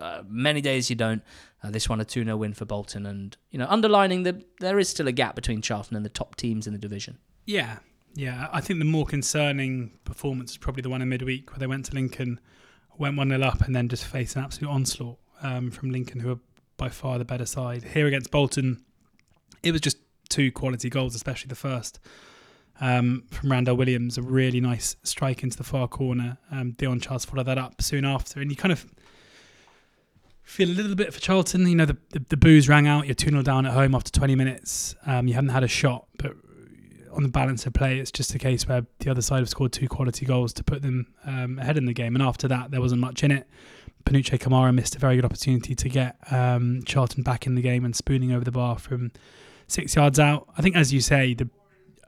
uh, 0.00 0.24
many 0.28 0.60
days 0.60 0.90
you 0.90 0.96
don't. 0.96 1.22
Uh, 1.62 1.70
this 1.70 1.88
one 1.88 2.00
a 2.00 2.04
2 2.04 2.24
0 2.24 2.36
win 2.36 2.54
for 2.54 2.64
Bolton, 2.64 3.06
and 3.06 3.36
you 3.52 3.58
know, 3.60 3.66
underlining 3.68 4.24
that 4.24 4.34
there 4.58 4.80
is 4.80 4.88
still 4.88 5.06
a 5.06 5.12
gap 5.12 5.36
between 5.36 5.62
Charlton 5.62 5.96
and 5.96 6.04
the 6.04 6.10
top 6.10 6.34
teams 6.34 6.66
in 6.66 6.72
the 6.72 6.78
division. 6.80 7.18
Yeah, 7.46 7.78
yeah. 8.16 8.48
I 8.52 8.60
think 8.60 8.80
the 8.80 8.84
more 8.84 9.06
concerning 9.06 9.92
performance 10.04 10.50
is 10.50 10.56
probably 10.56 10.82
the 10.82 10.90
one 10.90 11.02
in 11.02 11.08
midweek 11.08 11.52
where 11.52 11.60
they 11.60 11.68
went 11.68 11.84
to 11.84 11.94
Lincoln, 11.94 12.40
went 12.98 13.16
1 13.16 13.28
0 13.28 13.40
up, 13.40 13.60
and 13.60 13.76
then 13.76 13.88
just 13.88 14.04
faced 14.04 14.34
an 14.34 14.42
absolute 14.42 14.72
onslaught 14.72 15.18
um, 15.40 15.70
from 15.70 15.92
Lincoln, 15.92 16.18
who 16.18 16.32
are 16.32 16.40
by 16.78 16.88
far 16.88 17.18
the 17.18 17.24
better 17.24 17.46
side. 17.46 17.84
Here 17.84 18.08
against 18.08 18.32
Bolton, 18.32 18.82
it 19.62 19.70
was 19.70 19.80
just 19.80 19.98
two 20.28 20.50
quality 20.50 20.90
goals, 20.90 21.14
especially 21.14 21.48
the 21.48 21.54
first. 21.54 22.00
Um, 22.80 23.24
from 23.30 23.50
Randell 23.50 23.76
Williams, 23.76 24.18
a 24.18 24.22
really 24.22 24.60
nice 24.60 24.96
strike 25.02 25.42
into 25.42 25.56
the 25.56 25.64
far 25.64 25.88
corner. 25.88 26.38
Um, 26.50 26.72
Dion 26.72 27.00
Charles 27.00 27.24
followed 27.24 27.46
that 27.46 27.58
up 27.58 27.82
soon 27.82 28.04
after, 28.04 28.40
and 28.40 28.50
you 28.50 28.56
kind 28.56 28.72
of 28.72 28.86
feel 30.42 30.70
a 30.70 30.72
little 30.72 30.94
bit 30.94 31.12
for 31.12 31.20
Charlton. 31.20 31.66
You 31.66 31.74
know, 31.74 31.86
the, 31.86 31.96
the, 32.10 32.24
the 32.30 32.36
boos 32.36 32.68
rang 32.68 32.86
out. 32.86 33.06
You're 33.06 33.14
2 33.14 33.30
0 33.30 33.42
down 33.42 33.66
at 33.66 33.72
home 33.72 33.94
after 33.94 34.10
20 34.12 34.34
minutes. 34.36 34.94
Um, 35.06 35.26
you 35.26 35.34
haven't 35.34 35.50
had 35.50 35.64
a 35.64 35.68
shot, 35.68 36.06
but 36.18 36.34
on 37.12 37.22
the 37.22 37.28
balance 37.28 37.66
of 37.66 37.72
play, 37.72 37.98
it's 37.98 38.12
just 38.12 38.34
a 38.34 38.38
case 38.38 38.68
where 38.68 38.86
the 39.00 39.10
other 39.10 39.22
side 39.22 39.40
have 39.40 39.48
scored 39.48 39.72
two 39.72 39.88
quality 39.88 40.24
goals 40.24 40.52
to 40.54 40.64
put 40.64 40.82
them 40.82 41.06
um, 41.26 41.58
ahead 41.58 41.76
in 41.76 41.84
the 41.84 41.92
game. 41.92 42.14
And 42.14 42.22
after 42.22 42.46
that, 42.48 42.70
there 42.70 42.80
wasn't 42.80 43.00
much 43.00 43.24
in 43.24 43.30
it. 43.30 43.48
Panucci 44.04 44.38
Kamara 44.38 44.72
missed 44.74 44.96
a 44.96 44.98
very 44.98 45.16
good 45.16 45.24
opportunity 45.24 45.74
to 45.74 45.88
get 45.88 46.16
um, 46.30 46.82
Charlton 46.86 47.22
back 47.22 47.46
in 47.46 47.54
the 47.56 47.60
game 47.60 47.84
and 47.84 47.94
spooning 47.94 48.32
over 48.32 48.44
the 48.44 48.52
bar 48.52 48.78
from 48.78 49.10
six 49.66 49.96
yards 49.96 50.18
out. 50.18 50.48
I 50.56 50.62
think, 50.62 50.76
as 50.76 50.92
you 50.92 51.00
say, 51.00 51.34
the 51.34 51.50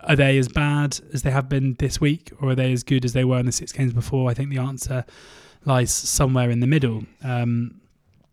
are 0.05 0.17
they 0.17 0.39
as 0.39 0.49
bad 0.49 0.99
as 1.13 1.23
they 1.23 1.31
have 1.31 1.49
been 1.49 1.75
this 1.79 2.01
week, 2.01 2.33
or 2.41 2.51
are 2.51 2.55
they 2.55 2.73
as 2.73 2.83
good 2.83 3.05
as 3.05 3.13
they 3.13 3.25
were 3.25 3.39
in 3.39 3.47
the 3.47 3.53
six 3.53 3.73
games 3.73 3.93
before? 3.93 4.31
I 4.31 4.35
think 4.35 4.51
the 4.51 4.59
answer 4.59 5.05
lies 5.65 5.93
somewhere 5.93 6.51
in 6.51 6.61
the 6.61 6.67
middle. 6.67 7.05
Um, 7.23 7.81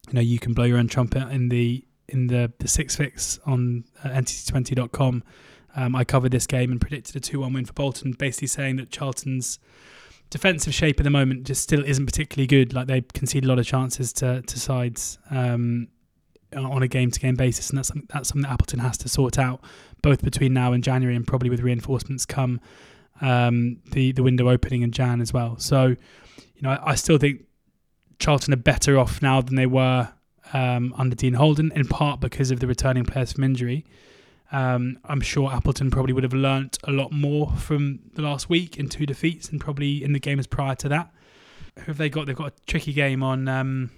you 0.07 0.13
know, 0.13 0.21
you 0.21 0.39
can 0.39 0.53
blow 0.53 0.63
your 0.63 0.77
own 0.77 0.87
trumpet 0.87 1.29
in 1.29 1.49
the 1.49 1.83
in 2.07 2.27
the 2.27 2.51
the 2.59 2.67
six 2.67 2.95
fix 2.95 3.39
on 3.45 3.83
uh, 4.03 4.09
ntt20.com. 4.09 5.23
Um, 5.75 5.95
I 5.95 6.03
covered 6.03 6.31
this 6.31 6.47
game 6.47 6.71
and 6.71 6.81
predicted 6.81 7.15
a 7.15 7.19
two-one 7.19 7.53
win 7.53 7.65
for 7.65 7.73
Bolton, 7.73 8.13
basically 8.13 8.47
saying 8.47 8.77
that 8.77 8.89
Charlton's 8.89 9.59
defensive 10.29 10.73
shape 10.73 10.99
at 10.99 11.03
the 11.03 11.09
moment 11.09 11.45
just 11.45 11.61
still 11.61 11.83
isn't 11.83 12.05
particularly 12.05 12.47
good. 12.47 12.73
Like 12.73 12.87
they 12.87 13.01
concede 13.01 13.45
a 13.45 13.47
lot 13.47 13.59
of 13.59 13.65
chances 13.65 14.13
to 14.13 14.41
to 14.41 14.59
sides. 14.59 15.19
Um, 15.29 15.89
on 16.55 16.81
a 16.81 16.87
game-to-game 16.87 17.35
basis, 17.35 17.69
and 17.69 17.77
that's 17.77 17.89
something, 17.89 18.07
that's 18.13 18.29
something 18.29 18.43
that 18.43 18.51
Appleton 18.51 18.79
has 18.79 18.97
to 18.99 19.09
sort 19.09 19.37
out, 19.37 19.61
both 20.01 20.23
between 20.23 20.53
now 20.53 20.73
and 20.73 20.83
January, 20.83 21.15
and 21.15 21.27
probably 21.27 21.49
with 21.49 21.61
reinforcements 21.61 22.25
come 22.25 22.59
um, 23.21 23.77
the 23.91 24.11
the 24.11 24.23
window 24.23 24.49
opening 24.49 24.81
in 24.81 24.91
Jan 24.91 25.21
as 25.21 25.33
well. 25.33 25.57
So, 25.57 25.87
you 25.87 26.61
know, 26.61 26.69
I, 26.69 26.91
I 26.91 26.95
still 26.95 27.17
think 27.17 27.45
Charlton 28.19 28.53
are 28.53 28.57
better 28.57 28.97
off 28.97 29.21
now 29.21 29.41
than 29.41 29.55
they 29.55 29.65
were 29.65 30.09
um, 30.53 30.93
under 30.97 31.15
Dean 31.15 31.33
Holden, 31.33 31.71
in 31.75 31.87
part 31.87 32.19
because 32.21 32.51
of 32.51 32.59
the 32.59 32.67
returning 32.67 33.03
players 33.03 33.33
from 33.33 33.43
injury. 33.43 33.85
Um, 34.51 34.99
I'm 35.03 35.19
sure 35.19 35.51
Appleton 35.51 35.91
probably 35.91 36.13
would 36.13 36.23
have 36.23 36.33
learnt 36.33 36.77
a 36.85 36.91
lot 36.91 37.11
more 37.11 37.51
from 37.57 37.99
the 38.13 38.21
last 38.21 38.49
week 38.49 38.77
in 38.77 38.87
two 38.87 39.05
defeats, 39.05 39.49
and 39.49 39.59
probably 39.59 40.03
in 40.03 40.13
the 40.13 40.19
games 40.19 40.47
prior 40.47 40.75
to 40.75 40.89
that. 40.89 41.11
Who 41.79 41.85
have 41.87 41.97
they 41.97 42.09
got? 42.09 42.27
They've 42.27 42.35
got 42.35 42.53
a 42.53 42.65
tricky 42.65 42.93
game 42.93 43.21
on. 43.21 43.89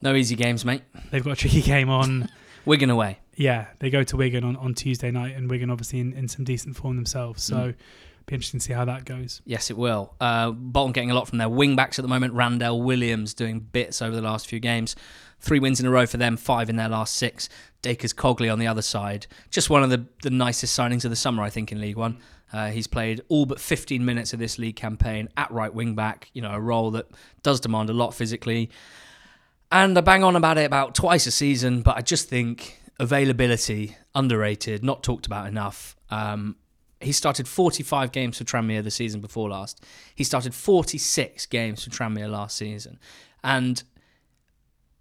No 0.00 0.14
easy 0.14 0.36
games, 0.36 0.64
mate. 0.64 0.82
they've 1.10 1.24
got 1.24 1.32
a 1.32 1.36
tricky 1.36 1.62
game 1.62 1.90
on. 1.90 2.28
Wigan 2.64 2.90
away. 2.90 3.18
Yeah, 3.34 3.66
they 3.78 3.88
go 3.90 4.02
to 4.04 4.16
Wigan 4.16 4.44
on, 4.44 4.56
on 4.56 4.74
Tuesday 4.74 5.10
night, 5.10 5.34
and 5.36 5.50
Wigan 5.50 5.70
obviously 5.70 6.00
in, 6.00 6.12
in 6.12 6.28
some 6.28 6.44
decent 6.44 6.76
form 6.76 6.96
themselves. 6.96 7.42
So, 7.42 7.56
Mm. 7.56 7.74
be 8.26 8.34
interesting 8.34 8.60
to 8.60 8.66
see 8.66 8.72
how 8.74 8.84
that 8.84 9.04
goes. 9.06 9.40
Yes, 9.46 9.70
it 9.70 9.78
will. 9.78 10.14
Uh, 10.20 10.50
Bolton 10.50 10.92
getting 10.92 11.10
a 11.10 11.14
lot 11.14 11.28
from 11.28 11.38
their 11.38 11.48
wing 11.48 11.76
backs 11.76 11.98
at 11.98 12.02
the 12.02 12.08
moment. 12.08 12.34
Randell 12.34 12.82
Williams 12.82 13.32
doing 13.34 13.60
bits 13.60 14.02
over 14.02 14.14
the 14.14 14.20
last 14.22 14.46
few 14.48 14.60
games. 14.60 14.94
Three 15.40 15.60
wins 15.60 15.80
in 15.80 15.86
a 15.86 15.90
row 15.90 16.04
for 16.04 16.16
them, 16.18 16.36
five 16.36 16.68
in 16.68 16.76
their 16.76 16.88
last 16.88 17.16
six. 17.16 17.48
Dacres-Cogley 17.82 18.52
on 18.52 18.58
the 18.58 18.66
other 18.66 18.82
side. 18.82 19.26
Just 19.50 19.70
one 19.70 19.82
of 19.82 19.88
the, 19.90 20.04
the 20.22 20.30
nicest 20.30 20.78
signings 20.78 21.04
of 21.04 21.10
the 21.10 21.16
summer, 21.16 21.42
I 21.42 21.48
think, 21.50 21.72
in 21.72 21.80
League 21.80 21.96
One. 21.96 22.18
Uh, 22.52 22.70
he's 22.70 22.86
played 22.86 23.20
all 23.28 23.46
but 23.46 23.60
15 23.60 24.04
minutes 24.04 24.32
of 24.32 24.38
this 24.40 24.58
league 24.58 24.76
campaign 24.76 25.28
at 25.36 25.50
right 25.50 25.72
wing 25.72 25.94
back, 25.94 26.28
you 26.34 26.42
know, 26.42 26.50
a 26.50 26.60
role 26.60 26.90
that 26.92 27.06
does 27.42 27.60
demand 27.60 27.88
a 27.88 27.92
lot 27.92 28.12
physically. 28.14 28.68
And 29.70 29.96
I 29.98 30.00
bang 30.00 30.24
on 30.24 30.34
about 30.34 30.58
it 30.58 30.64
about 30.64 30.94
twice 30.94 31.26
a 31.26 31.30
season, 31.30 31.82
but 31.82 31.96
I 31.96 32.00
just 32.00 32.28
think 32.28 32.80
availability, 32.98 33.96
underrated, 34.14 34.82
not 34.82 35.02
talked 35.02 35.26
about 35.26 35.46
enough. 35.46 35.96
Um, 36.10 36.56
he 37.00 37.12
started 37.12 37.46
45 37.46 38.10
games 38.10 38.38
for 38.38 38.44
Tranmere 38.44 38.82
the 38.82 38.90
season 38.90 39.20
before 39.20 39.50
last. 39.50 39.84
He 40.14 40.24
started 40.24 40.54
46 40.54 41.46
games 41.46 41.84
for 41.84 41.90
Tranmere 41.90 42.30
last 42.30 42.56
season. 42.56 42.98
And 43.44 43.82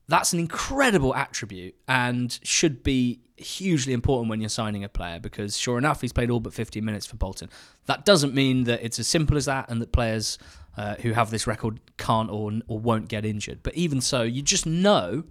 that's 0.07 0.31
an 0.33 0.39
incredible 0.39 1.15
attribute 1.15 1.75
and 1.87 2.37
should 2.43 2.83
be 2.83 3.21
hugely 3.35 3.93
important 3.93 4.29
when 4.29 4.41
you're 4.41 4.49
signing 4.49 4.83
a 4.83 4.89
player 4.89 5.19
because 5.19 5.57
sure 5.57 5.77
enough 5.77 6.01
he's 6.01 6.13
played 6.13 6.31
all 6.31 6.39
but 6.39 6.53
15 6.53 6.83
minutes 6.83 7.05
for 7.05 7.17
Bolton. 7.17 7.49
That 7.85 8.05
doesn't 8.05 8.33
mean 8.33 8.65
that 8.65 8.83
it's 8.83 8.99
as 8.99 9.07
simple 9.07 9.37
as 9.37 9.45
that 9.45 9.69
and 9.69 9.81
that 9.81 9.91
players 9.91 10.37
uh, 10.77 10.95
who 10.95 11.11
have 11.11 11.31
this 11.31 11.47
record 11.47 11.79
can't 11.97 12.29
or, 12.29 12.51
or 12.67 12.79
won't 12.79 13.09
get 13.09 13.25
injured. 13.25 13.59
But 13.63 13.75
even 13.75 13.99
so, 13.99 14.21
you 14.21 14.41
just 14.41 14.65
know 14.65 15.23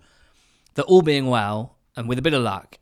that 0.74 0.84
all 0.84 1.02
being 1.02 1.28
well 1.28 1.78
and 1.96 2.08
with 2.08 2.18
a 2.18 2.22
bit 2.22 2.34
of 2.34 2.42
luck, 2.42 2.78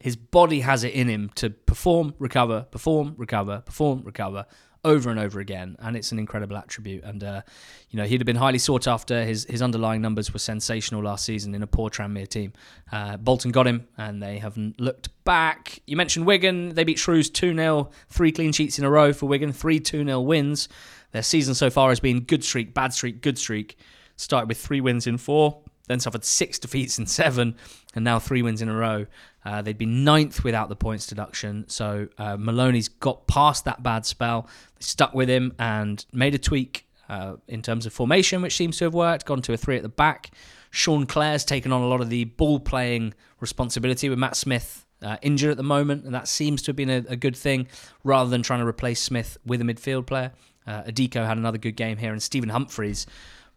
his 0.00 0.16
body 0.16 0.60
has 0.60 0.82
it 0.84 0.94
in 0.94 1.08
him 1.08 1.30
to 1.36 1.50
perform, 1.50 2.14
recover, 2.18 2.62
perform, 2.70 3.14
recover, 3.16 3.62
perform, 3.64 4.02
recover 4.02 4.46
over 4.84 5.10
and 5.10 5.18
over 5.18 5.40
again, 5.40 5.76
and 5.80 5.96
it's 5.96 6.12
an 6.12 6.18
incredible 6.18 6.56
attribute. 6.56 7.04
And 7.04 7.22
uh, 7.24 7.42
you 7.90 7.96
know, 7.96 8.04
he'd 8.04 8.20
have 8.20 8.26
been 8.26 8.36
highly 8.36 8.58
sought 8.58 8.86
after. 8.86 9.24
His 9.24 9.44
his 9.44 9.60
underlying 9.60 10.00
numbers 10.00 10.32
were 10.32 10.38
sensational 10.38 11.02
last 11.02 11.24
season 11.24 11.54
in 11.54 11.62
a 11.62 11.66
poor 11.66 11.90
Tranmere 11.90 12.28
team. 12.28 12.52
Uh, 12.90 13.16
Bolton 13.16 13.50
got 13.50 13.66
him, 13.66 13.88
and 13.96 14.22
they 14.22 14.38
haven't 14.38 14.80
looked 14.80 15.08
back. 15.24 15.80
You 15.86 15.96
mentioned 15.96 16.26
Wigan; 16.26 16.74
they 16.74 16.84
beat 16.84 16.98
Shrews 16.98 17.28
two 17.30 17.54
0 17.54 17.90
three 18.08 18.32
clean 18.32 18.52
sheets 18.52 18.78
in 18.78 18.84
a 18.84 18.90
row 18.90 19.12
for 19.12 19.26
Wigan, 19.26 19.52
three 19.52 19.80
two 19.80 20.04
0 20.04 20.20
wins. 20.20 20.68
Their 21.12 21.22
season 21.22 21.54
so 21.54 21.70
far 21.70 21.88
has 21.90 22.00
been 22.00 22.20
good 22.20 22.44
streak, 22.44 22.74
bad 22.74 22.92
streak, 22.92 23.22
good 23.22 23.38
streak. 23.38 23.76
Started 24.16 24.48
with 24.48 24.58
three 24.58 24.80
wins 24.80 25.06
in 25.06 25.16
four, 25.16 25.60
then 25.86 26.00
suffered 26.00 26.24
six 26.24 26.58
defeats 26.60 26.98
in 26.98 27.06
seven, 27.06 27.56
and 27.94 28.04
now 28.04 28.18
three 28.18 28.42
wins 28.42 28.62
in 28.62 28.68
a 28.68 28.74
row. 28.74 29.06
Uh, 29.44 29.62
they'd 29.62 29.78
been 29.78 30.04
ninth 30.04 30.44
without 30.44 30.68
the 30.68 30.76
points 30.76 31.06
deduction, 31.06 31.64
so 31.68 32.08
uh, 32.18 32.36
Maloney's 32.36 32.88
got 32.88 33.26
past 33.26 33.64
that 33.64 33.82
bad 33.82 34.04
spell. 34.04 34.48
They 34.78 34.82
stuck 34.82 35.14
with 35.14 35.28
him 35.28 35.54
and 35.58 36.04
made 36.12 36.34
a 36.34 36.38
tweak 36.38 36.86
uh, 37.08 37.36
in 37.46 37.62
terms 37.62 37.86
of 37.86 37.92
formation, 37.92 38.42
which 38.42 38.56
seems 38.56 38.76
to 38.78 38.84
have 38.84 38.94
worked. 38.94 39.24
Gone 39.24 39.40
to 39.42 39.52
a 39.52 39.56
three 39.56 39.76
at 39.76 39.82
the 39.82 39.88
back. 39.88 40.30
Sean 40.70 41.06
Clare's 41.06 41.44
taken 41.44 41.72
on 41.72 41.80
a 41.80 41.86
lot 41.86 42.00
of 42.00 42.10
the 42.10 42.24
ball 42.24 42.60
playing 42.60 43.14
responsibility 43.40 44.08
with 44.08 44.18
Matt 44.18 44.36
Smith 44.36 44.84
uh, 45.02 45.16
injured 45.22 45.52
at 45.52 45.56
the 45.56 45.62
moment, 45.62 46.04
and 46.04 46.14
that 46.14 46.28
seems 46.28 46.62
to 46.62 46.70
have 46.70 46.76
been 46.76 46.90
a, 46.90 47.04
a, 47.08 47.16
good 47.16 47.36
thing 47.36 47.68
rather 48.04 48.28
than 48.28 48.42
trying 48.42 48.60
to 48.60 48.66
replace 48.66 49.00
Smith 49.00 49.38
with 49.46 49.60
a 49.60 49.64
midfield 49.64 50.06
player. 50.06 50.32
Uh, 50.68 50.82
Adiko 50.84 51.26
had 51.26 51.38
another 51.38 51.58
good 51.58 51.76
game 51.76 51.96
here, 51.96 52.12
and 52.12 52.22
Stephen 52.22 52.50
Humphrys, 52.50 53.06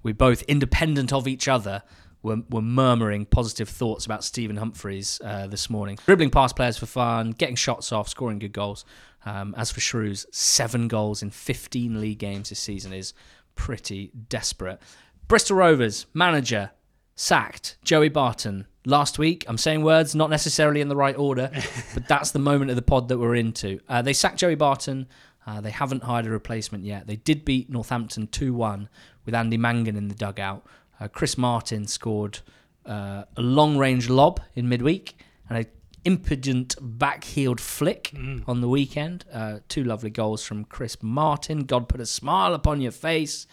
we 0.02 0.14
both 0.14 0.42
independent 0.44 1.12
of 1.12 1.28
each 1.28 1.48
other, 1.48 1.84
were, 2.24 2.38
were 2.50 2.62
murmuring 2.62 3.26
positive 3.26 3.68
thoughts 3.68 4.06
about 4.06 4.24
Stephen 4.24 4.58
Humphrys 4.58 5.20
uh, 5.24 5.48
this 5.48 5.70
morning. 5.70 5.98
Dribbling 6.06 6.30
past 6.30 6.56
players 6.56 6.78
for 6.78 6.86
fun, 6.86 7.32
getting 7.32 7.56
shots 7.56 7.92
off, 7.92 8.08
scoring 8.08 8.40
good 8.40 8.54
goals. 8.54 8.86
Um, 9.26 9.54
as 9.58 9.72
for 9.72 9.82
Shrews, 9.82 10.26
seven 10.32 10.88
goals 10.88 11.22
in 11.22 11.30
15 11.30 12.00
league 12.00 12.18
games 12.18 12.50
this 12.50 12.60
season 12.60 12.94
is 12.94 13.14
pretty 13.56 14.12
desperate. 14.30 14.80
Bristol 15.28 15.58
Rovers 15.58 16.08
manager 16.14 16.72
sacked 17.16 17.78
Joey 17.84 18.10
Barton 18.10 18.66
last 18.86 19.20
week. 19.20 19.46
I'm 19.48 19.58
saying 19.58 19.84
words 19.84 20.16
not 20.16 20.30
necessarily 20.30 20.82
in 20.82 20.88
the 20.88 20.96
right 20.96 21.18
order, 21.18 21.52
but 21.94 22.08
that's 22.08 22.32
the 22.32 22.40
moment 22.40 22.72
of 22.72 22.76
the 22.76 22.82
pod 22.82 23.10
that 23.10 23.20
we're 23.20 23.36
into. 23.36 23.80
Uh, 23.88 24.02
they 24.02 24.14
sacked 24.14 24.38
Joey 24.40 24.56
Barton. 24.56 25.08
Uh, 25.46 25.60
they 25.60 25.72
haven't 25.72 26.04
hired 26.04 26.28
a 26.28 26.30
replacement 26.30 26.84
yet. 26.84 27.08
They 27.08 27.16
did 27.16 27.44
beat 27.44 27.70
Northampton 27.70 28.28
2 28.28 28.54
1 28.54 28.90
with 29.26 29.36
Andy 29.36 29.58
Mangan 29.58 29.96
in 29.96 30.08
the 30.08 30.16
dugout. 30.16 30.66
Uh, 31.00 31.08
Chris 31.08 31.38
Martin 31.38 31.88
scored 31.88 32.40
uh, 32.86 33.24
a 33.36 33.42
long 33.42 33.78
range 33.78 34.10
lob 34.10 34.40
in 34.56 34.70
midweek 34.70 35.16
and 35.50 35.58
a 35.58 35.66
impudent 36.04 36.76
back-heeled 36.82 37.60
flick 37.60 38.12
mm. 38.16 38.44
on 38.48 38.62
the 38.62 38.68
weekend. 38.68 39.26
Uh, 39.32 39.60
two 39.68 39.84
lovely 39.84 40.10
goals 40.10 40.44
from 40.44 40.66
Chris 40.66 40.98
Martin. 41.02 41.64
God 41.64 41.88
put 41.88 42.02
a 42.02 42.06
smile 42.06 42.54
upon 42.54 42.82
your 42.82 42.92
face. 42.92 43.46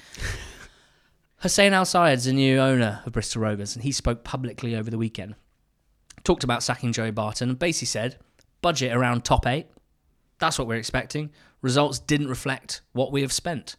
Hussain 1.36 1.72
AlSaeed's 1.72 2.24
the 2.24 2.32
new 2.32 2.58
owner 2.58 3.02
of 3.06 3.12
Bristol 3.12 3.42
Rovers, 3.42 3.76
and 3.76 3.84
he 3.84 3.92
spoke 3.92 4.24
publicly 4.24 4.74
over 4.74 4.90
the 4.90 4.98
weekend. 4.98 5.34
Talked 6.24 6.42
about 6.42 6.62
sacking 6.62 6.92
Joey 6.92 7.10
Barton 7.10 7.50
and 7.50 7.58
basically 7.58 7.86
said, 7.86 8.18
budget 8.60 8.92
around 8.92 9.24
top 9.24 9.46
eight. 9.46 9.66
That's 10.38 10.58
what 10.58 10.68
we're 10.68 10.76
expecting. 10.76 11.30
Results 11.62 11.98
didn't 11.98 12.28
reflect 12.28 12.82
what 12.92 13.12
we 13.12 13.22
have 13.22 13.32
spent 13.32 13.76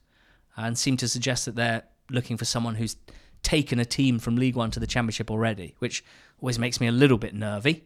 and 0.58 0.78
seem 0.78 0.98
to 0.98 1.08
suggest 1.08 1.46
that 1.46 1.56
they're 1.56 1.84
looking 2.10 2.38
for 2.38 2.46
someone 2.46 2.76
who's 2.76 2.98
taken 3.44 3.80
a 3.80 3.86
team 3.86 4.20
from 4.20 4.36
League 4.36 4.56
One 4.56 4.72
to 4.72 4.80
the 4.80 4.88
Championship 4.88 5.32
already, 5.32 5.76
which 5.80 6.04
always 6.42 6.60
makes 6.60 6.82
me 6.82 6.88
a 6.88 6.92
little 6.92 7.18
bit 7.18 7.34
nervy 7.34 7.86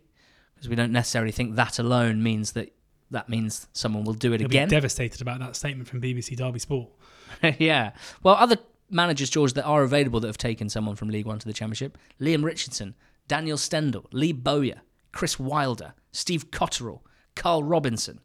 because 0.56 0.70
we 0.70 0.76
don't 0.76 0.92
necessarily 0.92 1.32
think 1.32 1.56
that 1.56 1.80
alone 1.80 2.24
means 2.24 2.54
that 2.54 2.74
that 3.12 3.30
means 3.30 3.68
someone 3.74 4.04
will 4.04 4.14
do 4.14 4.34
it 4.34 4.40
He'll 4.40 4.48
again. 4.48 4.68
Devastated 4.68 5.22
about 5.22 5.40
that 5.40 5.56
statement 5.56 5.88
from 5.88 6.02
BBC 6.02 6.36
Derby 6.36 6.58
Sport. 6.58 6.90
yeah. 7.60 7.92
Well, 8.24 8.36
other 8.36 8.58
managers, 8.90 9.30
George, 9.30 9.54
that 9.54 9.66
are 9.66 9.84
available 9.84 10.20
that 10.22 10.28
have 10.28 10.38
taken 10.38 10.68
someone 10.68 10.96
from 10.96 11.10
League 11.10 11.28
One 11.28 11.38
to 11.40 11.46
the 11.46 11.54
Championship: 11.54 11.98
Liam 12.20 12.44
Richardson, 12.44 12.96
Daniel 13.28 13.58
Stendel, 13.58 14.08
Lee 14.12 14.32
Bowyer, 14.32 14.82
Chris 15.12 15.38
Wilder, 15.38 15.94
Steve 16.12 16.50
Cotterill, 16.50 17.02
Carl 17.36 17.64
Robinson, 17.64 18.20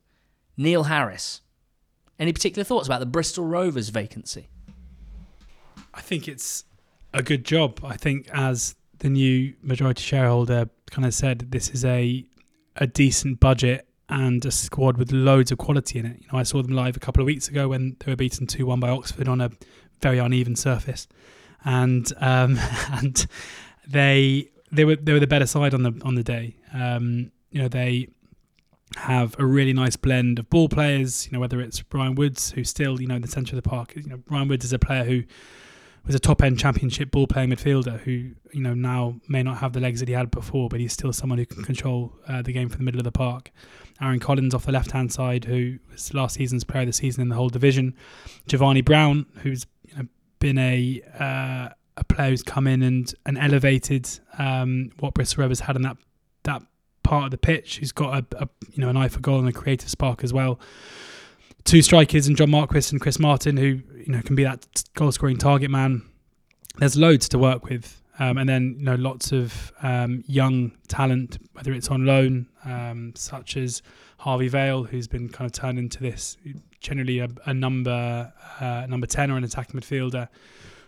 Neil 0.58 0.82
Harris. 0.84 1.40
Any 2.18 2.32
particular 2.32 2.64
thoughts 2.64 2.88
about 2.88 3.00
the 3.00 3.06
Bristol 3.06 3.46
Rovers 3.46 3.88
vacancy? 3.90 4.48
I 5.94 6.00
think 6.00 6.28
it's 6.28 6.64
a 7.14 7.22
good 7.22 7.44
job. 7.44 7.80
I 7.84 7.96
think 7.96 8.28
as 8.32 8.74
the 8.98 9.08
new 9.08 9.54
majority 9.62 10.02
shareholder 10.02 10.68
kind 10.90 11.06
of 11.06 11.14
said, 11.14 11.50
this 11.52 11.70
is 11.70 11.84
a 11.84 12.26
a 12.76 12.86
decent 12.86 13.40
budget 13.40 13.88
and 14.08 14.44
a 14.44 14.50
squad 14.50 14.96
with 14.96 15.12
loads 15.12 15.50
of 15.50 15.58
quality 15.58 15.98
in 15.98 16.06
it. 16.06 16.16
You 16.20 16.26
know, 16.32 16.38
I 16.38 16.42
saw 16.42 16.62
them 16.62 16.72
live 16.72 16.96
a 16.96 17.00
couple 17.00 17.20
of 17.20 17.26
weeks 17.26 17.48
ago 17.48 17.68
when 17.68 17.96
they 18.00 18.12
were 18.12 18.16
beaten 18.16 18.46
two 18.46 18.66
one 18.66 18.80
by 18.80 18.88
Oxford 18.90 19.28
on 19.28 19.40
a 19.40 19.50
very 20.00 20.18
uneven 20.18 20.56
surface, 20.56 21.06
and 21.64 22.12
um, 22.18 22.58
and 22.92 23.26
they 23.86 24.50
they 24.72 24.84
were 24.84 24.96
they 24.96 25.12
were 25.12 25.20
the 25.20 25.26
better 25.26 25.46
side 25.46 25.72
on 25.72 25.82
the 25.82 26.00
on 26.04 26.14
the 26.16 26.24
day. 26.24 26.56
Um, 26.72 27.30
you 27.50 27.62
know, 27.62 27.68
they 27.68 28.08
have 28.98 29.36
a 29.38 29.46
really 29.46 29.72
nice 29.72 29.96
blend 29.96 30.38
of 30.38 30.50
ball 30.50 30.68
players. 30.68 31.26
You 31.26 31.32
know, 31.32 31.40
whether 31.40 31.60
it's 31.60 31.82
Brian 31.82 32.14
Woods, 32.14 32.50
who's 32.50 32.68
still 32.68 33.00
you 33.00 33.06
know 33.06 33.16
in 33.16 33.22
the 33.22 33.28
centre 33.28 33.56
of 33.56 33.62
the 33.62 33.68
park. 33.68 33.94
You 33.96 34.08
know, 34.08 34.20
Ryan 34.28 34.48
Woods 34.48 34.64
is 34.64 34.72
a 34.72 34.78
player 34.78 35.04
who 35.04 35.22
was 36.06 36.14
a 36.14 36.18
top 36.18 36.42
end 36.42 36.58
championship 36.58 37.10
ball 37.10 37.26
playing 37.26 37.50
midfielder 37.50 38.00
who 38.00 38.30
you 38.52 38.60
know 38.60 38.74
now 38.74 39.20
may 39.28 39.42
not 39.42 39.58
have 39.58 39.72
the 39.72 39.80
legs 39.80 40.00
that 40.00 40.08
he 40.08 40.14
had 40.14 40.30
before, 40.30 40.68
but 40.68 40.80
he's 40.80 40.92
still 40.92 41.12
someone 41.12 41.38
who 41.38 41.46
can 41.46 41.62
control 41.62 42.12
uh, 42.26 42.42
the 42.42 42.52
game 42.52 42.68
from 42.68 42.78
the 42.78 42.84
middle 42.84 43.00
of 43.00 43.04
the 43.04 43.12
park. 43.12 43.50
Aaron 44.00 44.20
Collins 44.20 44.54
off 44.54 44.66
the 44.66 44.72
left 44.72 44.90
hand 44.90 45.12
side, 45.12 45.44
who 45.44 45.78
was 45.90 46.12
last 46.14 46.36
season's 46.36 46.64
player 46.64 46.82
of 46.82 46.88
the 46.88 46.92
season 46.92 47.22
in 47.22 47.28
the 47.28 47.34
whole 47.34 47.48
division. 47.48 47.94
Jevani 48.48 48.84
Brown, 48.84 49.26
who's 49.42 49.66
you 49.84 49.96
know, 49.96 50.08
been 50.38 50.58
a 50.58 51.02
uh, 51.18 51.68
a 51.96 52.04
player 52.04 52.30
who's 52.30 52.42
come 52.42 52.66
in 52.66 52.82
and 52.82 53.14
and 53.26 53.38
elevated 53.38 54.08
um, 54.38 54.90
what 54.98 55.14
Bristol 55.14 55.42
Rovers 55.42 55.60
had 55.60 55.76
in 55.76 55.82
that 55.82 55.96
that 56.44 56.62
part 57.02 57.24
of 57.24 57.30
the 57.30 57.38
pitch. 57.38 57.78
Who's 57.78 57.92
got 57.92 58.24
a, 58.32 58.42
a 58.42 58.48
you 58.72 58.80
know 58.80 58.88
an 58.88 58.96
eye 58.96 59.08
for 59.08 59.20
goal 59.20 59.38
and 59.38 59.48
a 59.48 59.52
creative 59.52 59.88
spark 59.88 60.24
as 60.24 60.32
well 60.32 60.58
two 61.68 61.82
strikers 61.82 62.26
and 62.26 62.36
John 62.36 62.50
Marquis 62.50 62.88
and 62.90 63.00
Chris 63.00 63.18
Martin, 63.18 63.58
who 63.58 63.80
you 63.96 64.08
know 64.08 64.22
can 64.22 64.34
be 64.34 64.44
that 64.44 64.66
goal 64.94 65.12
scoring 65.12 65.36
target 65.36 65.70
man. 65.70 66.02
There's 66.78 66.96
loads 66.96 67.28
to 67.30 67.38
work 67.38 67.64
with, 67.64 68.02
um, 68.18 68.38
and 68.38 68.48
then 68.48 68.76
you 68.78 68.84
know 68.84 68.94
lots 68.94 69.32
of 69.32 69.72
um, 69.82 70.24
young 70.26 70.72
talent, 70.88 71.38
whether 71.52 71.72
it's 71.72 71.88
on 71.88 72.06
loan, 72.06 72.46
um, 72.64 73.12
such 73.14 73.56
as 73.58 73.82
Harvey 74.18 74.48
Vale, 74.48 74.84
who's 74.84 75.08
been 75.08 75.28
kind 75.28 75.46
of 75.46 75.52
turned 75.52 75.78
into 75.78 76.00
this 76.00 76.38
generally 76.80 77.18
a, 77.18 77.28
a 77.44 77.52
number 77.52 78.32
uh, 78.60 78.86
number 78.88 79.06
ten 79.06 79.30
or 79.30 79.36
an 79.36 79.44
attacking 79.44 79.78
midfielder, 79.78 80.28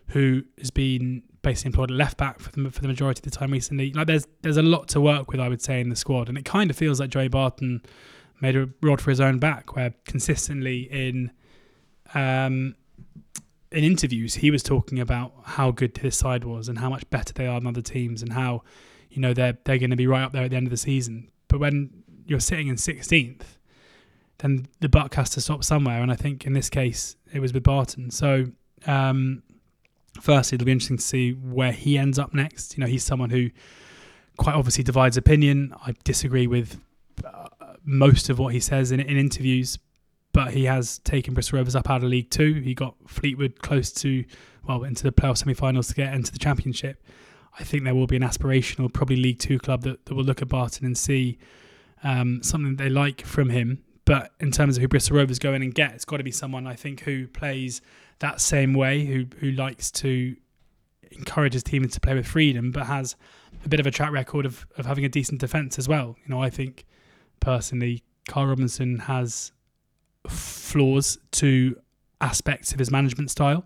who 0.08 0.42
has 0.58 0.70
been 0.70 1.22
basically 1.42 1.68
employed 1.68 1.90
at 1.90 1.96
left 1.96 2.16
back 2.16 2.38
for 2.40 2.50
the 2.50 2.70
for 2.70 2.80
the 2.80 2.88
majority 2.88 3.20
of 3.20 3.24
the 3.24 3.30
time 3.30 3.50
recently. 3.50 3.92
Like 3.92 4.06
there's 4.06 4.26
there's 4.42 4.56
a 4.56 4.62
lot 4.62 4.88
to 4.88 5.00
work 5.00 5.30
with, 5.30 5.40
I 5.40 5.48
would 5.48 5.62
say, 5.62 5.80
in 5.80 5.88
the 5.88 5.96
squad, 5.96 6.28
and 6.28 6.36
it 6.36 6.44
kind 6.44 6.70
of 6.70 6.76
feels 6.76 7.00
like 7.00 7.10
Joey 7.10 7.28
Barton 7.28 7.82
made 8.40 8.56
a 8.56 8.68
rod 8.82 9.00
for 9.00 9.10
his 9.10 9.20
own 9.20 9.38
back, 9.38 9.74
where 9.76 9.94
consistently 10.04 10.82
in 10.90 11.30
um, 12.14 12.74
in 13.72 13.84
interviews 13.84 14.34
he 14.34 14.50
was 14.50 14.62
talking 14.62 14.98
about 14.98 15.32
how 15.44 15.70
good 15.70 15.96
his 15.98 16.16
side 16.16 16.44
was 16.44 16.68
and 16.68 16.78
how 16.78 16.90
much 16.90 17.08
better 17.10 17.32
they 17.32 17.46
are 17.46 17.60
than 17.60 17.68
other 17.68 17.82
teams 17.82 18.22
and 18.22 18.32
how 18.32 18.62
you 19.10 19.20
know 19.20 19.32
they're 19.32 19.58
they're 19.64 19.78
going 19.78 19.90
to 19.90 19.96
be 19.96 20.06
right 20.06 20.22
up 20.22 20.32
there 20.32 20.44
at 20.44 20.50
the 20.50 20.56
end 20.56 20.66
of 20.66 20.70
the 20.70 20.76
season. 20.76 21.30
But 21.48 21.60
when 21.60 21.90
you're 22.26 22.40
sitting 22.40 22.68
in 22.68 22.76
16th, 22.76 23.42
then 24.38 24.68
the 24.78 24.88
buck 24.88 25.14
has 25.14 25.30
to 25.30 25.40
stop 25.40 25.64
somewhere, 25.64 26.00
and 26.02 26.12
I 26.12 26.16
think 26.16 26.46
in 26.46 26.52
this 26.52 26.70
case 26.70 27.16
it 27.32 27.40
was 27.40 27.52
with 27.52 27.62
Barton. 27.62 28.10
So. 28.10 28.46
Um, 28.86 29.42
firstly, 30.20 30.56
it'll 30.56 30.66
be 30.66 30.72
interesting 30.72 30.96
to 30.96 31.02
see 31.02 31.32
where 31.32 31.72
he 31.72 31.98
ends 31.98 32.18
up 32.18 32.32
next. 32.32 32.76
You 32.76 32.82
know, 32.82 32.88
he's 32.88 33.04
someone 33.04 33.30
who 33.30 33.50
quite 34.36 34.54
obviously 34.54 34.84
divides 34.84 35.16
opinion. 35.16 35.74
I 35.86 35.94
disagree 36.04 36.46
with 36.46 36.80
most 37.84 38.28
of 38.28 38.38
what 38.38 38.52
he 38.52 38.60
says 38.60 38.92
in, 38.92 39.00
in 39.00 39.16
interviews, 39.16 39.78
but 40.32 40.52
he 40.52 40.64
has 40.64 40.98
taken 40.98 41.34
Bristol 41.34 41.58
Rovers 41.58 41.74
up 41.74 41.88
out 41.90 42.02
of 42.02 42.08
League 42.08 42.30
Two. 42.30 42.54
He 42.54 42.74
got 42.74 42.94
Fleetwood 43.06 43.60
close 43.60 43.90
to, 43.92 44.24
well, 44.66 44.84
into 44.84 45.02
the 45.02 45.12
playoff 45.12 45.38
semi-finals 45.38 45.88
to 45.88 45.94
get 45.94 46.14
into 46.14 46.30
the 46.30 46.38
Championship. 46.38 47.02
I 47.58 47.64
think 47.64 47.84
there 47.84 47.94
will 47.94 48.06
be 48.06 48.16
an 48.16 48.22
aspirational, 48.22 48.92
probably 48.92 49.16
League 49.16 49.38
Two 49.38 49.58
club 49.58 49.82
that, 49.82 50.06
that 50.06 50.14
will 50.14 50.24
look 50.24 50.42
at 50.42 50.48
Barton 50.48 50.86
and 50.86 50.96
see 50.96 51.38
um, 52.04 52.42
something 52.42 52.76
they 52.76 52.88
like 52.88 53.22
from 53.22 53.48
him. 53.48 53.82
But 54.04 54.32
in 54.40 54.50
terms 54.50 54.76
of 54.76 54.82
who 54.82 54.88
Bristol 54.88 55.16
Rovers 55.16 55.38
go 55.38 55.52
in 55.54 55.62
and 55.62 55.74
get, 55.74 55.92
it's 55.92 56.04
got 56.04 56.18
to 56.18 56.24
be 56.24 56.32
someone 56.32 56.66
I 56.66 56.74
think 56.74 57.00
who 57.00 57.26
plays 57.26 57.80
that 58.20 58.40
same 58.40 58.72
way, 58.74 59.04
who 59.04 59.26
who 59.38 59.50
likes 59.52 59.90
to 59.90 60.36
encourage 61.10 61.52
his 61.52 61.62
team 61.62 61.86
to 61.86 62.00
play 62.00 62.14
with 62.14 62.26
freedom, 62.26 62.70
but 62.70 62.86
has 62.86 63.16
a 63.64 63.68
bit 63.68 63.80
of 63.80 63.86
a 63.86 63.90
track 63.90 64.12
record 64.12 64.46
of, 64.46 64.66
of 64.76 64.86
having 64.86 65.04
a 65.04 65.08
decent 65.08 65.40
defence 65.40 65.78
as 65.78 65.88
well. 65.88 66.16
You 66.24 66.34
know, 66.34 66.42
I 66.42 66.50
think 66.50 66.86
personally, 67.40 68.02
Carl 68.28 68.46
Robinson 68.46 69.00
has 69.00 69.52
flaws 70.28 71.18
to 71.32 71.76
aspects 72.20 72.72
of 72.72 72.78
his 72.78 72.90
management 72.90 73.30
style. 73.30 73.64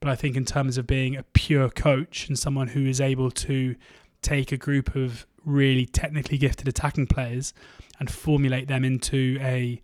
But 0.00 0.10
I 0.10 0.14
think 0.14 0.36
in 0.36 0.44
terms 0.44 0.78
of 0.78 0.86
being 0.86 1.16
a 1.16 1.24
pure 1.24 1.68
coach 1.68 2.28
and 2.28 2.38
someone 2.38 2.68
who 2.68 2.86
is 2.86 3.00
able 3.00 3.30
to 3.32 3.74
take 4.22 4.52
a 4.52 4.56
group 4.56 4.94
of 4.94 5.26
really 5.44 5.86
technically 5.86 6.38
gifted 6.38 6.68
attacking 6.68 7.06
players 7.06 7.52
and 7.98 8.10
formulate 8.10 8.68
them 8.68 8.84
into 8.84 9.38
a 9.40 9.80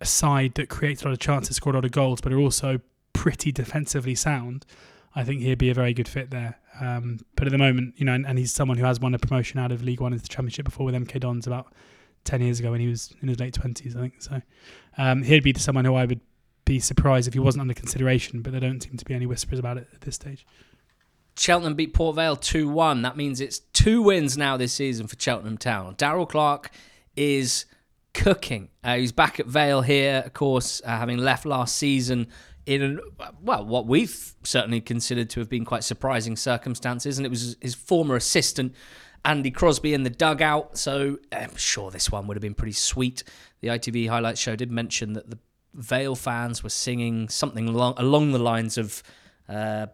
a 0.00 0.04
side 0.04 0.54
that 0.54 0.68
creates 0.68 1.02
a 1.02 1.06
lot 1.06 1.12
of 1.12 1.20
chances, 1.20 1.56
score 1.56 1.72
a 1.72 1.76
lot 1.76 1.84
of 1.84 1.92
goals, 1.92 2.20
but 2.20 2.32
are 2.32 2.38
also 2.38 2.80
pretty 3.24 3.50
defensively 3.50 4.14
sound, 4.14 4.66
I 5.16 5.24
think 5.24 5.40
he'd 5.40 5.56
be 5.56 5.70
a 5.70 5.74
very 5.74 5.94
good 5.94 6.06
fit 6.06 6.28
there. 6.28 6.58
Um, 6.78 7.20
but 7.36 7.46
at 7.46 7.52
the 7.52 7.58
moment, 7.58 7.94
you 7.96 8.04
know, 8.04 8.12
and, 8.12 8.26
and, 8.26 8.38
he's 8.38 8.52
someone 8.52 8.76
who 8.76 8.84
has 8.84 9.00
won 9.00 9.14
a 9.14 9.18
promotion 9.18 9.58
out 9.58 9.72
of 9.72 9.82
League 9.82 10.02
One 10.02 10.12
into 10.12 10.22
the 10.22 10.28
Championship 10.28 10.66
before 10.66 10.84
with 10.84 10.94
MK 10.94 11.20
Dons 11.20 11.46
about 11.46 11.72
ten 12.24 12.42
years 12.42 12.60
ago 12.60 12.72
when 12.72 12.80
he 12.80 12.86
was 12.86 13.14
in 13.22 13.28
his 13.28 13.40
late 13.40 13.54
twenties, 13.54 13.96
I 13.96 14.00
think. 14.00 14.20
So 14.20 14.42
um, 14.98 15.22
he'd 15.22 15.42
be 15.42 15.54
someone 15.54 15.86
who 15.86 15.94
I 15.94 16.04
would 16.04 16.20
be 16.66 16.80
surprised 16.80 17.26
if 17.26 17.32
he 17.32 17.40
wasn't 17.40 17.62
under 17.62 17.72
consideration, 17.72 18.42
but 18.42 18.52
there 18.52 18.60
don't 18.60 18.82
seem 18.82 18.98
to 18.98 19.04
be 19.06 19.14
any 19.14 19.24
whispers 19.24 19.58
about 19.58 19.78
it 19.78 19.88
at 19.94 20.02
this 20.02 20.16
stage. 20.16 20.44
Cheltenham 21.34 21.76
beat 21.76 21.94
Port 21.94 22.16
Vale 22.16 22.36
2 22.36 22.68
1. 22.68 23.00
That 23.00 23.16
means 23.16 23.40
it's 23.40 23.60
two 23.72 24.02
wins 24.02 24.36
now 24.36 24.58
this 24.58 24.74
season 24.74 25.06
for 25.06 25.16
Cheltenham 25.18 25.56
Town. 25.56 25.94
Darrell 25.96 26.26
Clarke 26.26 26.70
is 27.16 27.64
cooking. 28.12 28.68
Uh, 28.82 28.96
he's 28.96 29.12
back 29.12 29.40
at 29.40 29.46
Vale 29.46 29.80
here, 29.80 30.22
of 30.26 30.34
course, 30.34 30.82
uh, 30.84 30.88
having 30.98 31.16
left 31.16 31.46
last 31.46 31.76
season 31.76 32.26
in, 32.66 33.00
well, 33.42 33.64
what 33.64 33.86
we've 33.86 34.34
certainly 34.42 34.80
considered 34.80 35.30
to 35.30 35.40
have 35.40 35.48
been 35.48 35.64
quite 35.64 35.84
surprising 35.84 36.36
circumstances. 36.36 37.18
And 37.18 37.26
it 37.26 37.30
was 37.30 37.56
his 37.60 37.74
former 37.74 38.16
assistant, 38.16 38.74
Andy 39.24 39.50
Crosby, 39.50 39.94
in 39.94 40.02
the 40.02 40.10
dugout. 40.10 40.78
So 40.78 41.18
I'm 41.32 41.56
sure 41.56 41.90
this 41.90 42.10
one 42.10 42.26
would 42.26 42.36
have 42.36 42.42
been 42.42 42.54
pretty 42.54 42.72
sweet. 42.72 43.22
The 43.60 43.68
ITV 43.68 44.08
highlights 44.08 44.40
show 44.40 44.56
did 44.56 44.70
mention 44.70 45.12
that 45.14 45.30
the 45.30 45.38
Vale 45.74 46.14
fans 46.14 46.62
were 46.62 46.70
singing 46.70 47.28
something 47.28 47.68
along, 47.68 47.94
along 47.96 48.32
the 48.32 48.38
lines 48.38 48.78
of. 48.78 49.02
Uh, 49.48 49.86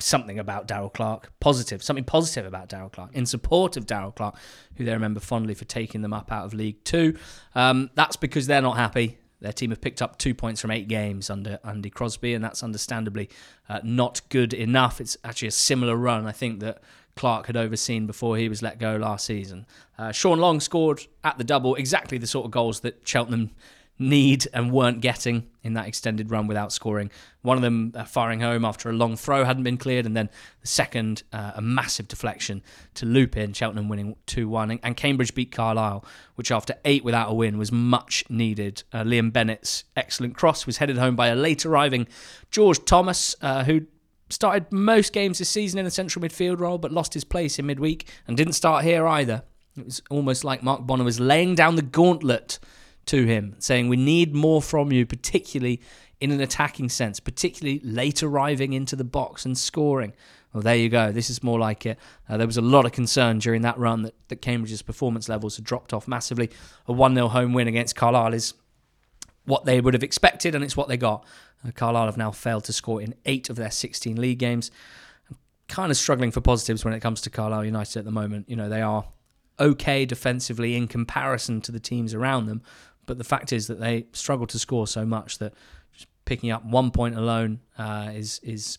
something 0.00 0.38
about 0.38 0.66
Darrell 0.66 0.90
Clarke, 0.90 1.32
positive, 1.40 1.82
something 1.82 2.04
positive 2.04 2.44
about 2.44 2.68
Darrell 2.68 2.90
Clarke, 2.90 3.14
in 3.14 3.24
support 3.24 3.76
of 3.76 3.86
Darrell 3.86 4.12
Clarke, 4.12 4.36
who 4.76 4.84
they 4.84 4.92
remember 4.92 5.18
fondly 5.18 5.54
for 5.54 5.64
taking 5.64 6.02
them 6.02 6.12
up 6.12 6.30
out 6.30 6.44
of 6.44 6.52
League 6.52 6.84
Two. 6.84 7.16
Um, 7.54 7.88
that's 7.94 8.16
because 8.16 8.46
they're 8.46 8.60
not 8.60 8.76
happy. 8.76 9.18
Their 9.44 9.52
team 9.52 9.68
have 9.68 9.82
picked 9.82 10.00
up 10.00 10.16
two 10.16 10.34
points 10.34 10.62
from 10.62 10.70
eight 10.70 10.88
games 10.88 11.28
under 11.28 11.58
Andy 11.62 11.90
Crosby, 11.90 12.32
and 12.32 12.42
that's 12.42 12.62
understandably 12.62 13.28
uh, 13.68 13.80
not 13.84 14.22
good 14.30 14.54
enough. 14.54 15.02
It's 15.02 15.18
actually 15.22 15.48
a 15.48 15.50
similar 15.50 15.96
run, 15.96 16.26
I 16.26 16.32
think, 16.32 16.60
that 16.60 16.80
Clarke 17.14 17.48
had 17.48 17.56
overseen 17.56 18.06
before 18.06 18.38
he 18.38 18.48
was 18.48 18.62
let 18.62 18.78
go 18.78 18.96
last 18.96 19.26
season. 19.26 19.66
Uh, 19.98 20.12
Sean 20.12 20.38
Long 20.38 20.60
scored 20.60 21.02
at 21.22 21.36
the 21.36 21.44
double, 21.44 21.74
exactly 21.74 22.16
the 22.16 22.26
sort 22.26 22.46
of 22.46 22.52
goals 22.52 22.80
that 22.80 23.06
Cheltenham 23.06 23.50
need 23.98 24.46
and 24.52 24.72
weren't 24.72 25.00
getting 25.00 25.48
in 25.62 25.74
that 25.74 25.86
extended 25.86 26.30
run 26.30 26.46
without 26.46 26.72
scoring. 26.72 27.10
One 27.42 27.56
of 27.56 27.62
them 27.62 27.92
uh, 27.94 28.04
firing 28.04 28.40
home 28.40 28.64
after 28.64 28.90
a 28.90 28.92
long 28.92 29.16
throw 29.16 29.44
hadn't 29.44 29.62
been 29.62 29.76
cleared, 29.76 30.04
and 30.04 30.16
then 30.16 30.28
the 30.60 30.66
second, 30.66 31.22
uh, 31.32 31.52
a 31.54 31.62
massive 31.62 32.08
deflection 32.08 32.62
to 32.94 33.06
loop 33.06 33.36
in, 33.36 33.52
Cheltenham 33.52 33.88
winning 33.88 34.16
2 34.26 34.48
1. 34.48 34.80
And 34.82 34.96
Cambridge 34.96 35.34
beat 35.34 35.52
Carlisle, 35.52 36.04
which 36.34 36.50
after 36.50 36.74
eight 36.84 37.04
without 37.04 37.30
a 37.30 37.34
win 37.34 37.56
was 37.56 37.70
much 37.70 38.24
needed. 38.28 38.82
Uh, 38.92 39.04
Liam 39.04 39.32
Bennett's 39.32 39.84
excellent 39.96 40.34
cross 40.36 40.66
was 40.66 40.78
headed 40.78 40.98
home 40.98 41.16
by 41.16 41.28
a 41.28 41.36
late 41.36 41.64
arriving 41.64 42.08
George 42.50 42.84
Thomas, 42.84 43.36
uh, 43.40 43.64
who 43.64 43.86
started 44.28 44.72
most 44.72 45.12
games 45.12 45.38
this 45.38 45.48
season 45.48 45.78
in 45.78 45.84
the 45.84 45.90
central 45.90 46.24
midfield 46.24 46.58
role, 46.58 46.78
but 46.78 46.90
lost 46.90 47.14
his 47.14 47.24
place 47.24 47.58
in 47.58 47.66
midweek 47.66 48.08
and 48.26 48.36
didn't 48.36 48.54
start 48.54 48.84
here 48.84 49.06
either. 49.06 49.42
It 49.76 49.84
was 49.84 50.02
almost 50.10 50.44
like 50.44 50.62
Mark 50.62 50.86
Bonner 50.86 51.04
was 51.04 51.18
laying 51.18 51.54
down 51.54 51.76
the 51.76 51.82
gauntlet 51.82 52.58
to 53.06 53.26
him, 53.26 53.56
saying, 53.58 53.88
We 53.88 53.96
need 53.96 54.34
more 54.34 54.62
from 54.62 54.92
you, 54.92 55.06
particularly 55.06 55.80
in 56.20 56.30
an 56.30 56.40
attacking 56.40 56.88
sense, 56.88 57.20
particularly 57.20 57.80
late 57.84 58.22
arriving 58.22 58.72
into 58.72 58.96
the 58.96 59.04
box 59.04 59.44
and 59.44 59.56
scoring. 59.58 60.14
Well, 60.52 60.62
there 60.62 60.76
you 60.76 60.88
go. 60.88 61.10
This 61.10 61.30
is 61.30 61.42
more 61.42 61.58
like 61.58 61.84
it. 61.84 61.98
Uh, 62.28 62.36
there 62.36 62.46
was 62.46 62.56
a 62.56 62.62
lot 62.62 62.86
of 62.86 62.92
concern 62.92 63.40
during 63.40 63.62
that 63.62 63.76
run 63.76 64.02
that, 64.02 64.14
that 64.28 64.36
Cambridge's 64.36 64.82
performance 64.82 65.28
levels 65.28 65.56
had 65.56 65.64
dropped 65.64 65.92
off 65.92 66.06
massively. 66.06 66.48
A 66.86 66.92
1 66.92 67.14
0 67.14 67.28
home 67.28 67.52
win 67.52 67.66
against 67.66 67.96
Carlisle 67.96 68.34
is 68.34 68.54
what 69.44 69.64
they 69.64 69.80
would 69.80 69.94
have 69.94 70.04
expected, 70.04 70.54
and 70.54 70.62
it's 70.62 70.76
what 70.76 70.88
they 70.88 70.96
got. 70.96 71.24
Uh, 71.66 71.72
Carlisle 71.72 72.06
have 72.06 72.16
now 72.16 72.30
failed 72.30 72.64
to 72.64 72.72
score 72.72 73.02
in 73.02 73.14
eight 73.26 73.50
of 73.50 73.56
their 73.56 73.70
16 73.70 74.16
league 74.16 74.38
games. 74.38 74.70
I'm 75.28 75.36
kind 75.68 75.90
of 75.90 75.96
struggling 75.96 76.30
for 76.30 76.40
positives 76.40 76.84
when 76.84 76.94
it 76.94 77.00
comes 77.00 77.20
to 77.22 77.30
Carlisle 77.30 77.64
United 77.64 77.98
at 77.98 78.04
the 78.04 78.12
moment. 78.12 78.48
You 78.48 78.54
know, 78.56 78.68
they 78.68 78.80
are 78.80 79.04
okay 79.58 80.04
defensively 80.04 80.76
in 80.76 80.88
comparison 80.88 81.60
to 81.62 81.72
the 81.72 81.80
teams 81.80 82.14
around 82.14 82.46
them, 82.46 82.62
but 83.06 83.18
the 83.18 83.24
fact 83.24 83.52
is 83.52 83.66
that 83.66 83.80
they 83.80 84.06
struggle 84.12 84.46
to 84.46 84.58
score 84.58 84.86
so 84.86 85.04
much 85.04 85.38
that 85.38 85.54
picking 86.24 86.50
up 86.50 86.64
one 86.64 86.90
point 86.90 87.16
alone 87.16 87.60
uh, 87.78 88.10
is 88.14 88.40
is 88.42 88.78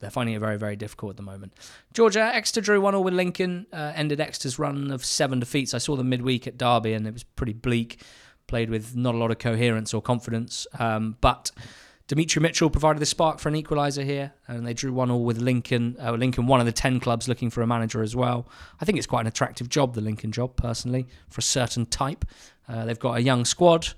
they're 0.00 0.10
finding 0.10 0.34
it 0.34 0.40
very 0.40 0.58
very 0.58 0.76
difficult 0.76 1.10
at 1.10 1.16
the 1.16 1.22
moment. 1.22 1.52
Georgia 1.92 2.34
Exeter 2.34 2.60
drew 2.60 2.80
one 2.80 2.94
all 2.94 3.04
with 3.04 3.14
Lincoln, 3.14 3.66
uh, 3.72 3.92
ended 3.94 4.20
Exeter's 4.20 4.58
run 4.58 4.90
of 4.90 5.04
seven 5.04 5.40
defeats. 5.40 5.74
I 5.74 5.78
saw 5.78 5.96
them 5.96 6.08
midweek 6.08 6.46
at 6.46 6.58
Derby 6.58 6.92
and 6.92 7.06
it 7.06 7.12
was 7.12 7.24
pretty 7.24 7.52
bleak. 7.54 8.02
Played 8.48 8.70
with 8.70 8.96
not 8.96 9.14
a 9.14 9.18
lot 9.18 9.30
of 9.30 9.38
coherence 9.38 9.94
or 9.94 10.02
confidence, 10.02 10.66
um, 10.78 11.16
but. 11.20 11.50
Demetri 12.12 12.42
Mitchell 12.42 12.68
provided 12.68 13.00
the 13.00 13.06
spark 13.06 13.38
for 13.38 13.48
an 13.48 13.54
equaliser 13.54 14.04
here, 14.04 14.34
and 14.46 14.66
they 14.66 14.74
drew 14.74 14.92
one 14.92 15.10
all 15.10 15.24
with 15.24 15.38
Lincoln. 15.38 15.96
Uh, 15.98 16.12
Lincoln, 16.12 16.46
one 16.46 16.60
of 16.60 16.66
the 16.66 16.72
ten 16.72 17.00
clubs 17.00 17.26
looking 17.26 17.48
for 17.48 17.62
a 17.62 17.66
manager 17.66 18.02
as 18.02 18.14
well. 18.14 18.46
I 18.78 18.84
think 18.84 18.98
it's 18.98 19.06
quite 19.06 19.22
an 19.22 19.28
attractive 19.28 19.70
job, 19.70 19.94
the 19.94 20.02
Lincoln 20.02 20.30
job, 20.30 20.54
personally, 20.54 21.08
for 21.30 21.38
a 21.38 21.42
certain 21.42 21.86
type. 21.86 22.26
Uh, 22.68 22.84
they've 22.84 22.98
got 22.98 23.16
a 23.16 23.22
young 23.22 23.46
squad, 23.46 23.94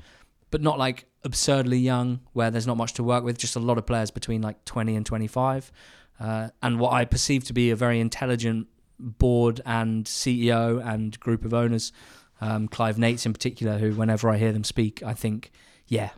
but 0.52 0.62
not 0.62 0.78
like 0.78 1.06
absurdly 1.24 1.78
young, 1.78 2.20
where 2.34 2.52
there's 2.52 2.68
not 2.68 2.76
much 2.76 2.92
to 2.92 3.02
work 3.02 3.24
with. 3.24 3.36
Just 3.36 3.56
a 3.56 3.58
lot 3.58 3.78
of 3.78 3.84
players 3.84 4.12
between 4.12 4.42
like 4.42 4.64
20 4.64 4.94
and 4.94 5.04
25, 5.04 5.72
uh, 6.20 6.50
and 6.62 6.78
what 6.78 6.92
I 6.92 7.06
perceive 7.06 7.42
to 7.46 7.52
be 7.52 7.72
a 7.72 7.76
very 7.76 7.98
intelligent 7.98 8.68
board 8.96 9.60
and 9.66 10.04
CEO 10.04 10.80
and 10.86 11.18
group 11.18 11.44
of 11.44 11.52
owners. 11.52 11.90
Um, 12.40 12.68
Clive 12.68 12.94
Nates 12.94 13.26
in 13.26 13.32
particular, 13.32 13.78
who 13.78 13.94
whenever 13.94 14.30
I 14.30 14.36
hear 14.36 14.52
them 14.52 14.62
speak, 14.62 15.02
I 15.02 15.14
think, 15.14 15.50
yeah, 15.88 16.10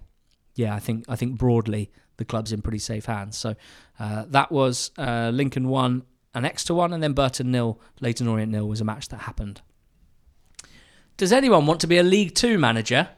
yeah, 0.57 0.75
I 0.75 0.81
think 0.81 1.05
I 1.09 1.15
think 1.15 1.39
broadly 1.39 1.91
the 2.17 2.25
club's 2.25 2.51
in 2.51 2.63
pretty 2.63 2.79
safe 2.79 3.07
hands. 3.07 3.37
So 3.37 3.55
uh, 4.01 4.25
that 4.29 4.51
was 4.51 4.91
uh, 4.99 5.31
Lincoln 5.33 5.69
one, 5.69 6.03
an 6.35 6.45
extra 6.45 6.75
one, 6.75 6.93
and 6.93 7.03
then 7.03 7.13
Burton 7.13 7.53
nil, 7.53 7.81
Leyton 8.01 8.27
Orient 8.27 8.51
nil 8.51 8.67
was 8.67 8.81
a 8.81 8.85
match 8.85 9.09
that 9.11 9.19
happened. 9.19 9.61
Does 11.17 11.33
anyone 11.33 11.67
want 11.67 11.81
to 11.83 11.87
be 11.87 11.99
a 11.99 12.03
League 12.03 12.35
Two 12.35 12.59
manager? 12.59 13.09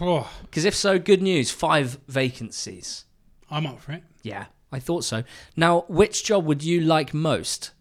Oh. 0.00 0.30
Because 0.42 0.64
if 0.64 0.74
so, 0.74 0.98
good 0.98 1.22
news: 1.22 1.50
five 1.50 1.98
vacancies. 2.06 3.04
I'm 3.50 3.66
up 3.66 3.80
for 3.80 3.92
it. 3.92 4.02
Yeah, 4.22 4.46
I 4.70 4.80
thought 4.80 5.04
so. 5.04 5.24
Now, 5.56 5.84
which 5.88 6.24
job 6.24 6.44
would 6.44 6.62
you 6.62 6.80
like 6.80 7.14
most? 7.14 7.72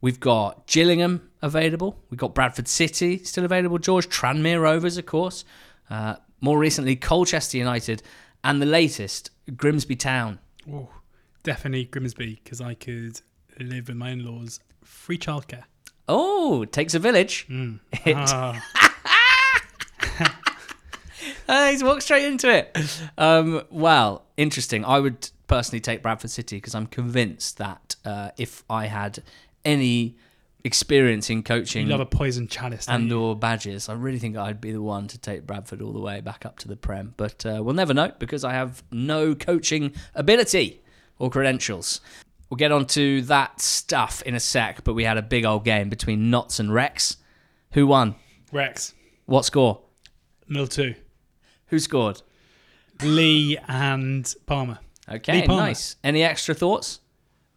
We've 0.00 0.20
got 0.20 0.66
Gillingham 0.66 1.30
available. 1.42 1.98
We've 2.10 2.20
got 2.20 2.34
Bradford 2.34 2.68
City 2.68 3.18
still 3.24 3.44
available. 3.44 3.78
George 3.78 4.08
Tranmere 4.08 4.60
Rovers, 4.60 4.98
of 4.98 5.06
course. 5.06 5.44
Uh, 5.88 6.16
more 6.40 6.58
recently, 6.58 6.96
Colchester 6.96 7.56
United, 7.58 8.02
and 8.46 8.62
the 8.62 8.66
latest, 8.66 9.30
Grimsby 9.56 9.96
Town. 9.96 10.38
Oh, 10.72 10.88
definitely 11.42 11.84
Grimsby 11.86 12.40
because 12.42 12.60
I 12.60 12.74
could 12.74 13.20
live 13.58 13.88
with 13.88 13.96
my 13.96 14.10
in-laws. 14.10 14.60
Free 14.84 15.18
childcare. 15.18 15.64
Oh, 16.08 16.64
takes 16.64 16.94
a 16.94 17.00
village. 17.00 17.46
Mm. 17.48 17.80
Ah. 20.18 20.32
Uh, 21.48 21.66
he's 21.70 21.82
walked 21.82 22.04
straight 22.04 22.24
into 22.24 22.48
it. 22.48 22.76
Um, 23.18 23.62
well, 23.70 24.24
interesting. 24.36 24.84
I 24.84 25.00
would 25.00 25.28
personally 25.48 25.80
take 25.80 26.02
Bradford 26.02 26.30
City 26.30 26.56
because 26.58 26.74
I'm 26.74 26.86
convinced 26.86 27.58
that 27.58 27.96
uh, 28.04 28.30
if 28.36 28.62
I 28.70 28.86
had 28.86 29.22
any 29.64 30.16
experience 30.66 31.30
in 31.30 31.38
you 31.38 31.42
coaching 31.42 31.88
love 31.88 32.00
a 32.00 32.06
poison 32.06 32.46
chalice. 32.48 32.86
and 32.88 33.08
you? 33.08 33.18
or 33.18 33.36
badges, 33.36 33.88
I 33.88 33.94
really 33.94 34.18
think 34.18 34.36
I'd 34.36 34.60
be 34.60 34.72
the 34.72 34.82
one 34.82 35.08
to 35.08 35.18
take 35.18 35.46
Bradford 35.46 35.80
all 35.80 35.92
the 35.92 36.00
way 36.00 36.20
back 36.20 36.44
up 36.44 36.58
to 36.60 36.68
the 36.68 36.76
Prem. 36.76 37.14
But 37.16 37.46
uh, 37.46 37.62
we'll 37.62 37.74
never 37.74 37.94
know 37.94 38.12
because 38.18 38.44
I 38.44 38.52
have 38.52 38.82
no 38.90 39.34
coaching 39.34 39.94
ability 40.14 40.82
or 41.18 41.30
credentials. 41.30 42.00
We'll 42.50 42.56
get 42.56 42.70
on 42.70 42.86
to 42.88 43.22
that 43.22 43.60
stuff 43.60 44.22
in 44.22 44.34
a 44.34 44.40
sec, 44.40 44.84
but 44.84 44.94
we 44.94 45.04
had 45.04 45.16
a 45.16 45.22
big 45.22 45.44
old 45.44 45.64
game 45.64 45.88
between 45.88 46.30
Notts 46.30 46.60
and 46.60 46.72
Rex. 46.72 47.16
Who 47.72 47.86
won? 47.86 48.14
Rex. 48.52 48.94
What 49.24 49.44
score? 49.44 49.80
Nil 50.48 50.66
two. 50.66 50.94
Who 51.68 51.78
scored? 51.78 52.22
Lee 53.02 53.58
and 53.66 54.32
Palmer. 54.46 54.78
Okay, 55.08 55.46
Palmer. 55.46 55.62
nice. 55.62 55.96
Any 56.04 56.22
extra 56.22 56.54
thoughts? 56.54 57.00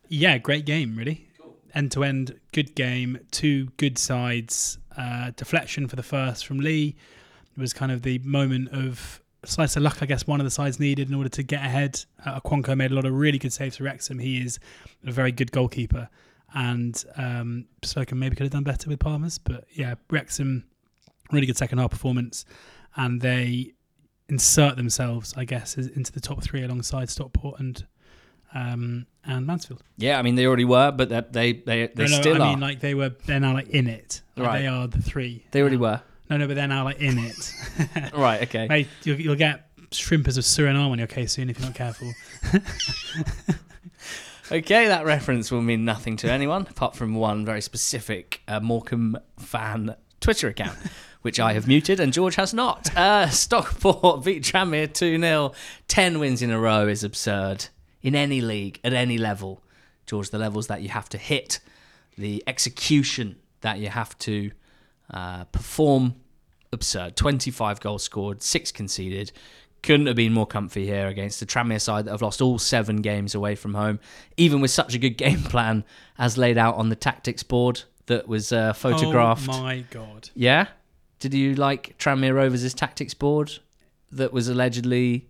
Yeah, 0.07 0.37
great 0.39 0.65
game, 0.65 0.95
really. 0.95 1.28
End 1.73 1.91
to 1.91 2.03
end, 2.03 2.39
good 2.51 2.75
game. 2.75 3.19
Two 3.31 3.67
good 3.77 3.97
sides. 3.97 4.77
Uh, 4.97 5.31
deflection 5.35 5.87
for 5.87 5.95
the 5.95 6.03
first 6.03 6.45
from 6.45 6.59
Lee. 6.59 6.95
It 7.55 7.59
was 7.59 7.73
kind 7.73 7.91
of 7.91 8.01
the 8.01 8.19
moment 8.19 8.69
of 8.69 9.21
slice 9.45 9.75
of 9.75 9.83
luck, 9.83 9.99
I 10.01 10.05
guess, 10.05 10.27
one 10.27 10.39
of 10.39 10.45
the 10.45 10.51
sides 10.51 10.79
needed 10.79 11.09
in 11.09 11.15
order 11.15 11.29
to 11.29 11.43
get 11.43 11.63
ahead. 11.63 12.03
Uh, 12.25 12.39
made 12.75 12.91
a 12.91 12.95
lot 12.95 13.05
of 13.05 13.13
really 13.13 13.37
good 13.37 13.53
saves 13.53 13.77
for 13.77 13.83
Wrexham. 13.83 14.19
He 14.19 14.41
is 14.41 14.59
a 15.05 15.11
very 15.11 15.31
good 15.31 15.51
goalkeeper. 15.51 16.09
And 16.53 17.03
um, 17.15 17.65
Slocombe 17.83 18.17
maybe 18.17 18.35
could 18.35 18.45
have 18.45 18.51
done 18.51 18.63
better 18.63 18.89
with 18.89 18.99
Palmer's. 18.99 19.37
But 19.37 19.65
yeah, 19.71 19.95
Wrexham, 20.09 20.65
really 21.31 21.47
good 21.47 21.57
second 21.57 21.77
half 21.77 21.91
performance. 21.91 22.45
And 22.95 23.21
they 23.21 23.73
insert 24.27 24.75
themselves, 24.75 25.33
I 25.37 25.45
guess, 25.45 25.77
into 25.77 26.11
the 26.11 26.19
top 26.19 26.43
three 26.43 26.63
alongside 26.63 27.09
Stockport 27.09 27.59
and 27.59 27.85
um, 28.53 29.05
and 29.25 29.45
Mansfield. 29.45 29.83
Yeah, 29.97 30.17
I 30.17 30.21
mean 30.21 30.35
they 30.35 30.45
already 30.45 30.65
were, 30.65 30.91
but 30.91 31.09
they 31.09 31.21
they 31.21 31.53
they, 31.53 31.87
they 31.87 32.03
no, 32.05 32.09
no, 32.09 32.21
still 32.21 32.41
I 32.41 32.45
are. 32.45 32.49
mean, 32.51 32.59
like 32.59 32.79
they 32.79 32.93
were. 32.95 33.09
They're 33.25 33.39
now 33.39 33.53
like 33.53 33.69
in 33.69 33.87
it. 33.87 34.21
Like, 34.35 34.47
Right. 34.47 34.61
They 34.61 34.67
are 34.67 34.87
the 34.87 35.01
three. 35.01 35.43
they 35.51 35.61
already 35.61 35.75
now. 35.77 35.81
were. 35.81 36.01
No, 36.29 36.37
no, 36.37 36.47
but 36.47 36.55
they're 36.55 36.67
now 36.67 36.83
like 36.83 36.99
in 36.99 37.17
it. 37.17 37.53
Right. 38.13 38.43
Okay. 38.43 38.67
Mate, 38.67 38.87
you'll, 39.03 39.19
you'll 39.19 39.35
get 39.35 39.67
shrimpers 39.91 40.37
of 40.37 40.43
Suriname 40.43 40.91
on 40.91 40.97
your 40.99 41.07
case 41.07 41.33
soon 41.33 41.49
if 41.49 41.57
you're 41.59 41.67
not 41.67 41.75
careful. 41.75 42.11
Okay, 44.51 44.87
that 44.87 45.05
reference 45.05 45.51
will 45.51 45.61
mean 45.61 45.85
nothing 45.85 46.17
to 46.17 46.31
anyone 46.31 46.65
apart 46.67 46.95
from 46.95 47.13
one 47.13 47.45
very 47.45 47.61
specific 47.61 48.41
uh, 48.47 48.59
Morecambe 48.59 49.15
fan 49.37 49.95
Twitter 50.21 50.47
account, 50.47 50.75
which 51.21 51.39
I 51.39 51.53
have 51.53 51.67
muted 51.67 51.99
and 51.99 52.11
George 52.11 52.33
has 52.35 52.51
not. 52.51 52.89
Uh, 52.97 53.29
Stockport 53.29 54.23
beat 54.25 54.41
Tranmere 54.41 54.91
2 54.91 55.19
0. 55.19 55.51
10 55.87 56.17
wins 56.17 56.41
in 56.41 56.49
a 56.49 56.59
row 56.59 56.87
is 56.87 57.03
absurd 57.03 57.67
in 58.01 58.15
any 58.15 58.41
league, 58.41 58.79
at 58.83 58.93
any 58.93 59.17
level. 59.17 59.61
George, 60.05 60.29
the 60.29 60.39
levels 60.39 60.67
that 60.67 60.81
you 60.81 60.89
have 60.89 61.09
to 61.09 61.17
hit, 61.17 61.59
the 62.17 62.43
execution 62.47 63.35
that 63.61 63.79
you 63.79 63.89
have 63.89 64.17
to 64.19 64.51
uh, 65.13 65.43
perform, 65.45 66.15
absurd. 66.71 67.15
25 67.15 67.79
goals 67.79 68.03
scored, 68.03 68.41
6 68.41 68.71
conceded. 68.71 69.31
Couldn't 69.81 70.07
have 70.07 70.15
been 70.15 70.33
more 70.33 70.47
comfy 70.47 70.85
here 70.85 71.07
against 71.07 71.39
the 71.39 71.45
Tranmere 71.45 71.79
side 71.79 72.05
that 72.05 72.11
have 72.11 72.21
lost 72.21 72.41
all 72.41 72.59
seven 72.59 72.97
games 72.97 73.33
away 73.33 73.55
from 73.55 73.73
home, 73.75 73.99
even 74.35 74.59
with 74.61 74.71
such 74.71 74.93
a 74.93 74.97
good 74.97 75.11
game 75.17 75.41
plan 75.43 75.85
as 76.17 76.37
laid 76.37 76.57
out 76.57 76.75
on 76.75 76.89
the 76.89 76.95
tactics 76.95 77.43
board 77.43 77.83
that 78.07 78.27
was 78.27 78.51
uh, 78.51 78.73
photographed. 78.73 79.47
Oh 79.49 79.61
my 79.61 79.85
god. 79.89 80.29
Yeah? 80.33 80.67
Did 81.19 81.33
you 81.33 81.55
like 81.55 81.97
Tranmere 81.97 82.33
Rovers' 82.33 82.73
tactics 82.73 83.13
board 83.13 83.59
that 84.11 84.33
was 84.33 84.47
allegedly, 84.47 85.29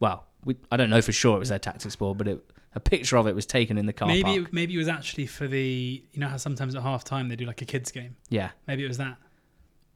well, 0.00 0.26
we, 0.48 0.56
I 0.72 0.76
don't 0.76 0.90
know 0.90 1.02
for 1.02 1.12
sure 1.12 1.36
it 1.36 1.38
was 1.38 1.48
their 1.50 1.58
tactics 1.58 1.94
board, 1.96 2.18
but 2.18 2.26
it, 2.28 2.50
a 2.74 2.80
picture 2.80 3.16
of 3.16 3.26
it 3.26 3.34
was 3.34 3.46
taken 3.46 3.78
in 3.78 3.86
the 3.86 3.92
car 3.92 4.08
Maybe 4.08 4.22
park. 4.22 4.38
it, 4.48 4.52
maybe 4.52 4.74
it 4.74 4.78
was 4.78 4.88
actually 4.88 5.26
for 5.26 5.46
the 5.46 6.02
you 6.12 6.20
know 6.20 6.28
how 6.28 6.36
sometimes 6.36 6.74
at 6.74 6.82
half 6.82 7.04
time 7.04 7.28
they 7.28 7.36
do 7.36 7.44
like 7.46 7.62
a 7.62 7.64
kids 7.64 7.90
game. 7.90 8.16
yeah. 8.28 8.50
Maybe 8.66 8.84
it 8.84 8.88
was 8.88 8.98
that. 8.98 9.16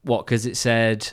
What? 0.03 0.25
Because 0.25 0.45
it 0.45 0.55
said 0.57 1.11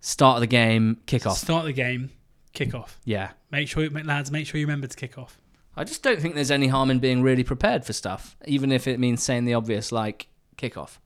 start 0.00 0.36
of 0.36 0.40
the 0.40 0.46
game, 0.46 0.98
kick 1.06 1.26
off. 1.26 1.38
Start 1.38 1.64
the 1.64 1.72
game, 1.72 2.10
kick 2.52 2.74
off. 2.74 2.98
Yeah. 3.04 3.30
Make 3.50 3.68
sure 3.68 3.88
lads, 3.90 4.30
make 4.30 4.46
sure 4.46 4.58
you 4.60 4.66
remember 4.66 4.86
to 4.86 4.96
kick 4.96 5.16
off. 5.18 5.40
I 5.76 5.84
just 5.84 6.02
don't 6.02 6.20
think 6.20 6.34
there's 6.34 6.50
any 6.50 6.68
harm 6.68 6.90
in 6.90 6.98
being 7.00 7.22
really 7.22 7.44
prepared 7.44 7.84
for 7.84 7.92
stuff, 7.92 8.36
even 8.46 8.72
if 8.72 8.86
it 8.86 8.98
means 8.98 9.22
saying 9.22 9.44
the 9.44 9.54
obvious, 9.54 9.92
like 9.92 10.28
kick 10.56 10.76
off. 10.76 11.00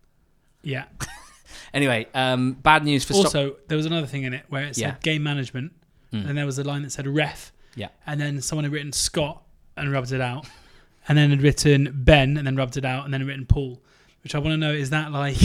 Yeah. 0.63 0.85
Anyway, 1.73 2.07
um, 2.15 2.53
bad 2.53 2.85
news 2.85 3.05
for 3.05 3.13
Stock- 3.13 3.27
also, 3.27 3.57
there 3.69 3.77
was 3.77 3.87
another 3.87 4.07
thing 4.07 4.25
in 4.25 4.35
it 4.35 4.45
where 4.49 4.65
it 4.65 4.75
said 4.77 4.83
Yeah. 4.83 4.95
game 5.03 5.23
management, 5.23 5.73
Mm. 6.13 6.29
and 6.29 6.39
there 6.39 6.47
was 6.47 6.59
a 6.59 6.65
line 6.65 6.83
that 6.83 6.91
said 6.91 7.07
ref, 7.07 7.53
Yeah. 7.75 7.89
and 8.07 8.21
then 8.21 8.41
someone 8.41 8.65
had 8.65 8.73
written 8.73 8.93
Scott 8.93 9.43
and 9.77 9.91
rubbed 9.93 10.13
it 10.13 10.21
out, 10.21 10.47
and 11.09 11.17
then 11.17 11.31
had 11.31 11.43
written 11.43 11.91
Ben 11.95 12.37
and 12.37 12.47
then 12.47 12.57
rubbed 12.57 12.77
it 12.77 12.85
out, 12.85 13.05
and 13.05 13.13
then 13.15 13.21
had 13.21 13.29
written 13.29 13.47
Paul. 13.47 13.81
Which 14.23 14.35
I 14.35 14.39
want 14.39 14.53
to 14.53 14.57
know 14.57 14.73
is 14.73 14.91
that 14.91 15.13
like 15.13 15.37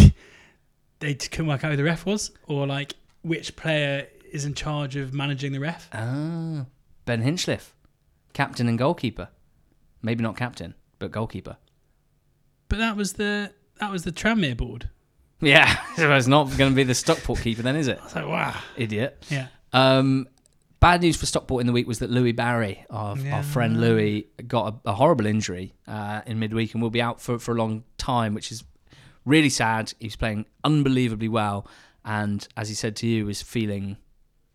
they 0.99 1.14
couldn't 1.15 1.47
work 1.47 1.64
out 1.64 1.72
who 1.72 1.77
the 1.77 1.84
ref 1.84 2.06
was, 2.06 2.31
or 2.47 2.68
like 2.68 2.93
which 3.22 3.56
player 3.56 4.07
is 4.31 4.45
in 4.45 4.53
charge 4.53 4.95
of 4.95 5.14
managing 5.14 5.52
the 5.53 5.60
ref? 5.60 5.89
Ah, 5.93 6.65
Ben 7.06 7.22
Hinchliffe, 7.23 7.72
captain 8.34 8.68
and 8.68 8.77
goalkeeper. 8.77 9.30
Maybe 10.02 10.23
not 10.23 10.35
captain, 10.38 10.76
but 10.99 11.11
goalkeeper. 11.11 11.57
But 12.68 12.80
that 12.80 12.97
was 12.97 13.14
the 13.14 13.52
that 13.80 13.91
was 13.91 14.03
the 14.03 14.11
Tranmere 14.11 14.57
board. 14.57 14.89
Yeah, 15.41 15.76
so 15.97 16.11
it's 16.15 16.27
not 16.27 16.45
going 16.57 16.72
to 16.72 16.76
be 16.76 16.84
the 16.84 16.95
Stockport 16.95 17.41
keeper 17.41 17.61
then, 17.61 17.76
is 17.76 17.89
it? 17.89 17.99
I 17.99 18.03
was 18.06 18.15
like, 18.15 18.26
wow. 18.26 18.56
Idiot. 18.77 19.22
Yeah. 19.30 19.47
Um, 19.73 20.30
bad 20.80 21.02
news 21.02 21.15
for 21.18 21.26
Stockport 21.26 21.61
in 21.61 21.68
the 21.68 21.73
week 21.73 21.88
was 21.88 21.99
that 21.99 22.10
Louie 22.10 22.31
Barry, 22.31 22.85
our, 22.89 23.18
Yeah. 23.18 23.38
our 23.38 23.43
friend 23.43 23.80
Louie, 23.81 24.27
got 24.47 24.73
a, 24.85 24.89
a 24.91 24.93
horrible 24.93 25.26
injury 25.26 25.73
uh, 25.88 26.22
in 26.26 26.39
midweek 26.39 26.73
and 26.73 26.81
will 26.84 26.89
be 26.89 27.02
out 27.02 27.19
for, 27.22 27.39
for 27.39 27.53
a 27.53 27.56
long 27.56 27.84
time, 27.97 28.34
which 28.34 28.52
is 28.52 28.64
really 29.26 29.49
sad. 29.49 29.93
He 29.99 30.07
was 30.07 30.15
playing 30.15 30.45
unbelievably 30.64 31.30
well, 31.30 31.68
and 32.03 32.47
as 32.56 32.69
he 32.69 32.76
said 32.76 32.95
to 32.97 33.07
you, 33.07 33.26
was 33.26 33.41
feeling 33.41 33.97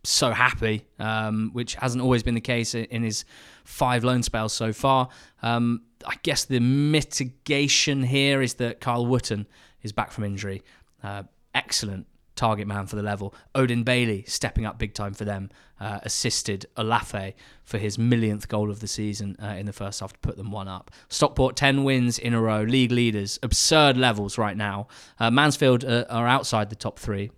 so 0.04 0.30
happy, 0.32 0.86
um, 0.98 1.50
which 1.52 1.74
hasn't 1.74 2.02
always 2.02 2.22
been 2.22 2.34
the 2.34 2.40
case 2.40 2.74
in, 2.74 3.02
his 3.02 3.24
five 3.64 4.02
loan 4.04 4.22
spells 4.22 4.52
so 4.52 4.72
far. 4.72 5.08
Um, 5.42 5.82
I 6.06 6.14
guess 6.22 6.44
the 6.46 6.60
mitigation 6.60 8.02
here 8.02 8.40
is 8.40 8.54
that 8.54 8.80
Kyle 8.80 9.04
Wootton 9.06 9.46
is 9.82 9.92
back 9.92 10.10
from 10.12 10.24
injury. 10.24 10.62
Uh, 11.02 11.24
excellent 11.54 12.06
target 12.40 12.66
man 12.66 12.86
for 12.86 12.96
the 12.96 13.02
level. 13.02 13.34
Odin 13.54 13.82
Bailey 13.84 14.24
stepping 14.26 14.64
up 14.64 14.78
big 14.78 14.94
time 14.94 15.12
for 15.14 15.24
them, 15.24 15.50
uh, 15.78 16.00
assisted 16.02 16.64
Olaofe 16.76 17.34
for 17.64 17.78
his 17.78 17.98
millionth 17.98 18.48
goal 18.48 18.70
of 18.70 18.80
the 18.80 18.88
season 18.88 19.36
uh, 19.42 19.48
in 19.58 19.66
the 19.66 19.72
first 19.72 20.00
half 20.00 20.12
to 20.14 20.18
put 20.20 20.36
them 20.36 20.50
one 20.50 20.66
up. 20.68 20.90
Stockport 21.08 21.54
10 21.56 21.84
wins 21.84 22.18
in 22.18 22.32
a 22.34 22.40
row, 22.40 22.62
league 22.62 22.92
leaders, 22.92 23.38
absurd 23.42 23.96
levels 23.96 24.38
right 24.38 24.56
now. 24.56 24.88
Uh, 25.18 25.30
Mansfield 25.30 25.84
uh, 25.84 26.04
are 26.08 26.26
outside 26.26 26.70
the 26.70 26.76
top 26.76 26.98
three 26.98 27.30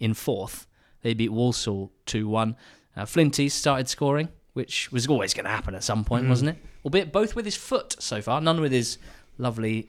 in 0.00 0.14
fourth. 0.14 0.66
They 1.02 1.12
beat 1.14 1.32
Walsall 1.32 1.92
2 2.06 2.28
1. 2.28 2.56
Uh, 2.96 3.04
Flinty 3.04 3.48
started 3.48 3.88
scoring, 3.88 4.28
which 4.54 4.90
was 4.92 5.06
always 5.08 5.34
going 5.34 5.44
to 5.44 5.50
happen 5.50 5.74
at 5.74 5.84
some 5.84 6.04
point, 6.04 6.24
Mm. 6.26 6.28
wasn't 6.30 6.50
it? 6.50 6.56
Albeit 6.84 7.12
both 7.12 7.34
with 7.34 7.44
his 7.44 7.56
foot 7.56 7.96
so 7.98 8.22
far, 8.22 8.40
none 8.40 8.60
with 8.60 8.72
his 8.72 8.98
lovely 9.38 9.88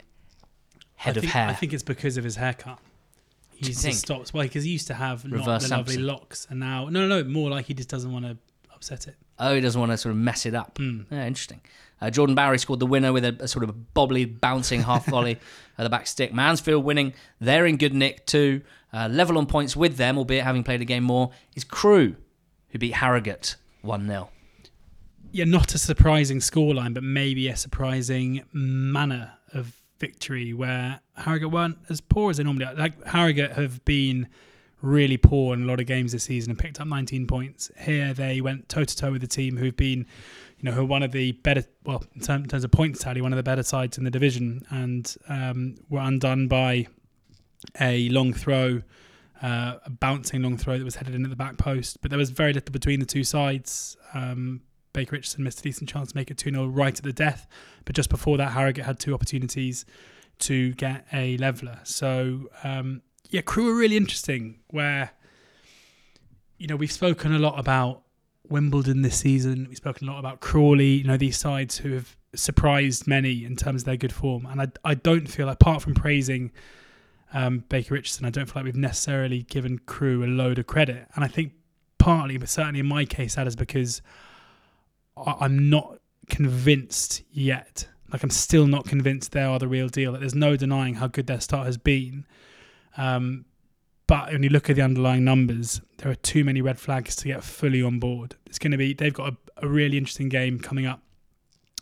head 0.95 1.15
I 1.15 1.19
of 1.19 1.21
think, 1.21 1.33
hair. 1.33 1.47
I 1.49 1.53
think 1.53 1.73
it's 1.73 1.83
because 1.83 2.17
of 2.17 2.23
his 2.23 2.35
haircut. 2.37 2.79
He 3.57 3.65
just 3.65 3.69
used 3.69 3.79
to 3.79 3.87
think? 3.87 4.23
stop. 4.23 4.33
Well, 4.33 4.43
because 4.43 4.63
he 4.63 4.71
used 4.71 4.87
to 4.87 4.93
have 4.93 5.25
not 5.25 5.39
Reverse 5.39 5.63
the 5.67 5.75
lovely 5.75 5.93
Samson. 5.95 6.07
locks, 6.07 6.47
and 6.49 6.59
now 6.59 6.85
no, 6.89 7.07
no, 7.07 7.21
no, 7.21 7.23
more 7.27 7.49
like 7.49 7.65
he 7.65 7.73
just 7.73 7.89
doesn't 7.89 8.11
want 8.11 8.25
to 8.25 8.37
upset 8.73 9.07
it. 9.07 9.15
Oh, 9.39 9.53
he 9.55 9.61
doesn't 9.61 9.79
want 9.79 9.91
to 9.91 9.97
sort 9.97 10.11
of 10.11 10.17
mess 10.17 10.45
it 10.45 10.53
up. 10.55 10.77
Hmm. 10.77 11.01
Yeah, 11.11 11.25
interesting. 11.27 11.61
Uh, 11.99 12.11
Jordan 12.11 12.35
Bowery 12.35 12.59
scored 12.59 12.79
the 12.79 12.85
winner 12.85 13.11
with 13.11 13.25
a, 13.25 13.35
a 13.39 13.47
sort 13.47 13.63
of 13.63 13.69
a 13.69 13.73
bobbly, 13.73 14.39
bouncing 14.39 14.83
half 14.83 15.05
volley 15.07 15.39
at 15.77 15.83
the 15.83 15.89
back 15.89 16.05
stick. 16.05 16.31
Mansfield 16.33 16.83
winning. 16.83 17.13
They're 17.39 17.65
in 17.65 17.77
good 17.77 17.93
nick 17.93 18.25
too. 18.27 18.61
Uh, 18.93 19.07
level 19.11 19.37
on 19.37 19.47
points 19.47 19.75
with 19.75 19.97
them, 19.97 20.17
albeit 20.17 20.43
having 20.43 20.63
played 20.63 20.81
a 20.81 20.85
game 20.85 21.03
more, 21.03 21.31
is 21.55 21.63
Crewe, 21.63 22.15
who 22.69 22.77
beat 22.79 22.93
Harrogate 22.93 23.55
1 23.81 24.05
0. 24.07 24.29
Yeah, 25.31 25.45
not 25.45 25.73
a 25.73 25.77
surprising 25.77 26.39
scoreline, 26.39 26.93
but 26.93 27.03
maybe 27.03 27.47
a 27.47 27.55
surprising 27.55 28.43
manner 28.53 29.33
of 29.53 29.75
victory 29.99 30.53
where 30.53 31.01
Harrogate 31.15 31.51
weren't 31.51 31.77
as 31.89 32.01
poor 32.01 32.31
as 32.31 32.37
they 32.37 32.43
normally 32.43 32.65
are. 32.65 32.73
Like 32.75 33.05
Harrogate 33.05 33.53
have 33.53 33.83
been 33.85 34.27
really 34.81 35.17
poor 35.17 35.53
in 35.53 35.63
a 35.63 35.65
lot 35.65 35.79
of 35.79 35.85
games 35.87 36.11
this 36.11 36.23
season 36.23 36.51
and 36.51 36.59
picked 36.59 36.79
up 36.79 36.87
19 36.87 37.27
points. 37.27 37.71
Here 37.79 38.13
they 38.13 38.41
went 38.41 38.69
toe 38.69 38.83
to 38.83 38.95
toe 38.95 39.11
with 39.11 39.21
the 39.21 39.27
team 39.27 39.57
who've 39.57 39.75
been, 39.75 39.99
you 40.59 40.63
know, 40.63 40.71
who 40.71 40.81
are 40.81 40.85
one 40.85 41.03
of 41.03 41.11
the 41.11 41.31
better, 41.31 41.63
well, 41.83 42.03
in 42.15 42.21
terms 42.21 42.63
of 42.63 42.71
points 42.71 42.99
tally, 42.99 43.21
one 43.21 43.33
of 43.33 43.37
the 43.37 43.43
better 43.43 43.63
sides 43.63 43.97
in 43.97 44.03
the 44.03 44.11
division, 44.11 44.65
and 44.69 45.15
um, 45.29 45.75
were 45.89 46.01
undone 46.01 46.47
by 46.47 46.87
a 47.79 48.09
long 48.09 48.33
throw, 48.33 48.81
uh, 49.41 49.75
a 49.83 49.89
bouncing 49.89 50.43
long 50.43 50.57
throw 50.57 50.77
that 50.77 50.85
was 50.85 50.95
headed 50.95 51.15
in 51.15 51.23
at 51.23 51.29
the 51.29 51.35
back 51.35 51.57
post. 51.57 52.01
But 52.01 52.11
there 52.11 52.19
was 52.19 52.29
very 52.29 52.53
little 52.53 52.71
between 52.71 52.99
the 52.99 53.05
two 53.05 53.23
sides. 53.23 53.97
Um, 54.13 54.61
Baker 54.97 55.11
Richardson 55.11 55.43
missed 55.43 55.59
a 55.59 55.61
decent 55.61 55.87
chance 55.87 56.11
to 56.11 56.17
make 56.17 56.31
it 56.31 56.39
2 56.39 56.49
0 56.49 56.65
right 56.65 56.97
at 56.97 57.03
the 57.03 57.13
death. 57.13 57.47
But 57.85 57.95
just 57.95 58.09
before 58.09 58.35
that, 58.37 58.53
Harrogate 58.53 58.83
had 58.83 58.99
two 58.99 59.13
opportunities 59.13 59.85
to 60.39 60.73
get 60.73 61.05
a 61.13 61.37
leveller. 61.37 61.79
So, 61.83 62.49
um, 62.63 63.03
yeah, 63.29 63.41
Crewe 63.41 63.69
are 63.69 63.77
really 63.77 63.95
interesting 63.95 64.57
where, 64.71 65.11
you 66.57 66.65
know, 66.65 66.75
we've 66.75 66.91
spoken 66.91 67.31
a 67.31 67.37
lot 67.37 67.59
about 67.59 68.01
Wimbledon 68.49 69.03
this 69.03 69.17
season. 69.17 69.67
We've 69.69 69.77
spoken 69.77 70.09
a 70.09 70.11
lot 70.11 70.17
about 70.17 70.39
Crawley, 70.39 70.93
you 70.93 71.03
know, 71.03 71.15
these 71.17 71.37
sides 71.37 71.77
who 71.77 71.93
have 71.93 72.17
surprised 72.33 73.05
many 73.05 73.45
in 73.45 73.55
terms 73.55 73.83
of 73.83 73.85
their 73.85 73.97
good 73.97 74.13
form. 74.13 74.47
And 74.47 74.63
I, 74.63 74.67
I 74.83 74.95
don't 74.95 75.27
feel, 75.27 75.47
apart 75.47 75.83
from 75.83 75.93
praising 75.93 76.51
um, 77.33 77.65
Baker 77.69 77.93
Richardson, 77.93 78.25
I 78.25 78.31
don't 78.31 78.47
feel 78.47 78.55
like 78.55 78.65
we've 78.65 78.75
necessarily 78.75 79.43
given 79.43 79.77
Crewe 79.77 80.23
a 80.23 80.25
load 80.25 80.57
of 80.57 80.65
credit. 80.65 81.07
And 81.13 81.23
I 81.23 81.27
think 81.27 81.51
partly, 81.99 82.37
but 82.37 82.49
certainly 82.49 82.79
in 82.79 82.87
my 82.87 83.05
case, 83.05 83.35
that 83.35 83.45
is 83.45 83.55
because 83.55 84.01
I'm 85.25 85.69
not 85.69 85.99
convinced 86.29 87.23
yet. 87.31 87.87
Like 88.11 88.23
I'm 88.23 88.29
still 88.29 88.67
not 88.67 88.85
convinced 88.85 89.31
they 89.31 89.43
are 89.43 89.59
the 89.59 89.67
real 89.67 89.89
deal. 89.89 90.11
Like, 90.11 90.21
there's 90.21 90.35
no 90.35 90.55
denying 90.55 90.95
how 90.95 91.07
good 91.07 91.27
their 91.27 91.41
start 91.41 91.65
has 91.65 91.77
been. 91.77 92.25
Um, 92.95 93.45
but 94.07 94.31
when 94.31 94.41
you 94.41 94.49
look 94.49 94.69
at 94.69 94.77
the 94.77 94.81
underlying 94.81 95.25
numbers, 95.25 95.81
there 95.97 96.09
are 96.09 96.15
too 96.15 96.45
many 96.45 96.61
red 96.61 96.79
flags 96.79 97.15
to 97.17 97.27
get 97.27 97.43
fully 97.43 97.81
on 97.81 97.99
board. 97.99 98.35
It's 98.45 98.57
going 98.57 98.71
to 98.71 98.77
be 98.77 98.93
they've 98.93 99.13
got 99.13 99.33
a, 99.33 99.65
a 99.65 99.67
really 99.67 99.97
interesting 99.97 100.29
game 100.29 100.59
coming 100.59 100.85
up 100.85 101.01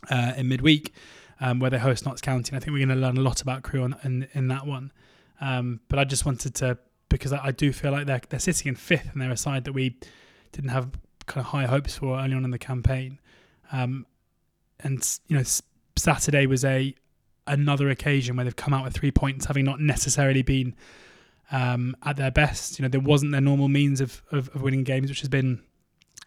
uh, 0.10 0.34
in 0.36 0.48
midweek 0.48 0.94
um, 1.40 1.60
where 1.60 1.70
they 1.70 1.78
host 1.78 2.06
Notts 2.06 2.22
County. 2.22 2.50
And 2.50 2.58
I 2.58 2.60
think 2.60 2.74
we're 2.74 2.86
going 2.86 2.98
to 2.98 3.06
learn 3.06 3.18
a 3.18 3.22
lot 3.22 3.42
about 3.42 3.62
Crewe 3.62 3.84
on, 3.84 3.96
in 4.04 4.28
in 4.34 4.48
that 4.48 4.66
one. 4.66 4.92
Um, 5.40 5.82
but 5.90 6.00
I 6.00 6.04
just 6.04 6.26
wanted 6.26 6.56
to 6.56 6.80
because 7.10 7.32
I, 7.32 7.48
I 7.48 7.52
do 7.52 7.72
feel 7.72 7.92
like 7.92 8.08
they're 8.08 8.22
they're 8.30 8.40
sitting 8.40 8.70
in 8.70 8.76
fifth 8.76 9.10
and 9.14 9.22
they're 9.22 9.32
a 9.32 9.38
side 9.38 9.66
that 9.66 9.74
we 9.74 9.98
didn't 10.52 10.72
have 10.72 10.92
kind 11.28 11.46
of 11.46 11.52
high 11.52 11.66
hopes 11.66 11.98
for 11.98 12.20
early 12.20 12.34
on 12.34 12.44
in 12.44 12.52
the 12.52 12.60
campaign. 12.60 13.20
Um, 13.72 14.06
and 14.80 15.04
you 15.28 15.38
know, 15.38 15.44
Saturday 15.98 16.46
was 16.46 16.66
a 16.66 16.94
another 17.48 17.90
occasion 17.90 18.36
where 18.36 18.44
they've 18.44 18.56
come 18.56 18.74
out 18.74 18.84
with 18.84 18.94
three 18.94 19.12
points, 19.12 19.46
having 19.46 19.66
not 19.66 19.80
necessarily 19.80 20.42
been 20.42 20.76
um, 21.52 21.96
at 22.04 22.18
their 22.18 22.32
best. 22.32 22.80
You 22.80 22.84
know, 22.84 22.90
there 22.90 23.00
wasn't 23.02 23.32
their 23.32 23.42
normal 23.42 23.68
means 23.68 24.02
of, 24.02 24.24
of, 24.32 24.50
of 24.56 24.62
winning 24.62 24.84
games, 24.84 25.10
which 25.10 25.22
has 25.22 25.30
been 25.30 25.62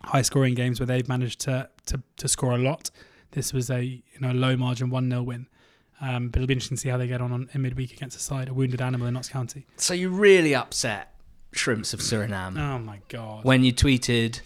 high 0.04 0.22
scoring 0.22 0.54
games 0.54 0.78
where 0.78 0.86
they've 0.86 1.08
managed 1.08 1.40
to, 1.40 1.68
to 1.86 2.00
to 2.16 2.28
score 2.28 2.52
a 2.52 2.58
lot. 2.58 2.90
this 3.32 3.52
was 3.52 3.70
a 3.70 3.82
you 3.82 4.02
know 4.20 4.32
low 4.32 4.56
margin 4.56 4.90
one 4.90 5.10
0 5.10 5.22
win. 5.22 5.46
Um, 6.00 6.28
but 6.28 6.38
it'll 6.38 6.46
be 6.46 6.54
interesting 6.54 6.76
to 6.76 6.80
see 6.80 6.88
how 6.90 6.96
they 6.96 7.08
get 7.08 7.20
on, 7.20 7.32
on 7.32 7.48
in 7.52 7.62
midweek 7.62 7.92
against 7.92 8.16
a 8.16 8.20
side, 8.20 8.48
a 8.48 8.54
wounded 8.54 8.80
animal 8.80 9.08
in 9.08 9.14
Notts 9.14 9.28
County. 9.28 9.66
So 9.76 9.94
you 9.94 10.10
really 10.10 10.54
upset 10.54 11.12
Shrimps 11.50 11.92
of 11.92 11.98
Suriname 12.00 12.56
Oh 12.56 12.78
my 12.78 13.00
god! 13.08 13.44
when 13.44 13.64
you 13.64 13.72
tweeted 13.72 14.40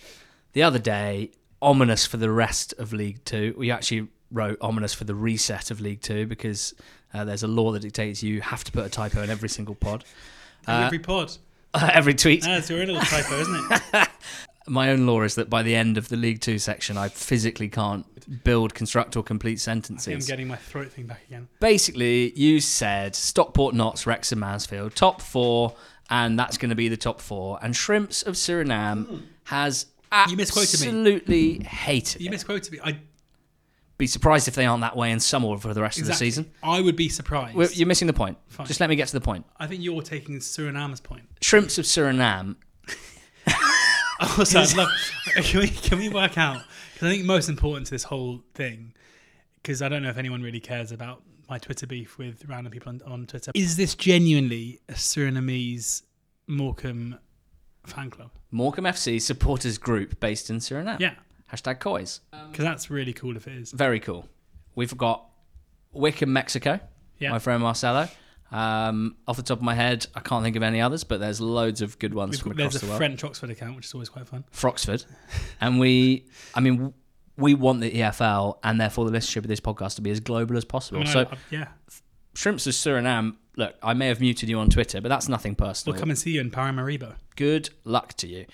the 0.54 0.62
other 0.62 0.78
day, 0.78 1.32
ominous 1.62 2.04
for 2.04 2.18
the 2.18 2.30
rest 2.30 2.74
of 2.78 2.92
League 2.92 3.24
Two. 3.24 3.54
We 3.56 3.70
actually 3.70 4.08
wrote 4.30 4.58
ominous 4.60 4.92
for 4.92 5.04
the 5.04 5.14
reset 5.14 5.70
of 5.70 5.80
League 5.80 6.02
Two 6.02 6.26
because 6.26 6.74
uh, 7.14 7.24
there's 7.24 7.42
a 7.42 7.48
law 7.48 7.72
that 7.72 7.80
dictates 7.80 8.22
you 8.22 8.40
have 8.40 8.64
to 8.64 8.72
put 8.72 8.84
a 8.84 8.88
typo 8.90 9.22
in 9.22 9.30
every 9.30 9.48
single 9.48 9.74
pod, 9.74 10.04
uh, 10.66 10.82
Every 10.86 10.98
pod. 10.98 11.32
every 11.74 12.14
tweet. 12.14 12.42
That's 12.42 12.68
your 12.68 12.80
own 12.80 12.88
little 12.88 13.02
typo, 13.02 13.40
isn't 13.40 13.82
it? 13.94 14.08
My 14.68 14.90
own 14.90 15.06
law 15.06 15.22
is 15.22 15.34
that 15.36 15.50
by 15.50 15.62
the 15.62 15.74
end 15.74 15.96
of 15.98 16.08
the 16.08 16.16
League 16.16 16.40
Two 16.40 16.58
section, 16.58 16.96
I 16.96 17.08
physically 17.08 17.68
can't 17.68 18.06
build, 18.44 18.74
construct, 18.74 19.16
or 19.16 19.22
complete 19.22 19.66
I 19.66 19.74
think 19.74 19.98
I'm 19.98 20.20
getting 20.20 20.46
my 20.48 20.56
throat 20.56 20.92
thing 20.92 21.06
back 21.06 21.22
again. 21.26 21.48
Basically, 21.58 22.32
you 22.38 22.60
said 22.60 23.16
Stockport, 23.16 23.74
Notts, 23.74 24.06
Wrexham, 24.06 24.38
Mansfield, 24.38 24.94
top 24.94 25.20
four, 25.20 25.74
and 26.10 26.38
that's 26.38 26.58
going 26.58 26.70
to 26.70 26.76
be 26.76 26.88
the 26.88 26.96
top 26.96 27.20
four. 27.20 27.58
And 27.62 27.74
Shrimps 27.74 28.22
of 28.22 28.34
Suriname 28.34 29.22
has 29.44 29.86
You 30.28 30.36
misquoted 30.36 30.80
me. 30.80 30.86
absolutely 30.88 31.58
hated 31.64 32.20
You 32.20 32.28
it. 32.28 32.32
misquoted 32.32 32.72
me. 32.72 32.80
I'd 32.82 33.00
Be 33.98 34.06
surprised 34.06 34.48
if 34.48 34.54
they 34.54 34.66
aren't 34.66 34.80
that 34.82 34.96
way 34.96 35.10
in 35.10 35.20
some 35.20 35.44
order 35.44 35.60
for 35.60 35.72
the 35.74 35.82
rest 35.82 36.00
of 36.00 36.06
the 36.06 36.14
season. 36.14 36.50
I 36.62 36.80
would 36.80 36.96
be 36.96 37.08
surprised. 37.08 37.54
Well, 37.56 37.68
You're 37.72 37.86
missing 37.88 38.06
the 38.06 38.12
point. 38.12 38.38
Fine. 38.48 38.66
Just 38.66 38.80
let 38.80 38.90
me 38.90 38.96
get 38.96 39.08
to 39.08 39.14
the 39.14 39.20
point. 39.20 39.46
I 39.58 39.66
think 39.66 39.82
you're 39.82 40.02
taking 40.02 40.38
Suriname's 40.38 41.00
point. 41.00 41.22
Shrimps 41.40 41.78
of 41.78 41.84
Suriname. 41.84 42.56
Oh, 44.24 44.36
also, 44.38 44.60
I'd 44.60 44.76
love, 44.76 44.88
can 45.34 45.60
we 45.60 45.66
can 45.68 45.98
we 45.98 46.08
work 46.08 46.38
out? 46.38 46.62
Because 46.94 47.08
I 47.08 47.10
think 47.10 47.24
most 47.24 47.48
important 47.48 47.86
to 47.86 47.90
this 47.90 48.04
whole 48.04 48.40
thing, 48.54 48.94
because 49.56 49.82
I 49.82 49.88
don't 49.88 50.04
know 50.04 50.10
if 50.10 50.16
anyone 50.16 50.42
really 50.42 50.60
cares 50.60 50.92
about 50.92 51.22
my 51.50 51.58
Twitter 51.58 51.88
beef 51.88 52.18
with 52.18 52.44
random 52.46 52.70
people 52.70 52.90
on, 52.90 53.02
on 53.04 53.26
Twitter. 53.26 53.50
Is 53.52 53.76
this 53.76 53.96
genuinely 53.96 54.78
a 54.88 54.92
Surinamese 54.92 56.02
Morecambe 56.46 57.18
fan 57.84 58.10
club? 58.10 58.30
Morecambe 58.50 58.84
FC 58.86 59.20
supporters 59.20 59.78
group 59.78 60.20
based 60.20 60.50
in 60.50 60.56
Suriname. 60.58 61.00
Yeah, 61.00 61.14
Hashtag 61.52 61.80
Coys. 61.80 62.20
because 62.50 62.64
that's 62.64 62.90
really 62.90 63.12
cool 63.12 63.36
if 63.36 63.46
it 63.48 63.54
is. 63.56 63.72
Very 63.72 64.00
cool. 64.00 64.28
We've 64.74 64.96
got 64.96 65.26
Wycombe, 65.92 66.32
Mexico. 66.32 66.80
Yeah. 67.18 67.30
My 67.30 67.38
friend 67.38 67.62
Marcelo. 67.62 68.08
Um, 68.50 69.16
off 69.26 69.36
the 69.38 69.42
top 69.42 69.58
of 69.58 69.62
my 69.64 69.74
head, 69.74 70.06
I 70.14 70.20
can't 70.20 70.44
think 70.44 70.56
of 70.56 70.62
any 70.62 70.80
others, 70.80 71.04
but 71.04 71.20
there's 71.20 71.40
loads 71.40 71.80
of 71.80 71.98
good 71.98 72.12
ones 72.12 72.32
We've 72.32 72.40
from 72.42 72.52
across 72.52 72.72
there's 72.72 72.80
the 72.82 72.86
a 72.86 72.90
world. 72.90 72.98
French 72.98 73.24
Oxford 73.24 73.48
account, 73.50 73.76
which 73.76 73.86
is 73.86 73.94
always 73.94 74.10
quite 74.10 74.26
fun. 74.28 74.44
Froxford, 74.52 75.06
and 75.60 75.80
we, 75.80 76.26
I 76.54 76.60
mean, 76.60 76.92
we 77.38 77.54
want 77.54 77.80
the 77.80 77.90
EFL 77.90 78.58
and 78.62 78.78
therefore 78.78 79.08
the 79.10 79.16
listenership 79.16 79.38
of 79.38 79.46
this 79.46 79.60
podcast 79.60 79.94
to 79.96 80.02
be 80.02 80.10
as 80.10 80.20
global 80.20 80.56
as 80.58 80.64
I 80.64 80.68
possible. 80.68 80.98
mean, 80.98 81.08
I- 81.08 81.12
so, 81.12 81.20
I- 81.32 81.36
yeah, 81.50 81.68
Shrimps 82.34 82.66
of 82.66 82.72
Suriname. 82.74 83.36
Look, 83.56 83.74
I 83.82 83.92
may 83.94 84.08
have 84.08 84.20
muted 84.20 84.48
you 84.48 84.58
on 84.58 84.70
Twitter, 84.70 85.00
but 85.00 85.08
that's 85.08 85.28
nothing 85.28 85.54
personal. 85.54 85.92
we'll 85.94 86.00
come 86.00 86.10
and 86.10 86.18
see 86.18 86.30
you 86.32 86.40
in 86.40 86.50
Paramaribo. 86.50 87.14
Good 87.36 87.70
luck 87.84 88.14
to 88.14 88.26
you. 88.26 88.46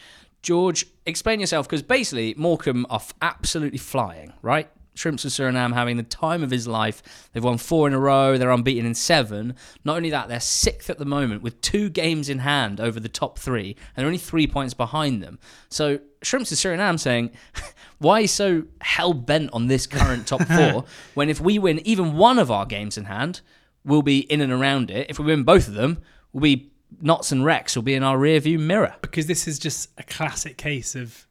George, 0.43 0.87
explain 1.07 1.41
yourself 1.41 1.67
because 1.69 1.83
basically 1.83 2.35
Morecambe 2.37 2.87
are 2.91 2.97
f- 2.97 3.15
absolutely 3.23 3.79
flying, 3.79 4.33
right? 4.43 4.69
Shrimps 4.95 5.25
of 5.25 5.31
Suriname 5.31 5.75
having 5.75 5.97
the 5.97 6.03
time 6.03 6.43
of 6.43 6.51
his 6.51 6.67
life. 6.67 7.29
They've 7.33 7.45
won 7.45 7.59
four 7.59 7.87
in 7.87 7.95
a 7.95 7.99
row. 8.01 8.37
They're 8.37 8.51
unbeaten 8.51 8.85
in 8.85 8.95
seven. 8.95 9.55
Not 9.85 9.97
only 9.97 10.11
that, 10.11 10.27
they're 10.29 10.41
sixth 10.41 10.91
at 10.91 10.99
the 10.99 11.05
moment 11.05 11.43
with 11.43 11.61
two 11.61 11.89
games 11.89 12.29
in 12.29 12.41
hand 12.41 12.81
over 12.81 12.99
the 12.99 13.09
top 13.09 13.39
three, 13.39 13.77
and 13.95 14.03
they're 14.03 14.07
only 14.07 14.19
three 14.19 14.49
points 14.49 14.75
behind 14.75 15.23
them. 15.23 15.39
So 15.69 16.01
Shrimps 16.23 16.51
of 16.51 16.59
Suriname 16.59 16.99
saying, 16.99 17.31
why 17.99 18.27
so 18.27 18.65
hell 18.81 19.13
bent 19.13 19.51
on 19.53 19.69
this 19.69 19.87
current 19.87 20.27
top 20.27 20.43
four 20.49 20.85
when 21.15 21.29
if 21.29 21.41
we 21.41 21.61
win 21.61 21.81
even 21.87 22.17
one 22.17 22.41
of 22.41 22.51
our 22.51 22.67
games 22.67 22.99
in 22.99 23.05
hand, 23.05 23.41
we'll 23.85 24.03
be 24.03 24.21
in 24.21 24.41
and 24.41 24.53
around 24.53 24.91
it. 24.91 25.09
If 25.09 25.19
we 25.19 25.25
win 25.27 25.43
both 25.45 25.69
of 25.69 25.75
them, 25.75 26.03
we'll 26.33 26.43
be 26.43 26.71
Notts 27.01 27.33
and 27.33 27.45
Rex 27.45 27.77
will 27.77 27.83
be 27.83 27.95
in 27.95 28.03
our 28.03 28.19
rear 28.19 28.41
view 28.41 28.59
mirror. 28.59 28.97
because 29.03 29.27
this 29.27 29.47
is 29.47 29.59
just 29.59 29.91
a 29.99 30.03
classic 30.03 30.57
case 30.57 30.95
of 30.95 31.27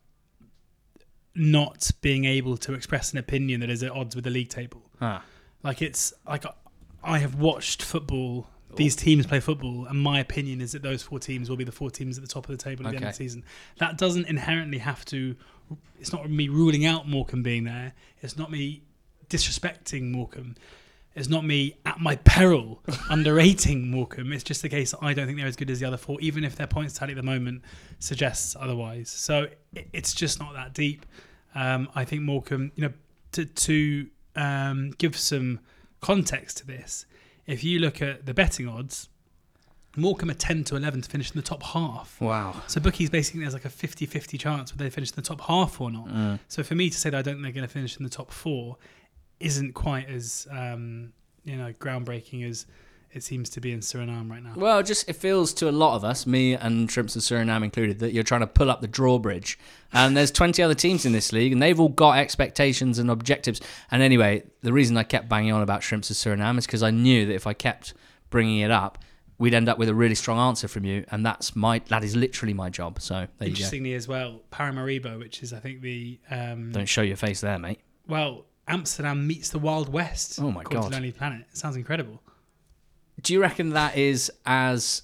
not 1.36 1.92
being 2.02 2.26
able 2.26 2.58
to 2.58 2.74
express 2.74 3.12
an 3.12 3.18
opinion 3.18 3.60
that 3.62 3.70
is 3.70 3.84
at 3.84 3.92
odds 3.92 4.16
with 4.16 4.24
the 4.24 4.30
league 4.30 4.50
table. 4.50 4.82
Ah. 5.02 5.24
Like 5.64 5.82
it's 5.82 6.14
like 6.28 6.46
I 7.04 7.20
have 7.20 7.36
watched 7.36 7.82
football. 7.82 8.48
These 8.76 8.96
teams 8.96 9.26
play 9.26 9.40
football, 9.40 9.86
and 9.86 10.00
my 10.00 10.20
opinion 10.20 10.62
is 10.62 10.74
that 10.74 10.84
those 10.84 11.02
four 11.02 11.20
teams 11.20 11.50
will 11.50 11.58
be 11.58 11.64
the 11.64 11.72
four 11.72 11.90
teams 11.90 12.18
at 12.18 12.24
the 12.24 12.28
top 12.30 12.48
of 12.50 12.56
the 12.56 12.62
table 12.64 12.86
at 12.86 12.92
the 12.92 12.98
end 12.98 13.06
of 13.06 13.12
the 13.12 13.16
season. 13.16 13.44
That 13.80 13.98
doesn't 13.98 14.28
inherently 14.28 14.78
have 14.80 15.04
to. 15.06 15.36
It's 16.00 16.12
not 16.12 16.30
me 16.30 16.50
ruling 16.50 16.86
out 16.86 17.08
Morecambe 17.08 17.44
being 17.44 17.64
there. 17.64 17.94
It's 18.22 18.38
not 18.38 18.52
me 18.52 18.84
disrespecting 19.30 20.12
Morecambe. 20.12 20.56
It's 21.18 21.30
not 21.30 21.44
me 21.44 21.76
at 21.84 22.00
my 22.00 22.16
peril 22.18 22.84
underrating 23.10 23.90
Morecambe. 23.90 24.32
It's 24.32 24.44
just 24.44 24.62
the 24.62 24.70
case 24.70 24.92
that 24.92 25.00
I 25.02 25.14
don't 25.14 25.26
think 25.26 25.40
they're 25.40 25.48
as 25.48 25.56
good 25.56 25.72
as 25.72 25.80
the 25.80 25.88
other 25.88 25.98
four, 25.98 26.22
even 26.22 26.44
if 26.44 26.56
their 26.56 26.68
points 26.68 26.94
tally 26.94 27.14
at 27.14 27.18
the 27.18 27.24
moment 27.24 27.64
suggests 27.98 28.56
otherwise. 28.58 29.10
So 29.10 29.48
it, 29.74 29.90
it's 29.94 30.14
just 30.14 30.40
not 30.40 30.54
that 30.54 30.74
deep. 30.74 31.08
Um, 31.56 31.90
I 31.96 32.06
think 32.06 32.22
Morecambe, 32.22 32.72
you 32.76 32.84
know, 32.84 32.94
to, 33.32 33.46
to 33.46 34.08
um, 34.36 34.92
give 35.00 35.18
some 35.18 35.60
context 36.02 36.58
to 36.58 36.68
this, 36.68 37.08
if 37.48 37.64
you 37.64 37.80
look 37.80 38.00
at 38.00 38.28
the 38.28 38.34
betting 38.36 38.68
odds, 38.68 39.10
Morecambe 39.96 40.30
are 40.30 40.36
10 40.36 40.66
to 40.66 40.76
11 40.76 41.02
to 41.02 41.10
finish 41.10 41.32
in 41.32 41.38
the 41.38 41.42
top 41.42 41.64
half. 41.64 42.22
Wow. 42.22 42.62
So 42.68 42.80
bookies 42.80 43.10
basically 43.10 43.42
there's 43.42 43.54
like 43.54 43.66
a 43.66 43.70
50-50 43.70 44.40
chance 44.40 44.72
whether 44.72 44.84
they 44.84 44.92
finish 44.92 45.10
in 45.10 45.16
the 45.16 45.24
top 45.24 45.42
half 45.42 45.82
or 45.82 45.90
not. 45.90 46.40
So 46.48 46.62
for 46.62 46.76
me 46.76 46.92
to 46.92 46.98
say 46.98 47.10
that 47.10 47.18
I 47.18 47.22
don't 47.24 47.36
think 47.36 47.44
they're 47.44 47.52
going 47.52 47.68
to 47.68 47.74
finish 47.74 47.98
in 47.98 48.04
the 48.04 48.10
top 48.10 48.32
four 48.32 48.78
isn't 49.40 49.74
quite 49.74 50.10
as 50.10 50.48
um, 50.52 51.14
you 51.44 51.56
know 51.56 51.72
groundbreaking 51.74 52.48
as 52.50 52.66
it 53.14 53.24
seems 53.24 53.50
to 53.52 53.62
be 53.62 53.72
in 53.72 53.80
Suriname 53.80 54.30
right 54.30 54.44
now. 54.44 54.54
Well, 54.56 54.84
just 54.84 55.10
it 55.10 55.14
feels 55.14 55.54
to 55.56 55.70
a 55.70 55.72
lot 55.72 55.96
of 55.96 56.04
us, 56.04 56.28
me 56.28 56.54
and 56.54 56.92
Shrimps 56.92 57.16
of 57.16 57.22
Suriname 57.22 57.64
included, 57.64 58.00
that 58.00 58.14
you're 58.14 58.24
trying 58.24 58.42
to 58.42 58.48
pull 58.48 58.70
up 58.70 58.82
the 58.82 58.88
drawbridge. 58.88 59.58
And 59.94 60.16
there's 60.16 60.30
20 60.30 60.62
other 60.62 60.76
teams 60.76 61.06
in 61.06 61.14
this 61.14 61.32
league, 61.32 61.52
and 61.54 61.62
they've 61.62 61.80
all 61.80 61.90
got 61.90 62.18
expectations 62.20 63.00
and 63.00 63.10
objectives. 63.10 63.62
And 63.92 64.02
anyway, 64.02 64.44
the 64.62 64.74
reason 64.74 64.98
I 64.98 65.04
kept 65.04 65.30
banging 65.30 65.54
on 65.54 65.62
about 65.62 65.84
Shrimps 65.84 66.10
of 66.10 66.18
Suriname 66.18 66.58
is 66.58 66.66
because 66.66 66.84
I 66.84 66.92
knew 66.92 67.26
that 67.26 67.34
if 67.34 67.48
I 67.48 67.54
kept 67.54 67.94
bringing 68.30 68.60
it 68.60 68.72
up, 68.72 69.00
we'd 69.38 69.54
end 69.54 69.70
up 69.70 69.78
with 69.78 69.90
a 69.90 69.96
really 69.96 70.16
strong 70.16 70.38
answer 70.38 70.68
from 70.68 70.84
you, 70.84 71.06
and 71.10 71.26
that's 71.26 71.56
my 71.56 71.80
that 71.88 72.04
is 72.04 72.16
literally 72.16 72.54
my 72.54 72.70
job. 72.70 73.02
So 73.02 73.16
there 73.16 73.48
you 73.48 73.56
go. 73.56 73.58
Interestingly 73.58 73.94
as 73.94 74.08
well, 74.08 74.42
Paramaribo, 74.52 75.18
which 75.18 75.42
is 75.42 75.54
I 75.54 75.60
think 75.60 75.82
the 75.82 76.20
um, 76.30 76.72
Don't 76.72 76.88
show 76.88 77.02
your 77.02 77.18
face 77.18 77.42
there, 77.42 77.58
mate. 77.58 77.80
well 78.08 78.46
Amsterdam 78.68 79.26
meets 79.26 79.50
the 79.50 79.60
Wild 79.60 79.92
West. 79.92 80.40
Oh 80.42 80.52
my 80.52 80.64
God. 80.64 80.92
Lonely 80.92 81.12
Planet. 81.12 81.46
It 81.52 81.58
sounds 81.58 81.76
incredible. 81.76 82.22
Do 83.22 83.34
you 83.34 83.42
reckon 83.42 83.72
that 83.72 83.98
is 83.98 84.32
as 84.46 85.04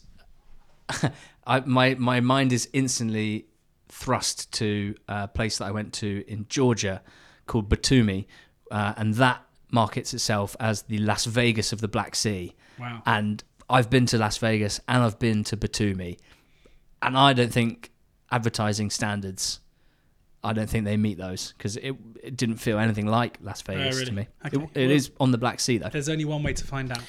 I, 1.48 1.62
my 1.62 1.96
my 1.96 2.20
mind 2.20 2.54
is 2.54 2.70
instantly 2.74 3.48
thrust 3.90 4.52
to 4.54 4.96
a 5.08 5.28
place 5.28 5.58
that 5.58 5.66
I 5.66 5.72
went 5.72 5.94
to 5.94 6.24
in 6.28 6.46
Georgia 6.50 7.02
called 7.46 7.70
Batumi, 7.70 8.26
uh, 8.72 8.94
and 8.98 9.14
that 9.16 9.44
markets 9.72 10.14
itself 10.14 10.56
as 10.60 10.84
the 10.84 11.00
Las 11.00 11.26
Vegas 11.26 11.74
of 11.74 11.82
the 11.82 11.88
Black 11.88 12.16
Sea. 12.16 12.54
Wow. 12.80 13.02
And 13.06 13.44
I've 13.70 13.90
been 13.90 14.06
to 14.08 14.18
Las 14.18 14.38
Vegas 14.38 14.80
and 14.88 15.04
I've 15.04 15.20
been 15.20 15.44
to 15.46 15.58
Batumi, 15.58 16.18
and 17.02 17.18
I 17.18 17.34
don't 17.34 17.52
think 17.52 17.92
advertising 18.32 18.90
standards. 18.90 19.60
I 20.46 20.52
don't 20.54 20.70
think 20.70 20.84
they 20.86 20.98
meet 20.98 21.18
those 21.18 21.54
because 21.58 21.78
it, 21.78 21.96
it 22.22 22.36
didn't 22.36 22.58
feel 22.58 22.78
anything 22.78 23.06
like 23.08 23.38
Las 23.42 23.62
Vegas 23.62 23.96
Oh, 23.96 24.00
really? 24.00 24.06
to 24.08 24.12
me. 24.12 24.28
Okay. 24.46 24.58
It, 24.58 24.62
it 24.82 24.88
Well- 24.88 24.92
is 24.96 25.12
on 25.20 25.32
the 25.32 25.38
Black 25.38 25.60
Sea 25.60 25.78
though. 25.78 25.90
There's 25.90 26.10
only 26.10 26.26
one 26.26 26.44
way 26.44 26.54
to 26.54 26.64
find 26.66 26.92
out. 26.92 27.02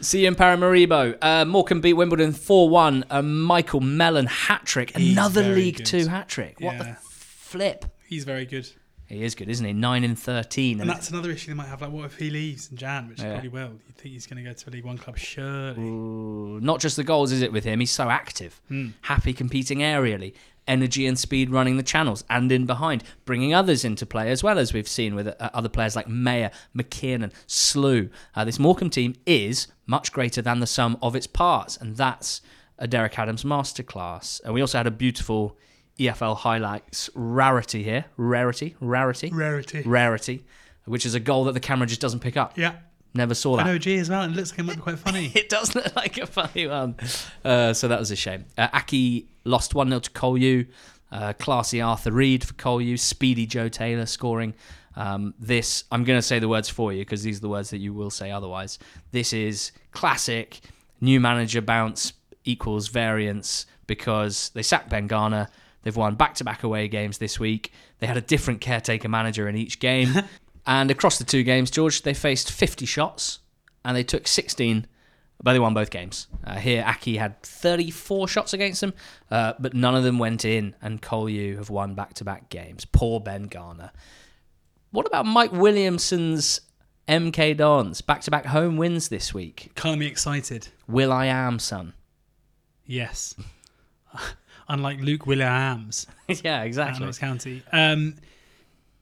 See 0.00 0.22
you 0.22 0.28
in 0.28 0.34
Paramaribo. 0.34 1.16
Uh, 1.22 1.44
Morecambe 1.46 1.80
beat 1.80 1.94
Wimbledon 1.94 2.32
4 2.32 2.68
1. 2.68 3.04
A 3.10 3.22
Michael 3.22 3.80
Mellon 3.80 4.26
hat 4.26 4.66
trick. 4.66 4.94
Another 4.96 5.42
League 5.42 5.78
good. 5.78 5.86
Two 5.86 6.06
hat 6.08 6.28
trick. 6.28 6.60
What 6.60 6.78
the 6.78 6.96
flip? 7.00 7.86
He's 8.06 8.24
very 8.24 8.44
good. 8.44 8.68
He 9.14 9.24
is 9.24 9.34
good, 9.34 9.48
isn't 9.48 9.64
he? 9.64 9.72
9 9.72 10.04
in 10.04 10.16
13. 10.16 10.80
And 10.80 10.88
that's 10.90 11.10
another 11.10 11.30
issue 11.30 11.48
they 11.50 11.54
might 11.54 11.66
have. 11.68 11.80
Like, 11.82 11.90
what 11.92 12.04
if 12.06 12.16
he 12.18 12.30
leaves 12.30 12.70
in 12.70 12.76
Jan, 12.76 13.08
which 13.08 13.20
he 13.20 13.26
Yeah. 13.26 13.32
probably 13.32 13.48
will? 13.48 13.68
You 13.86 13.94
think 13.96 14.12
he's 14.14 14.26
going 14.26 14.42
to 14.44 14.50
go 14.50 14.52
to 14.54 14.68
a 14.68 14.70
League 14.70 14.84
One 14.84 14.98
club? 14.98 15.16
Surely. 15.18 15.80
Ooh, 15.82 16.60
not 16.60 16.80
just 16.80 16.96
the 16.96 17.04
goals, 17.04 17.32
is 17.32 17.42
it, 17.42 17.52
with 17.52 17.64
him? 17.64 17.80
He's 17.80 17.90
so 17.90 18.10
active. 18.10 18.60
Hmm. 18.68 18.88
Happy 19.02 19.32
competing 19.32 19.78
aerially. 19.78 20.34
Energy 20.66 21.06
and 21.06 21.18
speed 21.18 21.50
running 21.50 21.76
the 21.76 21.82
channels 21.82 22.24
and 22.30 22.50
in 22.50 22.64
behind, 22.64 23.04
bringing 23.26 23.52
others 23.52 23.84
into 23.84 24.06
play 24.06 24.30
as 24.30 24.42
well 24.42 24.58
as 24.58 24.72
we've 24.72 24.88
seen 24.88 25.14
with 25.14 25.26
uh, 25.28 25.34
other 25.52 25.68
players 25.68 25.94
like 25.94 26.08
Mayor, 26.08 26.50
McKiernan, 26.74 27.32
Slew. 27.46 28.08
Uh, 28.34 28.44
this 28.46 28.58
Morecambe 28.58 28.88
team 28.88 29.14
is 29.26 29.66
much 29.86 30.10
greater 30.10 30.40
than 30.40 30.60
the 30.60 30.66
sum 30.66 30.96
of 31.02 31.14
its 31.14 31.26
parts, 31.26 31.76
and 31.76 31.96
that's 31.98 32.40
a 32.78 32.88
Derek 32.88 33.18
Adams 33.18 33.44
masterclass. 33.44 34.40
And 34.42 34.54
we 34.54 34.62
also 34.62 34.78
had 34.78 34.86
a 34.86 34.90
beautiful 34.90 35.58
EFL 35.98 36.36
highlights 36.36 37.08
rarity 37.14 37.82
here, 37.82 38.04
rarity, 38.16 38.74
rarity, 38.80 39.30
Rarity. 39.32 39.82
rarity, 39.82 40.44
which 40.86 41.06
is 41.06 41.14
a 41.14 41.20
goal 41.20 41.44
that 41.44 41.52
the 41.52 41.60
camera 41.60 41.86
just 41.86 42.00
doesn't 42.00 42.20
pick 42.20 42.36
up. 42.36 42.56
Yeah. 42.58 42.76
Never 43.16 43.34
saw 43.34 43.56
that. 43.56 43.66
I 43.66 43.72
know 43.72 43.78
G 43.78 43.96
as 43.98 44.10
well. 44.10 44.22
and 44.22 44.34
It 44.34 44.36
looks 44.36 44.50
like 44.50 44.58
it 44.58 44.62
might 44.64 44.76
be 44.76 44.82
quite 44.82 44.98
funny. 44.98 45.30
It 45.36 45.48
does 45.48 45.74
look 45.76 45.94
like 45.94 46.18
a 46.18 46.26
funny 46.26 46.66
one. 46.66 46.96
Uh, 47.44 47.72
so 47.72 47.86
that 47.86 48.00
was 48.00 48.10
a 48.10 48.16
shame. 48.16 48.44
Uh, 48.58 48.66
Aki 48.72 49.28
lost 49.44 49.72
1 49.74 49.88
0 49.88 50.00
to 50.00 50.10
Kolyu. 50.10 50.66
Uh, 51.12 51.32
classy 51.34 51.80
Arthur 51.80 52.10
Read 52.10 52.42
for 52.42 52.54
Colu, 52.54 52.98
speedy 52.98 53.46
Joe 53.46 53.68
Taylor 53.68 54.06
scoring. 54.06 54.52
Um, 54.96 55.32
this, 55.38 55.84
I'm 55.92 56.02
going 56.02 56.18
to 56.18 56.22
say 56.22 56.40
the 56.40 56.48
words 56.48 56.68
for 56.68 56.92
you 56.92 57.02
because 57.02 57.22
these 57.22 57.38
are 57.38 57.42
the 57.42 57.48
words 57.48 57.70
that 57.70 57.78
you 57.78 57.94
will 57.94 58.10
say 58.10 58.32
otherwise. 58.32 58.80
This 59.12 59.32
is 59.32 59.70
classic 59.92 60.60
new 61.00 61.20
manager 61.20 61.60
bounce 61.60 62.14
equals 62.44 62.88
variance 62.88 63.66
because 63.86 64.50
they 64.54 64.62
sacked 64.62 64.88
Ben 64.90 65.06
Garner. 65.06 65.48
They've 65.84 65.96
won 65.96 66.16
back 66.16 66.34
to 66.36 66.44
back 66.44 66.64
away 66.64 66.88
games 66.88 67.18
this 67.18 67.38
week. 67.38 67.72
They 68.00 68.06
had 68.06 68.16
a 68.16 68.22
different 68.22 68.60
caretaker 68.60 69.08
manager 69.08 69.48
in 69.48 69.56
each 69.56 69.78
game. 69.78 70.12
and 70.66 70.90
across 70.90 71.18
the 71.18 71.24
two 71.24 71.44
games, 71.44 71.70
George, 71.70 72.02
they 72.02 72.14
faced 72.14 72.50
50 72.50 72.84
shots 72.86 73.38
and 73.84 73.96
they 73.96 74.02
took 74.02 74.26
16 74.26 74.86
but 75.42 75.52
they 75.52 75.58
won 75.58 75.74
both 75.74 75.90
games. 75.90 76.26
Uh, 76.44 76.56
here, 76.56 76.82
Aki 76.86 77.16
had 77.18 77.42
34 77.42 78.28
shots 78.28 78.54
against 78.54 78.80
them, 78.80 78.94
uh, 79.30 79.52
but 79.58 79.74
none 79.74 79.94
of 79.94 80.02
them 80.02 80.18
went 80.18 80.44
in, 80.44 80.74
and 80.80 81.02
Colu 81.02 81.56
have 81.56 81.68
won 81.70 81.94
back 81.94 82.14
to 82.14 82.24
back 82.24 82.48
games. 82.48 82.84
Poor 82.86 83.20
Ben 83.20 83.44
Garner. 83.44 83.90
What 84.90 85.06
about 85.06 85.26
Mike 85.26 85.52
Williamson's 85.52 86.62
MK 87.08 87.56
Dons? 87.58 88.00
Back 88.00 88.22
to 88.22 88.30
back 88.30 88.46
home 88.46 88.76
wins 88.76 89.08
this 89.08 89.34
week. 89.34 89.72
Can't 89.74 90.00
be 90.00 90.06
excited. 90.06 90.68
Will 90.88 91.12
I 91.12 91.26
am, 91.26 91.58
son. 91.58 91.92
Yes. 92.86 93.34
Unlike 94.68 95.00
Luke 95.00 95.26
Williams. 95.26 96.06
yeah, 96.28 96.62
exactly. 96.62 97.04
Notts 97.04 97.18
County. 97.18 97.62
Um, 97.72 98.16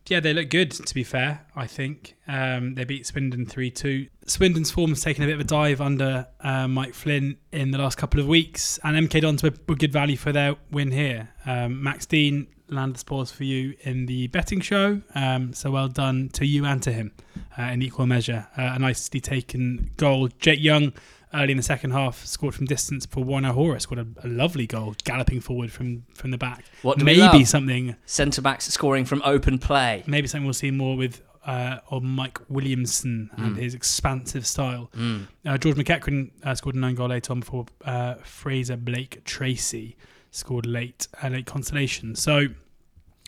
yeah, 0.09 0.21
they 0.21 0.35
look 0.35 0.51
good, 0.51 0.73
to 0.73 0.95
be 0.95 1.05
fair, 1.05 1.47
I 1.55 1.67
think. 1.67 2.17
Um, 2.27 2.75
they 2.75 2.85
beat 2.85 3.07
Swindon 3.07 3.47
3 3.47 3.71
2. 3.71 4.07
Swindon's 4.27 4.71
form 4.71 4.91
has 4.91 5.01
taken 5.01 5.23
a 5.23 5.27
bit 5.27 5.35
of 5.35 5.41
a 5.41 5.45
dive 5.45 5.81
under 5.81 6.27
uh, 6.41 6.67
Mike 6.67 6.95
Flynn 6.95 7.37
in 7.53 7.71
the 7.71 7.79
last 7.79 7.99
couple 7.99 8.19
of 8.19 8.27
weeks, 8.27 8.81
and 8.83 9.09
MK 9.09 9.21
Dons 9.21 9.43
were, 9.43 9.53
were 9.69 9.77
good 9.77 9.93
value 9.93 10.17
for 10.17 10.33
their 10.33 10.57
win 10.73 10.91
here. 10.91 11.29
Um, 11.47 11.83
Max 11.83 12.07
Dean 12.07 12.49
landed 12.69 12.97
the 12.97 13.01
spoils 13.01 13.31
for 13.31 13.45
you 13.45 13.75
in 13.83 14.07
the 14.07 14.27
betting 14.29 14.61
show, 14.61 15.01
um, 15.15 15.53
so 15.53 15.71
well 15.71 15.89
done 15.89 16.31
to 16.31 16.47
you 16.47 16.65
and 16.65 16.83
to 16.83 16.93
him 16.93 17.13
uh, 17.59 17.63
in 17.63 17.83
equal 17.83 18.07
measure. 18.07 18.49
Uh, 18.57 18.73
a 18.75 18.79
nicely 18.79 19.21
taken 19.21 19.91
goal. 19.97 20.29
Jake 20.41 20.61
Young 20.61 20.93
early 21.35 21.53
in 21.53 21.57
the 21.57 21.63
second 21.63 21.93
half, 21.93 22.25
scored 22.25 22.55
from 22.55 22.67
distance 22.67 23.07
for 23.07 23.23
Warren 23.25 23.45
O'Hora. 23.45 23.81
Scored 23.81 24.01
a, 24.01 24.27
a, 24.27 24.29
lovely 24.29 24.67
goal, 24.67 24.95
galloping 25.05 25.41
forward 25.41 25.73
from 25.73 26.05
from 26.15 26.31
the 26.31 26.39
back. 26.39 26.65
What 26.83 26.99
maybe 27.03 27.45
something 27.45 27.97
centre 28.07 28.43
backs 28.43 28.67
scoring 28.67 29.05
from 29.05 29.23
open 29.25 29.59
play. 29.59 30.05
Maybe 30.07 30.29
something 30.29 30.45
we'll 30.45 30.55
see 30.55 30.71
more 30.71 30.97
with. 30.97 31.23
Uh, 31.45 31.81
or 31.91 32.01
Mike 32.01 32.39
Williamson 32.49 33.29
and 33.37 33.57
mm. 33.57 33.59
his 33.59 33.75
expansive 33.75 34.47
style. 34.47 34.93
Mm. 34.97 35.27
Uh, 35.45 35.59
George 35.59 35.75
McEachran 35.75 36.31
uh, 36.45 36.55
scored 36.55 36.77
a 36.77 36.79
nine 36.79 36.95
goal 36.95 37.09
late 37.09 37.29
on 37.33 37.41
before 37.41 37.67
uh, 37.85 38.15
Fraser 38.23 38.77
Blake 38.77 39.25
Tracy 39.25 39.97
scored 40.31 40.67
late, 40.67 41.09
uh, 41.21 41.27
late 41.27 41.47
consolation. 41.47 42.15
So 42.15 42.47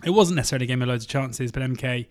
it 0.04 0.10
wasn't 0.10 0.36
necessarily 0.36 0.64
a 0.64 0.68
game 0.68 0.80
of 0.80 0.86
loads 0.86 1.04
of 1.04 1.10
chances, 1.10 1.50
but 1.50 1.64
MK 1.64 2.06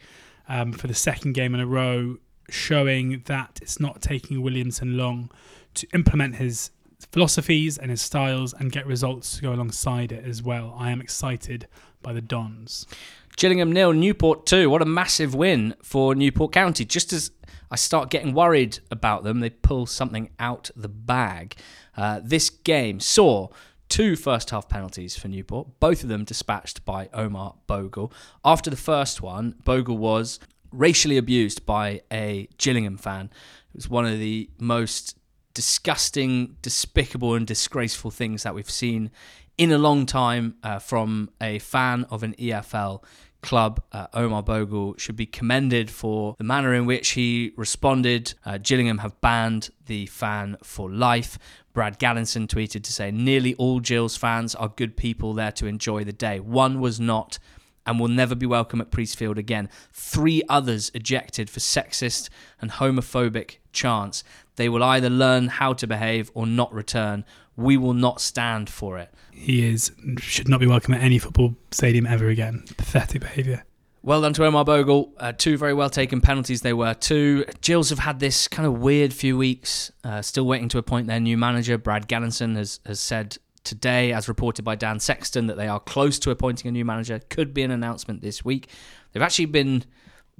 um, 0.48 0.72
for 0.74 0.88
the 0.88 0.94
second 0.94 1.34
game 1.34 1.53
in 1.53 1.61
a 1.61 1.65
row 1.65 2.18
showing 2.49 3.24
that 3.26 3.60
it's 3.61 3.80
not 3.80 4.02
taking 4.02 4.41
Williamson 4.41 4.98
long 4.98 5.32
to 5.76 5.88
implement 5.94 6.36
his 6.36 6.72
philosophies 7.12 7.78
and 7.78 7.91
his 7.91 8.02
styles 8.02 8.54
and 8.54 8.72
get 8.72 8.88
results 8.88 9.36
to 9.36 9.41
go 9.41 9.54
alongside 9.54 10.12
it 10.12 10.26
as 10.26 10.41
well. 10.41 10.76
I 10.78 10.91
am 10.91 11.02
excited 11.02 11.68
by 12.02 12.14
the 12.14 12.22
Dons. 12.22 12.88
Gillingham 13.36 13.72
nil, 13.72 13.94
Newport 13.94 14.45
two. 14.45 14.70
What 14.70 14.82
a 14.82 14.86
massive 14.86 15.34
win 15.34 15.76
for 15.82 16.16
Newport 16.16 16.52
County. 16.52 16.86
Just 16.86 17.12
as 17.12 17.32
I 17.72 17.76
start 17.76 18.10
getting 18.10 18.34
worried 18.34 18.80
about 18.91 19.24
them, 19.24 19.40
they 19.40 19.50
pull 19.50 19.86
something 19.86 20.30
out 20.40 20.70
the 20.76 20.88
bag. 20.88 21.56
Uh, 21.98 22.22
this 22.24 22.50
game 22.50 23.00
saw 23.00 23.48
two 23.90 24.16
first 24.16 24.52
half 24.52 24.70
penalties 24.70 25.16
for 25.16 25.28
Newport, 25.28 25.80
both 25.80 26.04
of 26.04 26.10
them 26.10 26.24
dispatched 26.24 26.86
by 26.86 27.10
Omar 27.14 27.56
Bogle. 27.68 28.14
After 28.45 28.70
the 28.70 28.78
first 28.78 29.22
one, 29.22 29.56
Bogle 29.66 29.98
was 29.98 30.40
racially 30.72 31.18
abused 31.18 31.66
by 31.66 32.02
a 32.12 32.48
Gillingham 32.58 32.98
fan. 32.98 33.30
It 33.74 33.76
was 33.76 33.90
one 33.90 34.06
of 34.06 34.20
the 34.20 34.50
most 34.60 35.18
disgusting, 35.53 36.57
despicable, 36.61 37.35
and 37.35 37.45
disgraceful 37.45 38.11
things 38.11 38.43
that 38.43 38.55
we've 38.55 38.69
seen 38.69 39.11
in 39.57 39.71
a 39.71 39.77
long 39.77 40.05
time 40.05 40.55
uh, 40.63 40.80
from 40.80 41.30
a 41.41 41.59
fan 41.59 42.05
of 42.09 42.23
an 42.23 42.34
EFL 42.39 43.03
club. 43.41 43.84
Uh, 43.91 44.07
Omar 44.13 44.41
Bogle 44.41 44.95
should 44.97 45.15
be 45.15 45.27
commended 45.27 45.91
for 45.91 46.35
the 46.38 46.43
manner 46.43 46.73
in 46.73 46.85
which 46.85 47.11
he 47.11 47.51
responded. 47.55 48.34
Uh, 48.45 48.57
Gillingham 48.57 48.99
have 48.99 49.19
banned 49.21 49.69
the 49.85 50.07
fan 50.07 50.57
for 50.63 50.89
life. 50.89 51.38
Brad 51.73 51.99
Galinson 51.99 52.47
tweeted 52.47 52.84
to 52.84 52.93
say, 52.93 53.11
Nearly 53.11 53.53
all 53.55 53.80
Gills 53.80 54.17
fans 54.17 54.55
are 54.55 54.69
good 54.69 54.97
people 54.97 55.34
there 55.34 55.51
to 55.53 55.67
enjoy 55.67 56.03
the 56.03 56.13
day. 56.13 56.39
One 56.39 56.80
was 56.80 56.99
not 56.99 57.38
and 57.85 57.99
will 57.99 58.07
never 58.07 58.35
be 58.35 58.45
welcome 58.45 58.80
at 58.81 58.91
Priestfield 58.91 59.38
again. 59.38 59.69
Three 59.91 60.41
others 60.47 60.89
ejected 60.93 61.49
for 61.49 61.59
sexist 61.59 62.30
and 62.61 62.71
homophobic 62.71 63.57
chants. 63.73 64.23
They 64.55 64.69
will 64.69 64.84
either 64.84 65.09
learn 65.09 65.47
how 65.47 65.73
to 65.73 65.88
behave 65.88 66.31
or 66.34 66.45
not 66.45 66.73
return. 66.73 67.25
We 67.55 67.77
will 67.77 67.93
not 67.93 68.21
stand 68.21 68.69
for 68.69 68.97
it. 68.97 69.13
He 69.31 69.65
is 69.67 69.91
should 70.19 70.47
not 70.47 70.59
be 70.59 70.67
welcome 70.67 70.93
at 70.93 71.01
any 71.01 71.19
football 71.19 71.55
stadium 71.71 72.05
ever 72.05 72.27
again. 72.27 72.65
Pathetic 72.77 73.21
behaviour. 73.21 73.63
Well 74.05 74.21
done 74.21 74.34
to 74.34 74.45
Omar 74.45 74.65
Bogle. 74.65 75.13
Uh, 75.17 75.31
two 75.31 75.57
very 75.57 75.73
well 75.73 75.89
taken 75.89 76.19
penalties 76.19 76.61
they 76.61 76.73
were. 76.73 76.93
Two. 76.93 77.45
Gills 77.61 77.89
have 77.89 77.99
had 77.99 78.19
this 78.19 78.49
kind 78.49 78.67
of 78.67 78.80
weird 78.80 79.13
few 79.13 79.38
weeks, 79.38 79.93
uh, 80.03 80.21
still 80.21 80.45
waiting 80.45 80.67
to 80.69 80.77
appoint 80.77 81.07
their 81.07 81.21
new 81.21 81.38
manager. 81.38 81.77
Brad 81.77 82.09
Galinson 82.09 82.57
has, 82.57 82.81
has 82.85 82.99
said 82.99 83.38
today, 83.63 84.11
as 84.11 84.27
reported 84.27 84.63
by 84.63 84.75
Dan 84.75 84.99
Sexton, 84.99 85.47
that 85.47 85.55
they 85.55 85.69
are 85.69 85.80
close 85.80 86.19
to 86.19 86.31
appointing 86.31 86.67
a 86.67 86.71
new 86.71 86.84
manager. 86.84 87.19
Could 87.30 87.53
be 87.53 87.63
an 87.63 87.71
announcement 87.71 88.21
this 88.21 88.43
week. 88.43 88.67
They've 89.13 89.23
actually 89.23 89.45
been 89.45 89.85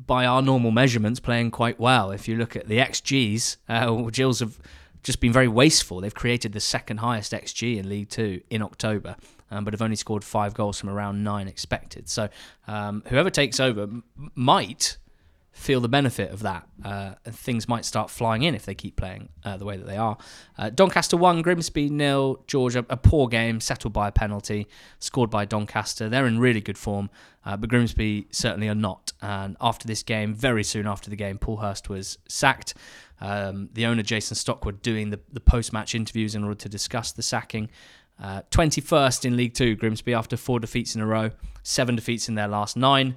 by 0.06 0.26
our 0.26 0.42
normal 0.42 0.72
measurements, 0.72 1.20
playing 1.20 1.52
quite 1.52 1.80
well. 1.80 2.12
If 2.12 2.28
you 2.28 2.38
look 2.38 2.56
at 2.56 2.68
the 2.68 2.78
XGs, 2.78 3.58
uh, 3.70 4.10
Gills 4.12 4.40
have 4.40 4.60
just 5.04 5.20
been 5.20 5.34
very 5.34 5.48
wasteful. 5.48 6.02
They've 6.02 6.14
created 6.14 6.54
the 6.54 6.60
second 6.60 6.98
highest 6.98 7.32
XG 7.32 7.78
in 7.78 7.90
League 7.90 8.10
Two 8.10 8.42
in 8.50 8.62
October, 8.62 9.16
um, 9.52 9.64
but 9.64 9.74
have 9.74 9.82
only 9.82 9.96
scored 9.96 10.24
five 10.24 10.54
goals 10.54 10.80
from 10.80 10.90
around 10.90 11.24
nine 11.24 11.48
expected. 11.48 12.10
So 12.10 12.30
um, 12.68 13.04
whoever 13.08 13.30
takes 13.30 13.60
over 13.60 13.90
might 14.36 14.98
feel 15.54 15.80
the 15.80 15.88
benefit 15.88 16.32
of 16.32 16.42
that. 16.42 16.68
Uh, 16.84 17.14
and 17.26 17.34
things 17.34 17.68
might 17.68 17.86
start 17.86 18.10
flying 18.10 18.42
in 18.42 18.56
if 18.56 18.66
they 18.66 18.74
keep 18.74 18.96
playing 18.96 19.30
uh, 19.46 19.56
the 19.56 19.64
way 19.64 19.78
that 19.78 19.86
they 19.86 19.98
are. 19.98 20.18
Uh, 20.58 20.70
Doncaster 20.70 21.16
1, 21.16 21.44
Grimsby 21.44 21.90
nil. 21.90 22.44
Georgia, 22.48 22.86
a 22.90 22.98
poor 22.98 23.28
game, 23.28 23.62
settled 23.62 23.94
by 23.94 24.08
a 24.08 24.12
penalty, 24.12 24.68
scored 25.00 25.30
by 25.30 25.46
Doncaster. 25.46 26.10
They're 26.10 26.26
in 26.26 26.40
really 26.40 26.60
good 26.60 26.78
form, 26.78 27.10
uh, 27.46 27.56
but 27.56 27.70
Grimsby 27.70 28.28
certainly 28.32 28.68
are 28.68 28.76
not. 28.76 29.14
And 29.22 29.56
after 29.62 29.88
this 29.88 30.02
game, 30.02 30.34
very 30.34 30.64
soon 30.64 30.88
after 30.88 31.10
the 31.10 31.16
game, 31.16 31.38
Paul 31.38 31.58
Hurst 31.58 31.88
was 31.88 32.18
sacked. 32.28 32.74
Um, 33.22 33.70
the 33.74 33.86
owner, 33.86 34.02
Jason 34.02 34.36
Stockwood, 34.36 34.82
doing 34.82 35.12
the, 35.12 35.20
the 35.32 35.40
post 35.40 35.72
match 35.72 35.94
interviews 35.94 36.34
in 36.34 36.44
order 36.44 36.56
to 36.56 36.68
discuss 36.68 37.12
the 37.12 37.22
sacking. 37.22 37.70
Uh, 38.22 38.42
21st 38.52 39.26
in 39.26 39.38
League 39.38 39.54
Two, 39.54 39.76
Grimsby, 39.76 40.14
after 40.14 40.36
four 40.36 40.60
defeats 40.60 40.96
in 40.96 41.02
a 41.02 41.06
row, 41.06 41.32
seven 41.62 41.96
defeats 41.96 42.28
in 42.28 42.36
their 42.36 42.48
last 42.48 42.76
nine 42.76 43.16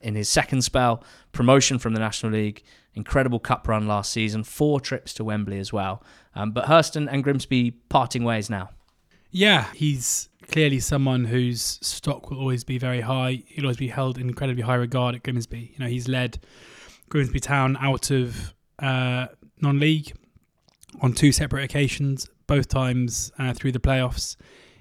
in 0.00 0.14
his 0.14 0.28
second 0.28 0.62
spell, 0.62 1.02
promotion 1.32 1.78
from 1.78 1.94
the 1.94 2.00
National 2.00 2.32
League, 2.32 2.62
incredible 2.94 3.38
cup 3.38 3.68
run 3.68 3.86
last 3.86 4.12
season, 4.12 4.44
four 4.44 4.80
trips 4.80 5.14
to 5.14 5.24
Wembley 5.24 5.58
as 5.58 5.72
well. 5.72 6.02
Um, 6.34 6.52
but 6.52 6.64
Hurston 6.64 7.08
and 7.10 7.24
Grimsby 7.24 7.72
parting 7.88 8.24
ways 8.24 8.48
now. 8.50 8.70
Yeah, 9.30 9.66
he's 9.74 10.28
clearly 10.50 10.80
someone 10.80 11.26
whose 11.26 11.78
stock 11.82 12.30
will 12.30 12.38
always 12.38 12.64
be 12.64 12.78
very 12.78 13.02
high. 13.02 13.42
He'll 13.46 13.64
always 13.64 13.76
be 13.76 13.88
held 13.88 14.18
in 14.18 14.28
incredibly 14.28 14.62
high 14.62 14.76
regard 14.76 15.14
at 15.14 15.22
Grimsby. 15.22 15.72
You 15.74 15.78
know, 15.78 15.90
he's 15.90 16.08
led 16.08 16.38
Grimsby 17.08 17.40
Town 17.40 17.76
out 17.80 18.10
of 18.10 18.54
uh, 18.78 19.26
non-league 19.60 20.12
on 21.00 21.12
two 21.12 21.32
separate 21.32 21.64
occasions, 21.64 22.28
both 22.46 22.68
times 22.68 23.30
uh, 23.38 23.52
through 23.52 23.72
the 23.72 23.80
playoffs. 23.80 24.36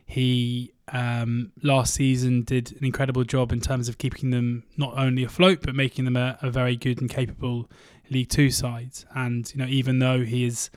He 0.09 0.73
um, 0.91 1.51
last 1.61 1.93
season 1.93 2.43
did 2.43 2.71
an 2.79 2.85
incredible 2.85 3.25
job 3.25 3.51
in 3.51 3.59
terms 3.59 3.89
of 3.89 3.97
keeping 3.97 4.31
them 4.31 4.63
not 4.77 4.97
only 4.97 5.23
afloat 5.23 5.59
but 5.61 5.75
making 5.75 6.05
them 6.05 6.15
a, 6.15 6.39
a 6.41 6.49
very 6.49 6.77
good 6.77 7.01
and 7.01 7.09
capable 7.09 7.69
League 8.09 8.29
Two 8.29 8.49
side. 8.49 8.93
And 9.13 9.51
you 9.53 9.59
know, 9.59 9.67
even 9.67 9.99
though 9.99 10.21
he 10.23 10.45
is, 10.45 10.69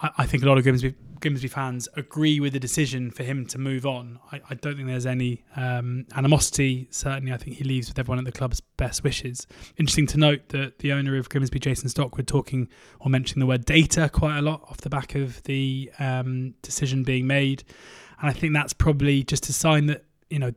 I, 0.00 0.10
I 0.18 0.26
think 0.26 0.42
a 0.42 0.46
lot 0.46 0.58
of 0.58 0.64
Grimsby, 0.64 0.94
Grimsby 1.20 1.48
fans 1.48 1.88
agree 1.96 2.38
with 2.38 2.52
the 2.52 2.60
decision 2.60 3.10
for 3.10 3.22
him 3.22 3.46
to 3.46 3.58
move 3.58 3.86
on. 3.86 4.18
I, 4.30 4.42
I 4.50 4.54
don't 4.54 4.76
think 4.76 4.88
there's 4.88 5.06
any 5.06 5.42
um, 5.56 6.04
animosity. 6.14 6.86
Certainly, 6.90 7.32
I 7.32 7.38
think 7.38 7.56
he 7.56 7.64
leaves 7.64 7.88
with 7.88 7.98
everyone 7.98 8.18
at 8.18 8.26
the 8.26 8.38
club's 8.38 8.60
best 8.76 9.02
wishes. 9.02 9.46
Interesting 9.78 10.06
to 10.08 10.18
note 10.18 10.50
that 10.50 10.80
the 10.80 10.92
owner 10.92 11.16
of 11.16 11.30
Grimsby, 11.30 11.60
Jason 11.60 11.88
Stockwood, 11.88 12.26
talking 12.26 12.68
or 13.00 13.08
mentioning 13.08 13.40
the 13.40 13.46
word 13.46 13.64
data 13.64 14.10
quite 14.12 14.36
a 14.36 14.42
lot 14.42 14.62
off 14.68 14.82
the 14.82 14.90
back 14.90 15.14
of 15.14 15.42
the 15.44 15.90
um, 15.98 16.52
decision 16.60 17.04
being 17.04 17.26
made. 17.26 17.64
And 18.20 18.30
I 18.30 18.32
think 18.32 18.52
that's 18.52 18.72
probably 18.72 19.22
just 19.22 19.48
a 19.48 19.52
sign 19.52 19.86
that, 19.86 20.04
you 20.28 20.38
know, 20.38 20.52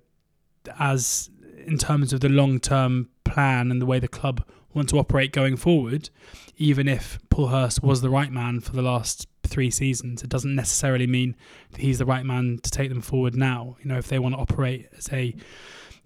as 0.79 1.29
in 1.65 1.77
terms 1.77 2.13
of 2.13 2.19
the 2.19 2.29
long 2.29 2.59
term 2.59 3.09
plan 3.23 3.71
and 3.71 3.81
the 3.81 3.85
way 3.85 3.99
the 3.99 4.07
club 4.07 4.43
want 4.73 4.89
to 4.89 4.99
operate 4.99 5.31
going 5.31 5.55
forward, 5.55 6.09
even 6.57 6.87
if 6.87 7.19
Paul 7.29 7.47
Hurst 7.47 7.83
was 7.83 8.01
the 8.01 8.09
right 8.09 8.31
man 8.31 8.59
for 8.59 8.73
the 8.73 8.81
last 8.81 9.27
three 9.43 9.71
seasons, 9.71 10.23
it 10.23 10.29
doesn't 10.29 10.55
necessarily 10.55 11.07
mean 11.07 11.35
that 11.71 11.81
he's 11.81 11.99
the 11.99 12.05
right 12.05 12.25
man 12.25 12.59
to 12.63 12.71
take 12.71 12.89
them 12.89 13.01
forward 13.01 13.35
now. 13.35 13.77
You 13.81 13.89
know, 13.89 13.97
if 13.97 14.07
they 14.07 14.19
want 14.19 14.35
to 14.35 14.41
operate 14.41 14.87
as 14.97 15.11
a, 15.11 15.35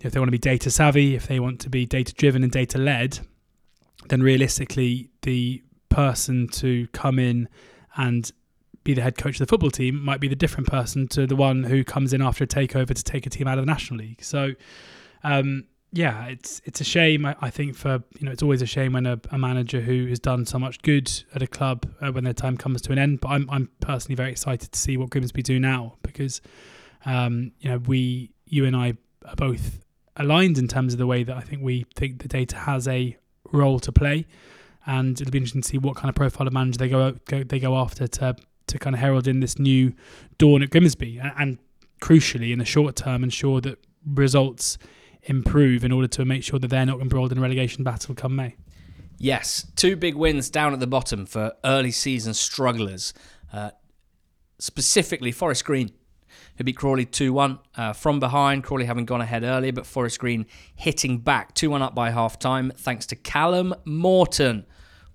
if 0.01 0.11
they 0.11 0.19
want 0.19 0.27
to 0.27 0.31
be 0.31 0.37
data 0.37 0.69
savvy, 0.69 1.15
if 1.15 1.27
they 1.27 1.39
want 1.39 1.59
to 1.61 1.69
be 1.69 1.85
data 1.85 2.13
driven 2.13 2.43
and 2.43 2.51
data 2.51 2.77
led, 2.77 3.19
then 4.09 4.21
realistically, 4.21 5.09
the 5.23 5.63
person 5.89 6.47
to 6.47 6.87
come 6.89 7.19
in 7.19 7.49
and 7.95 8.31
be 8.87 8.93
the 8.93 9.01
head 9.01 9.17
coach 9.17 9.35
of 9.35 9.39
the 9.39 9.45
football 9.45 9.69
team 9.69 10.03
might 10.03 10.21
be 10.21 10.29
the 10.29 10.35
different 10.35 10.67
person 10.67 11.07
to 11.09 11.27
the 11.27 11.35
one 11.35 11.63
who 11.63 11.83
comes 11.83 12.13
in 12.13 12.21
after 12.21 12.45
a 12.45 12.47
takeover 12.47 12.95
to 12.95 13.03
take 13.03 13.25
a 13.25 13.29
team 13.29 13.45
out 13.45 13.57
of 13.57 13.65
the 13.65 13.71
National 13.71 13.99
League. 13.99 14.23
So, 14.23 14.53
um, 15.23 15.65
yeah, 15.91 16.27
it's 16.27 16.61
it's 16.63 16.79
a 16.79 16.85
shame. 16.85 17.25
I, 17.25 17.35
I, 17.41 17.49
think 17.49 17.75
for 17.75 18.01
you 18.17 18.25
know, 18.25 18.31
it's 18.31 18.41
always 18.41 18.61
a 18.61 18.65
shame 18.65 18.93
when 18.93 19.05
a, 19.05 19.19
a 19.29 19.37
manager 19.37 19.81
who 19.81 20.07
has 20.07 20.19
done 20.19 20.45
so 20.45 20.57
much 20.57 20.81
good 20.81 21.11
at 21.35 21.41
a 21.41 21.47
club 21.47 21.85
uh, 22.01 22.11
when 22.11 22.23
their 22.23 22.33
time 22.33 22.57
comes 22.57 22.81
to 22.83 22.93
an 22.93 22.99
end. 22.99 23.19
But 23.19 23.29
I'm 23.29 23.49
I'm 23.49 23.69
personally 23.81 24.15
very 24.15 24.31
excited 24.31 24.71
to 24.71 24.79
see 24.79 24.95
what 24.95 25.09
Grimsby 25.09 25.41
do 25.43 25.59
now 25.59 25.95
because, 26.01 26.41
um, 27.05 27.51
you 27.59 27.69
know, 27.69 27.79
we 27.79 28.31
you 28.45 28.65
and 28.65 28.75
I 28.75 28.93
are 29.25 29.35
both 29.35 29.83
aligned 30.15 30.57
in 30.57 30.67
terms 30.67 30.93
of 30.93 30.99
the 30.99 31.07
way 31.07 31.23
that 31.23 31.35
I 31.35 31.41
think 31.41 31.61
we 31.61 31.85
think 31.95 32.21
the 32.21 32.29
data 32.29 32.55
has 32.55 32.87
a 32.87 33.17
role 33.51 33.79
to 33.79 33.91
play, 33.91 34.27
and 34.85 35.19
it'll 35.19 35.31
be 35.31 35.39
interesting 35.39 35.61
to 35.61 35.67
see 35.67 35.77
what 35.77 35.97
kind 35.97 36.09
of 36.09 36.15
profile 36.15 36.47
of 36.47 36.53
manager 36.53 36.77
they 36.77 36.89
go, 36.89 37.11
go 37.25 37.43
they 37.43 37.59
go 37.59 37.75
after 37.77 38.07
to 38.07 38.35
to 38.67 38.79
kind 38.79 38.95
of 38.95 38.99
herald 38.99 39.27
in 39.27 39.39
this 39.39 39.57
new 39.57 39.93
dawn 40.37 40.61
at 40.61 40.69
Grimsby, 40.69 41.17
and, 41.17 41.31
and 41.37 41.57
crucially 42.01 42.51
in 42.51 42.59
the 42.59 42.65
short 42.65 42.95
term 42.95 43.23
ensure 43.23 43.61
that 43.61 43.79
results 44.05 44.77
improve 45.23 45.83
in 45.83 45.91
order 45.91 46.07
to 46.07 46.25
make 46.25 46.43
sure 46.43 46.59
that 46.59 46.69
they're 46.69 46.85
not 46.85 46.99
embroiled 47.01 47.31
in 47.31 47.37
a 47.37 47.41
relegation 47.41 47.83
battle 47.83 48.15
come 48.15 48.35
May. 48.35 48.55
Yes, 49.17 49.65
two 49.75 49.95
big 49.95 50.15
wins 50.15 50.49
down 50.49 50.73
at 50.73 50.79
the 50.79 50.87
bottom 50.87 51.25
for 51.25 51.53
early 51.65 51.91
season 51.91 52.33
strugglers. 52.33 53.13
Uh, 53.51 53.71
specifically, 54.59 55.31
Forest 55.31 55.65
Green, 55.65 55.91
who 56.57 56.63
beat 56.63 56.77
Crawley 56.77 57.05
2 57.05 57.33
1 57.33 57.59
uh, 57.75 57.93
from 57.93 58.19
behind. 58.19 58.63
Crawley 58.63 58.85
having 58.85 59.05
gone 59.05 59.21
ahead 59.21 59.43
earlier, 59.43 59.73
but 59.73 59.87
Forest 59.87 60.19
Green 60.19 60.45
hitting 60.75 61.17
back 61.17 61.55
2 61.55 61.69
1 61.71 61.81
up 61.81 61.95
by 61.95 62.11
half 62.11 62.37
time 62.37 62.71
thanks 62.75 63.07
to 63.07 63.15
Callum 63.15 63.73
Morton. 63.85 64.65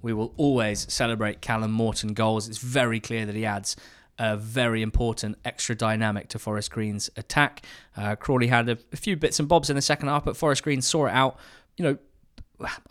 We 0.03 0.13
will 0.13 0.35
always 0.37 0.93
celebrate 0.93 1.41
Callum 1.41 1.73
Morton 1.73 2.13
goals. 2.13 2.49
It's 2.49 2.59
very 2.59 3.01
clear 3.01 3.25
that 3.25 3.35
he 3.35 3.47
adds 3.47 3.77
a 4.19 4.37
very 4.37 4.83
important 4.83 5.39
extra 5.45 5.75
dynamic 5.75 6.29
to 6.29 6.39
Forest 6.39 6.71
Green's 6.71 7.11
attack. 7.17 7.65
Uh, 7.97 8.15
Crawley 8.15 8.49
had 8.49 8.69
a, 8.69 8.79
a, 8.93 8.97
few 8.97 9.17
bits 9.17 9.39
and 9.39 9.49
bobs 9.49 9.71
in 9.71 9.77
the 9.77 9.83
second 9.83 10.09
half, 10.09 10.25
but 10.25 10.37
Forest 10.37 10.63
Green 10.63 10.83
saw 10.83 11.07
it 11.07 11.13
out. 11.13 11.39
You 11.77 11.85
know, 11.85 11.99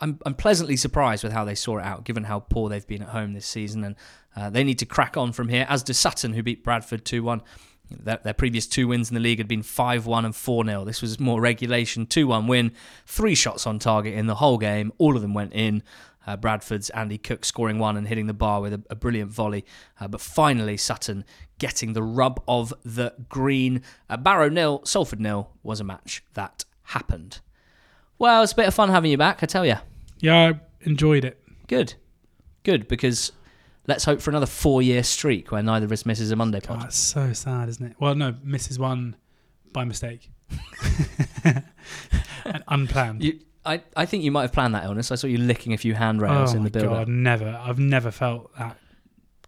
I'm, 0.00 0.18
I'm 0.26 0.34
pleasantly 0.34 0.76
surprised 0.76 1.22
with 1.22 1.32
how 1.32 1.44
they 1.44 1.54
saw 1.54 1.78
it 1.78 1.84
out, 1.84 2.04
given 2.04 2.24
how 2.24 2.40
poor 2.40 2.68
they've 2.68 2.86
been 2.86 3.02
at 3.02 3.10
home 3.10 3.32
this 3.32 3.46
season, 3.46 3.84
and 3.84 3.96
uh, 4.36 4.50
they 4.50 4.64
need 4.64 4.78
to 4.80 4.86
crack 4.86 5.16
on 5.16 5.32
from 5.32 5.48
here. 5.48 5.66
As 5.68 5.82
does 5.82 5.98
Sutton, 5.98 6.32
who 6.32 6.42
beat 6.42 6.64
Bradford 6.64 7.04
2 7.04 7.22
1. 7.22 7.42
Their, 7.90 8.20
their, 8.24 8.32
previous 8.32 8.66
two 8.66 8.88
wins 8.88 9.10
in 9.10 9.14
the 9.14 9.20
league 9.20 9.38
had 9.38 9.48
been 9.48 9.62
5 9.62 10.06
1 10.06 10.24
and 10.24 10.34
4 10.34 10.64
0. 10.64 10.84
This 10.84 11.02
was 11.02 11.20
more 11.20 11.40
regulation 11.40 12.06
2 12.06 12.26
1 12.26 12.46
win. 12.46 12.72
Three 13.06 13.34
shots 13.34 13.66
on 13.66 13.78
target 13.78 14.14
in 14.14 14.26
the 14.26 14.36
whole 14.36 14.58
game. 14.58 14.92
All 14.98 15.14
of 15.14 15.22
them 15.22 15.34
went 15.34 15.52
in. 15.52 15.82
Uh, 16.26 16.36
Bradford's 16.36 16.90
Andy 16.90 17.18
Cook 17.18 17.44
scoring 17.44 17.78
one 17.78 17.96
and 17.96 18.06
hitting 18.06 18.26
the 18.26 18.34
bar 18.34 18.60
with 18.60 18.72
a, 18.72 18.82
a 18.90 18.94
brilliant 18.94 19.30
volley. 19.30 19.64
Uh, 20.00 20.08
but 20.08 20.20
finally, 20.20 20.76
Sutton 20.76 21.24
getting 21.58 21.92
the 21.92 22.02
rub 22.02 22.42
of 22.46 22.72
the 22.84 23.14
green. 23.28 23.82
Uh, 24.08 24.16
Barrow 24.16 24.48
nil, 24.48 24.82
Salford 24.84 25.20
nil 25.20 25.50
was 25.62 25.80
a 25.80 25.84
match 25.84 26.22
that 26.34 26.64
happened. 26.84 27.40
Well, 28.18 28.42
it's 28.42 28.52
a 28.52 28.56
bit 28.56 28.68
of 28.68 28.74
fun 28.74 28.90
having 28.90 29.10
you 29.10 29.18
back, 29.18 29.42
I 29.42 29.46
tell 29.46 29.66
you. 29.66 29.76
Yeah, 30.20 30.52
I 30.52 30.60
enjoyed 30.82 31.24
it. 31.24 31.42
Good. 31.66 31.94
Good, 32.62 32.86
because 32.86 33.32
let's 33.88 34.04
hope 34.04 34.20
for 34.20 34.30
another 34.30 34.46
four 34.46 34.82
year 34.82 35.02
streak 35.02 35.50
where 35.50 35.62
neither 35.62 35.86
of 35.86 35.92
us 35.92 36.06
misses 36.06 36.30
a 36.30 36.36
Monday 36.36 36.60
pod. 36.60 36.80
God, 36.80 36.88
it's 36.88 36.98
so 36.98 37.32
sad, 37.32 37.68
isn't 37.68 37.84
it? 37.84 37.96
Well, 37.98 38.14
no, 38.14 38.34
misses 38.44 38.78
one 38.78 39.16
by 39.72 39.84
mistake. 39.84 40.30
and 41.44 42.62
unplanned. 42.68 43.24
You, 43.24 43.40
I, 43.64 43.82
I 43.96 44.06
think 44.06 44.24
you 44.24 44.32
might 44.32 44.42
have 44.42 44.52
planned 44.52 44.74
that 44.74 44.84
illness. 44.84 45.12
I 45.12 45.14
saw 45.14 45.26
you 45.26 45.38
licking 45.38 45.72
a 45.72 45.78
few 45.78 45.94
handrails 45.94 46.52
oh 46.52 46.56
in 46.56 46.64
the 46.64 46.70
build. 46.70 46.88
God, 46.88 47.08
never. 47.08 47.60
I've 47.62 47.78
never 47.78 48.10
felt 48.10 48.56
that 48.58 48.76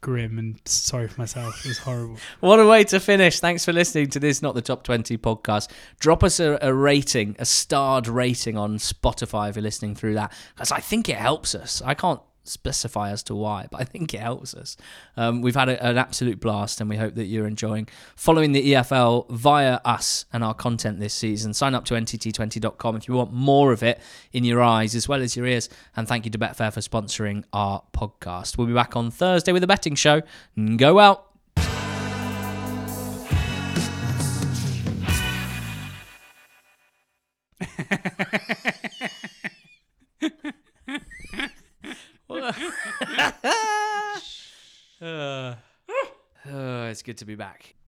grim 0.01 0.39
and 0.39 0.61
sorry 0.66 1.09
for 1.09 1.20
myself. 1.20 1.65
It 1.65 1.69
was 1.69 1.78
horrible. 1.78 2.19
what 2.41 2.61
a 2.61 2.66
way 2.66 2.85
to 2.85 3.01
finish. 3.01 3.41
Thanks 3.41 3.65
for 3.65 3.73
listening 3.73 4.11
to 4.11 4.20
this 4.20 4.43
Not 4.43 4.55
the 4.55 4.62
Top 4.62 4.85
20 4.85 5.16
podcast. 5.19 5.70
Drop 5.99 6.23
us 6.23 6.39
a, 6.41 6.59
a 6.61 6.73
rating, 6.73 7.35
a 7.39 7.45
starred 7.45 8.07
rating 8.07 8.57
on 8.59 8.77
Spotify 8.77 9.49
if 9.49 9.57
you're 9.57 9.62
listening 9.62 9.95
through 9.95 10.15
that, 10.15 10.32
because 10.55 10.70
I 10.70 10.81
think 10.81 11.09
it 11.09 11.16
helps 11.16 11.55
us. 11.55 11.82
I 11.85 11.95
can't 11.95 12.20
specify 12.45 13.11
as 13.11 13.23
to 13.25 13.35
why, 13.35 13.66
but 13.71 13.81
I 13.81 13.85
think 13.85 14.15
it 14.15 14.21
helps 14.21 14.55
us. 14.55 14.77
Um, 15.16 15.43
we've 15.43 15.55
had 15.55 15.69
a, 15.69 15.85
an 15.85 15.99
absolute 15.99 16.41
blast, 16.41 16.81
and 16.81 16.89
we 16.89 16.97
hope 16.97 17.15
that 17.15 17.25
you're 17.25 17.47
enjoying 17.47 17.89
following 18.16 18.53
the 18.53 18.73
EFL 18.73 19.29
via 19.31 19.81
us 19.85 20.27
and 20.33 20.45
our 20.45 20.55
content 20.55 21.01
this 21.01 21.15
season. 21.15 21.55
Sign 21.55 21.75
up 21.75 21.85
to 21.87 21.95
NTT20.com 21.95 22.97
if 22.97 23.09
you 23.09 23.15
want 23.15 23.33
more 23.33 23.73
of 23.73 23.83
it 23.83 24.01
in 24.33 24.45
your 24.45 24.62
eyes 24.62 24.95
as 24.95 25.09
well 25.09 25.23
as 25.23 25.37
your 25.37 25.47
ears. 25.47 25.69
And 25.97 26.07
thank 26.07 26.25
you 26.25 26.31
to 26.31 26.39
Betfair 26.39 26.73
for 26.73 26.81
sponsoring 26.81 27.45
our 27.53 27.83
podcast. 27.93 28.59
We'll 28.59 28.66
be 28.66 28.75
back 28.75 28.97
on 28.97 29.11
Thursday 29.11 29.53
with 29.53 29.65
a 29.65 29.66
betting 29.66 29.95
show. 29.95 30.23
Go 30.77 30.99
out. 30.99 31.31
uh, 45.01 45.01
uh, 45.01 45.55
it's 46.91 47.03
good 47.03 47.19
to 47.19 47.25
be 47.25 47.37
back. 47.37 47.75